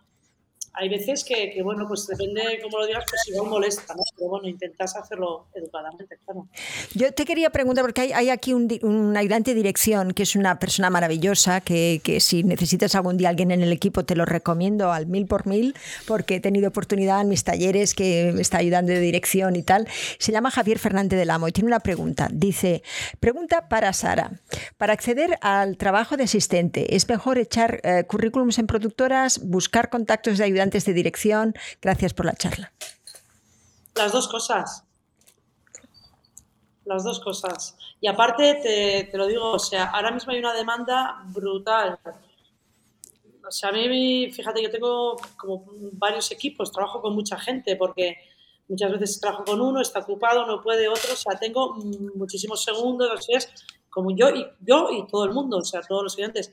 hay 0.80 0.88
veces 0.88 1.24
que, 1.24 1.60
bueno, 1.64 1.86
pues 1.88 2.06
depende 2.06 2.40
cómo 2.62 2.78
lo 2.78 2.86
digas, 2.86 3.04
pues 3.10 3.20
igual 3.26 3.50
molesta, 3.50 3.94
¿no? 3.94 4.02
Pero 4.16 4.30
bueno, 4.30 4.46
intentas 4.46 4.94
hacerlo 4.94 5.48
educadamente, 5.52 6.16
claro. 6.24 6.46
Yo 6.94 7.12
te 7.12 7.24
quería 7.24 7.50
preguntar, 7.50 7.84
porque 7.84 8.12
hay, 8.14 8.30
aquí 8.30 8.54
un, 8.54 8.68
un 8.82 9.16
ayudante 9.16 9.50
de 9.50 9.56
dirección 9.56 10.12
que 10.12 10.22
es 10.22 10.36
una 10.36 10.60
persona 10.60 10.88
maravillosa, 10.88 11.60
que, 11.62 12.00
que 12.04 12.20
si 12.20 12.44
necesitas 12.44 12.94
algún 12.94 13.16
día 13.16 13.28
alguien 13.28 13.50
en 13.50 13.62
el 13.62 13.72
equipo 13.72 14.04
te 14.04 14.14
lo 14.14 14.24
recomiendo 14.24 14.92
al 14.92 15.06
mil 15.06 15.26
por 15.26 15.48
mil, 15.48 15.74
porque 16.06 16.36
he 16.36 16.40
tenido 16.40 16.68
oportunidad 16.68 17.22
en 17.22 17.28
mis 17.28 17.42
talleres 17.42 17.94
que 17.94 18.30
me 18.32 18.40
está 18.40 18.58
ayudando 18.58 18.92
de 18.92 19.00
dirección 19.00 19.56
y 19.56 19.64
tal. 19.64 19.88
Se 20.18 20.30
llama 20.30 20.52
Javier 20.52 20.78
Fernández 20.78 21.18
del 21.18 21.30
Amo 21.30 21.48
y 21.48 21.52
tiene 21.52 21.66
una 21.66 21.80
pregunta. 21.80 22.28
Dice, 22.32 22.84
pregunta 23.18 23.68
para 23.68 23.92
Sara. 23.92 24.30
Para 24.76 24.92
acceder 24.92 25.38
al 25.40 25.76
trabajo 25.76 26.16
de 26.16 26.24
asistente, 26.24 26.94
¿es 26.94 27.08
mejor 27.08 27.38
echar 27.38 27.80
eh, 27.82 28.04
currículums 28.06 28.60
en 28.60 28.68
productoras, 28.68 29.44
buscar 29.44 29.90
contactos 29.90 30.38
de 30.38 30.44
ayudantes 30.44 30.67
de 30.70 30.92
dirección? 30.92 31.54
Gracias 31.80 32.14
por 32.14 32.26
la 32.26 32.34
charla. 32.34 32.72
Las 33.94 34.12
dos 34.12 34.28
cosas. 34.28 34.84
Las 36.84 37.04
dos 37.04 37.20
cosas. 37.20 37.76
Y 38.00 38.06
aparte, 38.06 39.08
te, 39.10 39.16
lo 39.16 39.26
digo, 39.26 39.52
o 39.52 39.58
sea, 39.58 39.86
ahora 39.86 40.10
mismo 40.10 40.32
hay 40.32 40.38
una 40.38 40.54
demanda 40.54 41.22
brutal. 41.26 41.98
O 43.46 43.50
sea, 43.50 43.70
a 43.70 43.72
mí, 43.72 44.30
fíjate, 44.30 44.62
yo 44.62 44.70
tengo 44.70 45.16
como 45.36 45.64
varios 45.92 46.30
equipos, 46.30 46.70
trabajo 46.70 47.00
con 47.00 47.14
mucha 47.14 47.38
gente 47.38 47.76
porque 47.76 48.16
muchas 48.68 48.92
veces 48.92 49.20
trabajo 49.20 49.44
con 49.44 49.60
uno, 49.60 49.80
está 49.80 50.00
ocupado, 50.00 50.46
no 50.46 50.62
puede 50.62 50.88
otro, 50.88 51.14
o 51.14 51.16
sea, 51.16 51.38
tengo 51.38 51.74
muchísimos 52.14 52.62
segundos, 52.62 53.26
como 53.88 54.14
yo 54.14 54.28
y, 54.30 54.46
yo 54.60 54.90
y 54.92 55.06
todo 55.06 55.24
el 55.24 55.32
mundo, 55.32 55.58
o 55.58 55.64
sea, 55.64 55.80
todos 55.80 56.04
los 56.04 56.12
estudiantes. 56.12 56.52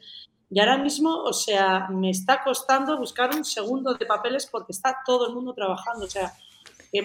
Y 0.55 0.59
ahora 0.61 0.77
mismo, 0.77 1.13
o 1.13 1.33
sea, 1.33 1.89
me 1.89 2.09
está 2.09 2.41
costando 2.41 2.97
buscar 2.97 3.35
un 3.35 3.43
segundo 3.43 3.93
de 3.93 4.05
papeles 4.05 4.47
porque 4.49 4.71
está 4.71 4.99
todo 5.05 5.27
el 5.27 5.35
mundo 5.35 5.53
trabajando, 5.53 6.05
o 6.05 6.09
sea, 6.09 6.31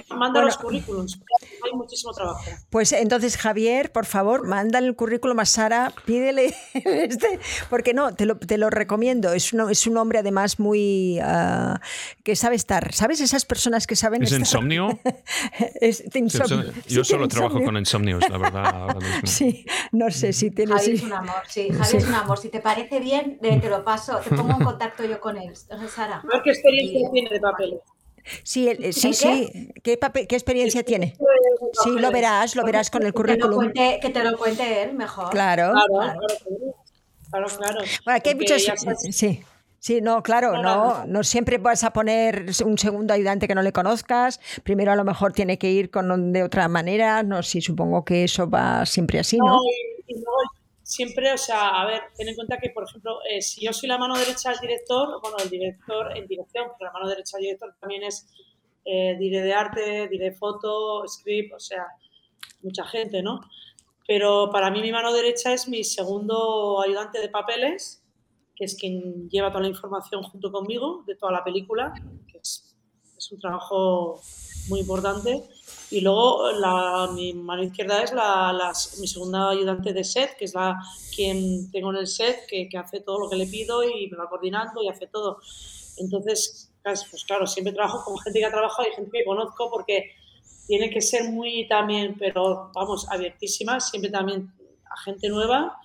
manda 0.09 0.41
Bueno. 0.41 0.47
los 0.47 0.57
currículums, 0.59 1.21
hay 1.65 1.73
muchísimo 1.77 2.13
trabajo. 2.13 2.41
Pues 2.71 2.93
entonces, 2.93 3.37
Javier, 3.37 3.91
por 3.93 4.07
favor, 4.07 4.47
mándale 4.47 4.87
el 4.87 4.97
currículum 4.97 5.39
a 5.41 5.45
Sara, 5.45 5.93
pídele 6.05 6.55
este, 6.75 7.39
porque 7.69 7.95
no, 7.95 8.15
te 8.15 8.27
lo, 8.27 8.37
te 8.39 8.59
lo 8.59 8.71
recomiendo. 8.71 9.33
Es 9.33 9.53
un, 9.53 9.71
es 9.71 9.87
un 9.87 9.97
hombre 9.97 10.19
además 10.21 10.59
muy 10.59 11.19
ah, 11.23 11.81
que 12.25 12.37
sabe 12.37 12.57
estar. 12.57 12.93
¿Sabes? 12.93 13.21
Esas 13.21 13.45
personas 13.45 13.87
que 13.87 13.97
saben 13.97 14.23
¿Es 14.23 14.29
estar. 14.33 14.41
insomnio? 14.41 14.99
Es. 15.81 16.05
Yo 16.89 17.05
Sí, 17.05 17.11
solo 17.13 17.29
trabajo 17.29 17.55
insomnio. 17.59 17.67
con 17.67 17.77
insomnios, 17.77 18.29
la 18.29 18.39
verdad. 18.39 18.67
ahora 18.67 18.95
mismo. 19.01 19.21
Sí, 19.25 19.65
no 19.93 20.11
sé 20.11 20.33
si 20.33 20.51
tiene. 20.51 20.73
Javi 20.73 20.85
sí. 20.85 20.93
es 20.95 21.03
un 21.03 21.13
amor, 21.13 21.43
sí, 21.49 21.69
Javi 21.71 21.85
Sí. 21.85 21.97
es 21.97 22.07
un 22.07 22.15
amor. 22.15 22.39
Si 22.39 22.49
te 22.49 22.61
parece 22.61 23.01
bien, 23.01 23.39
eh, 23.43 23.59
te 23.61 23.69
lo 23.71 23.85
paso, 23.85 24.19
te 24.19 24.31
pongo 24.35 24.53
en 24.53 24.65
contacto 24.65 25.05
yo 25.05 25.21
con 25.21 25.37
él, 25.37 25.55
Sara. 25.57 26.17
A 26.19 26.27
ver 26.27 26.43
qué 26.45 26.51
experiencia 26.51 27.01
Y- 27.09 27.11
tiene 27.13 27.31
de 27.31 27.41
papeles. 27.41 27.81
Sí, 28.43 28.69
el- 28.69 28.85
eh, 28.85 28.93
sí, 28.93 29.09
¿En 29.09 29.15
sí. 29.15 29.73
¿Qué, 29.83 29.99
experiencia 30.31 30.83
tiene? 30.85 31.17
Sí, 31.83 31.91
lo 31.91 32.11
verás, 32.11 32.55
lo 32.57 32.65
verás 32.65 32.91
con 32.91 33.05
el 33.05 33.13
currículum. 33.15 33.57
cuente, 33.57 33.99
que 34.01 34.11
te 34.11 34.23
lo 34.25 34.37
cuente 34.37 34.83
él 34.83 34.95
mejor. 34.95 35.31
Claro. 35.31 35.73
Claro, 35.73 36.21
Claro. 37.31 37.47
claro. 37.59 37.79
Bueno, 38.05 38.17
aquí 38.17 38.31
hay 38.31 38.35
muchos. 38.35 38.65
Sí. 39.11 39.41
Sí, 39.83 40.03
no, 40.03 40.23
claro, 40.23 40.61
No, 40.61 41.07
no, 41.07 41.25
siempre 41.25 41.57
vas 41.57 41.85
a 41.85 41.93
poner 41.95 42.45
un 42.67 42.77
segundo 42.77 43.15
ayudante 43.15 43.49
que 43.49 43.55
no 43.55 43.63
le 43.63 43.73
conozcas. 43.73 44.39
Primero 44.63 44.93
a 44.93 44.97
lo 44.97 45.05
mejor 45.05 45.33
tiene 45.33 45.57
que 45.59 45.71
ir 45.71 45.91
con 45.91 46.35
de 46.35 46.43
otra 46.43 46.69
manera. 46.69 47.23
No 47.23 47.43
sé, 47.43 47.63
supongo 47.63 48.05
que 48.05 48.25
eso 48.25 48.51
va 48.51 48.85
siempre 48.85 49.19
así, 49.21 49.39
¿no? 49.39 49.47
No, 49.47 49.59
y, 50.07 50.13
y 50.13 50.15
luego 50.17 50.37
siempre, 50.91 51.33
o 51.33 51.39
sea, 51.39 51.69
a 51.69 51.87
ver, 51.87 52.03
ten 52.17 52.29
en 52.29 52.35
cuenta 52.35 52.59
que, 52.59 52.71
por 52.71 52.83
ejemplo, 52.83 53.21
eh, 53.31 53.41
si 53.41 53.65
yo 53.65 53.73
soy 53.73 53.89
la 53.89 53.97
mano 53.97 54.19
derecha 54.19 54.51
del 54.51 54.59
director, 54.59 55.21
bueno, 55.23 55.37
el 55.41 55.49
director 55.49 56.17
en 56.17 56.27
dirección, 56.27 56.67
pero 56.77 56.91
la 56.91 56.93
mano 56.93 57.09
derecha 57.09 57.37
del 57.37 57.45
director 57.45 57.77
también 57.81 58.03
es 58.03 58.27
eh, 58.85 59.17
diré 59.17 59.43
de 59.43 59.53
arte, 59.53 60.09
diré 60.09 60.33
foto, 60.33 61.07
script, 61.07 61.55
o 61.55 61.61
sea, 61.61 61.87
mucha 62.63 62.85
gente, 62.87 63.23
¿no? 63.23 63.41
Pero 64.05 64.51
para 64.51 64.71
mí 64.73 64.83
mi 64.83 64.91
mano 64.91 65.13
derecha 65.13 65.53
es 65.53 65.69
mi 65.69 65.85
segundo 65.85 66.83
ayudante 66.83 67.21
de 67.21 67.29
papeles, 67.29 68.03
que 68.57 68.65
es 68.65 68.75
quien 68.75 69.29
lleva 69.31 69.51
toda 69.51 69.63
la 69.63 69.69
información 69.69 70.25
junto 70.25 70.51
conmigo 70.51 71.05
de 71.07 71.15
toda 71.15 71.31
la 71.31 71.45
película, 71.45 71.95
que 72.27 72.39
es, 72.39 72.77
es 73.17 73.31
un 73.31 73.39
trabajo 73.39 74.21
muy 74.69 74.81
importante. 74.81 75.45
Y 75.91 76.01
luego 76.03 76.53
la, 76.53 77.09
mi 77.13 77.33
mano 77.33 77.63
izquierda 77.65 78.03
es 78.03 78.13
la, 78.13 78.53
la- 78.53 78.73
mi 79.01 79.07
segunda 79.09 79.51
ayudante 79.51 79.93
de 79.93 80.05
set, 80.05 80.37
que 80.37 80.45
es 80.45 80.55
la 80.55 80.81
quien 81.15 81.71
tengo 81.73 81.91
en 81.91 81.97
el 81.97 82.07
set, 82.07 82.47
que, 82.47 82.69
que 82.69 82.79
hace 82.79 83.01
todo 83.01 83.19
lo 83.21 83.29
que 83.31 83.37
le 83.37 83.47
pido 83.47 83.83
y 83.83 84.09
me 84.09 84.17
va 84.17 84.29
coordinando 84.29 84.83
y 84.83 84.89
hace 84.89 85.07
todo. 85.09 85.39
Entonces, 85.97 86.71
pues 86.83 87.25
claro, 87.27 87.47
siempre 87.47 87.73
trabajo 87.73 88.05
con 88.05 88.19
gente 88.19 88.39
que 88.39 88.45
ha 88.47 88.51
trabajado 88.51 88.89
y 88.89 88.95
gente 88.95 89.19
que 89.19 89.25
conozco 89.25 89.71
porque 89.71 90.13
tiene 90.67 90.89
que 90.91 91.01
ser 91.01 91.31
muy 91.31 91.67
también, 91.69 92.15
pero 92.19 92.71
vamos, 92.73 93.09
abiertísima, 93.11 93.81
siempre 93.81 94.11
también 94.11 94.53
a 94.91 95.01
gente 95.03 95.29
nueva 95.29 95.77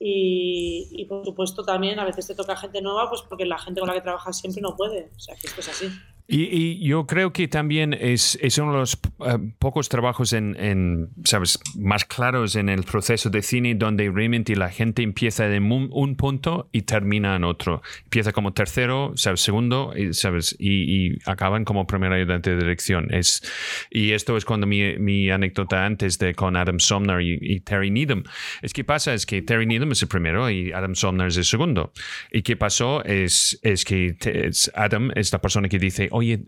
y, 0.00 0.88
y, 0.90 1.04
por 1.04 1.24
supuesto 1.24 1.64
también 1.64 1.98
a 2.00 2.04
veces 2.04 2.26
te 2.26 2.34
toca 2.34 2.56
gente 2.56 2.82
nueva 2.82 3.08
pues 3.08 3.22
porque 3.22 3.46
la 3.46 3.58
gente 3.58 3.80
con 3.80 3.88
la 3.88 3.94
que 3.94 4.00
trabajas 4.00 4.36
siempre 4.36 4.60
no 4.60 4.76
puede, 4.76 5.10
o 5.16 5.20
sea 5.20 5.36
que 5.36 5.46
esto 5.46 5.60
es 5.60 5.68
así. 5.68 5.88
Y, 6.26 6.44
y 6.44 6.78
yo 6.88 7.06
creo 7.06 7.34
que 7.34 7.48
también 7.48 7.92
es, 7.92 8.38
es 8.40 8.56
uno 8.56 8.72
de 8.72 8.78
los 8.78 8.94
eh, 9.26 9.38
pocos 9.58 9.90
trabajos 9.90 10.32
en, 10.32 10.56
en, 10.58 11.10
¿sabes? 11.24 11.58
más 11.76 12.06
claros 12.06 12.56
en 12.56 12.70
el 12.70 12.84
proceso 12.84 13.28
de 13.28 13.42
cine 13.42 13.74
donde 13.74 14.10
realmente 14.10 14.56
la 14.56 14.70
gente 14.70 15.02
empieza 15.02 15.54
en 15.54 15.70
un, 15.70 15.90
un 15.92 16.16
punto 16.16 16.70
y 16.72 16.82
termina 16.82 17.36
en 17.36 17.44
otro. 17.44 17.82
Empieza 18.04 18.32
como 18.32 18.54
tercero, 18.54 19.12
¿sabes? 19.16 19.40
segundo, 19.42 19.92
y, 19.94 20.14
¿sabes? 20.14 20.56
Y, 20.58 21.08
y 21.08 21.18
acaban 21.26 21.66
como 21.66 21.86
primer 21.86 22.10
ayudante 22.12 22.50
de 22.50 22.56
dirección. 22.56 23.12
Es, 23.12 23.42
y 23.90 24.12
esto 24.12 24.38
es 24.38 24.46
cuando 24.46 24.66
mi, 24.66 24.96
mi 24.96 25.28
anécdota 25.28 25.84
antes 25.84 26.18
de 26.18 26.34
con 26.34 26.56
Adam 26.56 26.80
Somner 26.80 27.20
y, 27.20 27.60
Terry 27.60 27.90
Needham. 27.90 28.24
Es 28.62 28.72
que 28.72 28.82
pasa 28.82 29.12
es 29.12 29.26
que 29.26 29.42
Terry 29.42 29.66
Needham 29.66 29.92
es 29.92 30.00
el 30.00 30.08
primero 30.08 30.48
y 30.48 30.72
Adam 30.72 30.94
Somner 30.94 31.26
es 31.26 31.36
el 31.36 31.44
segundo. 31.44 31.92
Y 32.32 32.40
qué 32.40 32.56
pasó 32.56 33.04
es, 33.04 33.58
es 33.62 33.84
que 33.84 34.16
es- 34.24 34.70
Adam 34.74 35.10
es 35.14 35.30
la 35.30 35.40
persona 35.42 35.68
que 35.68 35.78
dice, 35.78 36.08
oye, 36.14 36.38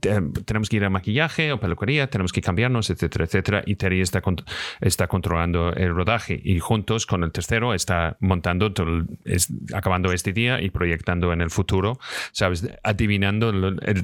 te- 0.00 0.20
tenemos 0.44 0.68
que 0.68 0.76
ir 0.76 0.84
a 0.84 0.90
maquillaje 0.90 1.52
o 1.52 1.58
peluquería, 1.58 2.08
tenemos 2.08 2.32
que 2.32 2.40
cambiarnos, 2.42 2.90
etcétera, 2.90 3.24
etcétera. 3.24 3.62
Y 3.66 3.76
Terry 3.76 4.00
está, 4.00 4.20
con- 4.20 4.36
está 4.80 5.06
controlando 5.08 5.72
el 5.72 5.94
rodaje 5.94 6.40
y 6.42 6.58
juntos 6.60 7.06
con 7.06 7.24
el 7.24 7.32
tercero 7.32 7.74
está 7.74 8.16
montando, 8.20 8.72
todo 8.72 9.04
es- 9.24 9.48
acabando 9.74 10.12
este 10.12 10.32
día 10.32 10.60
y 10.60 10.70
proyectando 10.70 11.32
en 11.32 11.40
el 11.40 11.50
futuro, 11.50 11.98
¿sabes? 12.32 12.68
Adivinando 12.82 13.50
el, 13.50 13.78
el- 13.82 14.02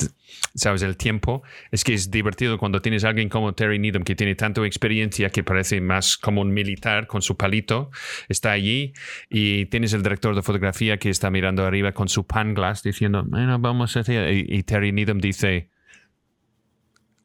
¿sabes? 0.55 0.83
El 0.83 0.97
tiempo. 0.97 1.43
Es 1.71 1.85
que 1.85 1.95
es 1.95 2.11
divertido 2.11 2.57
cuando 2.59 2.81
tienes 2.81 3.05
a 3.05 3.09
alguien 3.11 3.29
como 3.29 3.53
Terry 3.55 3.79
Needham 3.79 4.05
que 4.05 4.15
tiene 4.17 4.35
tanta 4.35 4.65
experiencia 4.65 5.31
que 5.31 5.43
parece 5.45 5.81
más 5.81 6.17
como 6.17 6.41
un 6.41 6.53
militar 6.53 7.07
con 7.07 7.21
su 7.23 7.37
palito, 7.37 7.91
está 8.29 8.53
allí 8.53 8.93
y 9.29 9.67
tienes 9.67 9.93
el 9.93 10.03
director 10.03 10.35
de 10.35 10.43
fotografía 10.43 10.97
que 10.97 11.11
está 11.11 11.31
mirando 11.31 11.65
arriba 11.67 11.93
con 11.93 12.09
su 12.09 12.27
pan 12.27 12.55
glass 12.55 12.83
diciendo, 12.83 13.23
bueno, 13.27 13.59
vamos 13.59 13.97
a 13.97 14.01
hacer... 14.01 14.33
Y, 14.33 14.47
y 14.49 14.63
Terry 14.63 14.78
Needham 14.81 15.21
dice, 15.21 15.71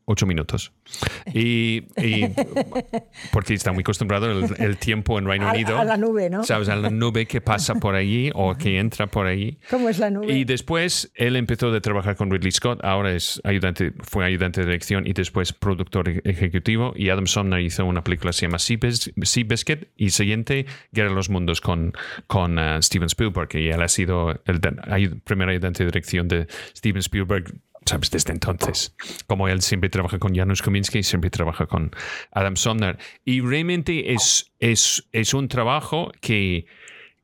ocho 0.05 0.25
minutos. 0.25 0.71
Y, 1.33 1.83
y 1.97 2.25
porque 3.31 3.53
está 3.53 3.71
muy 3.71 3.81
acostumbrado 3.81 4.31
el, 4.31 4.53
el 4.59 4.77
tiempo 4.77 5.17
en 5.19 5.25
Reino 5.25 5.47
A- 5.47 5.51
Unido. 5.53 5.77
a 5.77 5.83
la 5.85 5.97
nube, 5.97 6.29
¿no? 6.29 6.43
¿Sabes? 6.43 6.69
A 6.69 6.75
la 6.75 6.89
nube 6.89 7.25
que 7.25 7.41
pasa 7.41 7.75
por 7.75 7.95
allí 7.95 8.31
o 8.33 8.55
que 8.55 8.79
entra 8.79 9.07
por 9.07 9.27
allí. 9.27 9.57
¿Cómo 9.69 9.89
es 9.89 9.99
la 9.99 10.09
nube? 10.09 10.31
Y 10.33 10.43
después 10.45 11.11
él 11.15 11.35
empezó 11.35 11.71
de 11.71 11.81
trabajar 11.81 12.15
con 12.15 12.29
Ridley 12.31 12.51
Scott, 12.51 12.79
ahora 12.83 13.13
es 13.13 13.41
ayudante, 13.43 13.93
fue 14.01 14.25
ayudante 14.25 14.61
de 14.61 14.67
dirección 14.67 15.07
y 15.07 15.13
después 15.13 15.53
productor 15.53 16.09
ejecutivo. 16.23 16.93
Y 16.95 17.09
Adam 17.09 17.27
Sumner 17.27 17.59
hizo 17.61 17.85
una 17.85 18.03
película 18.03 18.29
que 18.31 18.37
se 18.37 18.45
llama 18.47 18.57
Seabis- 18.57 19.13
Seabiscuit 19.23 19.87
y 19.97 20.09
siguiente 20.09 20.65
Guerra 20.91 21.09
de 21.09 21.15
los 21.15 21.29
Mundos 21.29 21.61
con, 21.61 21.93
con 22.27 22.59
eh, 22.59 22.77
Steven 22.81 23.07
Spielberg. 23.07 23.49
Y 23.55 23.69
él 23.69 23.81
ha 23.81 23.87
sido 23.87 24.31
el 24.45 24.61
ayu- 24.61 25.21
primer 25.23 25.49
ayudante 25.49 25.83
de 25.83 25.87
dirección 25.87 26.27
de 26.27 26.47
Steven 26.75 26.99
Spielberg. 26.99 27.53
¿Sabes? 27.85 28.11
Desde 28.11 28.31
entonces. 28.31 28.95
Como 29.27 29.47
él 29.47 29.61
siempre 29.61 29.89
trabaja 29.89 30.17
con 30.19 30.33
Janusz 30.33 30.61
Kaminski, 30.61 31.03
siempre 31.03 31.29
trabaja 31.29 31.65
con 31.67 31.91
Adam 32.31 32.55
Sumner. 32.55 32.97
Y 33.25 33.41
realmente 33.41 34.13
es, 34.13 34.53
es, 34.59 35.07
es 35.11 35.33
un 35.33 35.47
trabajo 35.49 36.11
que, 36.21 36.65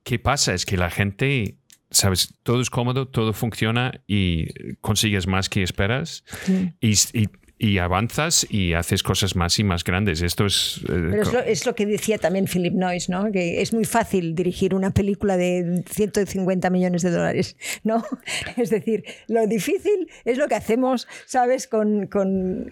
¿qué 0.03 0.19
pasa? 0.19 0.53
Es 0.53 0.65
que 0.65 0.75
la 0.75 0.89
gente, 0.89 1.55
sabes, 1.91 2.35
todo 2.43 2.59
es 2.61 2.69
cómodo, 2.69 3.07
todo 3.07 3.31
funciona 3.33 4.01
y 4.05 4.47
consigues 4.81 5.27
más 5.27 5.47
que 5.49 5.63
esperas 5.63 6.23
Sí. 6.45 6.73
y, 6.81 6.91
y- 7.21 7.29
y 7.61 7.77
avanzas 7.77 8.47
y 8.49 8.71
haces 8.73 9.03
cosas 9.03 9.35
más 9.35 9.59
y 9.59 9.65
más 9.65 9.83
grandes. 9.83 10.21
Esto 10.21 10.45
es... 10.45 10.79
eh, 10.83 11.07
Pero 11.11 11.21
es 11.23 11.33
lo, 11.33 11.39
es 11.41 11.65
lo 11.65 11.75
que 11.75 11.85
decía 11.85 12.17
también 12.17 12.45
Philip 12.45 12.73
Noyce, 12.73 13.11
¿no? 13.11 13.31
Que 13.33 13.61
es 13.61 13.73
muy 13.73 13.83
fácil 13.83 14.33
dirigir 14.33 14.73
una 14.73 14.91
película 14.91 15.35
de 15.35 15.83
150 15.89 16.69
millones 16.69 17.01
de 17.01 17.11
dólares, 17.11 17.57
¿no? 17.83 18.01
Es 18.55 18.69
decir, 18.69 19.03
lo 19.27 19.45
difícil 19.45 20.07
es 20.23 20.37
lo 20.37 20.47
que 20.47 20.55
hacemos, 20.55 21.05
¿sabes? 21.25 21.67
Con, 21.67 22.07
con 22.07 22.65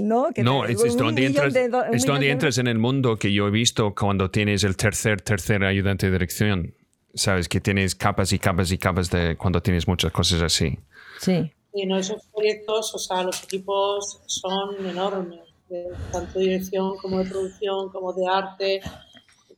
¿no? 0.00 0.28
Que 0.34 0.42
no, 0.42 0.64
es, 0.64 0.82
es 0.82 0.96
donde, 0.96 1.26
entras, 1.26 1.52
de 1.52 1.68
do- 1.68 1.84
es 1.92 2.06
donde 2.06 2.26
de 2.26 2.32
entras 2.32 2.56
en 2.56 2.66
el 2.66 2.78
mundo 2.78 3.18
que 3.18 3.30
yo 3.30 3.46
he 3.46 3.50
visto 3.50 3.94
cuando 3.94 4.30
tienes 4.30 4.64
el 4.64 4.76
tercer, 4.76 5.20
tercer 5.20 5.64
ayudante 5.64 6.06
de 6.06 6.12
dirección. 6.12 6.72
Sabes 7.12 7.48
que 7.48 7.60
tienes 7.60 7.94
capas 7.94 8.32
y 8.32 8.38
capas 8.38 8.72
y 8.72 8.78
capas 8.78 9.10
de 9.10 9.36
cuando 9.36 9.60
tienes 9.60 9.86
muchas 9.86 10.10
cosas 10.12 10.40
así. 10.40 10.78
Sí. 11.20 11.52
Y 11.74 11.86
no, 11.86 11.98
esos 11.98 12.22
proyectos, 12.32 12.94
o 12.94 12.98
sea, 12.98 13.22
los 13.24 13.42
equipos 13.42 14.20
son 14.26 14.86
enormes, 14.86 15.40
de 15.68 15.88
tanto 16.12 16.38
dirección 16.38 16.96
como 16.98 17.18
de 17.18 17.28
producción, 17.28 17.90
como 17.90 18.12
de 18.12 18.26
arte. 18.26 18.80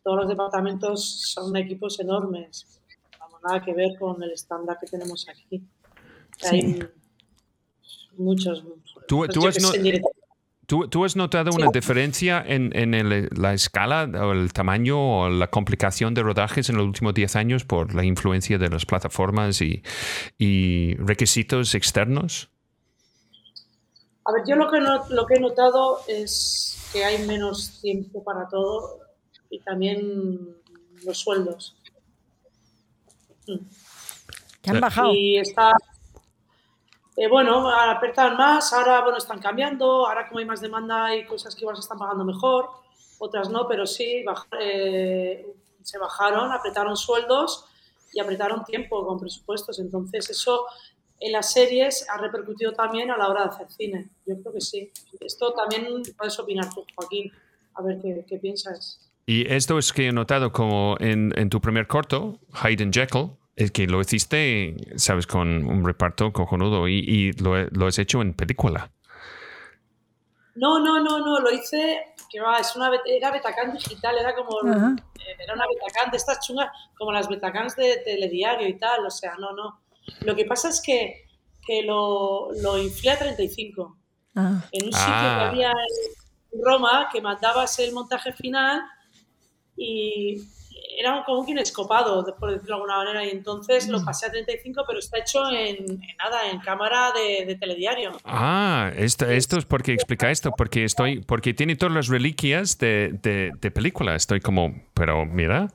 Todos 0.03 0.19
los 0.21 0.29
departamentos 0.29 1.23
son 1.35 1.55
equipos 1.57 1.99
enormes. 2.01 2.81
Vamos, 3.19 3.41
nada 3.43 3.63
que 3.63 3.75
ver 3.75 3.99
con 3.99 4.23
el 4.23 4.31
estándar 4.31 4.79
que 4.81 4.87
tenemos 4.87 5.27
aquí. 5.29 5.63
Hay 6.45 6.79
muchos. 8.17 8.65
Tú- 9.07 9.27
tú 9.29 9.47
has 9.47 9.61
no-. 9.61 9.73
¿Tú, 10.67 10.89
tú 10.89 11.05
has 11.05 11.15
notado 11.15 11.51
una 11.55 11.67
diferencia 11.73 12.43
en, 12.45 12.77
en 12.77 12.93
el- 12.95 13.29
la 13.37 13.55
escala 13.55 14.03
o 14.25 14.33
el 14.33 14.53
tamaño 14.53 14.99
o 15.21 15.29
la 15.29 15.49
complicación 15.49 16.13
de 16.13 16.23
rodajes 16.25 16.69
en 16.69 16.77
los 16.77 16.87
últimos 16.87 17.15
10 17.15 17.37
años 17.37 17.65
por 17.65 17.95
la 17.95 18.05
influencia 18.05 18.59
de 18.59 18.69
las 18.69 18.85
plataformas 18.85 19.61
y, 19.63 19.83
y 20.39 20.95
requisitos 20.97 21.75
externos? 21.77 22.49
A 24.25 24.33
ver, 24.33 24.43
yo 24.49 24.57
lo 24.57 24.69
que, 24.69 24.81
no- 24.81 25.05
lo 25.09 25.25
que 25.27 25.35
he 25.35 25.41
notado 25.41 26.01
es 26.09 26.77
que 26.93 27.05
hay 27.05 27.25
menos 27.27 27.81
tiempo 27.81 28.25
para 28.25 28.49
todo 28.49 28.99
y 29.51 29.61
también 29.61 30.49
los 31.05 31.19
sueldos. 31.19 31.77
Que 34.63 34.71
han 34.71 34.81
bajado. 34.81 35.13
Y 35.15 35.37
está. 35.39 35.71
Eh, 37.17 37.29
bueno, 37.29 37.69
apretan 37.71 38.37
más, 38.37 38.73
ahora 38.73 39.01
bueno, 39.03 39.19
están 39.19 39.39
cambiando, 39.41 40.07
ahora 40.07 40.29
como 40.29 40.39
hay 40.39 40.45
más 40.45 40.61
demanda 40.61 41.07
hay 41.07 41.25
cosas 41.27 41.55
que 41.55 41.63
igual 41.63 41.77
se 41.77 41.81
están 41.81 41.99
pagando 41.99 42.25
mejor, 42.25 42.69
otras 43.19 43.49
no, 43.51 43.67
pero 43.67 43.87
sí, 43.87 44.23
baj- 44.25 44.47
eh, 44.61 45.47
se 45.83 45.99
bajaron, 45.99 46.53
apretaron 46.53 46.97
sueldos 46.97 47.65
y 48.13 48.21
apretaron 48.21 48.65
tiempo 48.65 49.07
con 49.07 49.19
presupuestos. 49.19 49.79
Entonces 49.79 50.29
eso 50.31 50.67
en 51.21 51.33
las 51.33 51.53
series 51.53 52.07
ha 52.11 52.19
repercutido 52.19 52.73
también 52.73 53.11
a 53.11 53.17
la 53.17 53.29
hora 53.29 53.45
de 53.45 53.49
hacer 53.51 53.71
cine. 53.71 54.11
Yo 54.27 54.35
creo 54.41 54.53
que 54.53 54.61
sí. 54.61 54.91
Esto 55.21 55.53
también 55.55 56.03
puedes 56.19 56.39
opinar 56.39 56.69
tú, 56.75 56.85
Joaquín, 56.95 57.33
a 57.75 57.83
ver 57.83 57.99
qué, 58.03 58.25
qué 58.29 58.39
piensas. 58.39 59.01
Y 59.25 59.51
esto 59.51 59.79
es 59.79 59.93
que 59.93 60.09
he 60.09 60.13
notado 60.13 60.53
como 60.53 60.97
en, 61.01 61.33
en 61.37 61.49
tu 61.51 61.61
primer 61.61 61.87
corto, 61.87 62.39
Hyde 62.63 62.83
and 62.85 62.95
Jekyll, 62.95 63.31
es 63.57 63.70
que 63.73 63.87
lo 63.87 64.01
hiciste, 64.01 64.77
sabes, 64.97 65.27
con 65.27 65.65
un 65.66 65.85
reparto 65.85 66.33
cojonudo 66.33 66.87
y, 66.89 66.99
y 66.99 67.33
lo, 67.33 67.57
lo 67.70 67.87
has 67.87 67.99
hecho 67.99 68.23
en 68.23 68.35
película. 68.35 68.91
No, 70.55 70.78
no, 70.78 71.03
no, 71.03 71.19
no, 71.19 71.41
lo 71.41 71.51
hice, 71.53 72.15
que 72.31 72.41
va, 72.41 72.59
es 72.59 72.74
una, 72.77 72.91
era 73.07 73.31
Betacán 73.31 73.73
digital, 73.73 74.16
era 74.19 74.35
como, 74.35 74.59
eh, 74.61 74.97
era 75.39 75.55
una 75.55 75.66
Betacán 75.69 76.11
de 76.11 76.16
estas 76.16 76.41
chungas, 76.47 76.70
como 76.97 77.12
las 77.12 77.28
Betacans 77.28 77.77
de 77.77 77.99
telediario 78.05 78.66
y 78.66 78.78
tal, 78.78 79.05
o 79.05 79.11
sea, 79.11 79.35
no, 79.39 79.53
no. 79.53 79.81
Lo 80.20 80.35
que 80.35 80.45
pasa 80.47 80.69
es 80.70 80.81
que, 80.81 81.24
que 81.66 81.83
lo, 81.83 82.49
lo 82.62 82.78
inflé 82.78 83.11
a 83.11 83.19
35, 83.19 83.97
Ah. 84.39 84.62
en 84.70 84.87
un 84.87 84.93
sitio 84.93 85.07
Ah. 85.09 85.39
que 85.41 85.45
había 85.49 85.70
en 85.70 86.62
Roma, 86.62 87.09
que 87.12 87.20
mandabas 87.23 87.78
el 87.78 87.93
montaje 87.93 88.33
final 88.35 88.83
y 89.77 90.43
era 90.98 91.23
como 91.24 91.40
un 91.40 91.47
kinescopado, 91.47 92.24
por 92.39 92.52
decirlo 92.52 92.77
de 92.77 92.82
alguna 92.82 92.97
manera, 92.97 93.24
y 93.24 93.31
entonces 93.31 93.89
lo 93.89 94.05
pasé 94.05 94.27
a 94.27 94.31
35, 94.31 94.85
pero 94.86 94.98
está 94.98 95.18
hecho 95.18 95.48
en, 95.51 95.90
en 95.90 96.16
nada, 96.18 96.51
en 96.51 96.59
cámara 96.60 97.12
de, 97.12 97.44
de 97.47 97.55
telediario. 97.56 98.12
Ah, 98.24 98.90
esto, 98.97 99.27
esto 99.27 99.59
es 99.59 99.64
porque 99.64 99.93
explica 99.93 100.31
esto, 100.31 100.52
porque 100.56 100.85
estoy, 100.85 101.20
porque 101.20 101.55
tiene 101.55 101.77
todas 101.77 101.94
las 101.94 102.09
reliquias 102.09 102.78
de, 102.78 103.18
de, 103.23 103.52
de 103.60 103.70
película. 103.70 104.14
Estoy 104.14 104.40
como, 104.40 104.74
pero 104.94 105.27
mira, 105.27 105.68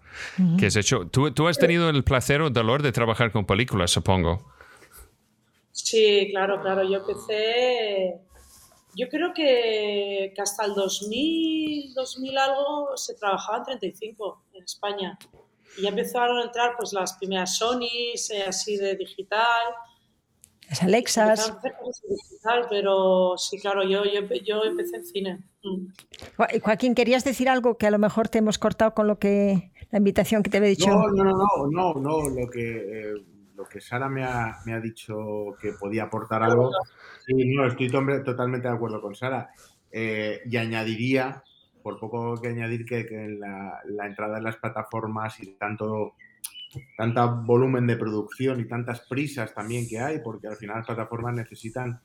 ¿qué 0.57 0.65
has 0.67 0.75
hecho? 0.75 1.07
Tú, 1.07 1.31
tú 1.31 1.47
has 1.47 1.57
tenido 1.57 1.89
el 1.89 2.03
placer 2.03 2.41
o 2.41 2.49
dolor 2.49 2.81
de 2.81 2.91
trabajar 2.91 3.31
con 3.31 3.45
películas, 3.45 3.91
supongo. 3.91 4.51
Sí, 5.71 6.27
claro, 6.31 6.61
claro. 6.61 6.83
Yo 6.83 6.99
empecé, 6.99 8.15
yo 8.95 9.07
creo 9.09 9.33
que, 9.33 10.33
que 10.35 10.41
hasta 10.41 10.65
el 10.65 10.73
2000, 10.73 11.93
2000 11.93 12.37
algo 12.37 12.97
se 12.97 13.15
trabajaba 13.15 13.59
en 13.59 13.63
35 13.65 14.43
en 14.53 14.63
España. 14.63 15.17
Y 15.77 15.83
ya 15.83 15.89
empezaron 15.89 16.37
a 16.39 16.43
entrar 16.43 16.75
pues 16.77 16.91
las 16.93 17.13
primeras 17.13 17.57
Sonys, 17.57 18.29
eh, 18.31 18.43
así 18.47 18.75
de 18.77 18.95
digital. 18.95 19.63
Las 20.69 20.83
Alexas. 20.83 21.53
Digital, 22.09 22.67
pero 22.69 23.37
sí, 23.37 23.57
claro, 23.59 23.83
yo, 23.83 24.03
yo, 24.05 24.21
yo 24.43 24.63
empecé 24.63 24.97
en 24.97 25.05
cine. 25.05 25.39
Mm. 25.63 25.87
Jo- 26.37 26.59
Joaquín, 26.63 26.95
¿querías 26.95 27.23
decir 27.23 27.47
algo 27.49 27.77
que 27.77 27.87
a 27.87 27.91
lo 27.91 27.99
mejor 27.99 28.27
te 28.29 28.39
hemos 28.39 28.57
cortado 28.57 28.93
con 28.93 29.07
lo 29.07 29.19
que 29.19 29.71
la 29.91 29.97
invitación 29.97 30.43
que 30.43 30.49
te 30.49 30.57
había 30.57 30.69
dicho? 30.69 30.89
No, 30.89 31.07
no, 31.09 31.23
no, 31.23 31.33
no, 31.33 31.67
no, 31.69 31.93
no, 32.01 32.29
lo 32.29 32.49
que, 32.49 32.61
eh, 32.61 33.13
lo 33.61 33.67
que 33.69 33.79
Sara 33.81 34.09
me 34.09 34.23
ha, 34.23 34.57
me 34.65 34.73
ha 34.73 34.79
dicho 34.79 35.55
que 35.59 35.73
podía 35.73 36.03
aportar 36.03 36.43
algo, 36.43 36.71
sí, 37.25 37.33
no, 37.55 37.65
estoy 37.65 37.89
to- 37.89 38.23
totalmente 38.23 38.67
de 38.67 38.73
acuerdo 38.73 39.01
con 39.01 39.15
Sara. 39.15 39.49
Eh, 39.91 40.41
y 40.45 40.57
añadiría, 40.57 41.43
por 41.83 41.99
poco 41.99 42.41
que 42.41 42.49
añadir, 42.49 42.85
que, 42.85 43.05
que 43.05 43.27
la, 43.27 43.79
la 43.85 44.07
entrada 44.07 44.37
en 44.37 44.43
las 44.45 44.57
plataformas 44.57 45.39
y 45.41 45.53
tanto 45.57 46.13
tanta 46.97 47.25
volumen 47.25 47.85
de 47.85 47.97
producción 47.97 48.61
y 48.61 48.65
tantas 48.67 49.01
prisas 49.07 49.53
también 49.53 49.87
que 49.89 49.99
hay, 49.99 50.19
porque 50.23 50.47
al 50.47 50.55
final 50.55 50.77
las 50.77 50.87
plataformas 50.87 51.35
necesitan, 51.35 51.99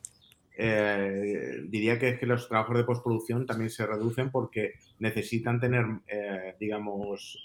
eh, 0.57 1.61
diría 1.69 1.97
que 1.97 2.09
es 2.09 2.19
que 2.19 2.25
los 2.25 2.49
trabajos 2.49 2.75
de 2.77 2.83
postproducción 2.83 3.45
también 3.45 3.69
se 3.69 3.85
reducen 3.85 4.29
porque 4.29 4.73
necesitan 4.99 5.59
tener, 5.59 5.85
eh, 6.07 6.55
digamos, 6.59 7.41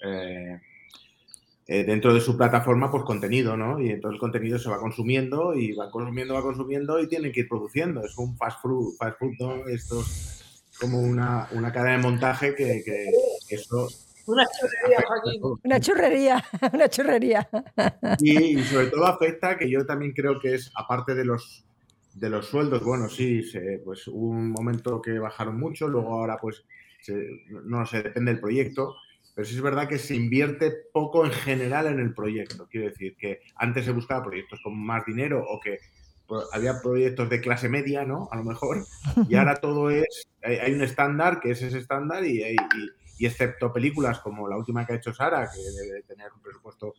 eh, 1.67 1.85
dentro 1.85 2.13
de 2.13 2.21
su 2.21 2.37
plataforma, 2.37 2.91
pues 2.91 3.05
contenido, 3.05 3.57
¿no? 3.57 3.81
Y 3.81 3.91
entonces 3.91 4.17
el 4.17 4.21
contenido 4.21 4.59
se 4.59 4.69
va 4.69 4.79
consumiendo 4.79 5.55
y 5.55 5.73
va 5.73 5.91
consumiendo, 5.91 6.35
va 6.35 6.43
consumiendo 6.43 7.01
y 7.01 7.09
tienen 7.09 7.33
que 7.33 7.41
ir 7.41 7.49
produciendo. 7.49 8.05
Es 8.05 8.17
un 8.19 8.37
fast 8.37 8.61
food, 8.61 8.97
fast 8.99 9.19
food 9.19 9.33
¿no? 9.39 9.67
Esto 9.69 10.01
es 10.01 10.65
como 10.81 11.01
una, 11.01 11.49
una 11.53 11.73
cadena 11.73 11.97
de 11.99 12.03
montaje 12.03 12.55
que, 12.55 12.83
que 12.85 13.55
eso 13.55 13.89
Una 14.27 14.45
churrería, 14.47 14.99
Joaquín. 15.07 15.43
Una 15.65 15.81
churrería, 15.81 16.45
una 16.73 16.89
churrería. 16.89 17.49
Y, 18.19 18.59
y 18.59 18.63
sobre 18.65 18.87
todo 18.87 19.07
afecta 19.07 19.57
que 19.57 19.71
yo 19.71 19.87
también 19.87 20.13
creo 20.13 20.41
que 20.41 20.55
es, 20.55 20.73
aparte 20.75 21.15
de 21.15 21.25
los 21.25 21.65
de 22.15 22.29
los 22.29 22.45
sueldos, 22.47 22.85
bueno, 22.85 23.09
sí, 23.09 23.43
se, 23.43 23.81
pues 23.83 24.07
hubo 24.07 24.29
un 24.29 24.51
momento 24.51 25.01
que 25.01 25.19
bajaron 25.19 25.59
mucho, 25.59 25.89
luego 25.89 26.13
ahora 26.13 26.37
pues 26.39 26.63
se- 27.01 27.27
no 27.65 27.87
sé, 27.87 28.03
depende 28.03 28.33
del 28.33 28.41
proyecto, 28.41 28.97
pero 29.35 29.47
sí 29.47 29.55
es 29.55 29.63
verdad 29.63 29.89
que 29.89 29.99
se 29.99 30.15
invierte 30.15 30.73
poco 30.93 31.25
en 31.25 31.33
general 31.33 31.87
en 31.87 31.99
el 32.01 32.15
proyecto. 32.15 32.69
Quiero 32.71 32.89
decir 32.89 33.17
que 33.17 33.41
antes 33.57 33.85
se 33.85 33.93
buscaba 33.93 34.25
proyectos 34.25 34.61
con 34.63 34.79
más 34.79 35.05
dinero 35.07 35.45
o 35.49 35.61
que 35.61 35.79
había 36.53 36.81
proyectos 36.81 37.29
de 37.29 37.41
clase 37.41 37.69
media, 37.69 38.05
¿no? 38.05 38.29
A 38.31 38.37
lo 38.37 38.45
mejor, 38.45 38.85
y 39.29 39.35
ahora 39.35 39.57
todo 39.57 39.91
es, 39.91 40.27
hay, 40.43 40.73
un 40.73 40.83
estándar 40.83 41.41
que 41.41 41.51
es 41.51 41.63
ese 41.63 41.79
estándar 41.79 42.25
y 42.25 42.43
excepto 43.27 43.73
películas 43.73 44.19
como 44.21 44.49
la 44.49 44.57
última 44.57 44.85
que 44.87 44.95
ha 44.95 44.97
hecho 44.97 45.13
Sara, 45.13 45.49
que 45.53 45.61
debe 45.61 46.03
tener 46.03 46.33
un 46.33 46.41
presupuesto 46.43 46.95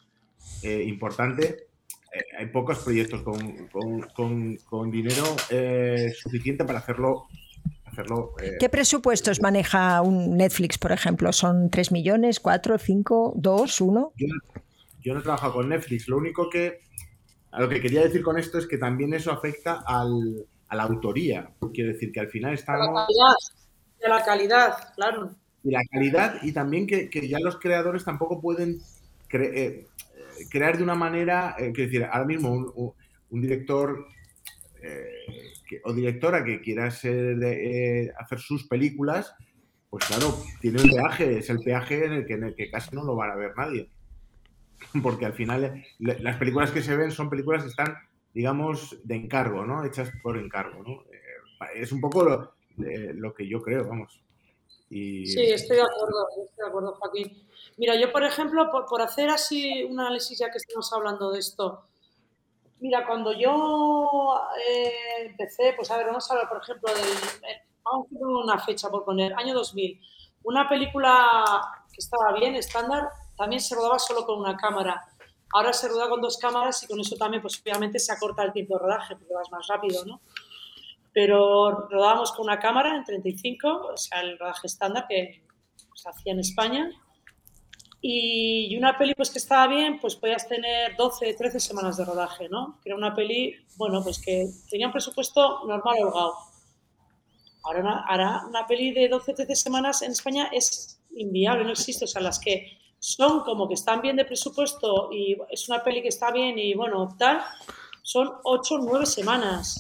eh, 0.62 0.84
importante, 0.84 1.68
eh, 2.14 2.22
hay 2.38 2.46
pocos 2.48 2.80
proyectos 2.80 3.22
con, 3.24 3.68
con- 3.70 4.02
con- 4.16 4.56
con 4.58 4.92
dinero 4.92 5.24
eh, 5.50 6.14
suficiente 6.16 6.64
para 6.64 6.80
hacerlo 6.80 7.24
hacerlo. 7.94 8.34
eh, 8.42 8.58
¿Qué 8.60 8.70
presupuestos 8.70 9.42
maneja 9.42 10.02
un 10.02 10.36
Netflix, 10.38 10.78
por 10.78 10.92
ejemplo? 10.92 11.32
¿Son 11.32 11.70
3 11.70 11.92
millones, 11.92 12.40
4, 12.40 12.78
5, 12.78 13.34
2, 13.36 13.82
1? 13.82 14.14
yo, 14.16 14.28
no- 14.28 14.62
yo 15.02 15.14
no 15.14 15.20
he 15.20 15.24
trabajado 15.24 15.54
con 15.54 15.70
Netflix. 15.70 16.08
Lo 16.08 16.18
único 16.18 16.50
que. 16.50 16.80
A 17.52 17.62
lo 17.62 17.70
que 17.70 17.80
quería 17.82 18.02
decir 18.02 18.24
con 18.24 18.40
esto 18.40 18.58
es 18.58 18.66
que 18.66 18.78
también 18.80 19.14
eso 19.14 19.32
afecta 19.32 19.84
al, 19.86 20.46
a 20.70 20.76
la 20.76 20.84
autoría. 20.84 21.52
Quiero 21.74 21.94
decir 21.94 22.12
que 22.12 22.20
al 22.20 22.30
final 22.30 22.50
A 22.50 22.54
la 22.54 22.60
estamos. 22.60 23.06
calidad, 23.06 23.36
de 24.02 24.10
la 24.10 24.24
calidad, 24.26 24.74
claro. 24.96 25.36
Y 25.64 25.70
la 25.72 25.82
calidad, 25.92 26.42
y 26.42 26.52
también 26.52 26.88
que, 26.88 27.10
que 27.10 27.28
ya 27.28 27.38
los 27.40 27.58
creadores 27.60 28.04
tampoco 28.04 28.42
pueden 28.42 28.80
cre- 29.30 29.52
eh, 29.54 29.88
eh, 30.16 30.48
crear 30.50 30.78
de 30.78 30.84
una 30.84 30.96
manera. 30.96 31.56
eh, 31.60 31.72
quiero 31.74 31.92
decir, 31.92 32.04
ahora 32.06 32.26
mismo 32.26 32.52
un, 32.52 32.72
un- 32.76 32.94
un 33.30 33.42
director. 33.42 34.08
eh, 34.82 35.08
o 35.84 35.94
directora 35.94 36.44
que 36.44 36.62
quiera 36.62 36.90
ser 36.92 37.38
de- 37.38 38.04
eh, 38.06 38.14
hacer 38.18 38.40
sus 38.40 38.68
películas, 38.68 39.34
pues 39.90 40.06
claro, 40.06 40.34
tiene 40.62 40.82
un 40.82 40.90
peaje, 40.90 41.38
es 41.40 41.50
el 41.50 41.60
peaje 41.60 42.06
en 42.06 42.14
el 42.14 42.26
que, 42.26 42.34
en 42.34 42.44
el 42.46 42.56
que 42.56 42.70
casi 42.72 42.96
no 42.96 43.04
lo 43.04 43.16
van 43.16 43.32
a 43.32 43.36
ver 43.36 43.52
nadie. 43.56 43.90
Porque 45.04 45.26
al 45.26 45.34
final 45.34 45.84
le- 46.00 46.20
las 46.20 46.38
películas 46.38 46.72
que 46.72 46.82
se 46.82 46.96
ven 46.96 47.12
son 47.12 47.30
películas 47.30 47.64
que 47.64 47.70
están, 47.70 47.96
digamos, 48.34 48.98
de 49.04 49.16
encargo, 49.16 49.66
¿no? 49.66 49.84
Hechas 49.86 50.12
por 50.22 50.38
encargo, 50.38 50.84
¿no? 50.84 51.04
Eh, 51.12 51.82
es 51.82 51.92
un 51.92 52.02
poco 52.02 52.24
lo, 52.24 52.56
eh, 52.86 53.14
que 53.38 53.48
yo 53.48 53.62
creo, 53.62 53.88
vamos. 53.88 54.20
Sí, 54.90 55.50
estoy 55.52 55.78
de 55.78 55.84
acuerdo, 55.84 56.28
estoy 56.30 56.64
de 56.66 56.68
acuerdo, 56.70 56.94
Joaquín. 56.96 57.48
Mira, 57.78 58.00
yo, 58.00 58.12
por 58.12 58.24
ejemplo, 58.24 58.70
por, 58.72 58.86
por 58.86 59.02
hacer 59.02 59.30
así 59.30 59.84
un 59.84 60.00
análisis, 60.00 60.38
ya 60.38 60.52
que 60.52 60.58
estamos 60.58 60.92
hablando 60.94 61.32
de 61.32 61.40
esto, 61.40 61.88
mira, 62.84 63.08
cuando 63.08 63.32
yo 63.32 64.42
eh, 64.70 65.26
empecé, 65.26 65.74
pues 65.76 65.90
a 65.90 65.98
ver, 65.98 66.08
vamos 66.08 66.30
a 66.30 66.34
hablar, 66.34 66.50
por 66.50 66.62
ejemplo, 66.62 66.94
del, 66.94 67.50
eh, 67.50 67.62
vamos 67.84 68.08
a 68.08 68.10
poner 68.10 68.44
una 68.44 68.60
fecha 68.60 68.90
por 68.90 69.06
poner, 69.06 69.34
año 69.34 69.54
2000, 69.54 70.02
una 70.44 70.68
película 70.68 71.62
que 71.90 72.00
estaba 72.00 72.34
bien, 72.34 72.56
estándar, 72.56 73.08
también 73.38 73.62
se 73.62 73.76
rodaba 73.76 73.98
solo 74.00 74.26
con 74.26 74.40
una 74.40 74.58
cámara. 74.58 75.02
Ahora 75.54 75.72
se 75.72 75.88
roda 75.88 76.10
con 76.10 76.22
dos 76.22 76.38
cámaras 76.38 76.84
y 76.84 76.88
con 76.88 77.00
eso 77.00 77.16
también, 77.16 77.42
pues 77.42 77.62
obviamente 77.62 78.00
se 78.00 78.12
acorta 78.12 78.44
el 78.44 78.52
tiempo 78.52 78.76
de 78.76 78.84
rodaje, 78.84 79.16
porque 79.16 79.34
vas 79.34 79.50
más 79.50 79.66
rápido, 79.68 80.04
¿no? 80.06 80.20
pero 81.14 81.88
rodábamos 81.90 82.32
con 82.32 82.46
una 82.46 82.60
cámara 82.60 82.96
en 82.98 83.04
35, 83.04 83.92
o 83.94 83.98
sea, 83.98 84.22
el 84.22 84.38
rodaje 84.40 84.68
estándar 84.68 85.06
que 85.08 85.44
se 85.94 86.10
hacía 86.10 86.34
en 86.34 86.40
España. 86.40 86.90
Y, 88.06 88.76
una 88.78 88.98
peli 88.98 89.14
pues 89.16 89.30
que 89.32 89.38
estaba 89.40 89.66
bien, 89.68 89.98
pues 90.00 90.18
podías 90.18 90.46
tener 90.48 90.96
12, 90.98 91.34
13 91.36 91.60
semanas 91.62 91.96
de 91.96 92.04
rodaje, 92.04 92.50
¿no? 92.50 92.80
Que 92.84 92.90
era 92.90 92.98
una 92.98 93.16
peli, 93.16 93.56
bueno, 93.78 94.04
pues 94.04 94.20
que 94.20 94.46
tenía 94.70 94.88
un 94.88 94.92
presupuesto 94.92 95.64
normal 95.66 95.96
holgado. 96.04 96.34
Ahora 97.64 97.80
una, 97.80 98.04
ahora 98.06 98.42
una 98.48 98.68
peli 98.68 98.92
de 98.92 99.08
12, 99.08 99.34
13 99.34 99.56
semanas 99.56 100.02
en 100.02 100.12
España 100.12 100.50
es 100.52 101.00
inviable, 101.16 101.64
no 101.64 101.72
existe. 101.72 102.04
O 102.04 102.08
sea, 102.08 102.22
las 102.22 102.40
que 102.40 102.78
son 103.00 103.40
como 103.42 103.68
que 103.70 103.76
están 103.76 104.02
bien 104.02 104.18
de 104.18 104.26
presupuesto 104.26 105.10
y 105.12 105.38
es 105.50 105.70
una 105.70 105.82
peli 105.82 106.02
que 106.02 106.10
está 106.10 106.32
bien 106.32 106.58
y 106.60 106.74
bueno, 106.74 107.16
tal, 107.18 107.42
son 108.02 108.30
8, 108.44 108.80
9 108.80 109.06
semanas. 109.06 109.80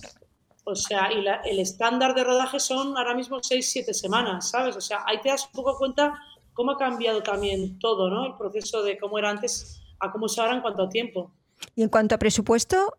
O 0.64 0.76
sea, 0.76 1.12
y 1.12 1.22
la- 1.22 1.42
el 1.44 1.60
estándar 1.60 2.16
de 2.16 2.24
rodaje 2.24 2.58
son 2.58 2.98
ahora 2.98 3.14
mismo 3.16 3.40
6, 3.44 3.70
7 3.70 3.94
semanas, 3.94 4.50
¿sabes? 4.50 4.78
O 4.78 4.82
sea, 4.82 5.04
ahí 5.06 5.20
te 5.20 5.28
das 5.28 5.46
un 5.48 5.52
poco 5.52 5.78
cuenta 5.78 6.14
cómo 6.54 6.72
ha 6.72 6.78
cambiado 6.78 7.22
también 7.24 7.80
todo, 7.80 8.10
¿no? 8.10 8.26
El 8.28 8.36
proceso 8.38 8.84
de 8.84 8.98
cómo 8.98 9.18
era 9.20 9.30
antes 9.30 9.82
a 10.00 10.12
cómo 10.12 10.26
es 10.28 10.38
ahora 10.38 10.56
en 10.56 10.62
cuanto 10.62 10.84
a 10.84 10.90
tiempo. 10.90 11.32
Y 11.76 11.84
en 11.84 11.90
cuanto 11.90 12.16
a 12.16 12.18
presupuesto, 12.18 12.98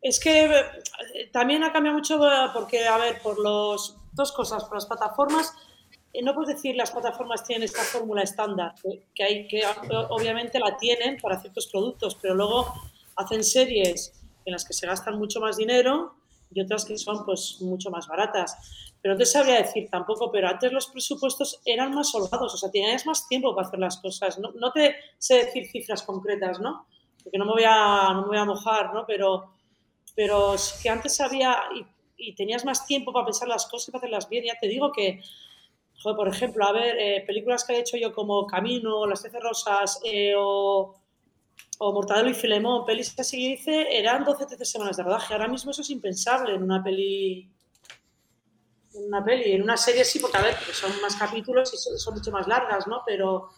Es 0.00 0.20
que 0.20 0.44
eh, 0.44 1.30
también 1.32 1.64
ha 1.64 1.72
cambiado 1.72 1.98
mucho 1.98 2.24
eh, 2.30 2.48
porque, 2.54 2.86
a 2.86 2.96
ver, 2.98 3.20
por 3.20 3.38
los 3.38 3.96
dos 4.12 4.30
cosas, 4.32 4.64
por 4.64 4.74
las 4.74 4.86
plataformas, 4.86 5.52
eh, 6.12 6.22
no 6.22 6.34
puedes 6.34 6.54
decir 6.56 6.76
las 6.76 6.92
plataformas 6.92 7.42
tienen 7.44 7.64
esta 7.64 7.82
fórmula 7.82 8.22
estándar, 8.22 8.74
que, 9.14 9.24
hay 9.24 9.48
que 9.48 9.62
o- 9.66 10.06
obviamente 10.10 10.58
la 10.60 10.76
tienen 10.76 11.20
para 11.20 11.40
ciertos 11.40 11.66
productos, 11.66 12.14
pero 12.14 12.34
luego 12.34 12.72
hacen 13.16 13.42
series 13.42 14.12
en 14.44 14.52
las 14.52 14.64
que 14.64 14.72
se 14.72 14.86
gastan 14.86 15.18
mucho 15.18 15.40
más 15.40 15.56
dinero 15.56 16.14
y 16.50 16.60
otras 16.60 16.84
que 16.84 16.96
son 16.96 17.24
pues 17.24 17.58
mucho 17.60 17.90
más 17.90 18.06
baratas. 18.06 18.92
Pero 19.00 19.14
no 19.14 19.18
te 19.18 19.26
sabría 19.26 19.62
decir 19.62 19.88
tampoco, 19.90 20.30
pero 20.30 20.48
antes 20.48 20.72
los 20.72 20.86
presupuestos 20.88 21.60
eran 21.64 21.94
más 21.94 22.14
holgados, 22.14 22.54
o 22.54 22.56
sea, 22.56 22.70
tenías 22.70 23.06
más 23.06 23.28
tiempo 23.28 23.54
para 23.54 23.68
hacer 23.68 23.78
las 23.78 23.98
cosas. 23.98 24.38
No, 24.38 24.52
no 24.52 24.72
te 24.72 24.96
sé 25.18 25.44
decir 25.44 25.66
cifras 25.66 26.02
concretas, 26.02 26.58
¿no? 26.60 26.86
Porque 27.22 27.38
no 27.38 27.44
me 27.44 27.52
voy 27.52 27.64
a, 27.66 28.12
no 28.12 28.22
me 28.22 28.28
voy 28.28 28.38
a 28.38 28.44
mojar, 28.44 28.92
¿no? 28.92 29.04
Pero, 29.06 29.52
pero 30.14 30.58
sí 30.58 30.82
que 30.82 30.88
antes 30.88 31.20
había 31.20 31.56
y, 31.76 31.84
y 32.18 32.34
tenías 32.34 32.64
más 32.64 32.86
tiempo 32.86 33.12
para 33.12 33.26
pensar 33.26 33.48
las 33.48 33.66
cosas 33.66 33.88
y 33.88 33.92
para 33.92 34.00
hacerlas 34.00 34.28
bien. 34.28 34.44
Ya 34.44 34.58
te 34.60 34.66
digo 34.66 34.92
que, 34.92 35.22
joder, 36.02 36.16
por 36.16 36.28
ejemplo, 36.28 36.66
a 36.66 36.72
ver, 36.72 36.96
eh, 36.98 37.24
películas 37.26 37.64
que 37.64 37.74
he 37.74 37.80
hecho 37.80 37.96
yo 37.96 38.12
como 38.12 38.46
Camino, 38.46 39.06
Las 39.06 39.22
Trece 39.22 39.40
Rosas 39.40 40.00
eh, 40.04 40.34
o, 40.36 40.97
o 41.78 41.92
Mortadelo 41.92 42.28
y 42.30 42.34
Filemón, 42.34 42.84
pelis 42.84 43.12
que 43.14 43.22
así 43.22 43.52
hice, 43.52 43.86
eran 43.96 44.24
12-13 44.24 44.64
semanas 44.64 44.96
de 44.96 45.04
rodaje. 45.04 45.32
Ahora 45.32 45.48
mismo 45.48 45.70
eso 45.70 45.82
es 45.82 45.90
impensable 45.90 46.54
en 46.54 46.62
una 46.62 46.82
peli. 46.82 47.48
En 48.94 49.04
una 49.06 49.24
peli, 49.24 49.52
en 49.52 49.62
una 49.62 49.76
serie 49.76 50.04
sí, 50.04 50.18
porque 50.18 50.38
a 50.38 50.42
ver, 50.42 50.56
porque 50.56 50.72
son 50.72 50.90
más 51.00 51.14
capítulos 51.14 51.72
y 51.72 51.76
son, 51.76 51.96
son 51.98 52.14
mucho 52.14 52.32
más 52.32 52.48
largas, 52.48 52.86
¿no? 52.88 53.02
Pero, 53.06 53.50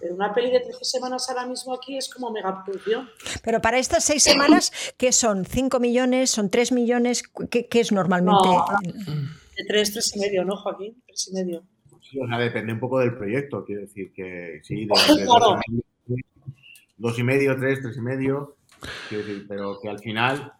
pero 0.00 0.14
una 0.14 0.34
peli 0.34 0.50
de 0.50 0.60
13 0.60 0.84
semanas 0.84 1.28
ahora 1.28 1.46
mismo 1.46 1.72
aquí 1.72 1.96
es 1.96 2.12
como 2.12 2.32
megaproducción. 2.32 3.08
pero 3.44 3.60
para 3.60 3.78
estas 3.78 4.02
seis 4.02 4.24
semanas, 4.24 4.72
¿qué 4.96 5.12
son? 5.12 5.44
¿5 5.44 5.78
millones? 5.78 6.30
¿Son 6.30 6.50
3 6.50 6.72
millones? 6.72 7.22
¿Qué, 7.50 7.68
qué 7.68 7.80
es 7.80 7.92
normalmente? 7.92 8.48
No. 8.48 8.64
De 9.56 9.64
3, 9.68 9.92
3 9.92 10.16
y 10.16 10.20
medio, 10.20 10.44
¿no, 10.44 10.56
Joaquín? 10.56 11.00
3 11.06 11.28
y 11.28 11.34
medio. 11.34 11.62
o 11.92 12.26
sea, 12.26 12.38
depende 12.38 12.72
un 12.72 12.80
poco 12.80 12.98
del 12.98 13.16
proyecto, 13.16 13.64
quiero 13.64 13.82
decir 13.82 14.12
que 14.12 14.60
sí, 14.64 14.86
de, 15.08 15.14
de 15.14 15.24
Claro. 15.24 15.60
Dos, 17.00 17.18
y 17.18 17.24
medio, 17.24 17.56
tres, 17.56 17.80
tres 17.82 17.96
y 17.96 18.00
medio, 18.00 18.56
pero 19.48 19.78
que 19.80 19.88
al 19.88 19.98
final 19.98 20.52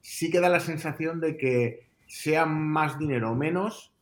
sí 0.00 0.30
que 0.30 0.40
da 0.40 0.48
la 0.48 0.60
sensación 0.60 1.20
de 1.20 1.36
que 1.36 1.88
sea 2.06 2.44
más 2.46 2.98
dinero 2.98 3.30
o 3.30 3.34
menos, 3.34 3.92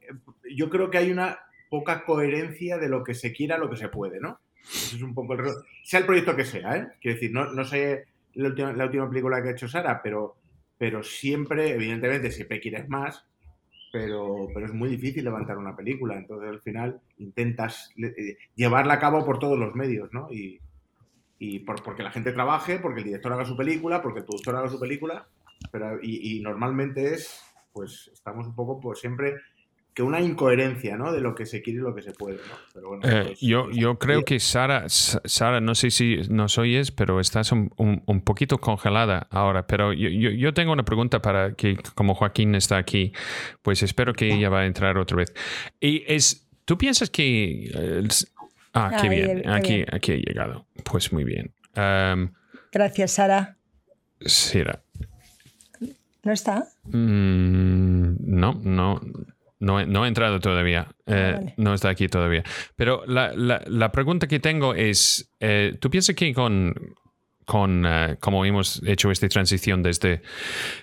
eh, 0.00 0.12
yo 0.54 0.70
creo 0.70 0.90
que 0.90 0.98
hay 0.98 1.10
una 1.10 1.38
poca 1.70 2.04
coherencia 2.04 2.78
de 2.78 2.88
lo 2.88 3.02
que 3.02 3.14
se 3.14 3.32
quiera 3.32 3.56
a 3.56 3.58
lo 3.58 3.68
que 3.68 3.76
se 3.76 3.88
puede, 3.88 4.20
¿no? 4.20 4.38
Ese 4.62 4.96
es 4.96 5.02
un 5.02 5.14
poco 5.14 5.34
el... 5.34 5.40
Sea 5.82 6.00
el 6.00 6.06
proyecto 6.06 6.36
que 6.36 6.44
sea, 6.44 6.76
¿eh? 6.76 6.88
Quiero 7.00 7.16
decir, 7.16 7.32
no, 7.32 7.52
no 7.52 7.64
sé 7.64 8.06
la 8.34 8.48
última, 8.48 8.72
la 8.72 8.84
última 8.84 9.08
película 9.08 9.42
que 9.42 9.48
ha 9.48 9.52
hecho 9.52 9.68
Sara, 9.68 10.00
pero, 10.02 10.36
pero 10.78 11.02
siempre, 11.02 11.70
evidentemente, 11.70 12.30
siempre 12.30 12.60
quieres 12.60 12.88
más, 12.88 13.24
pero, 13.92 14.48
pero 14.52 14.66
es 14.66 14.72
muy 14.72 14.88
difícil 14.88 15.24
levantar 15.24 15.58
una 15.58 15.76
película. 15.76 16.16
Entonces, 16.16 16.48
al 16.48 16.60
final, 16.60 17.00
intentas 17.18 17.90
eh, 17.96 18.36
llevarla 18.54 18.94
a 18.94 18.98
cabo 18.98 19.24
por 19.24 19.38
todos 19.38 19.58
los 19.58 19.74
medios, 19.74 20.12
¿no? 20.12 20.32
Y, 20.32 20.60
y 21.38 21.60
por- 21.60 21.82
porque 21.82 22.02
la 22.02 22.10
gente 22.10 22.32
trabaje, 22.32 22.78
porque 22.78 23.00
el 23.00 23.06
director 23.06 23.32
haga 23.32 23.44
su 23.44 23.56
película, 23.56 24.02
porque 24.02 24.20
el 24.20 24.24
productor 24.24 24.56
haga 24.56 24.68
su 24.68 24.78
película, 24.80 25.26
pero, 25.72 25.98
y, 26.02 26.36
y 26.38 26.40
normalmente 26.40 27.14
es, 27.14 27.40
pues, 27.72 28.10
estamos 28.12 28.46
un 28.46 28.54
poco 28.54 28.80
por 28.80 28.96
siempre 28.96 29.34
que 29.92 30.02
una 30.02 30.20
incoherencia, 30.20 30.96
¿no? 30.96 31.12
De 31.12 31.20
lo 31.20 31.36
que 31.36 31.46
se 31.46 31.62
quiere 31.62 31.78
y 31.78 31.82
lo 31.82 31.94
que 31.94 32.02
se 32.02 32.10
puede, 32.12 32.38
¿no? 32.38 32.54
Pero 32.72 32.88
bueno, 32.88 33.02
Eh, 33.08 33.22
pues, 33.26 33.40
yo, 33.40 33.66
pues, 33.66 33.76
yo 33.76 33.96
creo 33.96 34.24
que 34.24 34.40
Sara, 34.40 34.88
Sa- 34.88 35.20
Sara, 35.24 35.60
no 35.60 35.76
sé 35.76 35.92
si 35.92 36.16
nos 36.30 36.58
oyes, 36.58 36.90
pero 36.90 37.20
estás 37.20 37.52
un, 37.52 37.70
un- 37.76 38.02
un 38.06 38.20
poquito 38.22 38.58
congelada 38.58 39.28
ahora. 39.30 39.68
Pero 39.68 39.92
yo, 39.92 40.08
yo, 40.08 40.30
yo 40.30 40.52
tengo 40.52 40.72
una 40.72 40.84
pregunta 40.84 41.22
para 41.22 41.54
que, 41.54 41.76
como 41.94 42.16
Joaquín 42.16 42.56
está 42.56 42.76
aquí, 42.76 43.12
pues 43.62 43.84
espero 43.84 44.14
que 44.14 44.34
ella 44.34 44.48
va 44.48 44.60
a 44.62 44.66
entrar 44.66 44.98
otra 44.98 45.16
vez. 45.18 45.32
Y 45.78 46.02
es, 46.12 46.48
¿tú 46.64 46.76
piensas 46.76 47.08
que... 47.08 47.70
eh, 48.74 48.78
ah, 48.92 48.98
qué 49.00 49.08
bien, 49.08 49.48
aquí, 49.48 49.74
bien. 49.74 49.86
aquí 49.92 50.12
he 50.12 50.16
llegado. 50.18 50.66
Pues 50.84 51.12
muy 51.12 51.24
bien. 51.24 51.52
Am, 51.74 52.34
Gracias, 52.72 53.12
Sara. 53.12 53.56
Sara, 54.20 54.82
¿No 56.22 56.32
está? 56.32 56.66
Mm, 56.84 58.16
no, 58.20 58.54
no, 58.62 59.00
no, 59.60 59.80
he- 59.80 59.86
no 59.86 60.04
he 60.04 60.08
entrado 60.08 60.40
todavía. 60.40 60.88
Eh, 61.06 61.32
Ah, 61.34 61.38
vale. 61.38 61.54
No 61.58 61.74
está 61.74 61.90
aquí 61.90 62.08
todavía. 62.08 62.42
Pero 62.76 63.04
la, 63.06 63.32
la- 63.34 63.62
la 63.66 63.92
pregunta 63.92 64.26
que 64.26 64.40
tengo 64.40 64.74
es, 64.74 65.30
eh, 65.40 65.76
¿tú 65.80 65.90
piensas 65.90 66.16
que 66.16 66.32
con, 66.32 66.74
con 67.44 67.84
eh, 67.86 68.16
como 68.20 68.44
hemos 68.46 68.82
hecho 68.86 69.10
esta 69.10 69.28
transición 69.28 69.82
desde, 69.82 70.22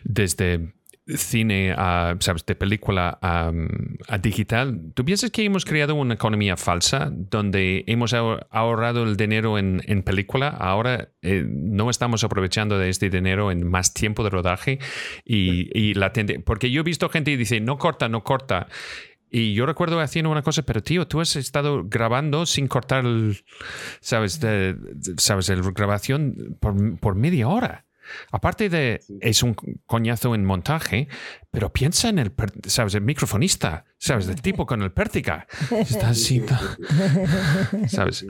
desde 0.03 0.73
cine 1.07 1.73
a, 1.77 2.15
¿sabes? 2.19 2.45
de 2.45 2.55
película 2.55 3.17
a, 3.21 3.51
a 4.07 4.17
digital, 4.19 4.91
¿tú 4.93 5.03
piensas 5.03 5.31
que 5.31 5.43
hemos 5.43 5.65
creado 5.65 5.95
una 5.95 6.13
economía 6.13 6.57
falsa 6.57 7.09
donde 7.11 7.83
hemos 7.87 8.13
ahor- 8.13 8.47
ahorrado 8.49 9.03
el 9.03 9.17
dinero 9.17 9.57
en, 9.57 9.81
en 9.87 10.03
película? 10.03 10.47
Ahora 10.49 11.09
eh, 11.21 11.43
no 11.47 11.89
estamos 11.89 12.23
aprovechando 12.23 12.77
de 12.77 12.89
este 12.89 13.09
dinero 13.09 13.51
en 13.51 13.67
más 13.67 13.93
tiempo 13.93 14.23
de 14.23 14.29
rodaje 14.29 14.79
y, 15.25 15.69
y 15.77 15.93
la 15.95 16.11
porque 16.45 16.71
yo 16.71 16.81
he 16.81 16.83
visto 16.83 17.09
gente 17.09 17.31
que 17.31 17.37
dice, 17.37 17.59
no 17.61 17.77
corta, 17.77 18.07
no 18.09 18.23
corta. 18.23 18.67
Y 19.33 19.53
yo 19.53 19.65
recuerdo 19.65 19.99
haciendo 20.01 20.29
una 20.29 20.41
cosa, 20.41 20.61
pero 20.63 20.83
tío, 20.83 21.07
tú 21.07 21.21
has 21.21 21.37
estado 21.37 21.83
grabando 21.87 22.45
sin 22.45 22.67
cortar, 22.67 23.05
el, 23.05 23.37
¿sabes? 24.01 24.41
De- 24.41 24.75
¿Sabes? 25.17 25.47
La 25.47 25.55
grabación 25.71 26.57
por, 26.59 26.99
por 26.99 27.15
media 27.15 27.47
hora. 27.47 27.85
Aparte 28.31 28.69
de, 28.69 29.01
es 29.19 29.43
un 29.43 29.55
coñazo 29.85 30.35
en 30.35 30.45
montaje, 30.45 31.07
pero 31.51 31.71
piensa 31.71 32.09
en 32.09 32.19
el, 32.19 32.33
¿sabes? 32.65 32.95
El 32.95 33.01
microfonista, 33.01 33.85
¿sabes? 33.97 34.27
El 34.27 34.41
tipo 34.41 34.65
con 34.65 34.81
el 34.81 34.91
pértiga. 34.91 35.47
Está 35.71 36.09
así, 36.09 36.43
¿sabes? 37.87 38.25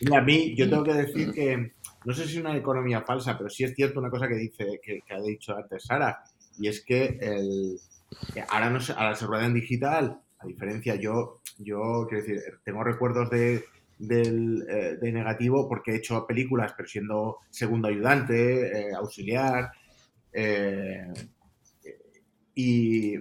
Y 0.00 0.14
a 0.14 0.20
mí, 0.20 0.54
yo 0.56 0.68
tengo 0.68 0.84
que 0.84 0.94
decir 0.94 1.32
que 1.32 1.72
no 2.04 2.14
sé 2.14 2.24
si 2.26 2.34
es 2.34 2.40
una 2.40 2.56
economía 2.56 3.02
falsa, 3.02 3.36
pero 3.36 3.50
sí 3.50 3.64
es 3.64 3.74
cierto 3.74 3.98
una 4.00 4.10
cosa 4.10 4.28
que 4.28 4.36
dice, 4.36 4.80
que, 4.82 5.00
que 5.06 5.14
ha 5.14 5.20
dicho 5.20 5.56
antes 5.56 5.84
Sara, 5.84 6.22
y 6.58 6.68
es 6.68 6.84
que 6.84 7.18
el, 7.20 7.78
ahora, 8.48 8.70
no 8.70 8.80
se, 8.80 8.92
ahora 8.92 9.14
se 9.14 9.26
rueda 9.26 9.46
en 9.46 9.54
digital, 9.54 10.20
a 10.38 10.46
diferencia, 10.46 10.94
yo, 10.96 11.40
yo 11.58 12.06
quiero 12.08 12.24
decir, 12.24 12.42
tengo 12.64 12.84
recuerdos 12.84 13.30
de, 13.30 13.64
del, 13.98 14.66
eh, 14.68 14.96
de 15.00 15.12
negativo 15.12 15.68
porque 15.68 15.92
he 15.92 15.96
hecho 15.96 16.26
películas, 16.26 16.74
pero 16.76 16.88
siendo 16.88 17.38
segundo 17.50 17.88
ayudante, 17.88 18.88
eh, 18.88 18.94
auxiliar, 18.94 19.70
eh, 20.32 21.12
y, 22.54 23.14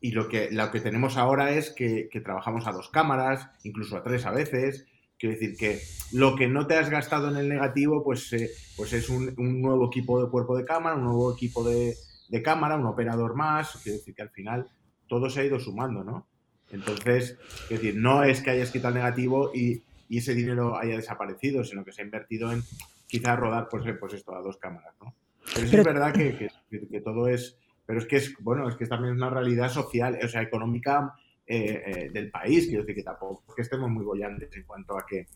y 0.00 0.10
lo, 0.12 0.28
que, 0.28 0.50
lo 0.50 0.70
que 0.70 0.80
tenemos 0.80 1.16
ahora 1.16 1.50
es 1.50 1.70
que, 1.70 2.08
trabajamos 2.24 2.66
a 2.66 2.72
dos 2.72 2.90
cámaras, 2.90 3.50
incluso 3.64 3.96
a 3.96 4.02
tres 4.02 4.26
a 4.26 4.30
veces, 4.30 4.86
Quiero 5.18 5.34
decir 5.34 5.56
que 5.56 5.80
lo 6.12 6.36
que 6.36 6.46
no 6.46 6.66
te 6.66 6.74
has 6.74 6.90
gastado 6.90 7.30
en 7.30 7.38
el 7.38 7.48
negativo, 7.48 8.04
pues, 8.04 8.28
pues 8.76 8.92
es 8.92 9.08
un, 9.08 9.34
nuevo 9.62 9.86
equipo 9.86 10.22
de 10.22 10.30
cuerpo 10.30 10.58
de 10.58 10.66
cámara, 10.66 10.94
un 10.94 11.04
nuevo 11.04 11.32
equipo 11.32 11.64
de, 11.64 11.96
cámara, 12.44 12.76
un 12.76 12.84
operador 12.84 13.34
más. 13.34 13.80
Quiero 13.82 13.96
decir 13.96 14.14
que 14.14 14.20
al 14.20 14.28
final 14.28 14.68
todo 15.08 15.30
se 15.30 15.40
ha 15.40 15.44
ido 15.44 15.58
sumando, 15.58 16.04
¿no? 16.04 16.26
Entonces, 16.70 17.38
quiero 17.66 17.82
decir, 17.82 17.98
no 17.98 18.24
es 18.24 18.42
que 18.42 18.50
hayas 18.50 18.70
quitado 18.70 18.94
el 18.94 19.00
negativo 19.00 19.52
y, 19.54 19.84
y 20.08 20.18
ese 20.18 20.34
dinero 20.34 20.76
haya 20.76 20.96
desaparecido, 20.96 21.64
sino 21.64 21.84
que 21.84 21.92
se 21.92 22.02
ha 22.02 22.04
invertido 22.04 22.52
en 22.52 22.62
quizás 23.06 23.38
rodar, 23.38 23.68
pues, 23.70 23.84
pues 23.98 24.14
esto, 24.14 24.34
a 24.34 24.40
dos 24.40 24.56
cámaras, 24.58 24.94
¿no? 25.00 25.14
Pero, 25.54 25.68
pero 25.70 25.82
es 25.82 25.86
verdad 25.86 26.12
que, 26.12 26.36
que, 26.70 26.88
que, 26.88 27.00
todo 27.00 27.28
es... 27.28 27.56
Pero 27.86 28.00
es 28.00 28.06
que 28.06 28.16
es, 28.16 28.34
bueno, 28.40 28.68
es 28.68 28.74
que 28.74 28.86
también 28.86 29.14
es 29.14 29.18
una 29.18 29.30
realidad 29.30 29.68
social, 29.70 30.18
o 30.22 30.28
sea, 30.28 30.42
económica 30.42 31.14
eh, 31.46 31.82
eh, 31.86 32.10
del 32.12 32.30
país. 32.32 32.66
Quiero 32.66 32.82
decir 32.82 32.96
que 32.96 33.04
tampoco 33.04 33.44
es 33.48 33.54
que 33.54 33.62
estemos 33.62 33.88
muy 33.88 34.04
bollantes 34.04 34.54
en 34.56 34.64
cuanto 34.64 34.98
a 34.98 35.06
que, 35.06 35.26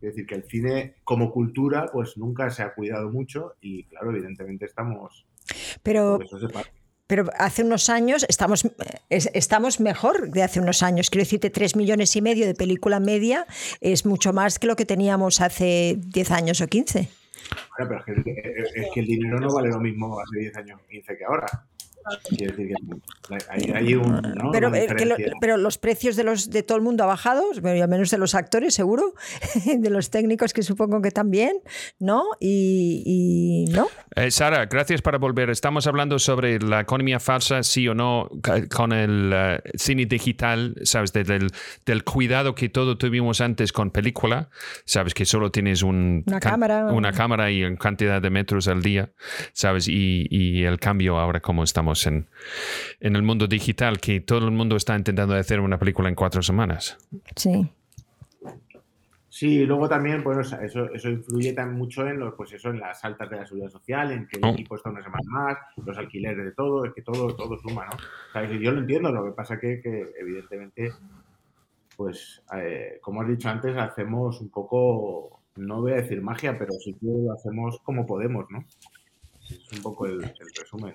quiero 0.00 0.14
decir 0.14 0.26
que 0.26 0.34
el 0.36 0.44
cine 0.44 0.94
como 1.04 1.30
cultura, 1.30 1.90
pues 1.92 2.16
nunca 2.16 2.48
se 2.48 2.62
ha 2.62 2.72
cuidado 2.72 3.10
mucho 3.10 3.56
y, 3.60 3.84
claro, 3.84 4.10
evidentemente 4.10 4.64
estamos. 4.64 5.26
Pero. 5.82 6.18
Pero 7.06 7.26
hace 7.38 7.62
unos 7.62 7.90
años 7.90 8.24
estamos, 8.28 8.66
estamos 9.10 9.80
mejor 9.80 10.30
de 10.30 10.42
hace 10.42 10.60
unos 10.60 10.82
años. 10.82 11.10
Quiero 11.10 11.24
decirte, 11.24 11.50
3 11.50 11.76
millones 11.76 12.14
y 12.16 12.22
medio 12.22 12.46
de 12.46 12.54
película 12.54 13.00
media 13.00 13.46
es 13.80 14.06
mucho 14.06 14.32
más 14.32 14.58
que 14.58 14.66
lo 14.66 14.76
que 14.76 14.86
teníamos 14.86 15.40
hace 15.40 15.96
10 15.98 16.30
años 16.30 16.60
o 16.60 16.66
15. 16.66 17.08
Bueno, 17.78 18.02
pero 18.04 18.18
es 18.18 18.24
que, 18.24 18.80
es 18.80 18.86
que 18.94 19.00
el 19.00 19.06
dinero 19.06 19.38
no 19.38 19.52
vale 19.52 19.68
lo 19.68 19.80
mismo 19.80 20.18
hace 20.20 20.38
10 20.38 20.56
años 20.56 20.80
o 20.82 20.88
15 20.88 21.16
que 21.16 21.24
ahora. 21.24 21.66
Decir 22.30 22.54
que 22.56 22.74
hay, 23.48 23.70
hay 23.72 23.94
un, 23.94 24.20
¿no? 24.20 24.50
pero, 24.50 24.74
eh, 24.74 24.88
lo, 25.04 25.16
pero, 25.40 25.56
los 25.56 25.78
precios 25.78 26.16
de 26.16 26.24
los 26.24 26.50
de 26.50 26.62
todo 26.62 26.76
el 26.76 26.82
mundo 26.82 27.04
ha 27.04 27.06
bajado, 27.06 27.44
al 27.52 27.88
menos 27.88 28.10
de 28.10 28.18
los 28.18 28.34
actores, 28.34 28.74
seguro, 28.74 29.14
de 29.64 29.90
los 29.90 30.10
técnicos 30.10 30.52
que 30.52 30.62
supongo 30.62 31.00
que 31.00 31.10
también, 31.10 31.60
¿no? 32.00 32.24
Y, 32.40 33.02
y 33.68 33.72
¿no? 33.72 33.86
Eh, 34.14 34.30
Sara, 34.30 34.66
gracias 34.66 35.00
por 35.00 35.18
volver. 35.18 35.48
Estamos 35.50 35.86
hablando 35.86 36.18
sobre 36.18 36.58
la 36.60 36.80
economía 36.80 37.18
falsa, 37.18 37.62
sí 37.62 37.88
o 37.88 37.94
no, 37.94 38.28
con 38.74 38.92
el 38.92 39.32
uh, 39.32 39.78
cine 39.78 40.06
digital, 40.06 40.74
¿sabes? 40.82 41.12
De, 41.12 41.24
del, 41.24 41.50
del, 41.86 42.04
cuidado 42.04 42.54
que 42.54 42.68
todo 42.68 42.98
tuvimos 42.98 43.40
antes 43.40 43.72
con 43.72 43.90
película, 43.90 44.50
¿sabes? 44.84 45.14
Que 45.14 45.24
solo 45.24 45.50
tienes 45.50 45.82
un, 45.82 46.24
una, 46.26 46.40
cámara. 46.40 46.86
una 46.86 47.12
cámara 47.12 47.50
y 47.50 47.64
una 47.64 47.76
cantidad 47.76 48.20
de 48.20 48.30
metros 48.30 48.68
al 48.68 48.82
día, 48.82 49.12
¿sabes? 49.52 49.88
Y, 49.88 50.26
y 50.30 50.64
el 50.64 50.78
cambio 50.78 51.18
ahora 51.18 51.40
como 51.40 51.64
estamos 51.64 52.06
en, 52.06 52.28
en, 53.00 53.16
el 53.16 53.22
mundo 53.22 53.46
digital, 53.46 53.98
que 53.98 54.20
todo 54.20 54.46
el 54.46 54.52
mundo 54.52 54.76
está 54.76 54.94
intentando 54.94 55.34
hacer 55.34 55.60
una 55.60 55.78
película 55.78 56.08
en 56.08 56.14
cuatro 56.14 56.42
semanas. 56.42 56.98
Sí. 57.36 57.70
Sí, 59.32 59.60
y 59.60 59.64
luego 59.64 59.88
también, 59.88 60.22
bueno, 60.22 60.42
eso, 60.42 60.92
eso 60.92 61.08
influye 61.08 61.54
también 61.54 61.78
mucho 61.78 62.06
en 62.06 62.18
los, 62.18 62.34
pues 62.34 62.52
eso, 62.52 62.68
en 62.68 62.80
las 62.80 63.02
altas 63.02 63.30
de 63.30 63.36
la 63.36 63.46
seguridad 63.46 63.70
social, 63.70 64.12
en 64.12 64.28
que 64.28 64.36
el 64.36 64.44
oh. 64.44 64.50
equipo 64.50 64.76
está 64.76 64.90
una 64.90 65.02
semana 65.02 65.24
más, 65.30 65.56
los 65.86 65.96
alquileres 65.96 66.44
de 66.44 66.52
todo, 66.52 66.84
es 66.84 66.92
que 66.92 67.00
todo, 67.00 67.34
todo 67.34 67.56
suma, 67.56 67.86
¿no? 67.86 67.96
O 67.96 68.32
sea, 68.32 68.44
yo 68.44 68.72
lo 68.72 68.80
entiendo, 68.80 69.10
lo 69.10 69.24
que 69.24 69.30
pasa 69.30 69.58
que, 69.58 69.80
que 69.80 70.12
evidentemente, 70.20 70.92
pues, 71.96 72.42
eh, 72.54 72.98
como 73.00 73.22
has 73.22 73.28
dicho 73.28 73.48
antes, 73.48 73.74
hacemos 73.74 74.38
un 74.42 74.50
poco, 74.50 75.40
no 75.56 75.80
voy 75.80 75.92
a 75.92 76.02
decir 76.02 76.20
magia, 76.20 76.58
pero 76.58 76.74
sí 76.74 76.92
que 76.92 77.06
lo 77.06 77.32
hacemos 77.32 77.80
como 77.84 78.04
podemos, 78.04 78.44
¿no? 78.50 78.66
Es 79.48 79.72
un 79.72 79.82
poco 79.82 80.04
el, 80.04 80.22
el 80.22 80.54
resumen. 80.60 80.94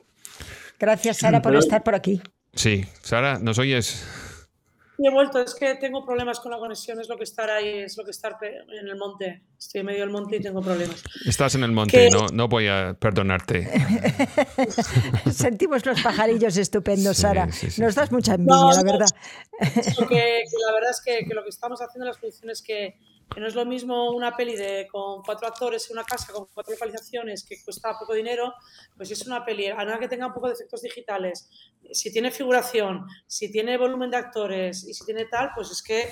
Gracias, 0.79 1.17
Sara, 1.17 1.41
por 1.41 1.55
estar 1.55 1.83
por 1.83 1.95
aquí. 1.95 2.21
Sí, 2.53 2.85
Sara, 3.01 3.39
¿nos 3.39 3.57
oyes? 3.57 4.36
He 4.99 5.11
vuelto, 5.11 5.39
es 5.39 5.53
que 5.53 5.75
tengo 5.75 6.03
problemas 6.03 6.39
con 6.39 6.51
la 6.51 6.57
conexión, 6.57 6.99
es 6.99 7.07
lo 7.07 7.17
que 7.17 7.23
estar 7.23 7.49
ahí, 7.51 7.79
es 7.79 7.95
lo 7.97 8.03
que 8.03 8.09
estar 8.11 8.35
en 8.41 8.87
el 8.87 8.95
monte. 8.95 9.43
Estoy 9.57 9.81
en 9.81 9.85
medio 9.85 9.99
del 10.01 10.09
monte 10.09 10.37
y 10.37 10.41
tengo 10.41 10.61
problemas. 10.61 11.03
Estás 11.25 11.53
en 11.53 11.63
el 11.63 11.71
monte, 11.71 12.09
no, 12.09 12.27
no 12.33 12.47
voy 12.47 12.67
a 12.67 12.95
perdonarte. 12.99 13.69
Sentimos 15.31 15.85
los 15.85 16.01
pajarillos 16.01 16.57
estupendos, 16.57 17.17
Sara. 17.17 17.51
Sí, 17.51 17.69
sí, 17.69 17.79
Nos 17.79 17.93
das 17.93 18.11
mucha 18.11 18.33
envidia, 18.33 18.55
no, 18.55 18.71
la 18.71 18.83
verdad. 18.83 19.07
Que, 19.59 20.05
que, 20.09 20.43
la 20.65 20.73
verdad 20.73 20.89
es 20.91 21.01
que, 21.05 21.25
que, 21.27 21.33
lo 21.35 21.43
que 21.43 21.49
estamos 21.49 21.79
haciendo 21.79 22.05
en 22.05 22.09
las 22.09 22.17
producciones 22.17 22.63
que, 22.63 22.95
que 23.33 23.39
no 23.39 23.47
es 23.47 23.55
lo 23.55 23.65
mismo 23.65 24.11
una 24.11 24.35
peli 24.35 24.55
de, 24.55 24.87
con 24.89 25.21
cuatro 25.21 25.47
actores 25.47 25.89
en 25.89 25.97
una 25.97 26.05
casa 26.05 26.31
con 26.31 26.47
cuatro 26.53 26.73
localizaciones 26.73 27.43
que 27.43 27.61
cuesta 27.63 27.97
poco 27.99 28.13
dinero, 28.13 28.53
pues 28.95 29.11
es 29.11 29.25
una 29.27 29.43
peli, 29.43 29.67
a 29.67 29.75
nada 29.75 29.99
que 29.99 30.07
tenga 30.07 30.27
un 30.27 30.33
poco 30.33 30.47
de 30.47 30.53
efectos 30.53 30.81
digitales, 30.81 31.49
si 31.91 32.11
tiene 32.11 32.31
figuración, 32.31 33.05
si 33.27 33.51
tiene 33.51 33.77
volumen 33.77 34.11
de 34.11 34.17
actores 34.17 34.87
y 34.87 34.93
si 34.93 35.05
tiene 35.05 35.25
tal, 35.25 35.51
pues 35.55 35.71
es 35.71 35.81
que 35.81 36.09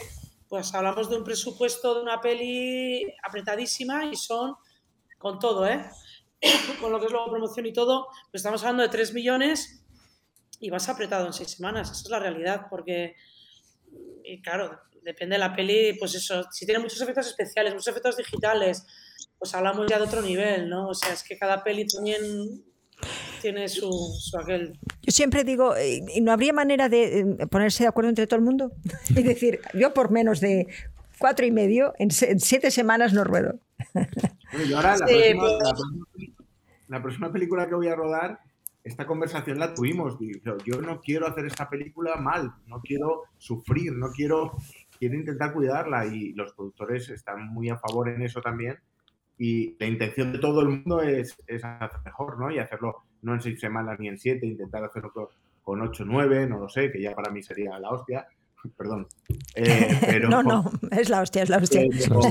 pues 0.48 0.74
hablamos 0.74 1.10
de 1.10 1.18
un 1.18 1.24
presupuesto 1.24 1.96
de 1.96 2.02
una 2.02 2.22
peli 2.22 3.04
apretadísima 3.24 4.06
y 4.06 4.16
son 4.16 4.56
con 5.18 5.40
todo, 5.40 5.66
¿eh? 5.68 5.84
con 6.82 6.92
lo 6.92 7.00
que 7.00 7.08
es 7.08 7.12
luego 7.12 7.32
promoción 7.32 7.66
y 7.66 7.74
todo, 7.74 8.08
pues 8.32 8.42
estamos 8.42 8.62
hablando 8.64 8.84
de 8.84 8.90
3 8.90 9.14
millones 9.14 9.84
y 10.60 10.70
vas 10.70 10.88
apretado 10.90 11.26
en 11.26 11.34
seis 11.34 11.52
semanas, 11.52 11.92
esa 11.92 12.02
es 12.02 12.10
la 12.10 12.20
realidad, 12.20 12.68
porque, 12.70 13.16
y 14.24 14.42
claro, 14.42 14.80
depende 15.06 15.36
de 15.36 15.40
la 15.40 15.56
peli, 15.56 15.94
pues 16.00 16.16
eso, 16.16 16.44
si 16.52 16.66
tiene 16.66 16.82
muchos 16.82 17.00
efectos 17.00 17.28
especiales, 17.28 17.74
muchos 17.74 17.88
efectos 17.88 18.18
digitales, 18.18 18.86
pues 19.38 19.54
hablamos 19.54 19.86
ya 19.88 19.98
de 19.98 20.06
otro 20.06 20.22
nivel, 20.22 20.68
¿no? 20.68 20.90
O 20.90 20.94
sea, 20.94 21.14
es 21.14 21.24
que 21.24 21.38
cada 21.38 21.64
peli 21.64 21.86
también 21.86 22.22
tiene 23.42 23.70
su, 23.70 23.92
su 24.20 24.38
aquel. 24.38 24.80
Yo 25.04 25.12
siempre 25.12 25.44
digo, 25.44 25.76
¿y 25.80 26.22
no 26.22 26.32
habría 26.32 26.54
manera 26.54 26.90
de 26.90 27.48
ponerse 27.52 27.84
de 27.84 27.90
acuerdo 27.90 28.10
entre 28.10 28.26
todo 28.26 28.40
el 28.40 28.46
mundo? 28.46 28.72
Es 29.16 29.24
decir, 29.24 29.62
yo 29.74 29.94
por 29.94 30.10
menos 30.10 30.40
de 30.40 30.68
cuatro 31.20 31.46
y 31.46 31.52
medio, 31.52 31.94
en, 32.00 32.10
en 32.22 32.40
siete 32.40 32.72
semanas 32.72 33.14
no 33.14 33.24
ruedo. 33.24 33.60
Bueno, 33.94 34.66
y 34.66 34.74
ahora 34.74 34.98
la, 34.98 35.08
sí, 35.08 35.14
próxima, 35.14 35.42
pues... 35.42 35.54
la, 35.64 35.74
próxima, 35.74 36.36
la 36.88 37.02
próxima 37.02 37.32
película 37.32 37.70
que 37.70 37.76
voy 37.76 37.88
a 37.88 37.96
rodar 37.96 38.40
esta 38.86 39.08
conversación 39.08 39.58
la 39.60 39.74
tuvimos. 39.74 40.18
Digo, 40.20 40.58
yo 40.64 40.80
no 40.80 41.02
quiero 41.02 41.28
hacer 41.28 41.48
esta 41.48 41.68
película 41.68 42.16
mal, 42.18 42.54
no 42.68 42.82
quiero 42.82 43.24
sufrir, 43.38 43.92
no 43.94 44.12
quiero, 44.12 44.58
quiero 44.98 45.16
intentar 45.16 45.54
cuidarla 45.54 46.06
y 46.06 46.34
los 46.34 46.54
productores 46.54 47.10
están 47.10 47.48
muy 47.48 47.70
a 47.70 47.78
favor 47.78 48.10
en 48.10 48.22
eso 48.22 48.42
también. 48.42 48.78
Y 49.38 49.76
la 49.80 49.88
intención 49.88 50.32
de 50.32 50.40
todo 50.40 50.62
el 50.62 50.70
mundo 50.70 51.02
es, 51.02 51.38
es 51.48 51.64
hacer 51.64 52.00
mejor, 52.06 52.40
¿no? 52.40 52.52
Y 52.52 52.60
hacerlo 52.60 53.04
no 53.22 53.34
en 53.34 53.42
seis 53.42 53.60
semanas 53.60 54.00
ni 54.00 54.08
en 54.08 54.18
siete, 54.18 54.46
intentar 54.46 54.84
hacerlo 54.84 55.32
con 55.64 55.82
ocho, 55.82 56.06
nueve, 56.06 56.48
no 56.48 56.60
lo 56.60 56.70
sé, 56.70 56.92
que 56.92 57.02
ya 57.02 57.14
para 57.14 57.32
mí 57.32 57.44
sería 57.44 57.78
la 57.80 57.90
hostia. 57.90 58.28
Perdón. 58.78 59.08
Eh, 59.56 60.00
pero, 60.02 60.30
no, 60.30 60.44
no, 60.44 60.72
es 60.92 61.10
la 61.10 61.22
hostia, 61.22 61.44
es 61.44 61.50
la 61.50 61.58
hostia. 61.58 61.82
Pero, 62.06 62.22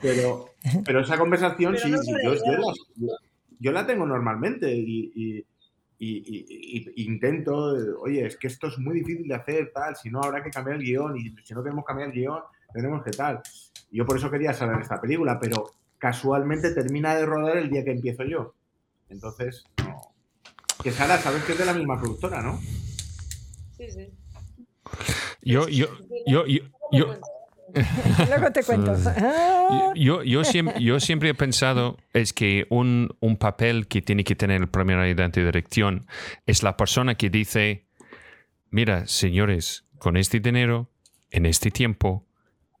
pero, 0.00 0.46
pero 0.84 1.00
esa 1.00 1.18
conversación 1.18 1.74
pero 1.74 2.02
sí, 2.02 2.12
no 2.12 2.22
yo, 2.22 2.34
yo, 2.34 2.52
la, 2.52 3.16
yo, 3.58 3.72
la, 3.72 3.86
tengo 3.86 4.06
normalmente 4.06 4.72
y, 4.72 5.12
y 5.14 5.44
y, 5.98 6.18
y, 6.18 6.92
y, 6.94 7.06
intento, 7.06 7.74
oye, 8.00 8.26
es 8.26 8.36
que 8.36 8.46
esto 8.46 8.68
es 8.68 8.78
muy 8.78 9.00
difícil 9.00 9.26
de 9.26 9.34
hacer, 9.34 9.72
tal, 9.74 9.96
si 9.96 10.10
no 10.10 10.20
habrá 10.22 10.42
que 10.42 10.50
cambiar 10.50 10.76
el 10.76 10.84
guion 10.84 11.16
y 11.16 11.34
si 11.44 11.54
no 11.54 11.62
queremos 11.62 11.84
cambiar 11.84 12.10
el 12.10 12.14
guion, 12.14 12.40
tenemos 12.72 13.02
que 13.02 13.10
tal. 13.10 13.40
Yo 13.90 14.06
por 14.06 14.16
eso 14.16 14.30
quería 14.30 14.52
saber 14.52 14.80
esta 14.80 15.00
película, 15.00 15.38
pero 15.40 15.72
casualmente 15.98 16.72
termina 16.72 17.16
de 17.16 17.26
rodar 17.26 17.56
el 17.56 17.70
día 17.70 17.84
que 17.84 17.90
empiezo 17.90 18.24
yo. 18.24 18.54
Entonces, 19.08 19.64
no. 19.78 20.00
Que 20.82 20.92
Sara, 20.92 21.18
sabes 21.18 21.42
que 21.44 21.52
es 21.52 21.58
de 21.58 21.64
la 21.64 21.74
misma 21.74 21.98
productora, 21.98 22.40
¿no? 22.42 22.60
Sí, 23.76 23.90
sí. 23.90 24.08
Yo, 25.42 25.68
yo, 25.68 25.86
yo, 26.26 26.46
yo, 26.46 26.62
yo, 26.92 27.20
Luego 28.28 28.50
te 28.52 28.62
cuento. 28.62 28.94
yo, 29.94 30.22
yo, 30.22 30.44
siempre, 30.44 30.82
yo 30.82 31.00
siempre 31.00 31.30
he 31.30 31.34
pensado 31.34 31.98
es 32.12 32.32
que 32.32 32.66
un, 32.70 33.14
un 33.20 33.36
papel 33.36 33.86
que 33.88 34.02
tiene 34.02 34.24
que 34.24 34.34
tener 34.34 34.60
el 34.60 34.68
primer 34.68 34.98
ayudante 34.98 35.40
de 35.40 35.46
dirección 35.46 36.06
es 36.46 36.62
la 36.62 36.76
persona 36.76 37.14
que 37.14 37.30
dice, 37.30 37.86
mira, 38.70 39.06
señores, 39.06 39.84
con 39.98 40.16
este 40.16 40.40
dinero, 40.40 40.90
en 41.30 41.46
este 41.46 41.70
tiempo, 41.70 42.26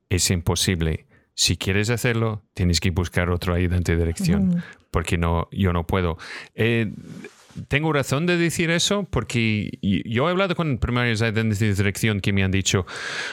es 0.08 0.30
imposible. 0.30 1.06
si 1.34 1.56
quieres 1.56 1.88
hacerlo, 1.90 2.42
tienes 2.54 2.80
que 2.80 2.90
buscar 2.90 3.30
otro 3.30 3.54
ayudante 3.54 3.92
de 3.92 3.98
dirección, 3.98 4.64
porque 4.90 5.18
no, 5.18 5.48
yo 5.52 5.72
no 5.72 5.86
puedo. 5.86 6.18
Eh, 6.54 6.92
tengo 7.68 7.92
razón 7.92 8.26
de 8.26 8.36
decir 8.36 8.70
eso 8.70 9.06
porque 9.10 9.78
yo 9.80 10.28
he 10.28 10.30
hablado 10.30 10.54
con 10.54 10.78
primarios 10.78 11.20
de 11.20 11.32
dirección 11.32 12.20
que 12.20 12.32
me 12.32 12.44
han 12.44 12.50
dicho, 12.50 12.86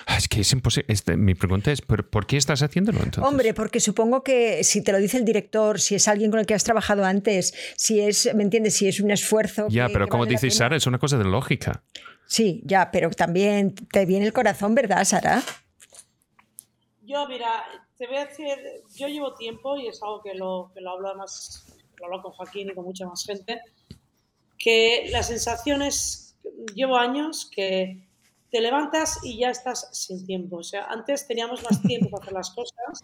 ah, 0.07 0.17
es 0.17 0.27
que 0.27 0.41
es 0.41 0.51
imposible. 0.51 0.85
Este, 0.91 1.17
mi 1.17 1.35
pregunta 1.35 1.71
es, 1.71 1.81
¿por 1.81 2.25
qué 2.25 2.37
estás 2.37 2.61
haciéndolo 2.61 2.99
entonces? 2.99 3.23
Hombre, 3.23 3.53
porque 3.53 3.79
supongo 3.79 4.23
que 4.23 4.63
si 4.63 4.81
te 4.83 4.91
lo 4.91 4.99
dice 4.99 5.17
el 5.17 5.25
director, 5.25 5.79
si 5.79 5.95
es 5.95 6.07
alguien 6.07 6.31
con 6.31 6.39
el 6.39 6.45
que 6.45 6.53
has 6.53 6.63
trabajado 6.63 7.05
antes, 7.05 7.53
si 7.75 7.99
es, 7.99 8.33
¿me 8.33 8.43
entiendes? 8.43 8.75
Si 8.75 8.87
es 8.87 8.99
un 8.99 9.11
esfuerzo. 9.11 9.67
Ya, 9.69 9.87
pero 9.89 10.07
como 10.07 10.25
dice 10.25 10.49
Sara, 10.49 10.75
es 10.75 10.87
una 10.87 10.97
cosa 10.97 11.17
de 11.17 11.25
lógica. 11.25 11.83
Sí, 12.25 12.61
ya, 12.65 12.89
pero 12.91 13.11
también 13.11 13.75
te 13.75 14.05
viene 14.05 14.25
el 14.25 14.33
corazón, 14.33 14.73
¿verdad, 14.73 15.03
Sara? 15.03 15.43
Yo, 17.03 17.27
mira, 17.27 17.63
te 17.97 18.07
voy 18.07 18.17
a 18.17 18.25
decir, 18.25 18.47
yo 18.95 19.07
llevo 19.07 19.35
tiempo 19.35 19.77
y 19.77 19.87
es 19.87 20.01
algo 20.01 20.23
que 20.23 20.33
lo, 20.33 20.71
que 20.73 20.81
lo 20.81 20.91
hablo 20.91 21.15
más, 21.15 21.67
lo 21.99 22.05
hablo 22.07 22.23
con 22.23 22.31
Joaquín 22.31 22.69
y 22.71 22.73
con 22.73 22.83
mucha 22.83 23.05
más 23.05 23.23
gente 23.23 23.61
que 24.57 25.07
la 25.11 25.23
sensación 25.23 25.81
es, 25.81 26.35
llevo 26.73 26.97
años 26.97 27.49
que 27.53 28.05
te 28.55 28.61
levantas 28.61 29.19
y 29.23 29.39
ya 29.39 29.49
estás 29.49 29.89
sin 29.91 30.25
tiempo. 30.25 30.57
O 30.57 30.63
sea, 30.63 30.85
antes 30.85 31.27
teníamos 31.27 31.63
más 31.63 31.81
tiempo 31.81 32.09
para 32.09 32.23
hacer 32.23 32.33
las 32.33 32.51
cosas 32.51 33.03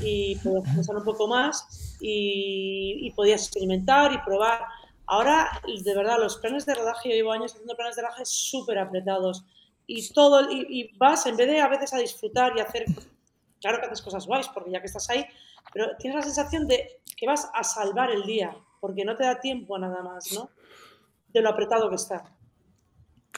y 0.00 0.36
podías 0.36 0.74
pensar 0.74 0.96
un 0.96 1.04
poco 1.04 1.28
más 1.28 1.96
y, 2.00 3.10
podías 3.14 3.42
experimentar 3.42 4.12
y 4.12 4.18
probar. 4.18 4.62
Ahora, 5.06 5.60
de 5.66 5.94
verdad, 5.94 6.18
los 6.18 6.38
planes 6.38 6.66
de 6.66 6.74
rodaje, 6.74 7.10
yo 7.10 7.14
llevo 7.14 7.32
años 7.32 7.52
haciendo 7.52 7.76
planes 7.76 7.96
de 7.96 8.02
rodaje 8.02 8.24
súper 8.24 8.78
apretados 8.78 9.44
y 9.86 10.08
todo, 10.12 10.50
y, 10.50 10.66
y, 10.68 10.96
vas 10.96 11.26
en 11.26 11.36
vez 11.36 11.46
de 11.46 11.60
a 11.60 11.68
veces 11.68 11.92
a 11.92 11.98
disfrutar 11.98 12.54
y 12.56 12.60
hacer, 12.60 12.86
claro 13.60 13.78
que 13.78 13.86
haces 13.86 14.02
cosas 14.02 14.26
guays 14.26 14.48
porque 14.48 14.72
ya 14.72 14.80
que 14.80 14.86
estás 14.86 15.08
ahí, 15.10 15.24
pero 15.72 15.96
tienes 15.98 16.16
la 16.16 16.22
sensación 16.22 16.66
de 16.66 17.00
que 17.16 17.26
vas 17.26 17.48
a 17.54 17.62
salvar 17.62 18.10
el 18.10 18.24
día 18.24 18.56
porque 18.80 19.04
no 19.04 19.16
te 19.16 19.24
da 19.24 19.40
tiempo 19.40 19.78
nada 19.78 20.02
más, 20.02 20.32
¿no? 20.32 20.48
De 21.32 21.40
lo 21.40 21.50
apretado 21.50 21.88
que 21.88 21.96
está. 21.96 22.36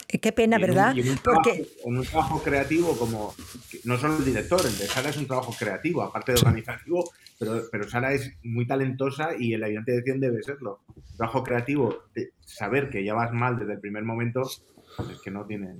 Qué 0.07 0.31
pena, 0.31 0.57
¿verdad? 0.57 0.97
en, 0.97 1.09
un 1.09 1.17
Porque... 1.17 1.67
en 1.85 1.97
un 1.97 2.03
trabajo 2.03 2.41
creativo 2.41 2.97
como, 2.97 3.35
no 3.83 3.97
solo 3.97 4.17
el 4.17 4.25
director, 4.25 4.59
el 4.65 4.75
de 4.77 4.87
Sara 4.87 5.09
es 5.09 5.17
un 5.17 5.27
trabajo 5.27 5.53
creativo, 5.57 6.01
aparte 6.01 6.31
de 6.31 6.39
organizativo, 6.39 7.11
pero, 7.37 7.63
pero 7.71 7.87
Sara 7.87 8.13
es 8.13 8.31
muy 8.43 8.65
talentosa 8.65 9.29
y 9.37 9.53
el 9.53 9.63
ayudante 9.63 9.91
de 9.91 9.97
dirección 9.97 10.19
debe 10.19 10.41
serlo. 10.41 10.81
Un 10.95 11.15
trabajo 11.15 11.43
creativo, 11.43 12.03
de 12.15 12.31
saber 12.43 12.89
que 12.89 13.03
ya 13.03 13.13
vas 13.13 13.31
mal 13.33 13.59
desde 13.59 13.73
el 13.73 13.79
primer 13.79 14.03
momento, 14.03 14.49
pues 14.97 15.09
es 15.09 15.21
que 15.21 15.29
no 15.29 15.45
tiene... 15.45 15.75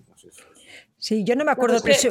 sí, 1.00 1.24
yo 1.24 1.36
no 1.36 1.44
me 1.44 1.52
acuerdo 1.52 1.82
que... 1.82 1.94
Desde, 1.94 2.10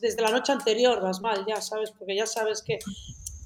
desde, 0.00 0.22
la 0.22 0.30
noche 0.30 0.52
anterior, 0.52 1.00
vas 1.00 1.22
mal, 1.22 1.46
ya 1.48 1.60
sabes, 1.62 1.90
porque 1.92 2.14
ya 2.14 2.26
sabes 2.26 2.62
que... 2.62 2.78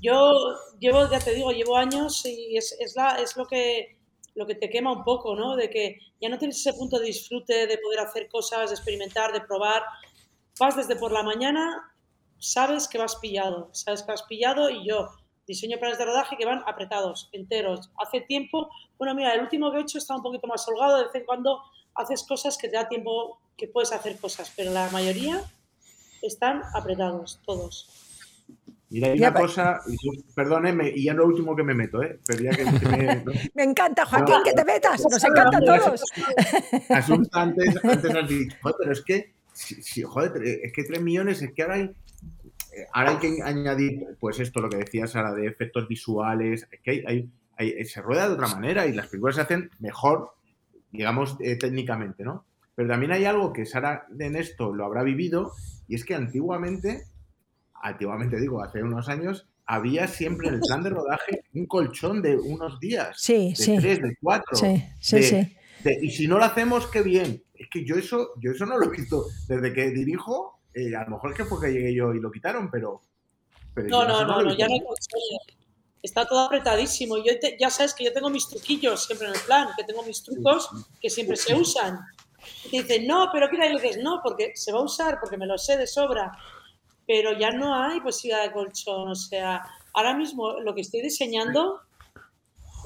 Yo 0.00 0.32
llevo, 0.80 1.08
ya 1.08 1.20
te 1.20 1.32
digo, 1.32 1.52
llevo 1.52 1.76
años 1.76 2.26
y 2.26 2.56
es, 2.56 2.76
es, 2.80 2.96
la, 2.96 3.20
es 3.22 3.36
lo 3.36 3.46
que 3.46 4.01
lo 4.34 4.46
que 4.46 4.54
te 4.54 4.70
quema 4.70 4.92
un 4.92 5.04
poco, 5.04 5.34
¿no? 5.34 5.56
De 5.56 5.68
que 5.68 5.98
ya 6.20 6.28
no 6.28 6.38
tienes 6.38 6.58
ese 6.58 6.72
punto 6.74 6.98
de 6.98 7.06
disfrute, 7.06 7.66
de 7.66 7.78
poder 7.78 8.00
hacer 8.00 8.28
cosas, 8.28 8.70
de 8.70 8.76
experimentar, 8.76 9.32
de 9.32 9.40
probar. 9.40 9.82
Vas 10.58 10.76
desde 10.76 10.96
por 10.96 11.12
la 11.12 11.22
mañana, 11.22 11.94
sabes 12.38 12.88
que 12.88 12.98
vas 12.98 13.16
pillado, 13.16 13.70
sabes 13.72 14.02
que 14.02 14.12
vas 14.12 14.22
pillado 14.22 14.70
y 14.70 14.86
yo 14.86 15.08
diseño 15.46 15.78
planes 15.78 15.98
de 15.98 16.04
rodaje 16.04 16.36
que 16.36 16.46
van 16.46 16.62
apretados, 16.66 17.28
enteros. 17.32 17.90
Hace 17.98 18.20
tiempo, 18.22 18.70
bueno, 18.98 19.14
mira, 19.14 19.34
el 19.34 19.40
último 19.40 19.70
que 19.70 19.78
he 19.78 19.82
hecho 19.82 19.98
está 19.98 20.14
un 20.16 20.22
poquito 20.22 20.46
más 20.46 20.66
holgado, 20.68 20.98
de 20.98 21.04
vez 21.04 21.14
en 21.14 21.24
cuando 21.24 21.62
haces 21.94 22.24
cosas 22.24 22.56
que 22.56 22.68
te 22.68 22.76
da 22.76 22.88
tiempo, 22.88 23.40
que 23.56 23.68
puedes 23.68 23.92
hacer 23.92 24.18
cosas, 24.18 24.52
pero 24.56 24.72
la 24.72 24.88
mayoría 24.90 25.42
están 26.22 26.62
apretados, 26.74 27.40
todos. 27.44 27.88
Mira, 28.92 29.08
hay 29.08 29.18
una 29.18 29.32
cosa, 29.32 29.80
perdóneme, 30.34 30.90
y 30.94 31.04
ya 31.04 31.14
lo 31.14 31.26
último 31.26 31.56
que 31.56 31.62
me 31.62 31.72
meto, 31.72 32.02
¿eh? 32.02 32.20
Pero 32.26 32.42
ya 32.42 32.50
que 32.50 32.64
me, 32.66 33.24
me 33.54 33.62
encanta, 33.62 34.04
Joaquín, 34.04 34.36
que 34.44 34.52
te 34.52 34.66
metas, 34.66 35.02
nos 35.10 35.24
encanta 35.24 35.56
a 35.56 35.60
todos. 35.60 36.02
Asusta 36.90 37.40
antes, 37.40 37.82
antes 37.82 38.14
has 38.14 38.28
dicho, 38.28 38.54
joder, 38.60 38.76
pero 38.78 38.92
es 38.92 39.00
que, 39.00 39.32
si, 39.54 40.02
joder, 40.02 40.32
es 40.44 40.72
que 40.74 40.84
3 40.84 41.00
millones, 41.00 41.40
es 41.40 41.52
que 41.54 41.62
ahora 41.62 41.76
hay, 41.76 41.90
ahora 42.92 43.10
hay 43.12 43.16
que 43.16 43.42
añadir, 43.42 44.08
pues 44.20 44.40
esto, 44.40 44.60
lo 44.60 44.68
que 44.68 44.76
decía 44.76 45.06
Sara, 45.06 45.32
de 45.32 45.46
efectos 45.46 45.88
visuales, 45.88 46.68
es 46.70 46.80
que 46.80 47.02
hay, 47.06 47.30
hay, 47.56 47.84
se 47.86 48.02
rueda 48.02 48.28
de 48.28 48.34
otra 48.34 48.48
manera 48.48 48.86
y 48.86 48.92
las 48.92 49.06
películas 49.06 49.36
se 49.36 49.40
hacen 49.40 49.70
mejor, 49.78 50.34
digamos, 50.90 51.38
eh, 51.40 51.56
técnicamente, 51.56 52.24
¿no? 52.24 52.44
Pero 52.74 52.88
también 52.88 53.12
hay 53.12 53.24
algo 53.24 53.54
que 53.54 53.64
Sara 53.64 54.06
en 54.18 54.36
esto 54.36 54.74
lo 54.74 54.84
habrá 54.84 55.02
vivido, 55.02 55.52
y 55.88 55.94
es 55.94 56.04
que 56.04 56.14
antiguamente 56.14 57.04
antiguamente 57.82 58.40
digo, 58.40 58.62
hace 58.62 58.82
unos 58.82 59.08
años, 59.08 59.46
había 59.66 60.06
siempre 60.06 60.48
en 60.48 60.54
el 60.54 60.60
plan 60.60 60.82
de 60.82 60.90
rodaje 60.90 61.44
un 61.54 61.66
colchón 61.66 62.22
de 62.22 62.36
unos 62.36 62.80
días. 62.80 63.16
Sí, 63.20 63.54
de 63.58 63.80
tres, 63.80 64.00
de 64.00 64.16
cuatro. 64.20 64.56
Sí, 64.56 64.82
sí, 65.00 65.22
sí. 65.22 65.56
y 66.00 66.10
si 66.10 66.26
no 66.26 66.38
lo 66.38 66.44
hacemos, 66.44 66.86
qué 66.86 67.02
bien. 67.02 67.42
Es 67.54 67.68
que 67.70 67.84
yo 67.84 67.96
eso, 67.96 68.30
yo 68.40 68.52
eso 68.52 68.66
no 68.66 68.78
lo 68.78 68.86
he 68.86 68.96
visto. 68.96 69.26
Desde 69.48 69.72
que 69.72 69.90
dirijo, 69.90 70.60
eh, 70.74 70.94
a 70.96 71.04
lo 71.04 71.10
mejor 71.10 71.32
es 71.32 71.36
que 71.36 71.44
fue 71.44 71.60
que 71.60 71.72
llegué 71.72 71.94
yo 71.94 72.14
y 72.14 72.20
lo 72.20 72.30
quitaron, 72.30 72.70
pero. 72.70 73.02
no, 73.76 74.04
no, 74.04 74.24
no, 74.24 74.42
no, 74.42 74.56
ya 74.56 74.66
no 74.66 74.74
hay 74.74 74.80
colchón. 74.80 75.20
Está 76.02 76.26
todo 76.26 76.40
apretadísimo. 76.40 77.16
Yo 77.18 77.32
ya 77.58 77.70
sabes 77.70 77.94
que 77.94 78.04
yo 78.04 78.12
tengo 78.12 78.28
mis 78.28 78.48
truquillos 78.48 79.04
siempre 79.04 79.28
en 79.28 79.34
el 79.34 79.40
plan, 79.40 79.68
que 79.76 79.84
tengo 79.84 80.02
mis 80.02 80.22
trucos 80.22 80.68
que 81.00 81.08
siempre 81.08 81.36
se 81.36 81.54
usan. 81.54 82.00
Y 82.72 82.82
dicen, 82.82 83.06
no, 83.06 83.28
pero 83.32 83.48
¿qué 83.48 83.56
le 83.56 83.70
dices? 83.70 84.02
No, 84.02 84.20
porque 84.22 84.50
se 84.56 84.72
va 84.72 84.80
a 84.80 84.82
usar, 84.82 85.20
porque 85.20 85.36
me 85.36 85.46
lo 85.46 85.56
sé 85.56 85.76
de 85.76 85.86
sobra 85.86 86.32
pero 87.06 87.38
ya 87.38 87.50
no 87.50 87.74
hay 87.74 88.00
posibilidad 88.00 88.44
de 88.44 88.52
colchón. 88.52 89.08
O 89.08 89.14
sea, 89.14 89.62
ahora 89.94 90.14
mismo 90.16 90.60
lo 90.60 90.74
que 90.74 90.82
estoy 90.82 91.02
diseñando 91.02 91.80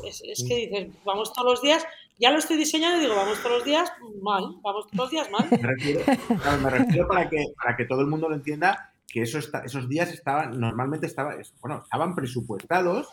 es, 0.04 0.44
que 0.46 0.56
dices, 0.56 0.88
vamos 1.04 1.32
todos 1.32 1.52
los 1.52 1.62
días, 1.62 1.84
ya 2.18 2.30
lo 2.30 2.38
estoy 2.38 2.56
diseñando 2.56 2.98
y 2.98 3.00
digo, 3.02 3.16
vamos 3.16 3.38
todos 3.38 3.58
los 3.58 3.64
días 3.64 3.90
mal, 4.22 4.44
vamos 4.62 4.86
todos 4.86 4.96
los 4.96 5.10
días 5.10 5.30
mal. 5.30 5.48
Me 5.50 6.70
refiero, 6.70 7.08
para, 7.08 7.28
que, 7.28 7.44
para 7.56 7.76
que 7.76 7.84
todo 7.84 8.00
el 8.00 8.06
mundo 8.06 8.28
lo 8.28 8.34
entienda 8.34 8.92
que 9.06 9.22
esos, 9.22 9.50
esos 9.64 9.88
días 9.88 10.12
estaban, 10.12 10.58
normalmente 10.58 11.06
estaban, 11.06 11.40
bueno, 11.60 11.82
estaban 11.84 12.14
presupuestados 12.14 13.08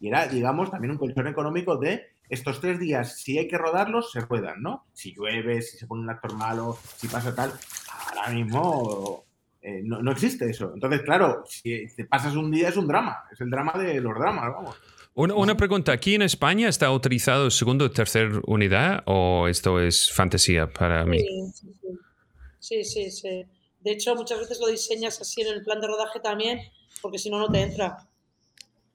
y 0.00 0.08
era, 0.08 0.26
digamos, 0.26 0.70
también 0.70 0.92
un 0.92 0.98
colchón 0.98 1.28
económico 1.28 1.76
de 1.76 2.12
estos 2.28 2.60
tres 2.60 2.78
días, 2.78 3.20
si 3.20 3.38
hay 3.38 3.46
que 3.46 3.58
rodarlos, 3.58 4.10
se 4.10 4.20
ruedan, 4.20 4.62
¿no? 4.62 4.86
Si 4.92 5.14
llueve, 5.14 5.60
si 5.62 5.76
se 5.76 5.86
pone 5.86 6.02
un 6.02 6.10
actor 6.10 6.34
malo, 6.34 6.78
si 6.96 7.06
pasa 7.06 7.34
tal. 7.34 7.52
Ahora 8.08 8.30
mismo 8.30 9.24
eh, 9.62 9.80
no, 9.84 10.10
existe 10.10 10.50
eso. 10.50 10.72
Entonces, 10.74 11.02
claro, 11.02 11.44
si 11.46 11.86
te 11.94 12.04
pasas 12.04 12.34
un 12.34 12.50
día 12.50 12.68
es 12.68 12.76
un 12.76 12.88
drama, 12.88 13.24
es 13.32 13.40
el 13.40 13.48
drama 13.48 13.72
de 13.78 14.00
los 14.00 14.12
dramas, 14.14 14.52
vamos. 14.52 14.76
Una, 15.14 15.56
pregunta, 15.56 15.92
¿aquí 15.92 16.14
en 16.14 16.22
España 16.22 16.68
está 16.68 16.86
autorizado 16.86 17.50
segundo 17.50 17.84
o 17.84 17.90
tercer 17.90 18.40
unidad 18.46 19.02
o 19.04 19.46
esto 19.46 19.78
es 19.78 20.10
fantasía 20.10 20.72
para 20.72 21.04
mí? 21.04 21.18
Sí, 22.58 22.82
sí, 22.82 23.10
sí, 23.10 23.44
De 23.80 23.92
hecho, 23.92 24.16
muchas 24.16 24.40
veces 24.40 24.58
lo 24.58 24.68
diseñas 24.68 25.20
así 25.20 25.42
en 25.42 25.48
el 25.48 25.62
plan 25.62 25.80
de 25.80 25.86
rodaje 25.86 26.18
también, 26.18 26.60
porque 27.00 27.18
si 27.18 27.30
no, 27.30 27.38
no 27.38 27.48
te 27.52 27.60
entra. 27.60 28.08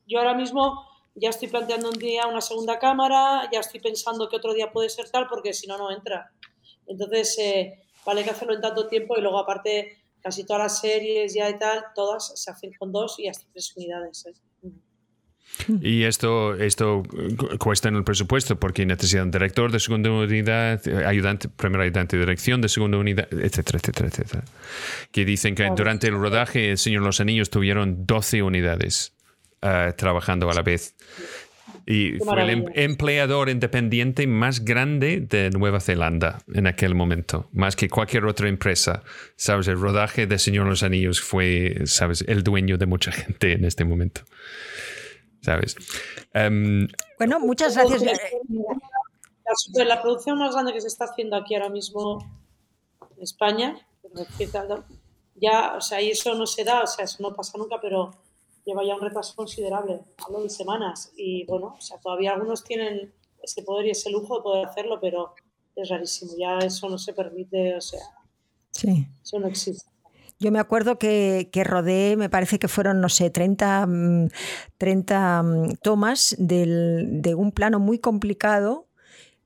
Yo 0.08 0.20
ahora 0.20 0.34
mismo 0.34 0.86
ya 1.16 1.30
estoy 1.30 1.48
planteando 1.48 1.90
un 1.90 2.00
día 2.00 2.28
una 2.28 2.42
segunda 2.42 2.80
cámara, 2.80 3.48
ya 3.54 3.60
estoy 3.60 3.80
pensando 3.80 4.28
que 4.28 4.36
otro 4.36 4.54
día 4.54 4.72
puede 4.72 4.90
ser 4.90 5.10
tal, 5.10 5.28
porque 5.28 5.54
si 5.54 5.68
no, 5.68 5.78
no 5.78 5.92
entra. 5.92 6.32
Entonces, 6.88 7.38
eh, 7.40 7.84
vale 8.06 8.24
que 8.24 8.32
hacerlo 8.32 8.56
en 8.56 8.62
tanto 8.62 8.88
tiempo 8.88 9.16
y 9.18 9.22
luego 9.22 9.38
aparte 9.38 9.98
casi 10.28 10.46
todas 10.46 10.64
las 10.64 10.80
series 10.82 11.34
ya 11.34 11.50
y 11.50 11.58
tal, 11.58 11.86
todas 11.96 12.34
se 12.36 12.52
hacen 12.52 12.72
con 12.78 12.92
dos 12.92 13.16
y 13.18 13.30
hasta 13.30 13.46
tres 13.54 13.74
unidades. 13.78 14.26
¿eh? 14.26 14.70
Y 15.82 16.04
esto, 16.04 16.54
esto 16.56 17.04
cuesta 17.60 17.88
en 17.88 17.96
el 17.96 18.04
presupuesto 18.04 18.60
porque 18.60 18.86
necesitan 18.86 19.32
director 19.32 19.72
de 19.72 19.80
segunda 19.80 20.12
unidad, 20.12 20.86
ayudante, 21.06 21.48
primer 21.48 21.80
ayudante 21.80 22.18
de 22.18 22.24
dirección 22.24 22.60
de 22.60 22.68
segunda 22.68 22.98
unidad, 22.98 23.30
etcétera, 23.32 23.80
etcétera, 23.80 24.10
etcétera. 24.10 24.44
Que 25.12 25.24
dicen 25.24 25.56
que 25.56 25.70
durante 25.74 26.08
el 26.08 26.16
rodaje 26.16 26.72
el 26.72 26.78
Señor 26.78 27.04
Los 27.04 27.22
Anillos 27.22 27.50
tuvieron 27.50 28.06
12 28.06 28.44
unidades 28.44 29.14
uh, 29.62 29.94
trabajando 29.96 30.50
a 30.52 30.54
la 30.54 30.62
vez. 30.62 30.94
Y 31.90 32.20
fue 32.20 32.44
el 32.44 32.50
em-, 32.50 32.66
empleador 32.74 33.50
independiente 33.50 34.28
más 34.28 34.66
grande 34.66 35.22
de 35.22 35.50
Nueva 35.52 35.80
Zelanda 35.80 36.40
en 36.54 36.68
aquel 36.68 36.96
momento, 36.96 37.48
más 37.54 37.78
que 37.78 37.90
cualquier 37.90 38.26
otra 38.26 38.50
empresa. 38.50 39.04
Sabes, 39.38 39.70
el 39.70 39.80
rodaje 39.80 40.28
de 40.28 40.38
Señor 40.38 40.68
los 40.68 40.84
Anillos 40.84 41.22
fue, 41.22 41.78
sabes, 41.86 42.26
el 42.28 42.44
dueño 42.44 42.78
de 42.78 42.88
mucha 42.88 43.12
gente 43.14 43.54
en 43.54 43.64
este 43.64 43.86
momento. 43.86 44.22
Sabes. 45.42 45.78
Em, 46.34 46.90
bueno, 47.18 47.40
muchas 47.40 47.76
gracias. 47.76 48.04
La, 48.04 49.86
la, 49.86 50.02
producción 50.02 50.38
más 50.40 50.54
grande 50.54 50.74
que 50.74 50.82
se 50.82 50.88
está 50.88 51.06
haciendo 51.06 51.38
aquí 51.38 51.56
ahora 51.56 51.70
mismo 51.70 52.20
en 53.16 53.24
España, 53.24 53.88
ya, 55.36 55.76
o 55.76 55.80
sea, 55.80 56.02
y 56.02 56.10
eso 56.10 56.36
no 56.36 56.46
se 56.46 56.66
da, 56.66 56.82
o 56.82 56.88
sea, 56.88 57.06
eso 57.06 57.24
no 57.24 57.34
pasa 57.34 57.58
nunca, 57.58 57.78
pero 57.82 58.12
lleva 58.68 58.84
ya 58.86 58.94
un 58.96 59.02
retraso 59.02 59.34
considerable, 59.36 60.02
hablo 60.24 60.44
de 60.44 60.50
semanas. 60.50 61.12
Y 61.16 61.46
bueno, 61.46 61.76
o 61.78 61.82
sea, 61.82 61.98
todavía 62.00 62.34
algunos 62.34 62.64
tienen 62.64 63.14
ese 63.42 63.64
poder 63.64 63.88
y 63.88 63.92
ese 63.92 64.12
lujo 64.12 64.36
de 64.38 64.44
poder 64.44 64.66
hacerlo, 64.68 65.00
pero 65.02 65.34
es 65.76 65.90
rarísimo, 65.90 66.34
ya 66.38 66.60
eso 66.60 66.90
no 66.90 66.98
se 66.98 67.14
permite, 67.14 67.76
o 67.76 67.82
sea, 67.82 68.02
sí. 68.72 69.08
eso 69.24 69.40
no 69.40 69.48
existe. 69.48 69.90
Yo 70.40 70.52
me 70.52 70.60
acuerdo 70.60 71.00
que, 71.00 71.50
que 71.52 71.64
rodé, 71.64 72.16
me 72.16 72.30
parece 72.30 72.60
que 72.60 72.68
fueron, 72.68 73.02
no 73.02 73.10
sé, 73.10 73.30
30, 73.32 73.88
mm, 73.88 74.28
30 74.78 75.42
mm, 75.44 75.70
tomas 75.82 76.36
del- 76.38 77.22
de 77.24 77.34
un 77.34 77.52
plano 77.52 77.80
muy 77.80 77.98
complicado 78.00 78.87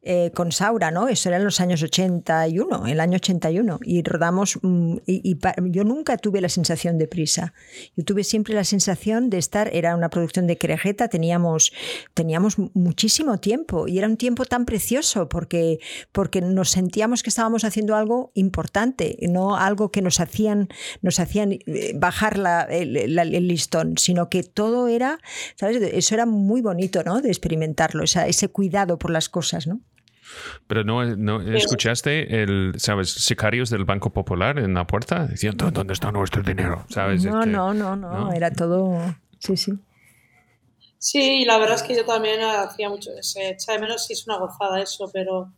eh, 0.03 0.31
con 0.33 0.51
Saura, 0.51 0.89
¿no? 0.89 1.07
Eso 1.09 1.29
era 1.29 1.37
en 1.37 1.43
los 1.43 1.59
años 1.61 1.83
81, 1.83 2.87
el 2.87 2.99
año 2.99 3.17
81. 3.17 3.79
Y 3.83 4.01
rodamos, 4.03 4.57
mm, 4.61 4.97
y, 5.05 5.21
y 5.31 5.35
pa- 5.35 5.53
yo 5.63 5.83
nunca 5.83 6.17
tuve 6.17 6.41
la 6.41 6.49
sensación 6.49 6.97
de 6.97 7.07
prisa. 7.07 7.53
Yo 7.95 8.03
tuve 8.03 8.23
siempre 8.23 8.53
la 8.55 8.63
sensación 8.63 9.29
de 9.29 9.37
estar, 9.37 9.69
era 9.73 9.95
una 9.95 10.09
producción 10.09 10.47
de 10.47 10.57
Querejeta, 10.57 11.07
teníamos, 11.07 11.71
teníamos 12.15 12.57
muchísimo 12.73 13.39
tiempo 13.39 13.87
y 13.87 13.99
era 13.99 14.07
un 14.07 14.17
tiempo 14.17 14.45
tan 14.45 14.65
precioso 14.65 15.29
porque, 15.29 15.79
porque 16.11 16.41
nos 16.41 16.71
sentíamos 16.71 17.21
que 17.21 17.29
estábamos 17.29 17.63
haciendo 17.63 17.95
algo 17.95 18.31
importante, 18.33 19.17
no 19.29 19.55
algo 19.55 19.91
que 19.91 20.01
nos 20.01 20.19
hacían, 20.19 20.69
nos 21.03 21.19
hacían 21.19 21.51
eh, 21.51 21.93
bajar 21.95 22.37
la- 22.39 22.63
el, 22.63 23.13
la- 23.15 23.21
el 23.21 23.47
listón, 23.47 23.97
sino 23.97 24.29
que 24.29 24.41
todo 24.43 24.87
era, 24.87 25.19
¿sabes? 25.55 25.77
Eso 25.81 26.15
era 26.15 26.25
muy 26.25 26.61
bonito, 26.61 27.03
¿no? 27.03 27.21
De 27.21 27.29
experimentarlo, 27.29 28.03
esa- 28.03 28.27
ese 28.27 28.47
cuidado 28.47 28.97
por 28.97 29.11
las 29.11 29.29
cosas, 29.29 29.67
¿no? 29.67 29.79
Pero 30.67 30.83
no, 30.83 31.03
no 31.15 31.41
escuchaste 31.41 32.43
el, 32.43 32.73
¿sabes? 32.77 33.11
Sicarios 33.11 33.69
del 33.69 33.85
Banco 33.85 34.11
Popular 34.11 34.59
en 34.59 34.73
la 34.73 34.85
puerta 34.87 35.27
diciendo, 35.27 35.71
¿dónde 35.71 35.93
está 35.93 36.11
nuestro 36.11 36.43
dinero? 36.43 36.85
¿Sabes? 36.89 37.23
No, 37.25 37.39
Este, 37.39 37.51
no, 37.51 37.73
no, 37.73 37.95
no, 37.95 38.11
¿no? 38.25 38.33
era 38.33 38.51
todo, 38.51 38.97
sí, 39.39 39.57
sí. 39.57 39.73
Sí, 40.97 41.41
y 41.41 41.45
la 41.45 41.57
verdad 41.57 41.75
es 41.75 41.83
que 41.83 41.95
yo 41.95 42.05
también 42.05 42.41
hacía 42.41 42.87
mucho, 42.87 43.09
se 43.21 43.49
echa 43.49 43.73
de 43.73 43.79
menos 43.79 44.05
si 44.05 44.13
es 44.13 44.27
una 44.27 44.37
gozada 44.37 44.79
eso, 44.79 45.09
pero 45.11 45.51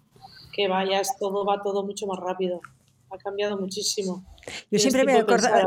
que 0.53 0.67
vaya, 0.69 1.01
es 1.01 1.17
todo, 1.19 1.45
va 1.45 1.61
todo 1.61 1.83
mucho 1.83 2.07
más 2.07 2.19
rápido. 2.19 2.61
Ha 3.09 3.17
cambiado 3.17 3.57
muchísimo. 3.57 4.23
Yo 4.71 4.79
siempre 4.79 5.03
me 5.05 5.13
acordaba, 5.13 5.63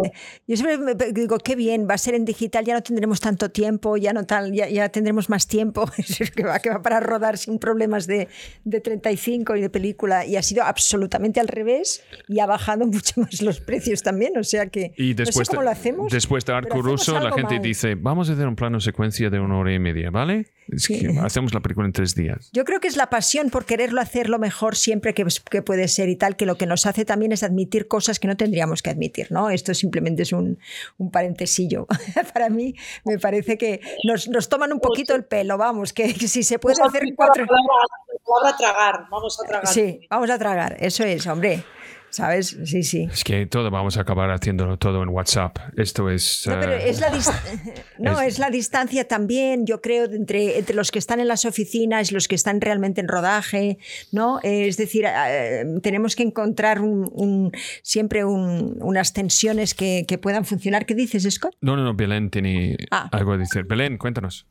yo 0.46 0.56
siempre 0.56 0.78
me 0.78 0.94
digo, 1.12 1.38
qué 1.38 1.54
bien, 1.56 1.86
va 1.88 1.94
a 1.94 1.98
ser 1.98 2.14
en 2.14 2.24
digital, 2.24 2.64
ya 2.64 2.74
no 2.74 2.82
tendremos 2.82 3.20
tanto 3.20 3.50
tiempo, 3.50 3.96
ya 3.96 4.12
no 4.12 4.24
tal, 4.26 4.52
ya, 4.52 4.68
ya 4.68 4.88
tendremos 4.88 5.28
más 5.30 5.46
tiempo, 5.46 5.84
Es 5.98 6.30
que 6.30 6.44
va, 6.44 6.58
que 6.58 6.70
va 6.70 6.82
para 6.82 7.00
rodar 7.00 7.38
sin 7.38 7.58
problemas 7.58 8.06
de, 8.06 8.28
de 8.64 8.80
35 8.80 9.56
y 9.56 9.60
de 9.60 9.70
película, 9.70 10.24
y 10.26 10.36
ha 10.36 10.42
sido 10.42 10.64
absolutamente 10.64 11.40
al 11.40 11.48
revés, 11.48 12.02
y 12.28 12.40
ha 12.40 12.46
bajado 12.46 12.86
mucho 12.86 13.20
más 13.20 13.40
los 13.42 13.60
precios 13.60 14.02
también, 14.02 14.36
o 14.38 14.44
sea 14.44 14.66
que 14.66 14.92
Y 14.96 15.10
no 15.10 15.16
sé 15.18 15.24
después, 15.24 15.48
cómo 15.48 15.62
lo 15.62 15.70
hacemos. 15.70 16.12
después 16.12 16.44
de 16.44 16.52
Arco 16.52 16.82
Russo, 16.82 17.18
la 17.18 17.32
gente 17.32 17.54
mal. 17.54 17.62
dice, 17.62 17.94
vamos 17.94 18.28
a 18.30 18.32
hacer 18.34 18.46
un 18.46 18.56
plano 18.56 18.80
secuencia 18.80 19.30
de 19.30 19.40
una 19.40 19.58
hora 19.58 19.72
y 19.72 19.78
media, 19.78 20.10
¿vale? 20.10 20.46
Es 20.68 20.82
Sí. 20.82 20.98
que 20.98 21.18
hacemos 21.20 21.54
la 21.54 21.60
película 21.60 21.86
en 21.86 21.92
tres 21.92 22.14
días. 22.14 22.50
Yo 22.52 22.64
creo 22.64 22.80
que 22.80 22.88
es 22.88 22.96
la 22.96 23.08
pasión 23.08 23.50
por 23.50 23.64
quererlo 23.64 24.00
hacer 24.00 24.28
lo 24.28 24.38
mejor 24.40 24.74
siempre 24.76 25.14
que, 25.14 25.24
que 25.50 25.62
puede 25.62 25.86
ser 25.88 26.08
y 26.08 26.16
tal, 26.16 26.34
que 26.36 26.44
lo 26.44 26.56
que 26.56 26.66
nos 26.66 26.86
hace 26.86 27.04
también 27.04 27.30
es 27.32 27.42
admitir 27.44 27.86
cosas 27.86 28.18
que 28.18 28.26
no 28.26 28.36
tendríamos 28.36 28.65
que 28.82 28.90
admitir, 28.90 29.30
¿no? 29.30 29.50
Esto 29.50 29.74
simplemente 29.74 30.22
es 30.22 30.32
un, 30.32 30.58
un 30.98 31.10
parentesillo. 31.10 31.86
Para 32.34 32.48
mí 32.48 32.74
me 33.04 33.18
parece 33.18 33.56
que 33.56 33.80
nos, 34.04 34.28
nos 34.28 34.48
toman 34.48 34.72
un 34.72 34.80
poquito 34.80 35.14
el 35.14 35.24
pelo, 35.24 35.58
vamos, 35.58 35.92
que, 35.92 36.14
que 36.14 36.28
si 36.28 36.42
se 36.42 36.58
puede 36.58 36.76
Vamos 36.78 36.94
a 36.94 36.98
hacer 36.98 37.08
cuatro... 37.16 37.44
La 37.44 37.48
palabra 37.48 38.56
tragar, 38.56 39.06
vamos 39.10 39.38
a 39.42 39.46
tragar. 39.46 39.66
Sí, 39.68 40.00
vamos 40.10 40.30
a 40.30 40.38
tragar, 40.38 40.76
eso 40.80 41.04
es, 41.04 41.26
hombre. 41.26 41.64
¿Sabes? 42.10 42.56
Sí, 42.64 42.82
sí. 42.82 43.08
Es 43.12 43.24
que 43.24 43.44
todo 43.46 43.70
vamos 43.70 43.98
a 43.98 44.02
acabar 44.02 44.30
haciéndolo 44.30 44.78
todo 44.78 45.02
en 45.02 45.10
WhatsApp. 45.10 45.58
Esto 45.76 46.08
es... 46.08 46.44
No, 46.46 46.58
pero 46.60 46.72
eh, 46.72 46.88
es 46.88 47.00
la, 47.00 47.10
no, 47.98 48.20
es- 48.20 48.28
es 48.34 48.38
la 48.38 48.48
distancia 48.50 49.06
también, 49.06 49.66
yo 49.66 49.82
creo, 49.82 50.04
entre, 50.06 50.58
entre 50.58 50.74
los 50.74 50.90
que 50.90 50.98
están 50.98 51.20
en 51.20 51.28
las 51.28 51.44
oficinas 51.44 52.10
y 52.10 52.14
los 52.14 52.26
que 52.28 52.34
están 52.34 52.60
realmente 52.60 53.00
en 53.02 53.08
rodaje, 53.08 53.78
¿no? 54.12 54.40
Es 54.42 54.76
decir, 54.78 55.04
eh, 55.06 55.64
tenemos 55.82 56.16
que 56.16 56.22
encontrar 56.22 56.80
un- 56.80 57.10
un- 57.12 57.52
siempre 57.82 58.24
un- 58.24 58.78
unas 58.80 59.12
tensiones 59.12 59.74
que, 59.74 60.04
que 60.08 60.16
puedan 60.16 60.44
funcionar. 60.46 60.86
¿Qué 60.86 60.94
dices, 60.94 61.24
Scott? 61.30 61.54
No, 61.60 61.76
no, 61.76 61.84
no, 61.84 61.94
Belén 61.94 62.30
tiene 62.30 62.76
Ah. 62.90 63.08
algo 63.12 63.32
a 63.32 63.36
decir. 63.36 63.64
Belén, 63.64 63.98
cuéntanos. 63.98 64.46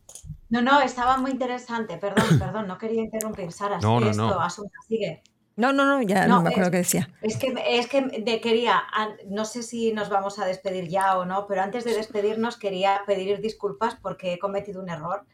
No, 0.49 0.61
no, 0.61 0.81
estaba 0.81 1.17
muy 1.17 1.31
interesante. 1.31 1.97
Perdón, 1.97 2.37
perdón, 2.37 2.67
no 2.67 2.77
quería 2.77 3.01
interrumpir. 3.01 3.51
Sara, 3.51 3.79
No, 3.79 3.97
sigue 3.99 4.11
no, 4.11 4.17
no. 4.17 4.27
esto, 4.29 4.41
Asunta, 4.41 4.77
sigue. 4.87 5.23
No, 5.57 5.71
no, 5.71 5.85
no, 5.85 6.01
ya 6.01 6.27
no, 6.27 6.35
No, 6.37 6.41
me 6.41 6.49
acuerdo 6.49 6.67
es- 6.67 6.71
qué 6.71 6.77
decía. 6.77 7.09
Es 7.21 7.37
que, 7.37 7.53
es 7.69 7.87
que 7.87 8.01
de- 8.01 8.41
quería, 8.41 8.83
no 9.27 9.45
sé 9.45 9.63
si 9.63 9.93
nos 9.93 10.09
vamos 10.09 10.37
a 10.39 10.45
despedir 10.45 10.89
ya 10.89 11.17
o 11.17 11.25
no, 11.25 11.47
pero 11.47 11.61
antes 11.61 11.85
de 11.85 11.95
despedirnos 11.95 12.57
quería 12.57 13.01
pedir 13.07 13.39
disculpas 13.39 13.95
porque 13.95 14.33
he 14.33 14.39
cometido 14.39 14.81
un 14.81 14.89
error 14.89 15.25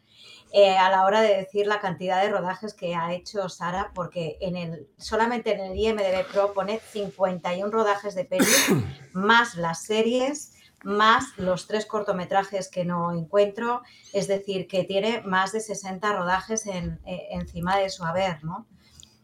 eh, 0.53 0.77
a 0.77 0.89
la 0.91 1.05
hora 1.05 1.21
de 1.21 1.37
decir 1.37 1.65
la 1.65 1.79
cantidad 1.79 2.21
de 2.21 2.29
rodajes 2.29 2.73
que 2.73 2.93
ha 2.93 3.13
hecho 3.13 3.47
Sara, 3.49 3.91
porque 3.95 4.37
en 4.41 4.57
el, 4.57 4.87
solamente 4.97 5.53
en 5.53 5.61
el 5.61 5.77
IMDB 5.77 6.25
Pro 6.31 6.53
pone 6.53 6.79
51 6.91 7.71
rodajes 7.71 8.13
de 8.15 8.25
peli, 8.25 8.45
más 9.13 9.55
las 9.55 9.83
series, 9.83 10.53
más 10.83 11.23
los 11.37 11.67
tres 11.67 11.85
cortometrajes 11.85 12.67
que 12.69 12.83
no 12.85 13.13
encuentro, 13.13 13.81
es 14.13 14.27
decir, 14.27 14.67
que 14.67 14.83
tiene 14.83 15.21
más 15.21 15.51
de 15.53 15.61
60 15.61 16.11
rodajes 16.13 16.65
en- 16.67 16.99
eh, 17.05 17.29
encima 17.31 17.77
de 17.77 17.89
su 17.89 18.03
haber, 18.03 18.43
¿no? 18.43 18.67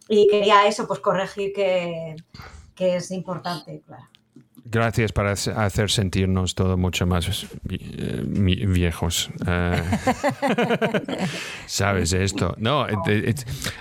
Y 0.10 0.28
quería 0.30 0.68
eso, 0.68 0.88
pues 0.88 1.00
corregir 1.00 1.52
que, 1.54 2.16
que 2.76 2.96
es 2.98 3.12
importante, 3.12 3.82
claro. 3.86 4.04
Gracias 4.70 5.14
para 5.14 5.32
hace- 5.32 5.52
hacer 5.52 5.90
sentirnos 5.90 6.54
todo 6.54 6.76
mucho 6.76 7.08
más 7.08 7.46
eh, 7.70 8.22
viejos. 8.26 9.30
Eh, 9.48 9.82
¿Sabes 11.66 12.12
esto? 12.14 12.54
No, 12.58 12.86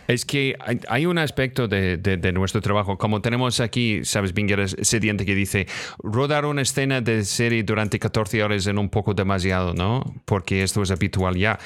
es 0.07 0.25
que 0.25 0.57
hay- 0.89 1.07
un 1.07 1.19
aspecto 1.19 1.67
de, 1.69 1.97
de- 1.97 2.17
de 2.17 2.33
nuestro 2.33 2.61
trabajo, 2.61 2.99
como 2.99 3.21
tenemos 3.21 3.59
aquí, 3.61 4.05
¿sabes? 4.05 4.33
Binger 4.33 4.69
sediente 4.85 5.25
que 5.27 5.35
dice, 5.35 5.67
rodar 6.03 6.45
una 6.45 6.63
escena 6.63 7.01
de 7.01 7.25
serie 7.25 7.63
durante 7.65 7.99
14 7.99 8.43
horas 8.43 8.67
es 8.67 8.73
un 8.73 8.89
poco 8.89 9.13
demasiado, 9.15 9.75
¿no? 9.75 10.03
Porque 10.25 10.63
esto 10.63 10.83
es 10.83 10.91
habitual 10.91 11.37
ya. 11.37 11.59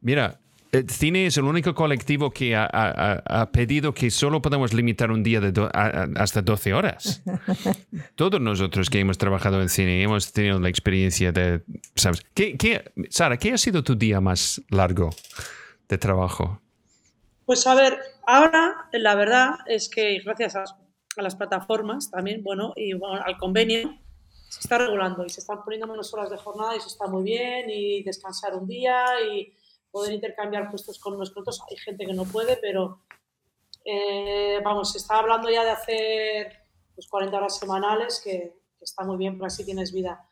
Mira, 0.00 0.40
el 0.72 0.88
cine 0.90 1.26
es 1.26 1.36
el 1.36 1.44
único 1.44 1.74
colectivo 1.74 2.30
que 2.30 2.54
ha, 2.56 2.64
ha- 2.70 3.22
ha- 3.24 3.50
pedido 3.52 3.92
que 3.94 4.10
solo 4.10 4.42
podemos 4.42 4.72
limitar 4.74 5.10
un 5.10 5.22
día 5.22 5.40
de 5.40 5.52
do- 5.52 5.70
a- 5.72 5.86
a- 5.86 6.08
hasta 6.16 6.42
12 6.42 6.74
horas. 6.74 7.22
Todos 8.16 8.40
nosotros 8.40 8.90
que 8.90 9.00
hemos 9.00 9.18
trabajado 9.18 9.60
en 9.62 9.68
cine 9.68 10.02
hemos 10.02 10.32
tenido 10.32 10.58
la 10.60 10.68
experiencia 10.68 11.32
de, 11.32 11.62
¿sabes? 11.94 12.22
¿Qué, 12.34 12.56
qué- 12.56 12.92
Sara, 13.10 13.36
¿qué 13.38 13.52
ha 13.52 13.58
sido 13.58 13.82
tu 13.82 13.94
día 13.94 14.20
más 14.20 14.60
largo 14.70 15.10
de 15.88 15.98
trabajo? 15.98 16.60
Pues 17.46 17.66
a 17.66 17.74
ver, 17.74 17.98
ahora 18.26 18.88
la 18.92 19.14
verdad 19.14 19.50
es 19.66 19.88
que 19.88 20.20
gracias 20.24 20.54
a, 20.56 20.64
a 20.64 21.22
las 21.22 21.34
plataformas 21.34 22.10
también, 22.10 22.42
bueno, 22.42 22.72
y 22.76 22.92
bueno, 22.92 23.22
al 23.24 23.38
convenio, 23.38 23.98
se 24.50 24.60
está 24.60 24.78
regulando 24.78 25.24
y 25.24 25.30
se 25.30 25.40
están 25.40 25.62
poniendo 25.64 25.86
menos 25.86 26.12
horas 26.12 26.30
de 26.30 26.36
jornada 26.36 26.74
y 26.74 26.78
eso 26.78 26.88
está 26.88 27.06
muy 27.06 27.22
bien, 27.22 27.70
y 27.70 28.02
descansar 28.02 28.54
un 28.54 28.66
día 28.66 29.04
y 29.32 29.52
poder 29.90 30.12
intercambiar 30.12 30.70
puestos 30.70 30.98
con 30.98 31.14
unos 31.14 31.30
con 31.30 31.42
otros. 31.42 31.62
Hay 31.70 31.76
gente 31.76 32.06
que 32.06 32.12
no 32.12 32.24
puede, 32.24 32.56
pero 32.56 33.02
eh, 33.84 34.60
vamos, 34.64 34.92
se 34.92 34.98
está 34.98 35.18
hablando 35.18 35.50
ya 35.50 35.64
de 35.64 35.70
hacer 35.70 36.62
pues, 36.94 37.06
40 37.08 37.36
horas 37.36 37.58
semanales, 37.58 38.20
que, 38.22 38.54
que 38.78 38.84
está 38.84 39.04
muy 39.04 39.16
bien, 39.16 39.38
porque 39.38 39.52
así 39.52 39.64
tienes 39.64 39.92
vida. 39.92 40.28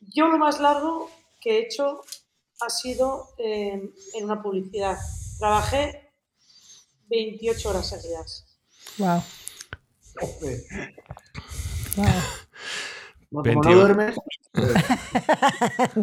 Yo 0.00 0.28
lo 0.28 0.38
más 0.38 0.60
largo 0.60 1.10
que 1.40 1.58
he 1.58 1.62
hecho 1.62 2.02
ha 2.60 2.70
sido 2.70 3.28
eh, 3.38 3.92
en 4.14 4.24
una 4.24 4.42
publicidad. 4.42 4.98
Trabajé 5.38 6.12
28 7.08 7.68
horas 7.70 7.88
seguidas. 7.88 8.44
Wow. 8.98 9.22
wow. 11.96 12.06
No, 13.36 13.42
como 13.42 13.60
28. 13.60 13.66
no 13.66 13.74
duermes, 13.74 14.16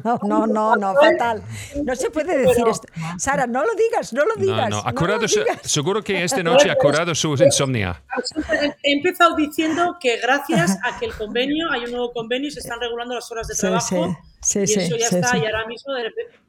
No, 0.04 0.20
no, 0.24 0.48
no, 0.48 0.76
no, 0.76 0.94
fatal. 0.94 1.44
No 1.84 1.96
se 1.96 2.12
puede 2.12 2.38
decir 2.38 2.68
esto. 2.68 2.88
Sara, 3.18 3.48
no 3.48 3.64
lo 3.66 3.74
digas, 3.74 4.14
no 4.14 4.24
lo 4.26 4.36
digas. 4.36 4.70
No, 4.70 4.82
no, 4.82 4.88
ha 4.88 4.94
curado 4.94 5.26
seguro 5.64 6.04
que 6.04 6.24
esta 6.24 6.44
noche 6.44 6.70
ha 6.70 6.76
curado 6.76 7.16
su 7.16 7.34
insomnia. 7.34 8.04
He 8.84 8.94
empezado 8.94 9.36
diciendo 9.36 9.98
que 10.00 10.18
gracias 10.18 10.78
a 10.84 11.00
que 11.00 11.06
el 11.06 11.14
convenio, 11.16 11.72
hay 11.72 11.86
un 11.86 11.92
nuevo 11.92 12.14
convenio 12.14 12.50
y 12.50 12.52
se 12.52 12.60
están 12.60 12.80
regulando 12.80 13.16
las 13.16 13.32
horas 13.32 13.48
de 13.48 13.56
Sí, 13.56 13.62
trabajo 13.62 14.18
sí, 14.42 14.60
y 14.60 14.68
sí, 14.68 14.80
eso 14.80 14.96
ya 14.98 15.10
sí, 15.10 15.16
está 15.16 15.30
sí. 15.30 15.38
y 15.38 15.46
ahora 15.46 15.66
mismo 15.66 15.94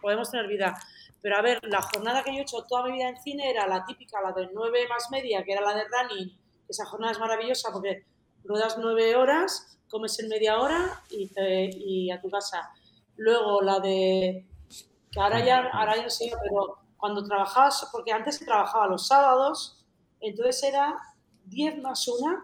podemos 0.01 0.31
tener 0.31 0.47
vida. 0.47 0.77
Pero 1.23 1.39
a 1.39 1.43
ver, 1.43 1.61
la 1.63 1.81
jornada 1.81 2.23
que 2.23 2.33
yo 2.33 2.41
he 2.41 2.43
hecho 2.43 2.63
toda 2.69 2.85
mi 2.85 2.93
vida 2.93 3.09
en 3.09 3.17
cine 3.23 3.49
era 3.51 3.67
la 3.67 3.87
típica, 3.87 4.21
la 4.21 4.33
de 4.33 4.51
9 4.53 4.87
más 4.91 5.11
media, 5.11 5.43
que 5.43 5.53
era 5.53 5.63
la 5.63 5.75
de 5.75 5.85
running. 5.85 6.39
Esa 6.69 6.85
jornada 6.85 7.13
es 7.13 7.19
maravillosa 7.19 7.71
porque 7.73 8.05
ruedas 8.45 8.77
9 8.79 9.17
horas, 9.17 9.74
comes 9.91 10.19
en 10.19 10.29
media 10.29 10.59
hora 10.61 11.03
y, 11.11 11.29
te- 11.29 11.71
y 11.77 12.11
a 12.11 12.21
tu 12.21 12.31
casa. 12.31 12.71
Luego 13.17 13.61
la 13.63 13.81
de, 13.81 14.47
que 15.11 15.21
ahora 15.21 15.45
ya, 15.45 15.69
ahora 15.73 15.97
ya 15.97 16.11
sé, 16.11 16.33
pero 16.43 16.79
cuando 16.97 17.25
trabajabas, 17.25 17.89
porque 17.93 18.13
antes 18.13 18.39
trabajaba 18.41 18.87
los 18.89 19.07
sábados, 19.07 19.85
entonces 20.21 20.63
era 20.65 20.99
10 21.45 21.81
más 21.83 22.09
1 22.09 22.43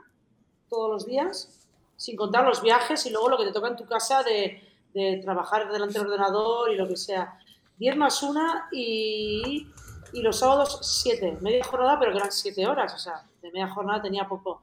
todos 0.69 0.91
los 0.91 1.07
días, 1.07 1.59
sin 1.97 2.17
contar 2.17 2.45
los 2.45 2.63
viajes 2.63 3.05
y 3.07 3.11
luego 3.11 3.29
lo 3.29 3.39
que 3.39 3.45
te 3.47 3.53
toca 3.53 3.69
en 3.69 3.77
tu 3.77 3.87
casa 3.87 4.23
de, 4.23 4.63
de 4.95 5.21
trabajar 5.23 5.71
delante 5.73 5.99
del 5.99 6.07
ordenador 6.09 6.71
y 6.71 6.77
lo 6.77 6.87
que 6.87 6.97
sea. 6.97 7.39
10 7.79 7.97
más 7.97 8.23
1 8.23 8.41
y, 8.73 9.67
y 10.13 10.23
los 10.23 10.39
sábados 10.39 10.79
7, 10.83 11.39
media 11.41 11.65
jornada, 11.65 11.99
pero 11.99 12.13
que 12.13 12.19
eran 12.19 12.31
7 12.33 12.67
horas, 12.67 12.95
o 12.95 12.99
sea, 12.99 13.27
de 13.43 13.51
media 13.51 13.69
jornada 13.69 14.03
tenía 14.03 14.29
poco. 14.29 14.63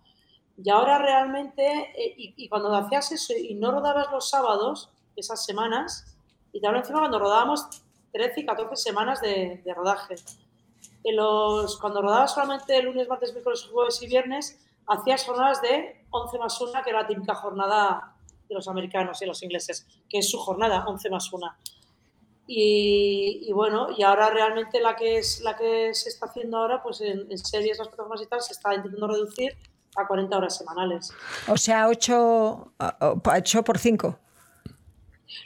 Y 0.58 0.70
ahora 0.72 0.98
realmente, 0.98 1.64
eh, 1.96 2.16
y, 2.18 2.50
cuando 2.50 2.74
hacías 2.76 3.12
eso 3.12 3.34
y 3.34 3.54
no 3.54 3.72
rodabas 3.72 4.12
los 4.12 4.30
sábados, 4.30 4.90
esas 5.16 5.46
semanas, 5.46 6.18
y 6.52 6.60
te 6.60 6.68
hablo 6.68 6.80
encima 6.80 7.00
cuando 7.00 7.20
rodábamos 7.20 7.68
13 8.12 8.42
y 8.42 8.46
14 8.46 8.76
semanas 8.76 9.22
de, 9.22 9.62
rodaje. 9.76 10.16
En 11.04 11.16
los, 11.16 11.80
cuando 11.80 12.02
rodabas 12.02 12.34
solamente 12.34 12.82
lunes, 12.82 13.08
martes, 13.08 13.34
miércoles, 13.34 13.70
jueves 13.72 14.02
y 14.02 14.08
viernes, 14.08 14.60
hacías 14.88 15.26
jornadas 15.26 15.62
de 15.62 16.04
11 16.10 16.40
más 16.40 16.60
1, 16.60 16.72
que 16.84 16.90
era 16.90 17.04
la 17.04 17.08
típica 17.08 17.36
jornada 17.36 18.16
de 18.50 18.56
los 18.56 18.68
americanos 18.68 19.22
y 19.22 19.28
los 19.28 19.44
ingleses, 19.44 19.86
que 20.10 20.20
es 20.20 20.30
su 20.30 20.40
jornada, 20.40 20.86
11 20.88 21.10
más 21.12 21.32
1. 21.32 21.54
Y, 22.48 23.42
y, 23.44 23.52
bueno, 23.52 23.90
y 23.96 24.02
ahora 24.02 24.32
realmente 24.32 24.80
la 24.80 24.96
que 24.96 25.18
es 25.18 25.42
la 25.42 25.56
que 25.56 25.94
se 25.94 26.10
está 26.10 26.26
haciendo 26.26 26.58
ahora, 26.58 26.82
pues 26.82 27.02
en, 27.02 27.32
en 27.32 27.38
series, 27.38 27.78
las 27.78 27.90
plataformas 27.90 28.22
y 28.24 28.26
tal, 28.26 28.42
se 28.42 28.54
está 28.54 28.74
intentando 28.74 29.08
reducir 29.08 29.56
a 29.98 30.08
40 30.08 30.38
horas 30.38 30.58
semanales. 30.58 31.12
O 31.48 31.58
sea, 31.58 31.88
8, 31.88 32.74
8 33.24 33.64
por 33.64 33.78
5. 33.78 34.20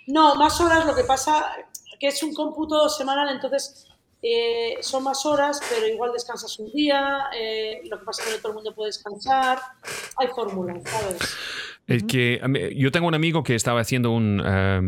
No, 0.07 0.35
más 0.35 0.59
horas, 0.61 0.85
lo 0.85 0.95
que 0.95 1.03
pasa 1.03 1.55
que 1.99 2.07
es 2.07 2.23
un 2.23 2.33
cómputo 2.33 2.89
semanal, 2.89 3.29
entonces 3.29 3.87
eh, 4.23 4.77
son 4.81 5.03
más 5.03 5.23
horas, 5.25 5.61
pero 5.69 5.87
igual 5.87 6.11
descansas 6.11 6.57
un 6.57 6.71
día, 6.71 7.25
eh, 7.39 7.81
lo 7.89 7.99
que 7.99 8.05
pasa 8.05 8.23
es 8.23 8.27
que 8.27 8.35
no 8.35 8.41
todo 8.41 8.51
el 8.53 8.55
mundo 8.55 8.73
puede 8.73 8.89
descansar, 8.89 9.59
hay 10.17 10.27
fórmulas, 10.29 10.81
¿sabes? 10.83 11.37
Es 11.85 12.03
que 12.03 12.41
yo 12.75 12.91
tengo 12.91 13.07
un 13.07 13.13
amigo 13.13 13.43
que 13.43 13.53
estaba 13.53 13.81
haciendo 13.81 14.11
una 14.11 14.81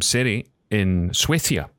serie 0.00 0.46
en 0.70 1.10
Suecia 1.12 1.70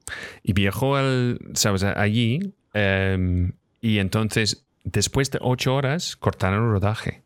y 0.44 0.54
viajó 0.54 0.96
al, 0.96 1.40
¿sabes? 1.54 1.84
allí 1.84 2.54
em, 2.74 3.54
y 3.82 3.98
entonces 3.98 4.67
después 4.92 5.32
de 5.32 5.40
ocho 5.42 5.76
horas 5.76 6.16
cortaron 6.16 6.64
el 6.66 6.72
rodaje. 6.72 7.24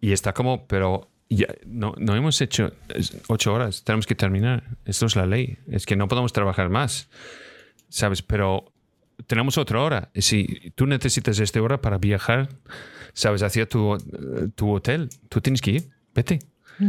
Y 0.00 0.12
está 0.12 0.32
como, 0.32 0.66
pero 0.66 1.10
ya, 1.28 1.46
no, 1.66 1.94
no 1.98 2.14
hemos 2.14 2.40
hecho 2.40 2.72
ocho 3.28 3.52
horas, 3.54 3.82
tenemos 3.84 4.06
que 4.06 4.14
terminar. 4.14 4.62
Esto 4.84 5.06
es 5.06 5.16
la 5.16 5.26
ley, 5.26 5.58
es 5.68 5.86
que 5.86 5.96
no 5.96 6.08
podemos 6.08 6.32
trabajar 6.32 6.68
más, 6.70 7.08
¿sabes? 7.88 8.22
Pero 8.22 8.72
tenemos 9.26 9.58
otra 9.58 9.80
hora. 9.82 10.10
Y 10.14 10.22
Si 10.22 10.72
tú 10.76 10.86
necesitas 10.86 11.38
esta 11.40 11.60
hora 11.60 11.80
para 11.80 11.98
viajar, 11.98 12.48
¿sabes? 13.12 13.42
Hacia 13.42 13.68
tu, 13.68 13.96
tu 14.54 14.70
hotel, 14.72 15.08
tú 15.28 15.40
tienes 15.40 15.60
que 15.60 15.70
ir, 15.72 15.90
vete. 16.14 16.38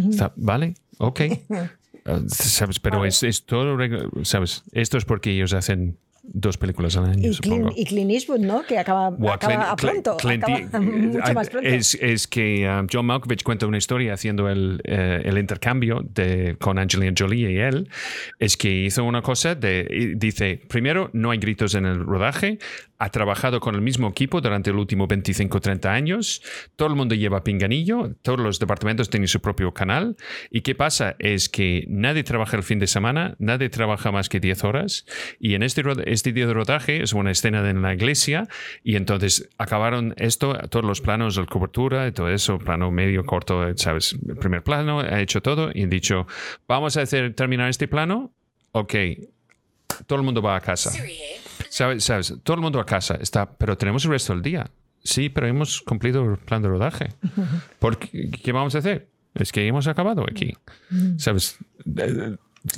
Está- 0.10 0.34
¿Vale? 0.36 0.76
Ok. 1.00 1.22
Uh, 1.50 2.20
¿Sabes? 2.28 2.80
Pero 2.80 3.06
es, 3.06 3.24
es 3.24 3.44
todo, 3.46 3.76
¿sabes? 4.24 4.64
Esto 4.72 4.98
es 5.00 5.06
porque 5.06 5.32
ellos 5.32 5.54
hacen 5.54 5.98
dos 6.24 6.58
películas 6.58 6.96
al 6.98 7.06
año, 7.06 7.30
Y, 7.30 7.34
supongo. 7.34 7.68
Clint, 7.70 7.78
y 7.80 7.86
Clint 7.86 8.12
Eastwood, 8.12 8.40
¿no? 8.40 8.64
Que 8.64 8.78
acaba, 8.78 9.10
Buah, 9.10 9.36
acaba 9.36 9.54
Clint- 9.54 9.72
a 9.72 9.76
pronto. 9.76 10.18
Clint- 10.18 10.44
acaba 10.44 10.58
eh, 10.78 10.80
mucho 10.80 11.34
más 11.34 11.50
pronto. 11.50 11.68
Es, 11.70 11.96
es 11.96 12.28
que 12.28 12.68
um, 12.70 12.88
John 12.92 13.06
Malkovich 13.06 13.44
cuenta 13.44 13.66
una 13.68 13.78
historia 13.78 14.14
haciendo 14.14 14.50
el, 14.50 14.82
eh, 14.84 15.22
el 15.26 15.38
intercambio 15.38 16.02
de, 16.14 16.56
con 16.60 16.78
Angelina 16.80 17.14
Jolie 17.18 17.52
y 17.52 17.58
él. 17.58 17.90
Es 18.40 18.58
que 18.58 18.70
hizo 18.72 19.04
una 19.04 19.22
cosa 19.22 19.56
de. 19.56 20.14
Dice: 20.18 20.62
primero, 20.70 21.10
no 21.14 21.32
hay 21.32 21.38
gritos 21.40 21.76
en 21.76 21.86
el 21.86 22.00
rodaje. 22.00 22.60
Ha 23.02 23.10
trabajado 23.12 23.62
con 23.62 23.76
el 23.76 23.82
mismo 23.82 24.10
equipo 24.10 24.42
durante 24.42 24.72
el 24.72 24.76
último 24.76 25.08
25 25.08 25.62
30 25.62 25.90
años. 25.94 26.42
Todo 26.76 26.90
el 26.90 26.96
mundo 26.96 27.16
lleva 27.16 27.46
pinganillo. 27.46 28.14
Todos 28.22 28.40
los 28.42 28.60
departamentos 28.60 29.10
tienen 29.10 29.30
su 29.30 29.40
propio 29.40 29.74
canal. 29.74 30.18
¿Y 30.52 30.62
qué 30.62 30.76
pasa? 30.76 31.16
Es 31.18 31.48
que 31.48 31.86
nadie 31.88 32.24
trabaja 32.24 32.58
el 32.58 32.64
fin 32.64 32.78
de 32.78 32.88
semana. 32.88 33.36
Nadie 33.40 33.70
trabaja 33.70 34.12
más 34.12 34.28
que 34.28 34.42
10 34.42 34.66
horas. 34.66 35.06
Y 35.40 35.54
en 35.54 35.64
este, 35.64 35.82
rod- 35.82 36.04
este 36.20 36.34
día 36.34 36.46
de 36.48 36.54
rodaje 36.54 37.02
es 37.02 37.14
una 37.14 37.32
escena 37.32 37.68
en 37.70 37.82
la 37.82 37.94
iglesia. 37.94 38.48
Y 38.84 38.98
entonces 38.98 39.50
acabaron 39.58 40.14
esto, 40.18 40.54
todos 40.70 40.86
los 40.86 41.00
planos 41.00 41.38
de 41.38 41.46
cobertura 41.46 42.08
y 42.08 42.12
todo 42.12 42.30
eso, 42.30 42.60
plano 42.60 42.92
medio, 42.92 43.26
corto, 43.26 43.66
¿sabes? 43.78 44.18
El 44.28 44.36
primer 44.36 44.62
plano, 44.64 45.00
ha 45.00 45.22
hecho 45.22 45.42
todo 45.42 45.72
y 45.74 45.84
han 45.84 45.90
dicho, 45.90 46.28
vamos 46.68 46.98
a 46.98 47.04
hacer, 47.04 47.34
terminar 47.34 47.70
este 47.70 47.88
plano. 47.88 48.32
Ok, 48.74 48.94
todo 50.06 50.20
el 50.20 50.26
mundo 50.26 50.42
va 50.42 50.58
a 50.58 50.62
casa. 50.62 50.92
¿Sabes? 51.70 52.04
¿Sabes? 52.04 52.34
Todo 52.44 52.56
el 52.56 52.62
mundo 52.62 52.80
a 52.82 52.86
casa 52.86 53.16
está, 53.16 53.50
pero 53.50 53.78
tenemos 53.78 54.04
el 54.04 54.12
resto 54.12 54.34
del 54.34 54.42
día. 54.42 54.70
Sí, 55.02 55.30
pero 55.30 55.48
hemos 55.48 55.82
cumplido 55.82 56.24
el 56.30 56.38
plan 56.38 56.62
de 56.62 56.68
rodaje. 56.68 57.14
¿Por 57.80 57.98
qué, 57.98 58.30
¿Qué 58.30 58.52
vamos 58.52 58.76
a 58.76 58.80
hacer? 58.80 59.08
Es 59.36 59.54
que 59.54 59.66
hemos 59.66 59.88
acabado 59.88 60.26
aquí. 60.30 60.58
¿Sabes? 61.18 61.58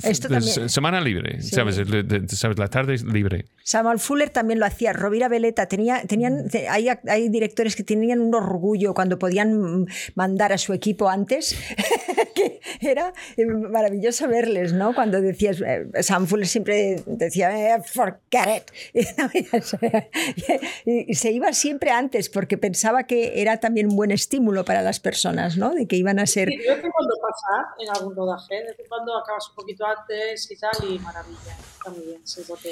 Esto 0.02 0.28
eh, 0.28 0.30
también. 0.30 0.68
Semana 0.68 1.00
libre, 1.00 1.42
¿sabes? 1.42 1.76
De- 1.76 2.02
de- 2.02 2.28
¿sabes? 2.28 2.58
La 2.58 2.68
tarde 2.68 2.94
es 2.94 3.02
libre. 3.04 3.46
Samuel 3.64 3.98
Fuller 3.98 4.30
también 4.30 4.60
lo 4.60 4.66
hacía, 4.66 4.92
Rovira 4.92 5.28
Veleta, 5.28 5.66
tenía, 5.66 6.02
tenían, 6.06 6.48
te- 6.48 6.68
hay, 6.68 6.88
hay 7.08 7.28
directores 7.28 7.76
que 7.76 7.82
tenían 7.82 8.20
un 8.20 8.34
orgullo 8.34 8.94
cuando 8.94 9.18
podían 9.18 9.86
mandar 10.14 10.52
a 10.52 10.58
su 10.58 10.72
equipo 10.72 11.08
antes, 11.08 11.56
que 12.34 12.60
era 12.80 13.12
eh, 13.36 13.46
maravilloso 13.46 14.28
verles, 14.28 14.72
¿no? 14.72 14.94
Cuando 14.94 15.20
decías, 15.20 15.60
eh, 15.60 15.86
Sam 16.02 16.26
Fuller 16.26 16.46
siempre 16.46 17.02
decía, 17.06 17.74
eh, 17.76 17.82
forget 17.84 18.64
it, 18.94 19.04
y, 20.86 21.14
se 21.14 21.32
iba 21.32 21.52
siempre 21.52 21.90
antes 21.90 22.28
porque 22.28 22.58
pensaba 22.58 23.04
que 23.04 23.40
era 23.40 23.58
también 23.58 23.88
un 23.88 23.96
buen 23.96 24.10
estímulo 24.10 24.64
para 24.64 24.82
las 24.82 25.00
personas, 25.00 25.56
¿no? 25.56 25.70
De 25.74 25.86
que 25.86 25.96
iban 25.96 26.18
a 26.18 26.26
ser... 26.26 26.48
Sí, 26.48 26.56
de 26.56 26.74
vez 26.74 26.84
en 26.84 26.90
cuando 26.90 27.14
pasa 27.20 27.74
en 27.80 27.90
algún 27.96 28.14
rodaje, 28.16 28.54
de 28.54 28.84
cuando 28.88 29.16
acabas 29.16 29.48
un 29.50 29.54
poquito 29.56 29.71
antes 29.80 30.50
y 30.50 30.56
tal, 30.56 30.72
y 30.88 30.98
maravilla, 30.98 31.56
está 31.78 31.90
muy 31.90 32.04
bien, 32.06 32.26
sí, 32.26 32.42
porque 32.46 32.70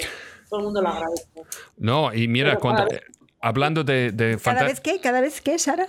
todo 0.49 0.61
el 0.61 0.65
mundo 0.67 0.83
lo 0.83 0.89
agradece. 0.89 1.27
No, 1.79 2.13
y 2.15 2.29
mira, 2.29 2.51
Pero 2.51 2.61
cuando, 2.61 2.85
vez- 2.87 3.03
hablando 3.41 3.85
de, 3.85 4.13
de 4.13 4.39
¿Cada 4.43 4.65
vez 4.65 4.81
qué? 4.81 5.01
¿Cada 5.01 5.21
vez 5.21 5.41
qué, 5.41 5.59
Sara? 5.59 5.89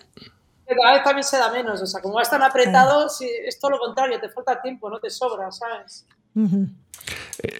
Cada 0.67 0.93
vez 0.93 1.03
también 1.03 1.23
se 1.23 1.37
da 1.37 1.51
menos, 1.51 1.81
o 1.81 1.85
sea, 1.85 2.01
como 2.01 2.15
vas 2.15 2.29
tan 2.29 2.41
apretado, 2.43 3.09
si, 3.09 3.25
es 3.25 3.59
todo 3.59 3.71
lo 3.71 3.79
contrario, 3.79 4.19
te 4.21 4.29
falta 4.29 4.61
tiempo, 4.61 4.89
no 4.89 4.99
te 4.99 5.09
sobra, 5.09 5.51
¿sabes? 5.51 6.05
Ujú. 6.33 6.67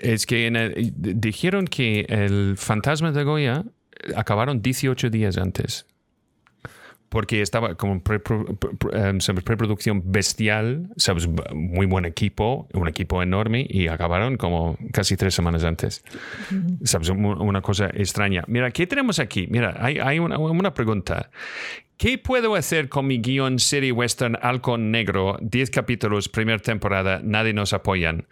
Es 0.02 0.26
que 0.26 0.48
en 0.48 0.56
el- 0.56 0.94
dijeron 0.96 1.66
que 1.68 2.06
el 2.08 2.56
fantasma 2.58 3.12
de 3.12 3.24
Goya 3.24 3.64
eh, 3.92 4.14
acabaron 4.16 4.62
18 4.62 5.10
días 5.10 5.38
antes. 5.38 5.86
Porque 7.12 7.42
estaba 7.42 7.76
como 7.76 8.02
prepro- 8.02 8.58
pre- 8.58 8.72
pre- 8.78 9.10
em, 9.10 9.18
preproducción 9.44 10.02
bestial, 10.06 10.88
¿sabes? 10.96 11.28
Muy 11.54 11.86
buen 11.86 12.06
equipo, 12.06 12.70
un 12.74 12.88
equipo 12.88 13.22
enorme, 13.22 13.68
y 13.70 13.90
acabaron 13.90 14.38
como 14.38 14.78
casi 14.94 15.18
tres 15.18 15.36
semanas 15.36 15.66
antes. 15.66 16.06
¿Sabes? 16.86 17.10
Una 17.10 17.62
cosa 17.62 17.88
extraña. 17.94 18.46
Mira, 18.48 18.72
¿qué 18.72 18.88
tenemos 18.88 19.20
aquí? 19.20 19.46
Mira, 19.50 19.76
hay, 19.82 20.00
hay 20.00 20.20
una, 20.20 20.38
una 20.38 20.74
pregunta. 20.74 21.30
¿Qué 21.98 22.18
puedo 22.18 22.56
hacer 22.56 22.88
con 22.88 23.08
mi 23.08 23.20
guion 23.20 23.60
serie 23.60 23.92
western 23.92 24.38
Halcón 24.42 24.90
Negro? 24.90 25.38
10 25.42 25.70
capítulos, 25.70 26.30
primera 26.30 26.60
temporada, 26.60 27.20
nadie 27.22 27.54
nos 27.54 27.74
apoyan. 27.74 28.26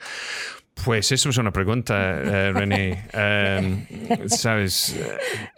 Pues 0.85 1.11
eso 1.11 1.29
es 1.29 1.37
una 1.37 1.51
pregunta, 1.51 1.93
eh, 2.23 2.53
René. 2.53 3.03
Em, 3.13 3.85
¿Sabes? 4.27 4.97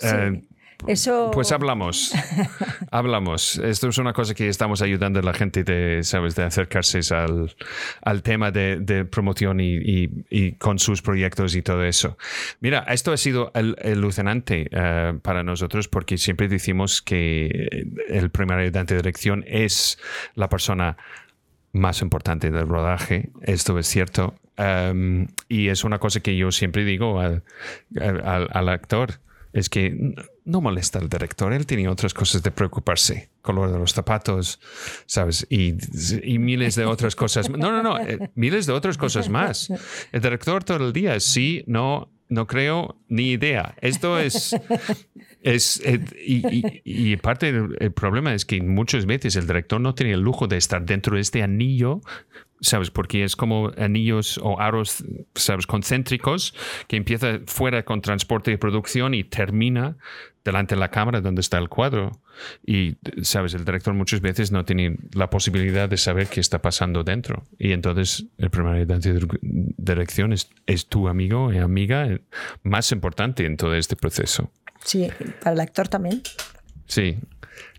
Eh, 0.01 0.41
Eso... 0.87 1.31
Pues 1.31 1.51
hablamos, 1.51 2.13
hablamos. 2.91 3.57
Esto 3.57 3.89
es 3.89 3.97
una 3.97 4.13
cosa 4.13 4.33
que 4.33 4.47
estamos 4.47 4.81
ayudando 4.81 5.19
a 5.19 5.23
la 5.23 5.33
gente 5.33 5.63
de, 5.63 6.03
¿sabes? 6.03 6.35
de 6.35 6.43
acercarse 6.43 6.99
al, 7.13 7.55
al 8.01 8.23
tema 8.23 8.51
de, 8.51 8.77
de 8.79 9.05
promoción 9.05 9.59
y, 9.61 10.51
con 10.57 10.79
sus 10.79 11.01
proyectos 11.01 11.55
y 11.55 11.61
todo 11.61 11.83
eso. 11.83 12.17
Mira, 12.59 12.79
esto 12.89 13.11
ha 13.11 13.17
sido 13.17 13.51
al- 13.53 13.77
alucinante 13.83 14.67
eh, 14.71 15.13
para 15.21 15.43
nosotros 15.43 15.87
porque 15.87 16.17
siempre 16.17 16.47
decimos 16.47 17.01
que 17.01 17.85
el 18.09 18.29
primer 18.31 18.57
ayudante 18.59 18.93
de 18.95 19.01
dirección 19.01 19.43
es 19.47 19.97
la 20.35 20.49
persona 20.49 20.97
más 21.73 22.01
importante 22.01 22.51
del 22.51 22.67
rodaje. 22.67 23.29
Esto 23.43 23.77
es 23.79 23.87
cierto. 23.87 24.35
Um, 24.57 25.27
y 25.47 25.69
es 25.69 25.83
una 25.83 25.97
cosa 25.99 26.19
que 26.19 26.35
yo 26.35 26.51
siempre 26.51 26.83
digo 26.83 27.19
al- 27.19 27.43
al 27.99 28.69
actor. 28.69 29.19
Es 29.53 29.69
que 29.69 30.15
no 30.45 30.61
molesta 30.61 30.99
al 30.99 31.09
director, 31.09 31.51
él 31.53 31.65
tiene 31.65 31.87
otras 31.89 32.13
cosas 32.13 32.41
de 32.43 32.51
preocuparse, 32.51 33.29
color 33.41 33.71
de 33.71 33.79
los 33.79 33.91
zapatos, 33.93 34.59
¿sabes? 35.05 35.45
Y, 35.49 35.75
y 36.23 36.39
miles 36.39 36.75
de 36.75 36.85
otras 36.85 37.15
cosas. 37.15 37.49
No, 37.49 37.71
no, 37.71 37.83
no, 37.83 37.99
eh, 37.99 38.31
miles 38.35 38.65
de 38.65 38.73
otras 38.73 38.97
cosas 38.97 39.29
más. 39.29 39.69
El 40.11 40.21
director 40.21 40.63
todo 40.63 40.85
el 40.87 40.93
día, 40.93 41.19
sí, 41.19 41.63
no, 41.67 42.09
no 42.29 42.47
creo, 42.47 42.97
ni 43.09 43.31
idea. 43.31 43.75
Esto 43.81 44.17
es... 44.19 44.55
es 45.41 45.81
eh, 45.83 45.99
y, 46.25 46.47
y- 46.47 46.81
y 46.85 47.17
parte 47.17 47.51
del 47.51 47.75
el 47.79 47.91
problema 47.91 48.33
es 48.33 48.45
que 48.45 48.61
muchas 48.61 49.05
veces 49.05 49.35
el 49.35 49.47
director 49.47 49.81
no 49.81 49.95
tiene 49.95 50.13
el 50.13 50.21
lujo 50.21 50.47
de 50.47 50.57
estar 50.57 50.85
dentro 50.85 51.15
de 51.15 51.21
este 51.21 51.41
anillo 51.43 52.01
¿sabes? 52.61 52.91
Porque 52.91 53.23
es 53.23 53.35
como 53.35 53.71
anillos 53.77 54.39
o 54.41 54.59
aros, 54.59 55.03
¿sabes? 55.35 55.67
Concéntricos 55.67 56.53
que 56.87 56.95
empieza 56.95 57.39
fuera 57.45 57.83
con 57.83 58.01
transporte 58.01 58.51
y 58.51 58.57
producción 58.57 59.13
y 59.13 59.23
termina 59.23 59.97
delante 60.43 60.75
de 60.75 60.79
la 60.79 60.89
cámara 60.89 61.21
donde 61.21 61.41
está 61.41 61.57
el 61.57 61.69
cuadro. 61.69 62.11
Y, 62.65 62.97
¿sabes? 63.21 63.53
El 63.53 63.65
director 63.65 63.93
muchas 63.93 64.21
veces 64.21 64.51
no 64.51 64.63
tiene 64.63 64.97
la 65.13 65.29
posibilidad 65.29 65.89
de 65.89 65.97
saber 65.97 66.27
qué 66.27 66.39
está 66.39 66.61
pasando 66.61 67.03
dentro. 67.03 67.45
Y 67.59 67.71
entonces 67.73 68.25
el 68.37 68.49
primer 68.49 68.87
de 68.87 69.27
dirección 69.77 70.33
es, 70.33 70.49
es 70.65 70.87
tu 70.87 71.07
amigo 71.07 71.51
y 71.51 71.57
amiga 71.57 72.19
más 72.63 72.91
importante 72.91 73.45
en 73.45 73.57
todo 73.57 73.75
este 73.75 73.95
proceso. 73.95 74.51
Sí, 74.83 75.09
para 75.41 75.53
el 75.53 75.59
actor 75.59 75.87
también. 75.87 76.23
Sí. 76.91 77.17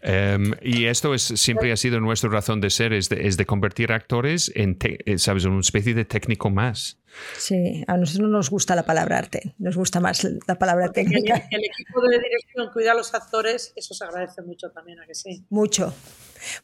Em, 0.02 0.52
y 0.62 0.86
esto 0.86 1.14
es, 1.14 1.22
siempre 1.22 1.70
ha 1.70 1.76
sido 1.76 2.00
nuestra 2.00 2.28
razón 2.30 2.60
de 2.60 2.70
ser, 2.70 2.92
es 2.92 3.08
de, 3.08 3.26
es 3.28 3.36
de 3.36 3.44
convertir 3.46 3.92
actores 3.92 4.50
en, 4.54 4.76
te- 4.78 4.98
eh, 5.10 5.18
¿sabes? 5.18 5.44
en 5.44 5.52
una 5.52 5.60
especie 5.60 5.94
de 5.94 6.04
técnico 6.04 6.50
más. 6.50 6.98
Sí, 7.36 7.84
a 7.86 7.96
nosotros 7.98 8.28
no 8.28 8.36
nos 8.36 8.48
gusta 8.50 8.74
la 8.74 8.84
palabra 8.84 9.18
arte, 9.18 9.54
nos 9.58 9.76
gusta 9.76 10.00
más 10.00 10.26
la 10.48 10.58
palabra 10.58 10.86
el, 10.86 10.92
técnica. 10.92 11.46
que 11.48 11.56
el 11.56 11.64
equipo 11.64 12.00
de 12.08 12.18
dirección 12.18 12.70
cuida 12.72 12.92
a 12.92 12.94
los 12.94 13.14
actores, 13.14 13.72
eso 13.76 13.92
se 13.94 14.04
agradece 14.04 14.40
mucho 14.42 14.70
también, 14.70 14.98
¿a 14.98 15.06
que 15.06 15.14
sí? 15.14 15.44
Mucho, 15.50 15.94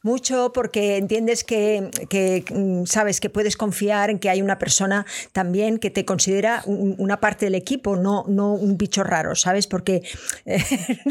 mucho 0.03 0.53
porque 0.55 0.97
entiendes 0.97 1.45
que, 1.45 1.91
que, 2.09 2.45
mm, 2.55 2.85
sabes 2.87 3.21
que 3.21 3.31
puedes 3.31 3.57
confiar 3.57 4.11
en 4.11 4.19
que 4.19 4.31
hay 4.31 4.43
una 4.43 4.59
persona 4.59 5.07
también 5.33 5.79
que 5.79 5.91
te 5.91 6.05
considera 6.05 6.63
un- 6.67 6.95
una 6.99 7.21
parte 7.21 7.47
del 7.47 7.55
equipo, 7.55 7.97
no, 7.97 8.25
no 8.29 8.55
un 8.55 8.77
bicho 8.77 9.05
raro, 9.05 9.35
¿sabes? 9.35 9.67
Porque, 9.67 10.03
eh, 10.47 10.59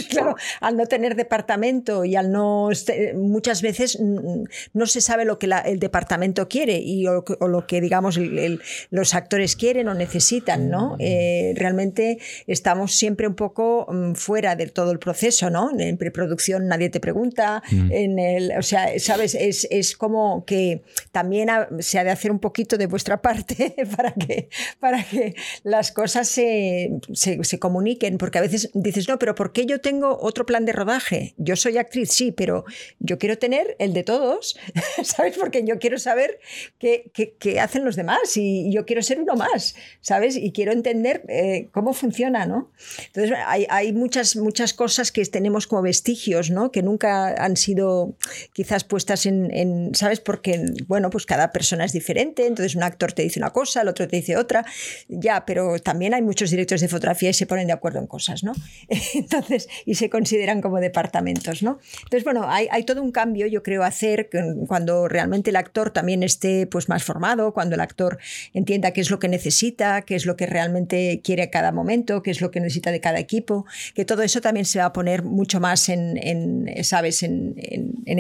claro, 0.10 0.36
al 0.62 0.78
no 0.78 0.86
tener 0.86 1.16
departamento 1.16 2.06
y 2.06 2.16
al 2.16 2.32
no, 2.32 2.72
este- 2.72 3.14
muchas 3.14 3.62
veces 3.62 4.00
mm, 4.00 4.44
no 4.74 4.86
se 4.88 5.02
sabe 5.02 5.26
lo 5.26 5.40
que 5.40 5.48
la- 5.48 5.60
el 5.60 5.80
departamento 5.80 6.48
quiere 6.48 6.78
y 6.80 7.08
o, 7.08 7.24
lo 7.48 7.68
que, 7.68 7.82
digamos, 7.82 8.18
el- 8.18 8.38
el- 8.40 8.62
los 8.90 9.14
actores 9.14 9.56
quieren 9.56 9.88
o 9.88 9.94
necesitan, 9.94 10.70
¿no? 10.70 10.96
Eh, 11.00 11.54
realmente 11.56 12.20
estamos 12.48 12.96
siempre 12.96 13.28
un 13.28 13.36
poco 13.36 13.88
mm, 13.92 14.14
fuera 14.14 14.56
de 14.56 14.68
todo 14.68 14.92
el 14.92 15.00
proceso, 15.00 15.50
¿no? 15.50 15.70
En 15.78 15.98
preproducción 15.98 16.68
nadie 16.68 16.90
te 16.90 17.00
pregunta, 17.00 17.62
en 17.72 18.20
el, 18.20 18.52
o 18.58 18.62
sea, 18.62 18.98
sabes, 19.00 19.36
es, 19.36 19.68
es 19.72 19.96
como 19.96 20.46
que 20.46 20.82
también 21.12 21.50
se 21.80 22.00
ha 22.00 22.04
de 22.04 22.12
hacer 22.12 22.32
un 22.32 22.40
poquito 22.40 22.78
de 22.78 22.88
vuestra 22.88 23.22
parte 23.22 23.76
para 23.96 24.14
que, 24.14 24.50
para 24.80 25.04
que 25.04 25.36
las 25.64 25.92
cosas 25.92 26.28
se, 26.28 26.92
se, 27.14 27.60
comuniquen, 27.60 28.18
porque 28.18 28.38
a 28.38 28.42
veces 28.42 28.70
dices, 28.74 29.08
no, 29.08 29.18
pero 29.20 29.36
¿por 29.36 29.52
qué 29.54 29.66
yo 29.66 29.82
tengo 29.82 30.18
otro 30.22 30.46
plan 30.46 30.66
de 30.66 30.74
rodaje? 30.74 31.34
Yo 31.38 31.56
soy 31.56 31.78
actriz, 31.78 32.12
sí, 32.12 32.32
pero 32.32 32.66
yo 33.00 33.18
quiero 33.18 33.38
tener 33.38 33.76
el 33.80 33.94
de 33.94 34.04
todos, 34.04 34.58
¿sabes? 35.04 35.38
Porque 35.38 35.64
yo 35.66 35.80
quiero 35.80 35.98
saber 36.00 36.40
qué, 36.78 37.10
qué- 37.14 37.36
qué 37.40 37.60
hacen 37.60 37.84
los 37.86 37.96
demás 37.96 38.36
y 38.38 38.72
yo 38.72 38.86
quiero 38.86 39.02
ser 39.02 39.20
uno 39.20 39.36
más, 39.36 39.76
¿sabes? 40.02 40.36
Y 40.36 40.52
quiero 40.52 40.72
entender 40.72 41.24
eh, 41.28 41.68
cómo 41.72 41.94
funciona, 41.94 42.46
¿no? 42.46 42.72
Entonces 43.08 43.38
hay, 43.46 43.66
hay 43.70 43.94
muchas, 43.94 44.36
muchas 44.36 44.74
cosas 44.74 45.12
que 45.12 45.26
tenemos 45.26 45.68
como 45.68 45.82
vestigios, 45.82 46.50
¿no? 46.52 46.72
Que 46.72 46.82
nunca 46.84 47.28
han 47.44 47.58
sido 47.58 48.16
quizás 48.54 48.84
puestas 48.84 49.26
en, 49.26 49.50
en, 49.54 49.94
¿sabes? 49.96 50.20
Porque, 50.20 50.66
bueno, 50.88 51.10
pues 51.10 51.26
cada 51.26 51.52
persona 51.52 51.86
es 51.86 51.94
diferente, 51.94 52.46
entonces 52.48 52.76
un 52.76 52.84
actor 52.84 53.14
te 53.14 53.22
dice 53.24 53.40
una 53.40 53.52
cosa, 53.52 53.82
el 53.82 53.88
otro 53.88 54.08
te 54.08 54.16
dice 54.16 54.38
otra, 54.38 54.66
ya, 55.08 55.46
pero 55.46 55.80
también 55.80 56.14
hay 56.14 56.22
muchos 56.22 56.50
directores 56.50 56.82
de 56.82 56.88
fotografía 56.88 57.30
y 57.30 57.34
se 57.34 57.46
ponen 57.46 57.68
de 57.68 57.74
acuerdo 57.74 58.00
en 58.00 58.08
cosas, 58.08 58.44
¿no? 58.44 58.54
Entonces, 59.14 59.68
y 59.86 59.96
se 59.96 60.10
consideran 60.10 60.62
como 60.62 60.80
departamentos, 60.80 61.64
¿no? 61.64 61.80
Entonces, 62.04 62.24
bueno, 62.24 62.46
hay, 62.50 62.68
hay 62.72 62.84
todo 62.84 63.02
un 63.02 63.12
cambio, 63.12 63.48
yo 63.48 63.64
creo, 63.64 63.84
hacer 63.84 64.30
cuando 64.68 65.08
realmente 65.08 65.50
el 65.50 65.56
actor 65.56 65.92
también 65.92 66.24
esté 66.24 66.68
pues 66.68 66.90
más 66.90 67.04
formado, 67.04 67.54
cuando 67.54 67.76
el 67.76 67.82
actor 67.82 68.18
entienda 68.54 68.92
qué 68.92 69.02
es 69.02 69.10
lo 69.10 69.20
que 69.20 69.28
necesita, 69.28 70.02
qué 70.02 70.16
es 70.16 70.26
lo 70.26 70.36
que 70.36 70.46
realmente 70.46 71.22
quiere 71.24 71.44
a 71.44 71.50
cada 71.52 71.72
momento, 71.72 72.22
qué 72.24 72.32
es 72.32 72.42
lo 72.42 72.52
que 72.52 72.60
necesita 72.60 72.92
de 72.92 73.00
cada 73.02 73.20
equipo, 73.20 73.66
que 73.94 74.06
todo 74.06 74.24
eso 74.24 74.42
también 74.42 74.66
se 74.66 74.80
va 74.80 74.86
a 74.86 74.94
poner 74.94 75.24
mucho 75.24 75.60
más 75.60 75.90
en, 75.90 76.18
en, 76.18 76.84
¿sabes?, 76.84 77.24
en, 77.24 77.54
en- 77.58 77.94
en 78.06 78.20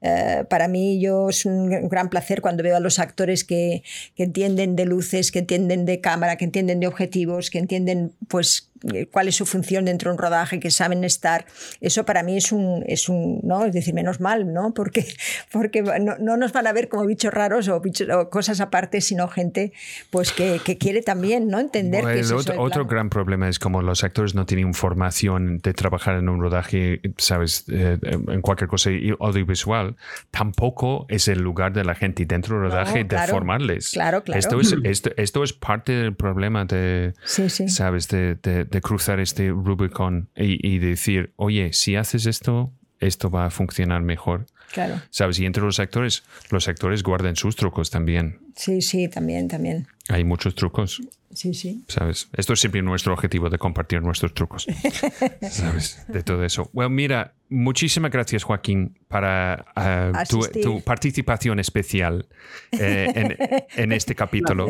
Eh, 0.00 0.44
para 0.48 0.68
mí 0.68 1.00
yo 1.00 1.28
es 1.28 1.44
un 1.46 1.88
gran 1.88 2.10
placer 2.10 2.40
cuando 2.40 2.62
veo 2.62 2.76
a 2.76 2.80
los 2.80 2.98
actores 2.98 3.44
que, 3.44 3.82
que 4.16 4.24
entienden 4.24 4.76
de 4.76 4.84
luces, 4.84 5.30
que 5.30 5.40
entienden 5.40 5.84
de 5.84 6.00
cámara, 6.00 6.36
que 6.36 6.44
entienden 6.44 6.80
de 6.80 6.86
objetivos, 6.86 7.50
que 7.50 7.58
entienden 7.58 8.12
pues 8.28 8.71
cuál 9.10 9.28
es 9.28 9.36
su 9.36 9.46
función 9.46 9.84
dentro 9.84 10.10
de 10.10 10.14
un 10.16 10.18
rodaje, 10.22 10.60
que 10.60 10.70
saben 10.70 11.04
estar. 11.04 11.46
Eso 11.80 12.04
para 12.04 12.22
mí 12.22 12.36
es 12.36 12.52
un, 12.52 12.82
es 12.86 13.08
un 13.08 13.40
¿no? 13.42 13.64
Es 13.64 13.72
decir, 13.72 13.94
menos 13.94 14.20
mal, 14.20 14.52
¿no? 14.52 14.72
Porque, 14.82 15.04
porque 15.50 15.82
no, 15.82 16.16
no 16.18 16.36
nos 16.36 16.52
van 16.52 16.66
a 16.66 16.72
ver 16.72 16.88
como 16.88 17.06
bichos 17.06 17.32
raros 17.32 17.68
o, 17.68 17.80
bichos- 17.80 18.12
o 18.14 18.30
cosas 18.30 18.60
aparte, 18.60 19.00
sino 19.00 19.28
gente 19.28 19.72
pues 20.10 20.32
que, 20.32 20.60
que 20.64 20.78
quiere 20.78 21.02
también, 21.02 21.48
¿no? 21.48 21.58
Entender 21.60 22.02
Bueno, 22.02 22.14
que 22.14 22.20
es 22.20 22.32
otro, 22.32 22.60
otro 22.60 22.86
gran 22.86 23.10
problema 23.10 23.48
es 23.48 23.58
como 23.58 23.82
los 23.82 24.02
actores 24.04 24.34
no 24.34 24.46
tienen 24.46 24.74
formación 24.74 25.58
de 25.58 25.72
trabajar 25.74 26.16
en 26.16 26.28
un 26.28 26.40
rodaje, 26.40 27.00
sabes, 27.18 27.64
Eh, 27.68 27.98
en 28.02 28.40
cualquier 28.42 28.68
cosa 28.68 28.90
audiovisual, 29.20 29.96
tampoco 30.30 31.06
es 31.08 31.28
el 31.28 31.40
lugar 31.40 31.72
de 31.72 31.84
la 31.84 31.94
gente 31.94 32.24
dentro 32.24 32.56
del 32.60 32.70
rodaje 32.70 32.98
de 33.00 33.08
claro. 33.08 33.32
formarles. 33.32 33.90
Claro, 33.92 34.22
claro. 34.24 34.38
Esto 34.38 34.60
es, 34.60 34.74
esto, 34.84 35.10
esto 35.16 35.42
es 35.44 35.52
parte 35.52 35.92
del 35.92 36.14
problema 36.14 36.64
de, 36.64 37.12
Sí, 37.24 37.48
sí. 37.48 37.68
sabes, 37.68 38.08
de, 38.08 38.34
de- 38.36 38.64
de 38.72 38.80
cruzar 38.80 39.20
este 39.20 39.50
Rubicon 39.50 40.28
y, 40.34 40.66
y 40.66 40.78
decir, 40.78 41.32
oye, 41.36 41.72
si 41.72 41.94
haces 41.94 42.26
esto, 42.26 42.72
esto 42.98 43.30
va 43.30 43.46
a 43.46 43.50
funcionar 43.50 44.02
mejor. 44.02 44.46
Claro. 44.72 45.00
¿Sabes? 45.10 45.38
Y 45.38 45.46
entre 45.46 45.62
los 45.62 45.78
actores, 45.78 46.24
los 46.50 46.66
actores 46.66 47.02
guardan 47.02 47.36
sus 47.36 47.56
trucos 47.56 47.90
también. 47.90 48.40
Sí, 48.56 48.80
sí, 48.80 49.08
también, 49.08 49.48
también. 49.48 49.86
Hay 50.08 50.24
muchos 50.24 50.54
trucos. 50.54 51.00
Sí, 51.34 51.54
sí. 51.54 51.82
¿sabes? 51.88 52.28
Esto 52.34 52.52
es 52.52 52.60
siempre 52.60 52.82
nuestro 52.82 53.14
objetivo 53.14 53.48
de 53.48 53.58
compartir 53.58 54.02
nuestros 54.02 54.34
trucos, 54.34 54.66
¿sabes? 55.50 56.04
De 56.08 56.22
todo 56.22 56.44
eso. 56.44 56.68
Bueno, 56.74 56.90
mira, 56.90 57.32
muchísimas 57.48 58.10
gracias, 58.10 58.44
Joaquín, 58.44 58.98
para 59.08 59.64
ah, 59.74 60.24
tu, 60.28 60.82
participación 60.82 61.58
especial 61.58 62.26
eh, 62.72 63.10
en, 63.14 63.36
en 63.76 63.92
este 63.92 64.14
capítulo, 64.14 64.68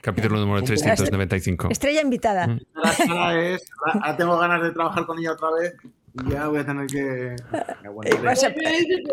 capítulo 0.00 0.38
número 0.38 0.62
395. 0.62 1.68
Estrella 1.70 2.00
invitada. 2.00 2.58
Ahora 3.08 3.42
es, 3.42 3.62
tengo 4.16 4.38
ganas 4.38 4.62
de 4.62 4.70
trabajar 4.70 5.04
con 5.04 5.18
ella 5.18 5.32
otra 5.32 5.50
vez 5.50 5.74
ya 6.28 6.48
voy 6.48 6.58
a 6.60 6.66
tener 6.66 6.86
que. 6.86 7.36
me 7.82 7.88
aguantaré. 7.88 8.22
vas 8.24 8.44
a- 8.44 8.48
De 8.50 9.04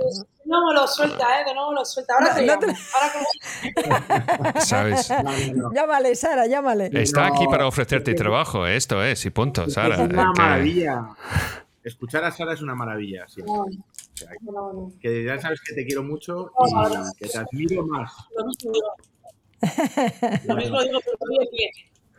nuevo 0.45 0.74
lo 0.74 0.88
suelta, 0.88 1.41
¿eh? 1.41 1.45
De 1.45 1.53
nuevo 1.53 1.74
lo 1.74 1.86
suelta. 1.86 2.14
Ahora 2.15 2.36
te 2.36 2.41
No 2.45 2.48
llamo. 2.53 2.61
te- 2.61 2.78
Ahora 2.94 4.53
que 4.56 4.61
¿Sabes? 4.65 5.10
No, 5.10 5.24
no, 5.24 5.53
no. 5.69 5.74
Llámale, 5.74 6.15
Sara, 6.15 6.48
llámale. 6.48 6.90
Está 6.94 7.28
No. 7.30 7.36
aquí 7.36 7.45
para 7.48 7.68
ofrecerte 7.68 8.14
trabajo, 8.14 8.65
esto 8.65 9.03
es, 9.03 9.26
y 9.26 9.30
punto, 9.30 9.69
Sara. 9.69 9.95
Es 9.95 10.02
una 10.02 10.22
Eh, 10.24 10.26
que- 10.36 10.41
maravilla. 10.41 11.02
Escuchar 11.84 12.24
a 12.26 12.32
Sara 12.32 12.53
es 12.53 12.61
una 12.61 12.76
maravilla. 12.76 13.28
siempre. 13.28 13.53
No, 13.53 13.61
O 13.64 13.68
sea, 14.14 14.30
no, 14.41 14.52
no. 14.74 14.91
que 14.99 15.24
ya 15.24 15.40
sabes 15.40 15.61
que 15.61 15.74
te 15.76 15.86
quiero 15.86 16.03
mucho 16.03 16.52
No, 16.74 16.84
no, 16.84 16.90
no. 16.90 17.03
y 17.10 17.15
que 17.18 17.30
te 17.30 17.38
admiro 17.38 17.86
más. 17.86 18.11
Lo 18.36 18.45
mismo 18.45 18.72
digo. 18.74 18.88
Lo 20.48 20.56
mismo 20.56 20.82
digo, 20.84 20.99
pero 21.03 21.49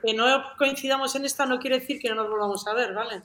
que 0.05 0.14
no 0.14 0.24
coincidamos 0.56 1.14
en 1.16 1.24
esta 1.24 1.44
no 1.44 1.59
quiere 1.59 1.80
decir 1.80 1.98
que 2.00 2.09
no 2.09 2.14
nos 2.14 2.30
volvamos 2.30 2.66
a 2.68 2.72
ver, 2.74 2.94
¿vale? 2.94 3.20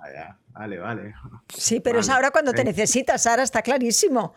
Vaya, 0.00 0.36
vale, 0.52 0.78
vale. 0.78 1.14
Sí, 1.48 1.80
pero 1.80 2.00
es 2.00 2.08
ahora 2.08 2.30
cuando 2.30 2.52
te 2.52 2.62
Eh. 2.62 2.64
necesitas, 2.64 3.22
Sara, 3.22 3.42
está 3.42 3.60
clarísimo. 3.60 4.34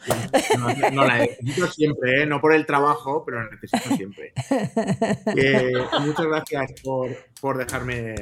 No, 0.60 0.90
no 0.92 1.06
la 1.06 1.20
necesito 1.20 1.68
siempre, 1.68 2.24
¿eh? 2.24 2.26
no 2.26 2.42
por 2.42 2.54
el 2.54 2.66
trabajo, 2.66 3.24
pero 3.26 3.44
la 3.44 3.50
necesito 3.50 3.96
siempre. 3.96 4.34
Que 5.34 5.72
muchas 6.02 6.26
gracias 6.26 6.72
por, 6.84 7.10
por 7.40 7.58
dejarme. 7.58 8.16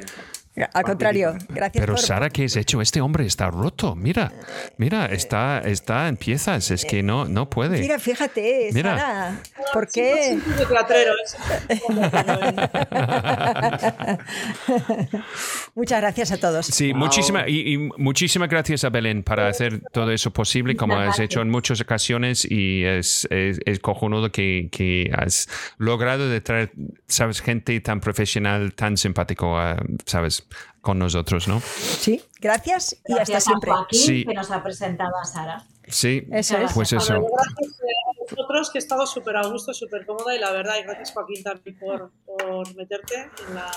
Al 0.54 0.84
contrario, 0.84 1.34
gracias 1.48 1.80
Pero 1.80 1.94
por... 1.94 2.02
Sara, 2.02 2.28
¿qué 2.28 2.44
has 2.44 2.56
hecho? 2.56 2.82
Este 2.82 3.00
hombre 3.00 3.24
está 3.24 3.50
roto. 3.50 3.96
Mira, 3.96 4.30
mira, 4.76 5.06
está, 5.06 5.60
está 5.60 6.08
en 6.08 6.18
piezas. 6.18 6.70
Es 6.70 6.84
que 6.84 7.02
no, 7.02 7.24
no 7.24 7.48
puede. 7.48 7.80
Mira, 7.80 7.98
fíjate, 7.98 8.68
Mira. 8.72 8.98
Sara, 8.98 9.40
¿por 9.72 9.88
qué? 9.88 10.34
¿eh? 10.34 10.38
Muchas 15.74 16.00
gracias 16.00 16.32
a 16.32 16.36
todos. 16.38 16.66
Sí, 16.66 16.92
muchísimas 16.92 17.48
y, 17.48 17.72
y 17.72 17.78
muchísimas 17.78 18.48
gracias 18.48 18.84
a 18.84 18.90
Belén 18.90 19.22
para 19.22 19.48
hacer 19.48 19.80
todo 19.92 20.10
eso 20.10 20.32
posible, 20.32 20.76
como 20.76 20.96
has 20.96 21.18
hecho 21.18 21.40
en 21.40 21.50
muchas 21.50 21.80
ocasiones 21.80 22.44
y 22.44 22.84
es, 22.84 23.26
es, 23.30 23.60
es 23.64 23.80
cojonudo 23.80 24.30
que, 24.30 24.68
que 24.70 25.10
has 25.16 25.48
logrado 25.78 26.28
de 26.28 26.40
traer, 26.40 26.72
sabes, 27.06 27.40
gente 27.40 27.78
tan 27.80 28.00
profesional, 28.00 28.74
tan 28.74 28.96
simpático, 28.96 29.58
a, 29.58 29.82
sabes, 30.04 30.41
con 30.80 30.98
nosotros, 30.98 31.48
¿no? 31.48 31.60
Sí, 31.60 32.22
gracias 32.40 33.00
y 33.06 33.12
hasta 33.18 33.40
siempre. 33.40 33.70
a 33.70 33.74
Joaquín 33.76 34.00
Sí. 34.00 34.24
que 34.24 34.34
nos 34.34 34.50
ha 34.50 34.62
presentado 34.62 35.16
a 35.16 35.24
Sara. 35.24 35.64
Sí, 35.88 36.26
Eso 36.30 36.56
es. 36.58 36.72
pues 36.72 36.90
Bueno, 36.92 37.02
eso. 37.04 37.14
gracias 37.34 37.80
a 37.80 38.34
vosotros, 38.36 38.70
que 38.70 38.78
he 38.78 38.80
estado 38.80 39.06
súper 39.06 39.36
a 39.36 39.46
gusto, 39.46 39.74
súper 39.74 40.06
cómoda 40.06 40.34
y 40.34 40.38
la 40.38 40.52
verdad, 40.52 40.74
y 40.80 40.82
gracias 40.84 41.12
Joaquín 41.12 41.42
también 41.42 41.78
por, 41.78 42.12
por 42.24 42.74
meterte 42.76 43.30
en 43.48 43.54
la, 43.54 43.70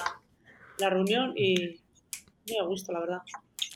la 0.78 0.90
reunión 0.90 1.34
y 1.36 1.82
muy 2.48 2.58
a 2.60 2.64
gusto, 2.64 2.92
la 2.92 3.00
verdad. 3.00 3.20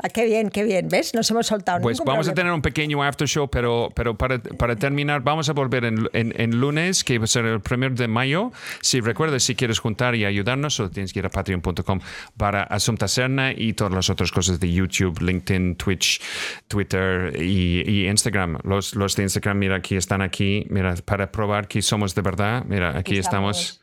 Ah, 0.01 0.07
qué 0.09 0.25
bien, 0.25 0.49
qué 0.49 0.63
bien. 0.63 0.87
¿Ves? 0.87 1.13
Nos 1.13 1.29
hemos 1.29 1.47
soltado. 1.47 1.81
Pues 1.81 1.99
vamos 2.05 2.27
a 2.29 2.33
tener 2.33 2.53
un 2.53 2.61
pequeño 2.61 3.03
after 3.03 3.27
show, 3.27 3.49
pero, 3.49 3.89
pero 3.93 4.17
para, 4.17 4.39
para 4.39 4.75
terminar, 4.77 5.21
vamos 5.21 5.49
a 5.49 5.53
volver 5.53 5.83
en, 5.85 6.09
en- 6.13 6.33
en 6.39 6.59
lunes, 6.59 7.03
que 7.03 7.17
va 7.17 7.25
a 7.25 7.27
ser 7.27 7.45
el 7.45 7.59
primero 7.59 7.93
de 7.95 8.07
mayo. 8.07 8.51
Si 8.81 9.01
recuerdas, 9.01 9.43
si 9.43 9.55
quieres 9.55 9.79
juntar 9.79 10.15
y 10.15 10.23
ayudarnos, 10.25 10.75
solo 10.75 10.89
tienes 10.89 11.11
que 11.11 11.19
ir 11.19 11.25
a 11.25 11.29
patreon.com 11.29 11.99
para 12.37 12.63
Asunta 12.63 13.07
Serna 13.09 13.51
y 13.51 13.73
todas 13.73 13.93
las 13.93 14.09
otras 14.09 14.31
cosas 14.31 14.59
de 14.59 14.71
YouTube, 14.71 15.19
LinkedIn, 15.21 15.75
Twitch, 15.75 16.21
Twitter 16.69 17.33
y, 17.41 17.83
y 17.89 18.07
Instagram. 18.07 18.59
Los, 18.63 18.95
los 18.95 19.15
de 19.17 19.23
Instagram, 19.23 19.57
mira, 19.59 19.75
aquí 19.75 19.95
están 19.97 20.21
aquí, 20.21 20.65
mira, 20.69 20.95
para 21.03 21.31
probar 21.31 21.67
que 21.67 21.81
somos 21.81 22.15
de 22.15 22.21
verdad. 22.21 22.63
Mira, 22.67 22.89
aquí 22.91 22.99
Aquí 22.99 23.17
estamos. 23.17 23.59
estamos. 23.59 23.78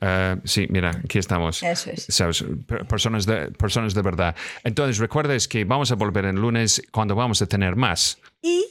Eh, 0.00 0.36
sí, 0.44 0.66
mira, 0.70 0.90
aquí 1.04 1.18
estamos. 1.18 1.62
Eso 1.62 1.90
es. 1.90 2.06
¿Sabes? 2.08 2.44
Per- 2.66 2.86
Personas 2.86 3.26
de, 3.26 3.50
personas 3.52 3.94
de 3.94 4.02
verdad. 4.02 4.34
Entonces, 4.64 4.98
recuerdes 4.98 5.46
que 5.48 5.64
vamos 5.64 5.90
a 5.92 5.94
volver 5.94 6.24
el 6.24 6.36
lunes 6.36 6.82
cuando 6.90 7.14
vamos 7.14 7.40
a 7.42 7.46
tener 7.46 7.76
más. 7.76 8.18
Y 8.42 8.64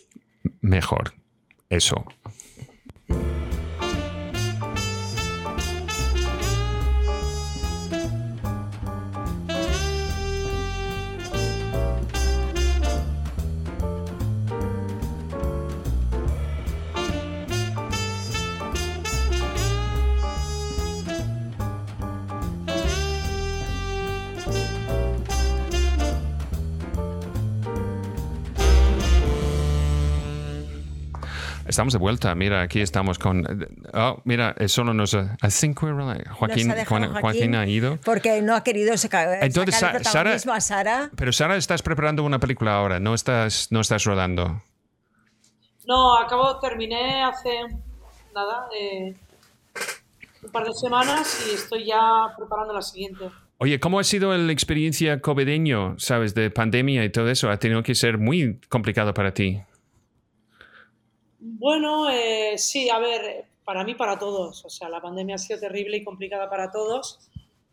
Mejor. 0.62 1.14
Eso. 1.70 2.04
Estamos 31.70 31.94
de 31.94 32.00
vuelta. 32.00 32.34
Mira, 32.34 32.62
aquí 32.64 32.82
estamos 32.82 33.20
con. 33.20 33.46
Oh, 33.94 34.20
mira, 34.26 34.56
eh, 34.58 34.68
solo 34.68 34.92
nos. 34.94 35.14
I 35.14 35.28
think 35.50 35.82
we're 35.84 35.94
right. 35.96 36.28
Joaquín, 36.28 36.68
nos 36.68 36.78
ha 36.80 36.86
Joaquín 37.22 37.54
ido. 37.68 37.98
Porque 38.04 38.42
no 38.42 38.56
ha 38.56 38.64
querido 38.64 38.98
saca- 38.98 39.40
Entonces, 39.42 39.76
sacar 39.76 39.96
el 39.98 40.04
Sa- 40.04 40.12
Sara- 40.12 40.56
a 40.56 40.62
Sara. 40.62 41.10
Pero 41.16 41.32
Sara, 41.32 41.56
estás 41.58 41.84
preparando 41.84 42.24
una 42.24 42.40
película 42.40 42.76
ahora, 42.76 43.00
no 43.00 43.14
estás, 43.14 43.68
no 43.72 43.82
estás 43.82 44.04
rodando. 44.04 44.64
No, 45.86 46.18
acabo, 46.18 46.60
terminé 46.60 47.24
hace 47.24 47.50
nada, 48.34 48.68
eh, 48.76 49.16
un 50.42 50.52
par 50.52 50.64
de 50.66 50.74
semanas 50.74 51.48
y 51.52 51.54
estoy 51.54 51.86
ya 51.86 52.34
preparando 52.36 52.74
la 52.74 52.82
siguiente. 52.82 53.26
Oye, 53.60 53.80
¿cómo 53.80 54.00
ha 54.00 54.04
sido 54.04 54.36
la 54.36 54.52
experiencia 54.52 55.22
covideño, 55.22 55.96
sabes, 56.00 56.34
de 56.34 56.50
pandemia 56.50 57.04
y 57.06 57.12
todo 57.12 57.30
eso? 57.30 57.50
Ha 57.52 57.58
tenido 57.58 57.84
que 57.84 57.94
ser 57.94 58.18
muy 58.18 58.60
complicado 58.70 59.14
para 59.14 59.34
ti. 59.34 59.62
Bueno, 61.40 62.10
eh, 62.10 62.58
sí, 62.58 62.90
a 62.90 63.00
ver, 63.00 63.46
para 63.64 63.84
mí, 63.84 63.96
para 63.96 64.20
todos. 64.20 64.66
O 64.66 64.70
sea, 64.70 64.90
la 64.90 65.02
pandemia 65.02 65.36
ha 65.36 65.38
sido 65.40 65.60
terrible 65.60 65.98
y 65.98 66.04
complicada 66.04 66.50
para 66.50 66.72
todos 66.72 67.20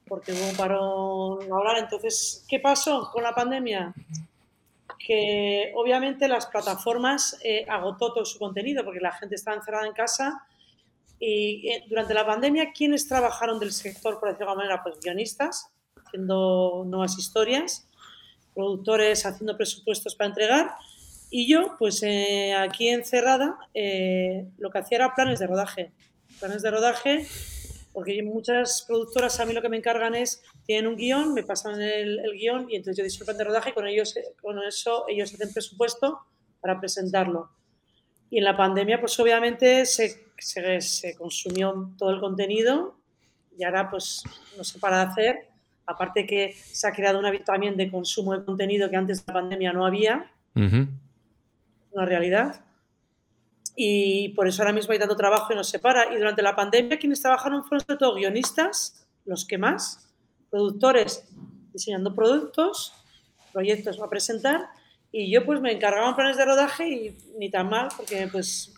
porque 0.09 0.33
hubo 0.33 0.49
un 0.49 0.57
parón 0.57 1.49
laboral. 1.49 1.79
Entonces, 1.79 2.45
¿qué 2.49 2.61
pasó 2.61 3.11
con 3.13 3.23
la 3.23 3.35
pandemia? 3.35 3.93
Que 4.99 5.73
obviamente 5.75 6.29
las 6.29 6.47
plataformas 6.47 7.39
eh, 7.43 7.65
agotó 7.69 8.13
todo 8.13 8.25
su 8.25 8.39
contenido 8.39 8.85
porque 8.85 9.01
la 9.01 9.13
gente 9.13 9.35
estaba 9.35 9.57
encerrada 9.57 9.87
en 9.87 9.93
casa 9.93 10.47
y 11.19 11.69
eh, 11.69 11.85
durante 11.89 12.15
la 12.15 12.27
pandemia, 12.27 12.73
¿quiénes 12.73 13.09
trabajaron 13.09 13.59
del 13.59 13.73
sector, 13.73 14.21
por 14.21 14.29
decirlo 14.29 14.47
de 14.47 14.51
alguna 14.53 14.65
manera? 14.65 14.83
Pues 14.83 15.01
guionistas, 15.01 15.71
haciendo 16.05 16.85
nuevas 16.87 17.19
historias, 17.19 17.89
productores 18.55 19.25
haciendo 19.25 19.57
presupuestos 19.57 20.15
para 20.15 20.29
entregar 20.29 20.75
y 21.39 21.47
yo, 21.47 21.77
pues 21.79 22.03
eh, 22.03 22.55
aquí 22.55 22.89
encerrada, 22.89 23.59
eh, 23.75 24.49
lo 24.57 24.71
que 24.71 24.79
hacía 24.79 24.97
era 24.97 25.15
planes 25.15 25.39
de 25.39 25.47
rodaje. 25.47 25.93
Planes 26.41 26.63
de 26.63 26.71
rodaje, 26.71 27.27
porque 27.93 28.23
muchas 28.23 28.87
productoras 28.89 29.39
a 29.39 29.45
mí 29.45 29.53
lo 29.53 29.61
que 29.61 29.69
me 29.69 29.77
encargan 29.77 30.15
es, 30.15 30.43
tienen 30.65 30.87
un 30.87 30.97
guion, 30.97 31.35
me 31.35 31.43
pasan 31.43 31.79
el, 31.79 32.21
el 32.21 32.33
guion 32.33 32.71
y 32.71 32.77
entonces 32.77 32.97
yo 32.97 33.05
diseño 33.05 33.21
el 33.21 33.27
plan 33.27 33.37
de 33.37 33.45
rodaje 33.45 33.69
y 33.69 33.73
con, 33.75 33.87
ellos, 33.87 34.15
con 34.41 34.63
eso 34.63 35.05
ellos 35.09 35.35
hacen 35.35 35.53
presupuesto 35.53 36.21
para 36.63 36.81
presentarlo. 36.81 37.51
Y 38.31 38.39
en 38.39 38.45
la 38.45 38.57
pandemia, 38.57 38.99
pues 38.99 39.21
obviamente 39.21 39.85
se, 39.85 40.29
se, 40.39 40.81
se 40.81 41.15
consumió 41.17 41.93
todo 41.99 42.13
el 42.13 42.21
contenido 42.21 42.97
y 43.59 43.65
ahora 43.65 43.91
pues 43.91 44.23
no 44.57 44.65
se 44.65 44.79
para 44.79 45.03
hacer. 45.03 45.49
Aparte 45.85 46.25
que 46.25 46.55
se 46.55 46.89
ha 46.89 46.93
creado 46.93 47.19
un 47.19 47.27
hábito 47.27 47.45
también 47.45 47.77
de 47.77 47.91
consumo 47.91 48.33
de 48.33 48.43
contenido 48.43 48.89
que 48.89 48.97
antes 48.97 49.19
de 49.19 49.31
la 49.31 49.41
pandemia 49.41 49.75
no 49.75 49.85
había 49.85 50.33
Ujú. 50.57 50.89
Una 51.97 52.07
realidad. 52.07 52.61
Y 53.75 54.31
por 54.31 54.47
eso 54.49 54.63
ahora 54.63 54.73
mismo 54.73 54.93
hay 54.93 54.99
tanto 54.99 55.17
trabajo 55.17 55.53
y 55.53 55.57
nos 55.57 55.69
separa. 55.69 56.13
Y 56.15 56.17
durante 56.17 56.43
la 56.43 56.55
pandemia, 56.55 56.99
quienes 56.99 57.21
trabajaron 57.21 57.65
fueron 57.65 57.85
sobre 57.85 57.99
todo 57.99 58.15
guionistas, 58.15 59.07
los 59.25 59.45
que 59.45 59.59
más, 59.59 60.09
productores 60.51 61.29
diseñando 61.73 62.15
productos, 62.15 62.95
proyectos 63.53 64.01
a 64.01 64.09
presentar. 64.09 64.69
Y 65.13 65.31
yo 65.31 65.45
pues 65.45 65.61
me 65.61 65.73
encargaba 65.73 66.09
en 66.09 66.17
planes 66.17 66.37
de 66.37 66.45
rodaje 66.45 66.89
y 66.89 67.19
ni 67.39 67.51
tan 67.51 67.69
mal, 67.69 67.89
porque 67.97 68.29
pues, 68.31 68.75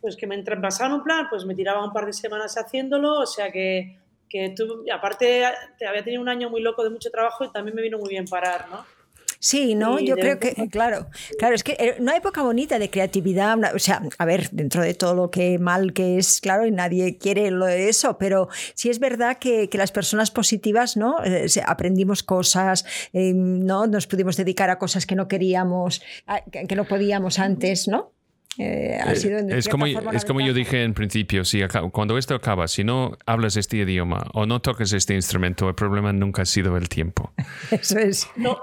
pues 0.00 0.16
que 0.16 0.26
me 0.26 0.42
pasaban 0.42 0.94
un 0.94 1.04
plan, 1.04 1.26
pues 1.30 1.44
me 1.44 1.54
tiraba 1.54 1.84
un 1.84 1.92
par 1.92 2.06
de 2.06 2.12
semanas 2.12 2.56
haciéndolo. 2.56 3.20
O 3.20 3.26
sea 3.26 3.52
que, 3.52 3.98
que 4.28 4.50
tú, 4.50 4.84
aparte, 4.92 5.44
te 5.78 5.86
había 5.86 6.02
tenido 6.02 6.22
un 6.22 6.28
año 6.28 6.50
muy 6.50 6.60
loco 6.60 6.82
de 6.82 6.90
mucho 6.90 7.10
trabajo 7.10 7.44
y 7.44 7.52
también 7.52 7.76
me 7.76 7.82
vino 7.82 7.98
muy 7.98 8.08
bien 8.08 8.26
parar, 8.26 8.68
¿no? 8.68 8.97
Sí, 9.40 9.74
¿no? 9.76 9.98
Yo 10.00 10.16
creo 10.16 10.38
que, 10.40 10.68
claro, 10.68 11.06
claro, 11.38 11.54
es 11.54 11.62
que 11.62 11.76
eh, 11.78 11.96
una 12.00 12.16
época 12.16 12.42
bonita 12.42 12.78
de 12.78 12.90
creatividad, 12.90 13.56
una- 13.56 13.70
o 13.72 13.78
sea, 13.78 14.02
a 14.18 14.24
ver, 14.24 14.50
dentro 14.50 14.82
de 14.82 14.94
todo 14.94 15.14
lo 15.14 15.30
que 15.30 15.58
mal 15.60 15.92
que 15.92 16.18
es, 16.18 16.40
claro, 16.40 16.66
y 16.66 16.72
nadie 16.72 17.18
quiere 17.18 17.50
lo 17.52 17.66
de 17.66 17.88
eso, 17.88 18.18
pero 18.18 18.48
sí 18.74 18.90
es 18.90 18.98
verdad 18.98 19.38
que, 19.38 19.68
que 19.68 19.78
las 19.78 19.92
personas 19.92 20.30
positivas, 20.32 20.96
¿no? 20.96 21.22
Eh, 21.24 21.46
aprendimos 21.66 22.22
cosas, 22.24 22.84
eh, 23.12 23.32
¿no? 23.34 23.86
Nos 23.86 24.06
pudimos 24.08 24.36
dedicar 24.36 24.70
a 24.70 24.78
cosas 24.78 25.06
que 25.06 25.14
no 25.14 25.28
queríamos, 25.28 26.02
a- 26.26 26.42
que 26.42 26.74
no 26.74 26.84
podíamos 26.86 27.38
antes, 27.38 27.86
¿no? 27.86 28.12
Eh, 28.60 28.98
ha 29.00 29.14
sido 29.14 29.40
de 29.40 29.56
Es 29.56 29.68
como, 29.68 29.86
es 29.86 30.24
como 30.24 30.40
yo 30.40 30.52
dije 30.52 30.82
en 30.82 30.92
principio, 30.92 31.44
si 31.44 31.60
cuando 31.92 32.18
esto 32.18 32.34
acaba, 32.34 32.66
si 32.66 32.82
no 32.82 33.16
hablas 33.24 33.56
este 33.56 33.76
idioma 33.76 34.26
o 34.34 34.46
no 34.46 34.60
tocas 34.60 34.92
este 34.92 35.14
instrumento, 35.14 35.68
el 35.68 35.76
problema 35.76 36.12
nunca 36.12 36.42
ha 36.42 36.44
sido 36.44 36.76
el 36.76 36.88
tiempo. 36.88 37.32
Eso 37.70 37.98
es. 37.98 38.28
No, 38.34 38.58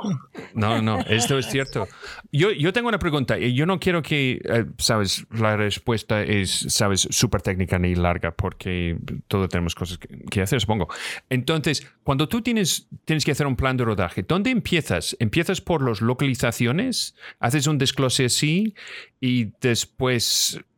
No, 0.54 0.82
no, 0.82 1.00
esto 1.08 1.38
es 1.38 1.48
cierto. 1.48 1.88
Yo, 2.30 2.52
yo 2.52 2.74
tengo 2.74 2.90
una 2.90 3.00
pregunta 3.00 3.40
y 3.40 3.54
yo 3.54 3.66
no 3.66 3.80
quiero 3.80 4.02
que, 4.02 4.42
eh, 4.44 4.66
sabes, 4.80 5.26
la 5.32 5.56
respuesta 5.56 6.24
es, 6.24 6.52
sabes, 6.52 7.08
súper 7.12 7.42
técnica 7.42 7.80
ni 7.80 7.96
larga 7.96 8.32
porque 8.32 8.98
todos 9.30 9.48
tenemos 9.48 9.76
cosas 9.76 9.98
que, 9.98 10.10
que 10.30 10.42
hacer, 10.42 10.60
supongo. 10.60 10.90
Entonces, 11.30 11.88
cuando 12.04 12.28
tú 12.28 12.42
tienes, 12.42 12.90
tienes 13.06 13.24
que 13.24 13.32
hacer 13.32 13.48
un 13.48 13.56
plan 13.56 13.78
de 13.78 13.86
rodaje, 13.86 14.24
¿dónde 14.28 14.50
empiezas? 14.50 15.16
¿Empiezas 15.20 15.62
por 15.62 15.88
las 15.88 16.02
localizaciones? 16.02 17.16
¿Haces 17.40 17.68
un 17.68 17.78
desglose 17.78 18.26
así 18.26 18.76
y 19.22 19.52
después 19.62 19.85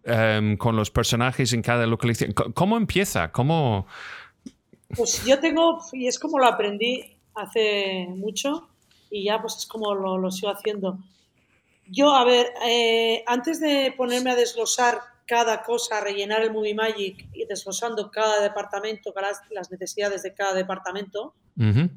em, 0.04 0.58
con 0.58 0.76
los 0.76 0.92
personajes 0.92 1.54
en 1.54 1.62
cada 1.62 1.86
localización? 1.86 2.34
¿Cómo 2.34 2.78
empieza? 2.78 3.32
¿Cómo...? 3.32 3.88
Pues 4.96 5.24
yo 5.26 5.40
tengo, 5.40 5.80
y 5.92 6.08
es 6.08 6.18
como 6.18 6.40
lo 6.40 6.46
aprendí 6.46 7.18
hace 7.36 8.08
mucho, 8.10 8.70
y 9.12 9.26
ya 9.26 9.42
pues 9.42 9.58
es 9.58 9.66
como 9.66 9.94
lo, 9.94 10.18
lo 10.18 10.32
sigo 10.32 10.50
haciendo. 10.52 10.98
Yo, 11.86 12.14
a 12.14 12.24
ver, 12.24 12.48
eh, 12.66 13.24
antes 13.28 13.60
de 13.60 13.94
ponerme 13.96 14.32
a 14.32 14.36
desglosar 14.36 15.00
cada 15.26 15.62
cosa, 15.64 15.98
a 15.98 16.02
rellenar 16.02 16.42
el 16.42 16.54
Movie 16.54 16.74
Magic 16.74 17.28
y 17.34 17.46
desglosando 17.46 18.10
cada 18.12 18.42
departamento, 18.42 19.14
cada- 19.14 19.32
las 19.52 19.70
necesidades 19.72 20.24
de 20.24 20.34
cada 20.34 20.54
departamento, 20.54 21.34
Ujú, 21.58 21.90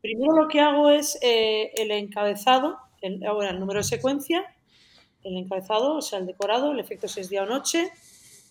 primero 0.00 0.32
lo 0.34 0.48
que 0.48 0.60
hago 0.60 0.88
es 0.90 1.18
eh, 1.22 1.72
el 1.76 1.90
encabezado, 1.90 2.78
el, 3.02 3.18
bueno, 3.18 3.50
el 3.50 3.60
número 3.60 3.80
de 3.80 3.84
secuencia, 3.84 4.44
el 5.24 5.36
encabezado, 5.36 5.96
o 5.96 6.02
sea, 6.02 6.18
el 6.18 6.26
decorado, 6.26 6.72
el 6.72 6.80
efecto 6.80 7.08
si 7.08 7.20
es 7.20 7.28
día 7.28 7.42
o 7.42 7.46
noche, 7.46 7.92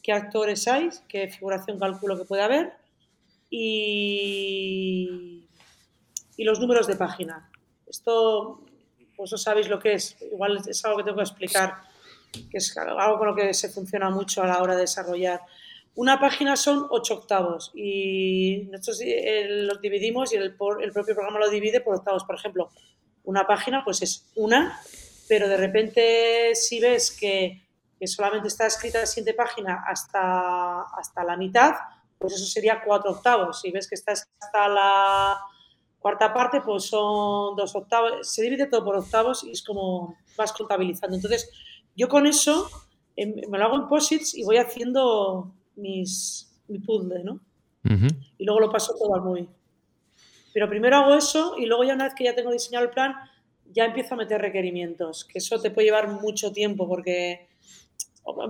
qué 0.03 0.11
actores 0.13 0.67
hay, 0.67 0.89
qué 1.07 1.27
figuración 1.29 1.79
calculo 1.79 2.17
que 2.17 2.25
puede 2.25 2.43
haber 2.43 2.73
y, 3.49 5.45
los 6.37 6.59
números 6.59 6.87
de 6.87 6.95
página. 6.95 7.49
Esto, 7.85 8.61
vosotros 9.17 9.43
sabéis 9.43 9.67
lo 9.67 9.79
que 9.79 9.93
es, 9.93 10.15
igual 10.21 10.61
es 10.65 10.85
algo 10.85 10.97
que 10.97 11.03
tengo 11.03 11.17
que 11.17 11.23
explicar, 11.23 11.73
que 12.31 12.57
es 12.57 12.77
algo 12.77 13.17
con 13.17 13.27
lo 13.27 13.35
que 13.35 13.53
se 13.53 13.69
funciona 13.69 14.09
mucho 14.09 14.41
a 14.41 14.47
la 14.47 14.61
hora 14.61 14.75
de 14.75 14.81
desarrollar. 14.81 15.41
Una 15.95 16.19
página 16.19 16.55
son 16.55 16.87
ocho 16.91 17.15
octavos 17.15 17.71
y 17.75 18.67
nosotros 18.71 19.01
eh, 19.03 19.47
los 19.49 19.81
dividimos 19.81 20.31
y 20.31 20.37
el, 20.37 20.55
el 20.81 20.91
propio 20.93 21.13
programa 21.13 21.39
lo 21.39 21.49
divide 21.49 21.81
por 21.81 21.95
octavos. 21.95 22.23
Por 22.23 22.35
ejemplo, 22.35 22.69
una 23.23 23.45
página 23.45 23.83
pues 23.83 24.01
es 24.01 24.31
una, 24.35 24.79
pero 25.29 25.47
de 25.47 25.57
repente 25.57 26.55
si 26.55 26.79
ves 26.81 27.15
que, 27.17 27.61
que 27.99 28.07
solamente 28.07 28.47
está 28.47 28.65
escrita 28.65 28.99
la 28.99 29.05
siguiente 29.05 29.35
página 29.35 29.83
hasta, 29.87 30.81
hasta 30.81 31.23
la 31.23 31.37
mitad, 31.37 31.75
pues 32.17 32.33
eso 32.33 32.45
sería 32.45 32.81
cuatro 32.83 33.11
octavos. 33.11 33.61
Si 33.61 33.71
ves 33.71 33.87
que 33.87 33.93
está 33.93 34.13
hasta 34.13 34.67
la 34.67 35.39
cuarta 35.99 36.33
parte, 36.33 36.61
pues 36.61 36.85
son 36.85 37.55
dos 37.55 37.75
octavos. 37.75 38.27
Se 38.27 38.41
divide 38.41 38.65
todo 38.65 38.83
por 38.83 38.95
octavos 38.95 39.43
y 39.43 39.51
es 39.51 39.61
como 39.61 40.17
vas 40.35 40.51
contabilizando. 40.51 41.15
Entonces, 41.15 41.51
yo 41.95 42.09
con 42.09 42.25
eso 42.25 42.67
em, 43.15 43.35
me 43.49 43.59
lo 43.59 43.65
hago 43.65 43.75
en 43.75 43.87
posits 43.87 44.35
y 44.35 44.43
voy 44.43 44.57
haciendo 44.57 45.53
mis, 45.75 46.51
mi 46.67 46.79
puzzle, 46.79 47.23
¿no? 47.23 47.39
y 48.37 48.45
luego 48.45 48.59
lo 48.59 48.71
paso 48.71 48.93
todo 48.97 49.15
al 49.15 49.21
movie. 49.21 49.47
Pero 50.53 50.67
primero 50.67 50.97
hago 50.97 51.15
eso 51.15 51.55
y 51.57 51.65
luego 51.65 51.83
ya 51.83 51.93
una 51.93 52.05
vez 52.05 52.13
que 52.13 52.25
ya 52.25 52.35
tengo 52.35 52.51
diseñado 52.51 52.85
el 52.85 52.91
plan, 52.91 53.15
ya 53.73 53.85
empiezo 53.85 54.15
a 54.15 54.17
meter 54.17 54.41
requerimientos, 54.41 55.25
que 55.25 55.39
eso 55.39 55.59
te 55.61 55.71
puede 55.71 55.87
llevar 55.87 56.09
mucho 56.09 56.51
tiempo 56.51 56.87
porque 56.87 57.47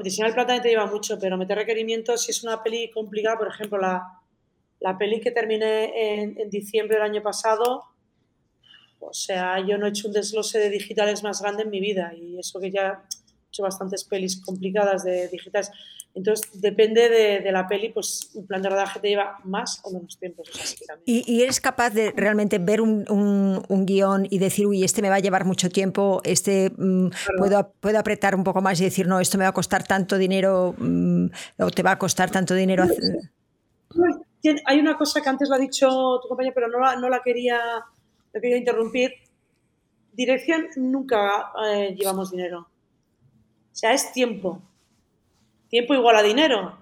diseñar 0.03 0.29
el 0.29 0.35
plan 0.35 0.61
te 0.61 0.69
lleva 0.69 0.85
mucho, 0.85 1.17
pero 1.19 1.37
meter 1.37 1.57
requerimientos, 1.57 2.23
si 2.23 2.31
es 2.31 2.43
una 2.43 2.61
peli 2.63 2.89
complicada, 2.91 3.37
por 3.37 3.47
ejemplo, 3.47 3.77
la, 3.77 4.21
La 4.81 4.97
peli 4.97 5.19
que 5.19 5.31
terminé 5.31 5.91
en, 5.95 6.39
en 6.39 6.49
diciembre 6.49 6.95
del 6.97 7.05
año 7.05 7.21
pasado, 7.21 7.83
o 8.99 9.13
sea, 9.13 9.59
yo 9.65 9.77
no 9.77 9.85
he 9.85 9.89
hecho 9.89 10.07
un 10.07 10.13
desglose 10.13 10.59
de 10.59 10.69
digitales 10.69 11.23
más 11.23 11.41
grande 11.41 11.63
en 11.63 11.69
mi 11.69 11.79
vida 11.79 12.13
y 12.13 12.37
eso 12.37 12.59
que 12.59 12.71
ya 12.71 12.87
he 12.87 13.47
hecho 13.49 13.63
bastantes 13.63 14.03
pelis 14.03 14.41
complicadas 14.41 15.03
de 15.03 15.27
digitales. 15.29 15.71
Entonces, 16.15 16.49
depende 16.59 17.07
de, 17.07 17.39
de 17.39 17.51
la 17.51 17.67
peli, 17.67 17.89
pues 17.89 18.31
un 18.33 18.45
plan 18.47 18.61
de 18.61 18.69
rodaje 18.69 18.99
te 18.99 19.09
lleva 19.09 19.37
más 19.43 19.79
o 19.83 19.91
menos 19.91 20.17
tiempo. 20.17 20.41
Eso. 20.43 20.75
¿Y, 21.05 21.23
y 21.31 21.43
eres 21.43 21.61
capaz 21.61 21.91
de 21.91 22.11
realmente 22.15 22.57
ver 22.57 22.81
un, 22.81 23.05
un- 23.09 23.63
un 23.69 23.85
guion 23.85 24.27
y 24.29 24.39
decir, 24.39 24.65
uy, 24.67 24.83
este 24.83 25.01
me 25.01 25.09
va 25.09 25.15
a 25.15 25.19
llevar 25.19 25.45
mucho 25.45 25.69
tiempo, 25.69 26.19
este 26.23 26.71
mm, 26.75 27.09
puedo, 27.37 27.73
puedo 27.79 27.99
apretar 27.99 28.35
un 28.35 28.43
poco 28.43 28.59
más 28.61 28.81
y 28.81 28.85
decir, 28.85 29.07
no, 29.07 29.19
esto 29.19 29.37
me 29.37 29.43
va 29.45 29.51
a 29.51 29.53
costar 29.53 29.83
tanto 29.83 30.17
dinero 30.17 30.73
mm, 30.77 31.27
o 31.59 31.69
te 31.71 31.83
va 31.83 31.91
a 31.91 31.99
costar 31.99 32.31
tanto 32.31 32.53
dinero? 32.55 32.85
Hay 34.65 34.79
una 34.79 34.97
cosa 34.97 35.21
que 35.21 35.29
antes 35.29 35.49
lo 35.49 35.55
ha 35.55 35.59
dicho 35.59 35.87
tu 36.21 36.27
compañero, 36.27 36.53
pero 36.55 36.67
no 36.69 36.79
la, 36.79 36.95
no 36.95 37.09
la 37.09 37.21
quería, 37.21 37.59
la 38.33 38.41
quería 38.41 38.57
interrumpir. 38.57 39.11
Dirección 40.13 40.67
nunca 40.77 41.51
eh, 41.67 41.95
llevamos 41.97 42.31
dinero. 42.31 42.61
O 42.61 43.75
sea, 43.75 43.93
es 43.93 44.11
tiempo. 44.11 44.61
Tiempo 45.69 45.93
igual 45.93 46.15
a 46.15 46.23
dinero, 46.23 46.77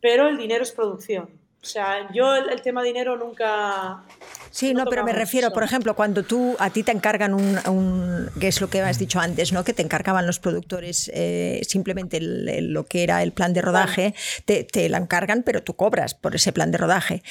pero 0.00 0.28
el 0.28 0.36
dinero 0.36 0.62
es 0.62 0.72
producción. 0.72 1.28
O 1.62 1.66
sea, 1.66 2.12
yo 2.12 2.36
el, 2.36 2.50
el 2.50 2.62
tema 2.62 2.82
dinero 2.82 3.16
nunca... 3.16 4.04
Sí, 4.50 4.72
No 4.74 4.84
no, 4.84 4.90
pero 4.90 5.04
me 5.04 5.12
refiero, 5.12 5.48
eso. 5.48 5.54
por 5.54 5.62
ejemplo, 5.62 5.94
cuando 5.94 6.22
tú 6.22 6.56
a 6.58 6.70
ti 6.70 6.82
te 6.82 6.92
encargan 6.92 7.34
un, 7.34 7.58
un- 7.68 8.30
que 8.40 8.48
es 8.48 8.60
lo 8.60 8.68
que 8.68 8.80
has 8.80 8.98
dicho 8.98 9.20
antes, 9.20 9.52
¿no? 9.52 9.64
Que 9.64 9.72
te 9.72 9.82
encargaban 9.82 10.26
los 10.26 10.38
productores 10.40 11.10
eh, 11.14 11.60
simplemente 11.66 12.16
el- 12.18 12.48
el- 12.48 12.72
lo 12.72 12.86
que 12.86 13.02
era 13.02 13.22
el 13.22 13.32
plan 13.32 13.52
de 13.52 13.62
rodaje, 13.62 14.14
te, 14.44 14.64
te 14.64 14.88
la 14.88 14.98
encargan, 14.98 15.42
pero 15.42 15.62
tú 15.62 15.74
cobras 15.74 16.14
por 16.14 16.34
ese 16.34 16.52
plan 16.52 16.70
de 16.70 16.78
rodaje, 16.78 17.22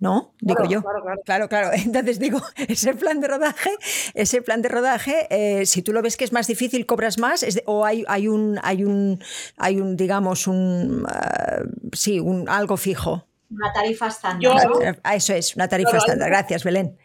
¿no? 0.00 0.34
Digo 0.40 0.56
Claro, 0.64 0.70
yo. 0.70 0.82
claro, 0.82 1.02
claro. 1.02 1.20
Claro, 1.24 1.48
claro. 1.48 1.70
Entonces 1.86 2.18
digo, 2.18 2.40
ese 2.68 2.94
plan 2.94 3.20
de 3.20 3.28
rodaje, 3.28 3.70
ese 4.14 4.42
plan 4.42 4.62
de 4.62 4.68
rodaje, 4.68 5.26
eh, 5.30 5.66
si 5.66 5.82
tú 5.82 5.92
lo 5.92 6.02
ves 6.02 6.16
que 6.16 6.24
es 6.24 6.32
más 6.32 6.46
difícil, 6.46 6.86
cobras 6.86 7.18
más, 7.18 7.42
es 7.42 7.54
de- 7.56 7.62
o 7.66 7.84
hay, 7.84 8.04
hay 8.08 8.28
un, 8.28 8.58
hay 8.62 8.84
un, 8.84 9.22
hay 9.56 9.80
un, 9.80 9.96
digamos, 9.96 10.46
un, 10.46 11.04
ah, 11.08 11.62
sí, 11.92 12.18
un 12.20 12.48
algo 12.48 12.76
fijo. 12.76 13.26
Una 13.54 13.72
tarifa 13.72 14.06
estándar, 14.08 14.40
Yo- 14.40 14.68
¿no? 14.68 14.96
Ah, 15.02 15.14
Eso 15.16 15.34
es, 15.34 15.54
una 15.56 15.68
tarifa 15.68 15.90
Claro, 15.90 16.04
estándar. 16.04 16.28
Gracias, 16.30 16.64
Belén. 16.64 16.98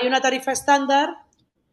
Hay 0.00 0.06
una 0.06 0.20
tarifa 0.20 0.52
estándar, 0.52 1.08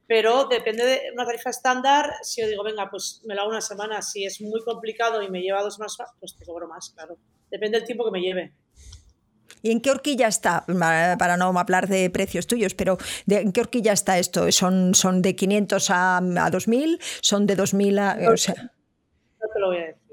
pero 0.07 0.45
depende 0.45 0.85
de 0.85 1.01
una 1.13 1.25
tarifa 1.25 1.49
estándar. 1.51 2.13
Si 2.23 2.41
yo 2.41 2.47
digo, 2.47 2.63
venga, 2.63 2.89
pues 2.89 3.21
me 3.25 3.35
la 3.35 3.41
hago 3.41 3.51
una 3.51 3.61
semana. 3.61 4.01
Si 4.01 4.25
es 4.25 4.41
muy 4.41 4.61
complicado 4.63 5.21
y 5.21 5.29
me 5.29 5.41
lleva 5.41 5.61
dos 5.61 5.77
más, 5.79 5.97
pues 6.19 6.35
te 6.37 6.45
cobro 6.45 6.67
más, 6.67 6.89
claro. 6.95 7.17
Depende 7.51 7.77
del 7.77 7.85
tiempo 7.85 8.05
que 8.05 8.11
me 8.11 8.21
lleve. 8.21 8.53
¿Y 9.61 9.71
en 9.71 9.81
qué 9.81 9.91
horquilla 9.91 10.27
está? 10.27 10.63
Para 11.17 11.37
no 11.37 11.57
hablar 11.57 11.87
de 11.87 12.09
precios 12.09 12.45
tuyos, 12.47 12.73
pero 12.75 12.97
¿de- 13.25 13.41
¿en 13.41 13.51
qué 13.51 13.61
horquilla 13.61 13.93
está 13.93 14.17
esto? 14.19 14.51
¿Son, 14.51 14.93
son 14.95 15.21
de 15.21 15.35
500 15.35 15.89
a, 15.89 16.17
a 16.17 16.49
2000? 16.51 16.99
¿Son 17.21 17.45
de 17.47 17.55
2000 17.55 17.97
a.? 17.99 18.17
O 18.31 18.37
sea, 18.37 18.55
No 18.55 19.47
te 19.53 19.59
lo 19.59 19.67
voy 19.67 19.77
a 19.77 19.85
decir. 19.87 20.04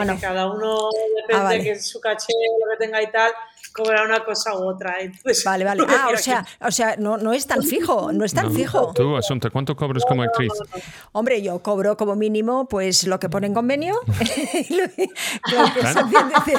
Ah, 0.00 0.04
no. 0.04 0.18
Cada 0.20 0.46
uno 0.46 0.90
depende 1.16 1.34
Ah, 1.34 1.42
vale. 1.44 1.62
que 1.64 1.78
su 1.80 2.00
caché, 2.00 2.32
lo 2.60 2.70
que 2.70 2.76
tenga 2.84 3.02
y 3.02 3.10
tal, 3.10 3.32
cobra 3.76 4.04
una 4.04 4.24
cosa 4.24 4.54
u 4.56 4.68
otra. 4.68 4.96
Entonces, 5.00 5.44
vale, 5.44 5.64
vale. 5.64 5.84
Ah, 5.98 6.08
o 6.12 6.16
sea, 6.16 6.44
o 6.60 6.70
sea 6.70 6.96
no, 6.98 7.16
no 7.16 7.32
es 7.32 7.46
tan 7.46 7.62
fijo, 7.72 8.12
no 8.12 8.24
es 8.24 8.32
tan 8.34 8.46
No. 8.46 8.50
fijo. 8.52 8.92
Tú, 8.94 9.16
Asunta, 9.16 9.50
¿cuánto 9.50 9.74
cobras 9.76 10.04
como 10.06 10.22
actriz? 10.22 10.52
Hombre, 11.12 11.42
yo 11.42 11.58
cobro 11.60 11.96
como 11.96 12.14
mínimo 12.16 12.66
pues 12.68 13.04
lo 13.06 13.18
que 13.18 13.28
pone 13.28 13.46
en 13.46 13.54
convenio, 13.54 13.94
que, 14.56 15.92
son 15.92 16.10
100, 16.10 16.22
que, 16.44 16.52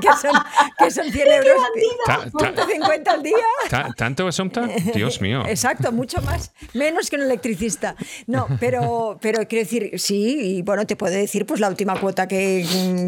que 0.00 0.08
son, 0.20 0.32
que 0.78 0.90
son 0.90 1.10
100 1.10 1.32
euros, 1.32 1.62
Ta- 2.06 2.24
ta- 2.38 2.54
150 2.66 3.10
al 3.10 3.22
día. 3.22 3.34
ta- 3.70 3.88
¿Tanto, 3.96 4.26
Asunta? 4.26 4.66
Dios 4.94 5.20
mío. 5.20 5.42
Exacto, 5.46 5.92
mucho 5.92 6.20
más, 6.22 6.52
menos 6.74 7.10
que 7.10 7.16
un 7.16 7.22
electricista. 7.22 7.96
No, 8.26 8.46
pero, 8.60 9.18
pero 9.20 9.46
quiero 9.48 9.64
decir, 9.64 9.98
sí, 9.98 10.56
y 10.58 10.62
bueno, 10.62 10.86
te 10.86 10.96
puedo 10.96 11.14
decir 11.14 11.46
pues 11.46 11.60
la 11.60 11.68
última 11.68 11.98
cuota 12.00 12.26
que, 12.28 12.66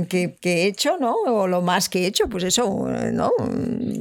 que- 0.08 0.36
que 0.40 0.62
he 0.62 0.66
hecho, 0.66 0.96
¿no? 0.98 1.14
O 1.26 1.46
lo 1.46 1.62
más 1.62 1.88
que 1.88 2.04
he 2.04 2.06
hecho, 2.06 2.28
pues 2.28 2.44
eso, 2.44 2.86
¿no? 3.12 3.27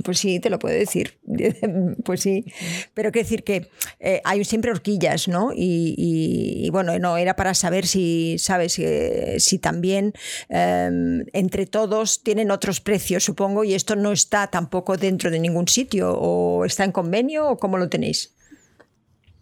Pues 0.03 0.19
sí, 0.19 0.39
te 0.39 0.49
lo 0.49 0.59
puedo 0.59 0.75
decir. 0.75 1.19
Pues 2.03 2.21
sí. 2.21 2.45
Pero 2.93 3.11
quiero 3.11 3.25
decir 3.25 3.43
que 3.43 3.69
eh, 3.99 4.21
hay 4.23 4.43
siempre 4.45 4.71
horquillas, 4.71 5.27
¿no? 5.27 5.51
Y, 5.53 5.93
y- 5.97 6.69
bueno, 6.69 6.97
no, 6.99 7.17
era 7.17 7.35
para 7.35 7.53
saber 7.53 7.85
si, 7.87 8.37
¿sabes? 8.39 8.77
Eh, 8.79 9.37
si 9.39 9.59
también 9.59 10.13
eh, 10.49 10.89
entre 11.33 11.65
todos 11.65 12.23
tienen 12.23 12.51
otros 12.51 12.79
precios, 12.81 13.23
supongo, 13.23 13.63
y 13.63 13.73
esto 13.73 13.95
no 13.95 14.11
está 14.11 14.47
tampoco 14.47 14.97
dentro 14.97 15.31
de 15.31 15.39
ningún 15.39 15.67
sitio, 15.67 16.13
o 16.17 16.65
está 16.65 16.83
en 16.83 16.91
convenio, 16.91 17.49
o 17.49 17.57
cómo 17.57 17.77
lo 17.77 17.89
tenéis. 17.89 18.33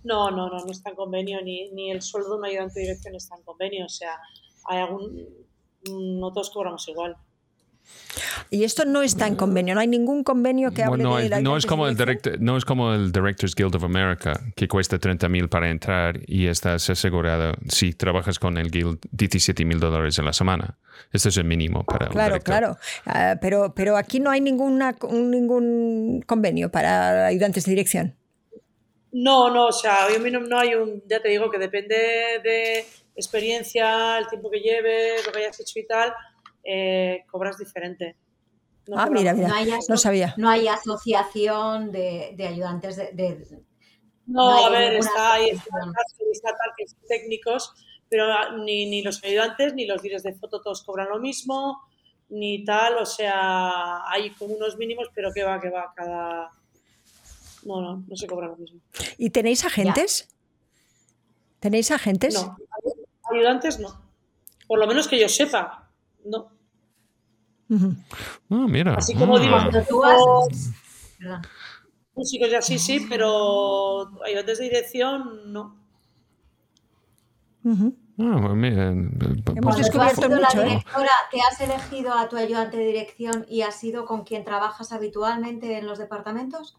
No, 0.03 0.29
no, 0.29 0.49
no, 0.49 0.59
no 0.65 0.71
está 0.71 0.91
en 0.91 0.95
convenio, 0.95 1.41
ni, 1.41 1.69
ni 1.71 1.91
el 1.91 2.01
sueldo 2.01 2.31
de 2.31 2.35
un 2.37 2.45
ayudante 2.45 2.79
de 2.79 2.85
dirección 2.87 3.15
está 3.15 3.35
en 3.35 3.43
convenio. 3.43 3.85
O 3.85 3.89
sea, 3.89 4.17
hay 4.65 4.79
algún. 4.79 5.27
No 5.89 6.31
todos 6.33 6.49
cobramos 6.51 6.87
igual. 6.87 7.15
Y 8.49 8.63
esto 8.63 8.85
no 8.85 9.01
está 9.01 9.27
en 9.27 9.35
convenio, 9.35 9.75
no 9.75 9.81
hay 9.81 9.87
ningún 9.87 10.23
convenio 10.23 10.71
que 10.71 10.83
hable 10.83 11.03
Bueno, 11.03 11.09
no, 11.11 11.17
de 11.17 11.25
es, 11.25 11.29
la 11.31 11.41
no 11.41 11.57
es 11.57 11.65
como 11.65 11.87
el 11.87 11.97
no 12.39 12.57
es 12.57 12.65
como 12.65 12.93
el 12.93 13.11
Directors 13.11 13.55
Guild 13.55 13.75
of 13.75 13.83
America, 13.83 14.39
que 14.55 14.67
cuesta 14.67 14.97
30 14.99 15.27
mil 15.29 15.49
para 15.49 15.69
entrar 15.69 16.19
y 16.25 16.47
estás 16.47 16.89
asegurado 16.89 17.53
si 17.67 17.93
trabajas 17.93 18.39
con 18.39 18.57
el 18.57 18.71
Guild 18.71 18.99
17 19.11 19.65
mil 19.65 19.79
dólares 19.79 20.17
en 20.19 20.25
la 20.25 20.33
semana. 20.33 20.77
Este 21.11 21.29
es 21.29 21.37
el 21.37 21.45
mínimo 21.45 21.83
para 21.83 22.07
un 22.07 22.11
Claro, 22.13 22.35
director. 22.35 22.53
claro. 22.55 22.77
Ah, 23.05 23.35
pero, 23.41 23.73
pero 23.75 23.97
aquí 23.97 24.19
no 24.19 24.31
hay 24.31 24.39
ninguna, 24.41 24.95
un- 25.01 25.31
ningún 25.31 26.23
convenio 26.25 26.71
para 26.71 27.25
ayudantes 27.27 27.65
de 27.65 27.71
dirección. 27.71 28.15
No, 29.11 29.49
no, 29.53 29.67
o 29.67 29.71
sea, 29.71 30.07
mí 30.21 30.29
no, 30.31 30.41
no 30.41 30.59
hay 30.59 30.75
un. 30.75 31.01
Ya 31.07 31.21
te 31.21 31.29
digo 31.29 31.49
que 31.49 31.57
depende 31.57 31.95
de 32.43 32.85
experiencia, 33.15 34.17
el 34.17 34.27
tiempo 34.27 34.51
que 34.51 34.59
lleves, 34.59 35.25
lo 35.25 35.31
que 35.31 35.39
hayas 35.39 35.59
hecho 35.59 35.79
y 35.79 35.87
tal, 35.87 36.13
eh, 36.65 37.23
cobras 37.31 37.57
diferente. 37.57 38.15
No 38.87 38.99
ah, 38.99 39.07
mira, 39.09 39.33
mira, 39.33 39.47
No 39.47 39.55
hay 39.55 39.69
no 39.87 39.97
sabía. 39.97 40.33
No 40.37 40.49
hay 40.49 40.67
asociación 40.67 41.91
de, 41.91 42.33
de 42.35 42.47
ayudantes 42.47 42.95
de, 42.97 43.11
de- 43.13 43.63
No, 44.27 44.65
a 44.65 44.69
ver, 44.69 44.93
está 44.95 45.33
ahí, 45.33 45.49
está, 45.49 45.63
asociación. 45.77 46.29
está 46.31 46.49
tal 46.49 46.71
que 46.77 46.87
son 46.87 46.99
técnicos, 47.07 47.73
pero 48.09 48.57
ni, 48.57 48.85
ni 48.87 49.01
los 49.01 49.23
ayudantes 49.23 49.73
ni 49.73 49.85
los 49.85 50.01
directores 50.01 50.35
de 50.35 50.39
foto 50.39 50.61
todos 50.61 50.83
cobran 50.83 51.09
lo 51.09 51.19
mismo, 51.19 51.81
ni 52.29 52.63
tal, 52.63 52.97
o 52.97 53.05
sea, 53.05 54.07
hay 54.09 54.31
como 54.31 54.55
unos 54.55 54.77
mínimos, 54.77 55.09
pero 55.13 55.31
que 55.33 55.43
va, 55.43 55.59
que 55.59 55.69
va, 55.69 55.91
cada... 55.95 56.51
No, 57.63 57.81
no, 57.81 58.03
no 58.07 58.15
se 58.15 58.27
cobra 58.27 58.47
lo 58.47 58.57
mismo. 58.57 58.79
¿Y 59.17 59.31
tenéis 59.31 59.65
agentes? 59.65 60.27
¿Tenéis 61.59 61.89
agentes? 61.89 62.35
No, 62.35 62.55
ayudantes 63.31 63.79
no. 63.79 63.99
Por 64.67 64.77
lo 64.77 64.85
menos 64.85 65.07
que 65.07 65.19
yo 65.19 65.27
sepa, 65.27 65.89
no. 66.23 66.51
Ah, 67.69 68.65
mira. 68.67 68.95
Así 68.95 69.15
como 69.15 69.37
Ah. 69.37 69.39
digo, 69.39 69.51
Cuando 69.55 69.81
tú 69.83 70.03
has- 70.03 70.71
Perdón. 71.17 71.41
músicos 72.15 72.49
y 72.49 72.55
así 72.55 72.77
sí, 72.79 73.05
pero 73.09 74.11
ayudantes 74.25 74.59
de 74.59 74.63
dirección 74.65 75.51
no. 75.51 75.75
Ah, 77.67 78.37
bueno, 78.39 78.55
mira, 78.55 78.89
Hemos 78.91 79.77
descubierto 79.77 80.21
sido 80.21 80.39
la 80.39 80.47
mucho, 80.47 80.61
¿eh? 80.61 80.65
directora, 80.69 81.09
¿te 81.31 81.39
has 81.41 81.59
elegido 81.59 82.13
a 82.13 82.29
tu 82.29 82.37
ayudante 82.37 82.77
de 82.77 82.85
dirección 82.85 83.45
y 83.49 83.63
has 83.63 83.75
sido 83.79 84.05
con 84.05 84.23
quien 84.23 84.43
trabajas 84.45 84.91
habitualmente 84.91 85.77
en 85.79 85.87
los 85.87 85.97
departamentos? 85.97 86.77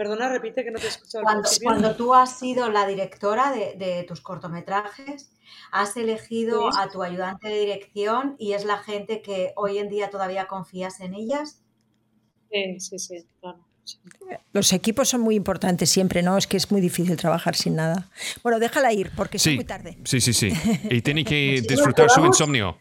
Perdona, 0.00 0.30
repite 0.30 0.64
que 0.64 0.70
no 0.70 0.78
te 0.78 0.86
he 0.86 0.88
escuchado 0.88 1.24
Cuando, 1.62 1.94
tú 1.94 2.14
has 2.14 2.38
sido 2.38 2.70
la 2.70 2.86
directora 2.86 3.52
de, 3.52 3.74
de 3.76 4.02
tus 4.04 4.22
cortometrajes, 4.22 5.30
has 5.72 5.94
elegido 5.98 6.72
Sí. 6.72 6.78
a 6.80 6.88
tu 6.88 7.02
ayudante 7.02 7.48
de 7.48 7.58
dirección 7.58 8.34
y 8.38 8.54
es 8.54 8.64
la 8.64 8.78
gente 8.78 9.20
que 9.20 9.52
hoy 9.56 9.76
en 9.76 9.90
día 9.90 10.08
todavía 10.08 10.46
confías 10.46 11.00
en 11.00 11.12
ellas. 11.12 11.62
Sí, 12.50 12.80
sí, 12.80 12.98
sí, 12.98 13.26
claro. 13.42 13.58
Los 14.54 14.72
equipos 14.72 15.10
son 15.10 15.20
muy 15.20 15.34
importantes 15.34 15.90
siempre, 15.90 16.22
¿no? 16.22 16.38
Es 16.38 16.46
que 16.46 16.56
es 16.56 16.70
muy 16.70 16.80
difícil 16.80 17.18
trabajar 17.18 17.54
sin 17.54 17.76
nada. 17.76 18.08
Bueno, 18.42 18.58
déjala 18.58 18.94
ir, 18.94 19.10
porque 19.14 19.36
es 19.36 19.46
muy 19.48 19.64
tarde. 19.64 19.98
sí, 20.04 20.22
sí, 20.22 20.32
sí. 20.32 20.50
Y 20.88 21.02
tiene 21.02 21.26
que 21.26 21.60
disfrutar 21.68 22.08
su 22.08 22.24
insomnio. 22.24 22.78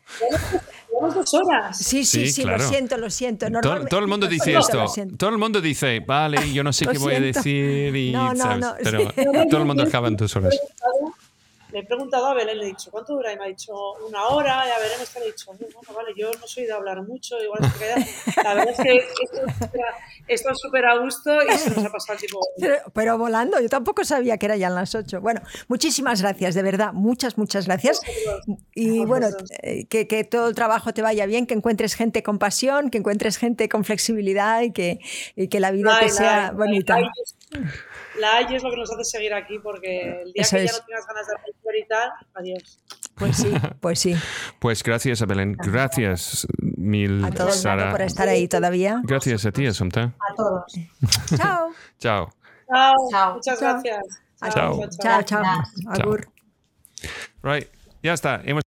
Llevamos 1.00 1.16
dos 1.16 1.34
horas. 1.34 1.78
Sí, 1.78 2.04
sí, 2.06 2.26
Sí, 2.28 2.32
sí, 2.32 2.42
claro. 2.44 2.64
lo 2.64 2.70
siento, 2.70 2.98
lo 2.98 3.10
siento. 3.10 3.46
Todo, 3.46 3.52
Normalmente- 3.54 3.90
todo 3.90 4.00
el 4.02 4.08
mundo 4.08 4.26
lo 4.26 4.32
dice 4.32 4.58
esto. 4.58 4.78
lo 4.78 4.88
siento. 4.88 5.16
Todo 5.18 5.30
el 5.30 5.38
mundo 5.38 5.62
dice, 5.62 6.00
vale, 6.02 6.52
yo 6.52 6.64
no 6.64 6.74
sé 6.74 6.86
qué 6.88 6.98
voy 6.98 7.16
a 7.16 7.20
decir 7.22 7.96
y 7.96 8.12
No, 8.12 8.34
no, 8.34 8.44
¿sabes? 8.44 8.60
no, 8.60 8.74
Pero 8.84 9.00
sí. 9.00 9.50
todo 9.50 9.62
el 9.62 9.66
mundo 9.68 9.84
acaba 9.84 10.08
en 10.10 10.18
dos 10.18 10.36
horas. 10.36 10.60
Le 11.72 11.80
he 11.80 11.86
preguntado 11.86 12.28
a 12.28 12.34
Belén, 12.34 12.58
le 12.58 12.66
he 12.66 12.68
dicho, 12.70 12.90
¿cuánto 12.92 13.14
dura? 13.14 13.32
Y 13.32 13.38
me 13.38 13.46
ha 13.46 13.48
dicho 13.48 13.74
una 14.08 14.28
hora, 14.28 14.64
y 14.68 14.72
a 14.72 14.80
Belén 14.80 14.98
me 15.00 15.22
ha 15.22 15.26
dicho, 15.26 15.46
bueno, 15.48 15.94
vale, 15.96 16.14
yo 16.16 16.32
no 16.40 16.48
soy 16.48 16.66
de 16.66 16.74
hablar 16.74 17.02
mucho, 17.04 17.42
igual. 17.42 17.62
La 18.44 18.54
verdad 18.56 18.74
es 18.78 18.78
que 18.78 18.98
esto 20.28 20.50
es 20.52 20.60
súper 20.60 20.86
a 20.86 20.98
gusto 21.00 21.32
y 21.44 21.52
se 21.58 21.70
nos 21.70 21.86
ha 21.86 21.92
pasado 21.92 22.14
el 22.14 22.20
tiempo. 22.20 22.40
Pero, 22.60 22.76
pero, 22.94 23.18
volando, 23.18 23.60
yo 23.60 23.70
tampoco 23.70 24.04
sabía 24.04 24.38
que 24.38 24.48
era 24.48 24.58
ya 24.58 24.70
las 24.70 24.96
8. 24.96 25.22
Bueno, 25.22 25.42
muchísimas 25.68 26.22
gracias, 26.22 26.56
de 26.56 26.64
verdad, 26.64 26.94
muchas, 26.94 27.38
muchas 27.38 27.66
gracias. 27.66 28.02
Y 28.74 29.06
bueno, 29.06 29.28
eh, 29.62 29.86
que, 29.86 30.08
que, 30.08 30.24
todo 30.24 30.48
el 30.48 30.56
trabajo 30.56 30.94
te 30.94 31.02
vaya 31.02 31.26
bien, 31.26 31.46
que 31.46 31.54
encuentres 31.54 31.94
gente 31.96 32.24
con 32.24 32.40
pasión, 32.40 32.90
que 32.90 32.98
encuentres 32.98 33.38
gente 33.38 33.70
con 33.70 33.84
flexibilidad 33.84 34.62
y 34.62 34.72
que, 34.72 35.00
y 35.36 35.48
que 35.48 35.60
la 35.60 35.72
vida 35.72 36.00
te 36.00 36.10
sea 36.10 36.52
bonita 36.52 36.98
la 38.20 38.38
hay 38.38 38.56
es 38.56 38.64
lo 38.64 38.70
que 38.70 38.78
nos 38.78 38.92
hace 38.92 39.04
seguir 39.04 39.34
aquí, 39.34 39.60
porque 39.60 40.22
el 40.22 40.34
día 40.34 40.44
que 40.50 40.66
ya 40.66 40.72
no 40.72 40.86
tengas 40.86 41.08
ganas 41.08 41.28
de 41.28 41.34
hacer 41.34 41.76
y 41.78 41.88
tal, 41.88 42.12
adiós. 42.36 42.80
Pues 43.16 43.38
sí, 43.38 43.52
pues 43.80 44.00
sí. 44.00 44.16
Pues 44.60 44.84
gracias 44.84 45.22
a 45.22 45.26
Belén, 45.26 45.54
gracias 45.54 46.48
mil, 46.60 47.24
a 47.24 47.32
todos 47.32 47.62
Sara. 47.62 47.92
por 47.92 48.02
estar 48.02 48.28
ahí 48.28 48.48
todavía. 48.48 49.02
Gracias 49.04 49.46
a 49.46 49.52
ti, 49.52 49.66
Asunta. 49.68 50.14
A 50.20 50.36
todos. 50.36 50.74
chao. 51.38 51.72
Chao. 52.00 52.34
Chao. 53.12 53.34
Muchas 53.34 53.60
gracias. 53.60 54.06
Chao. 54.54 54.80
Chao, 55.02 55.24
chao. 55.24 55.24
chao. 55.24 55.64
Agur. 55.90 56.28
Right. 57.42 57.68
Ya 58.02 58.14
está. 58.14 58.42
Hemos 58.46 58.69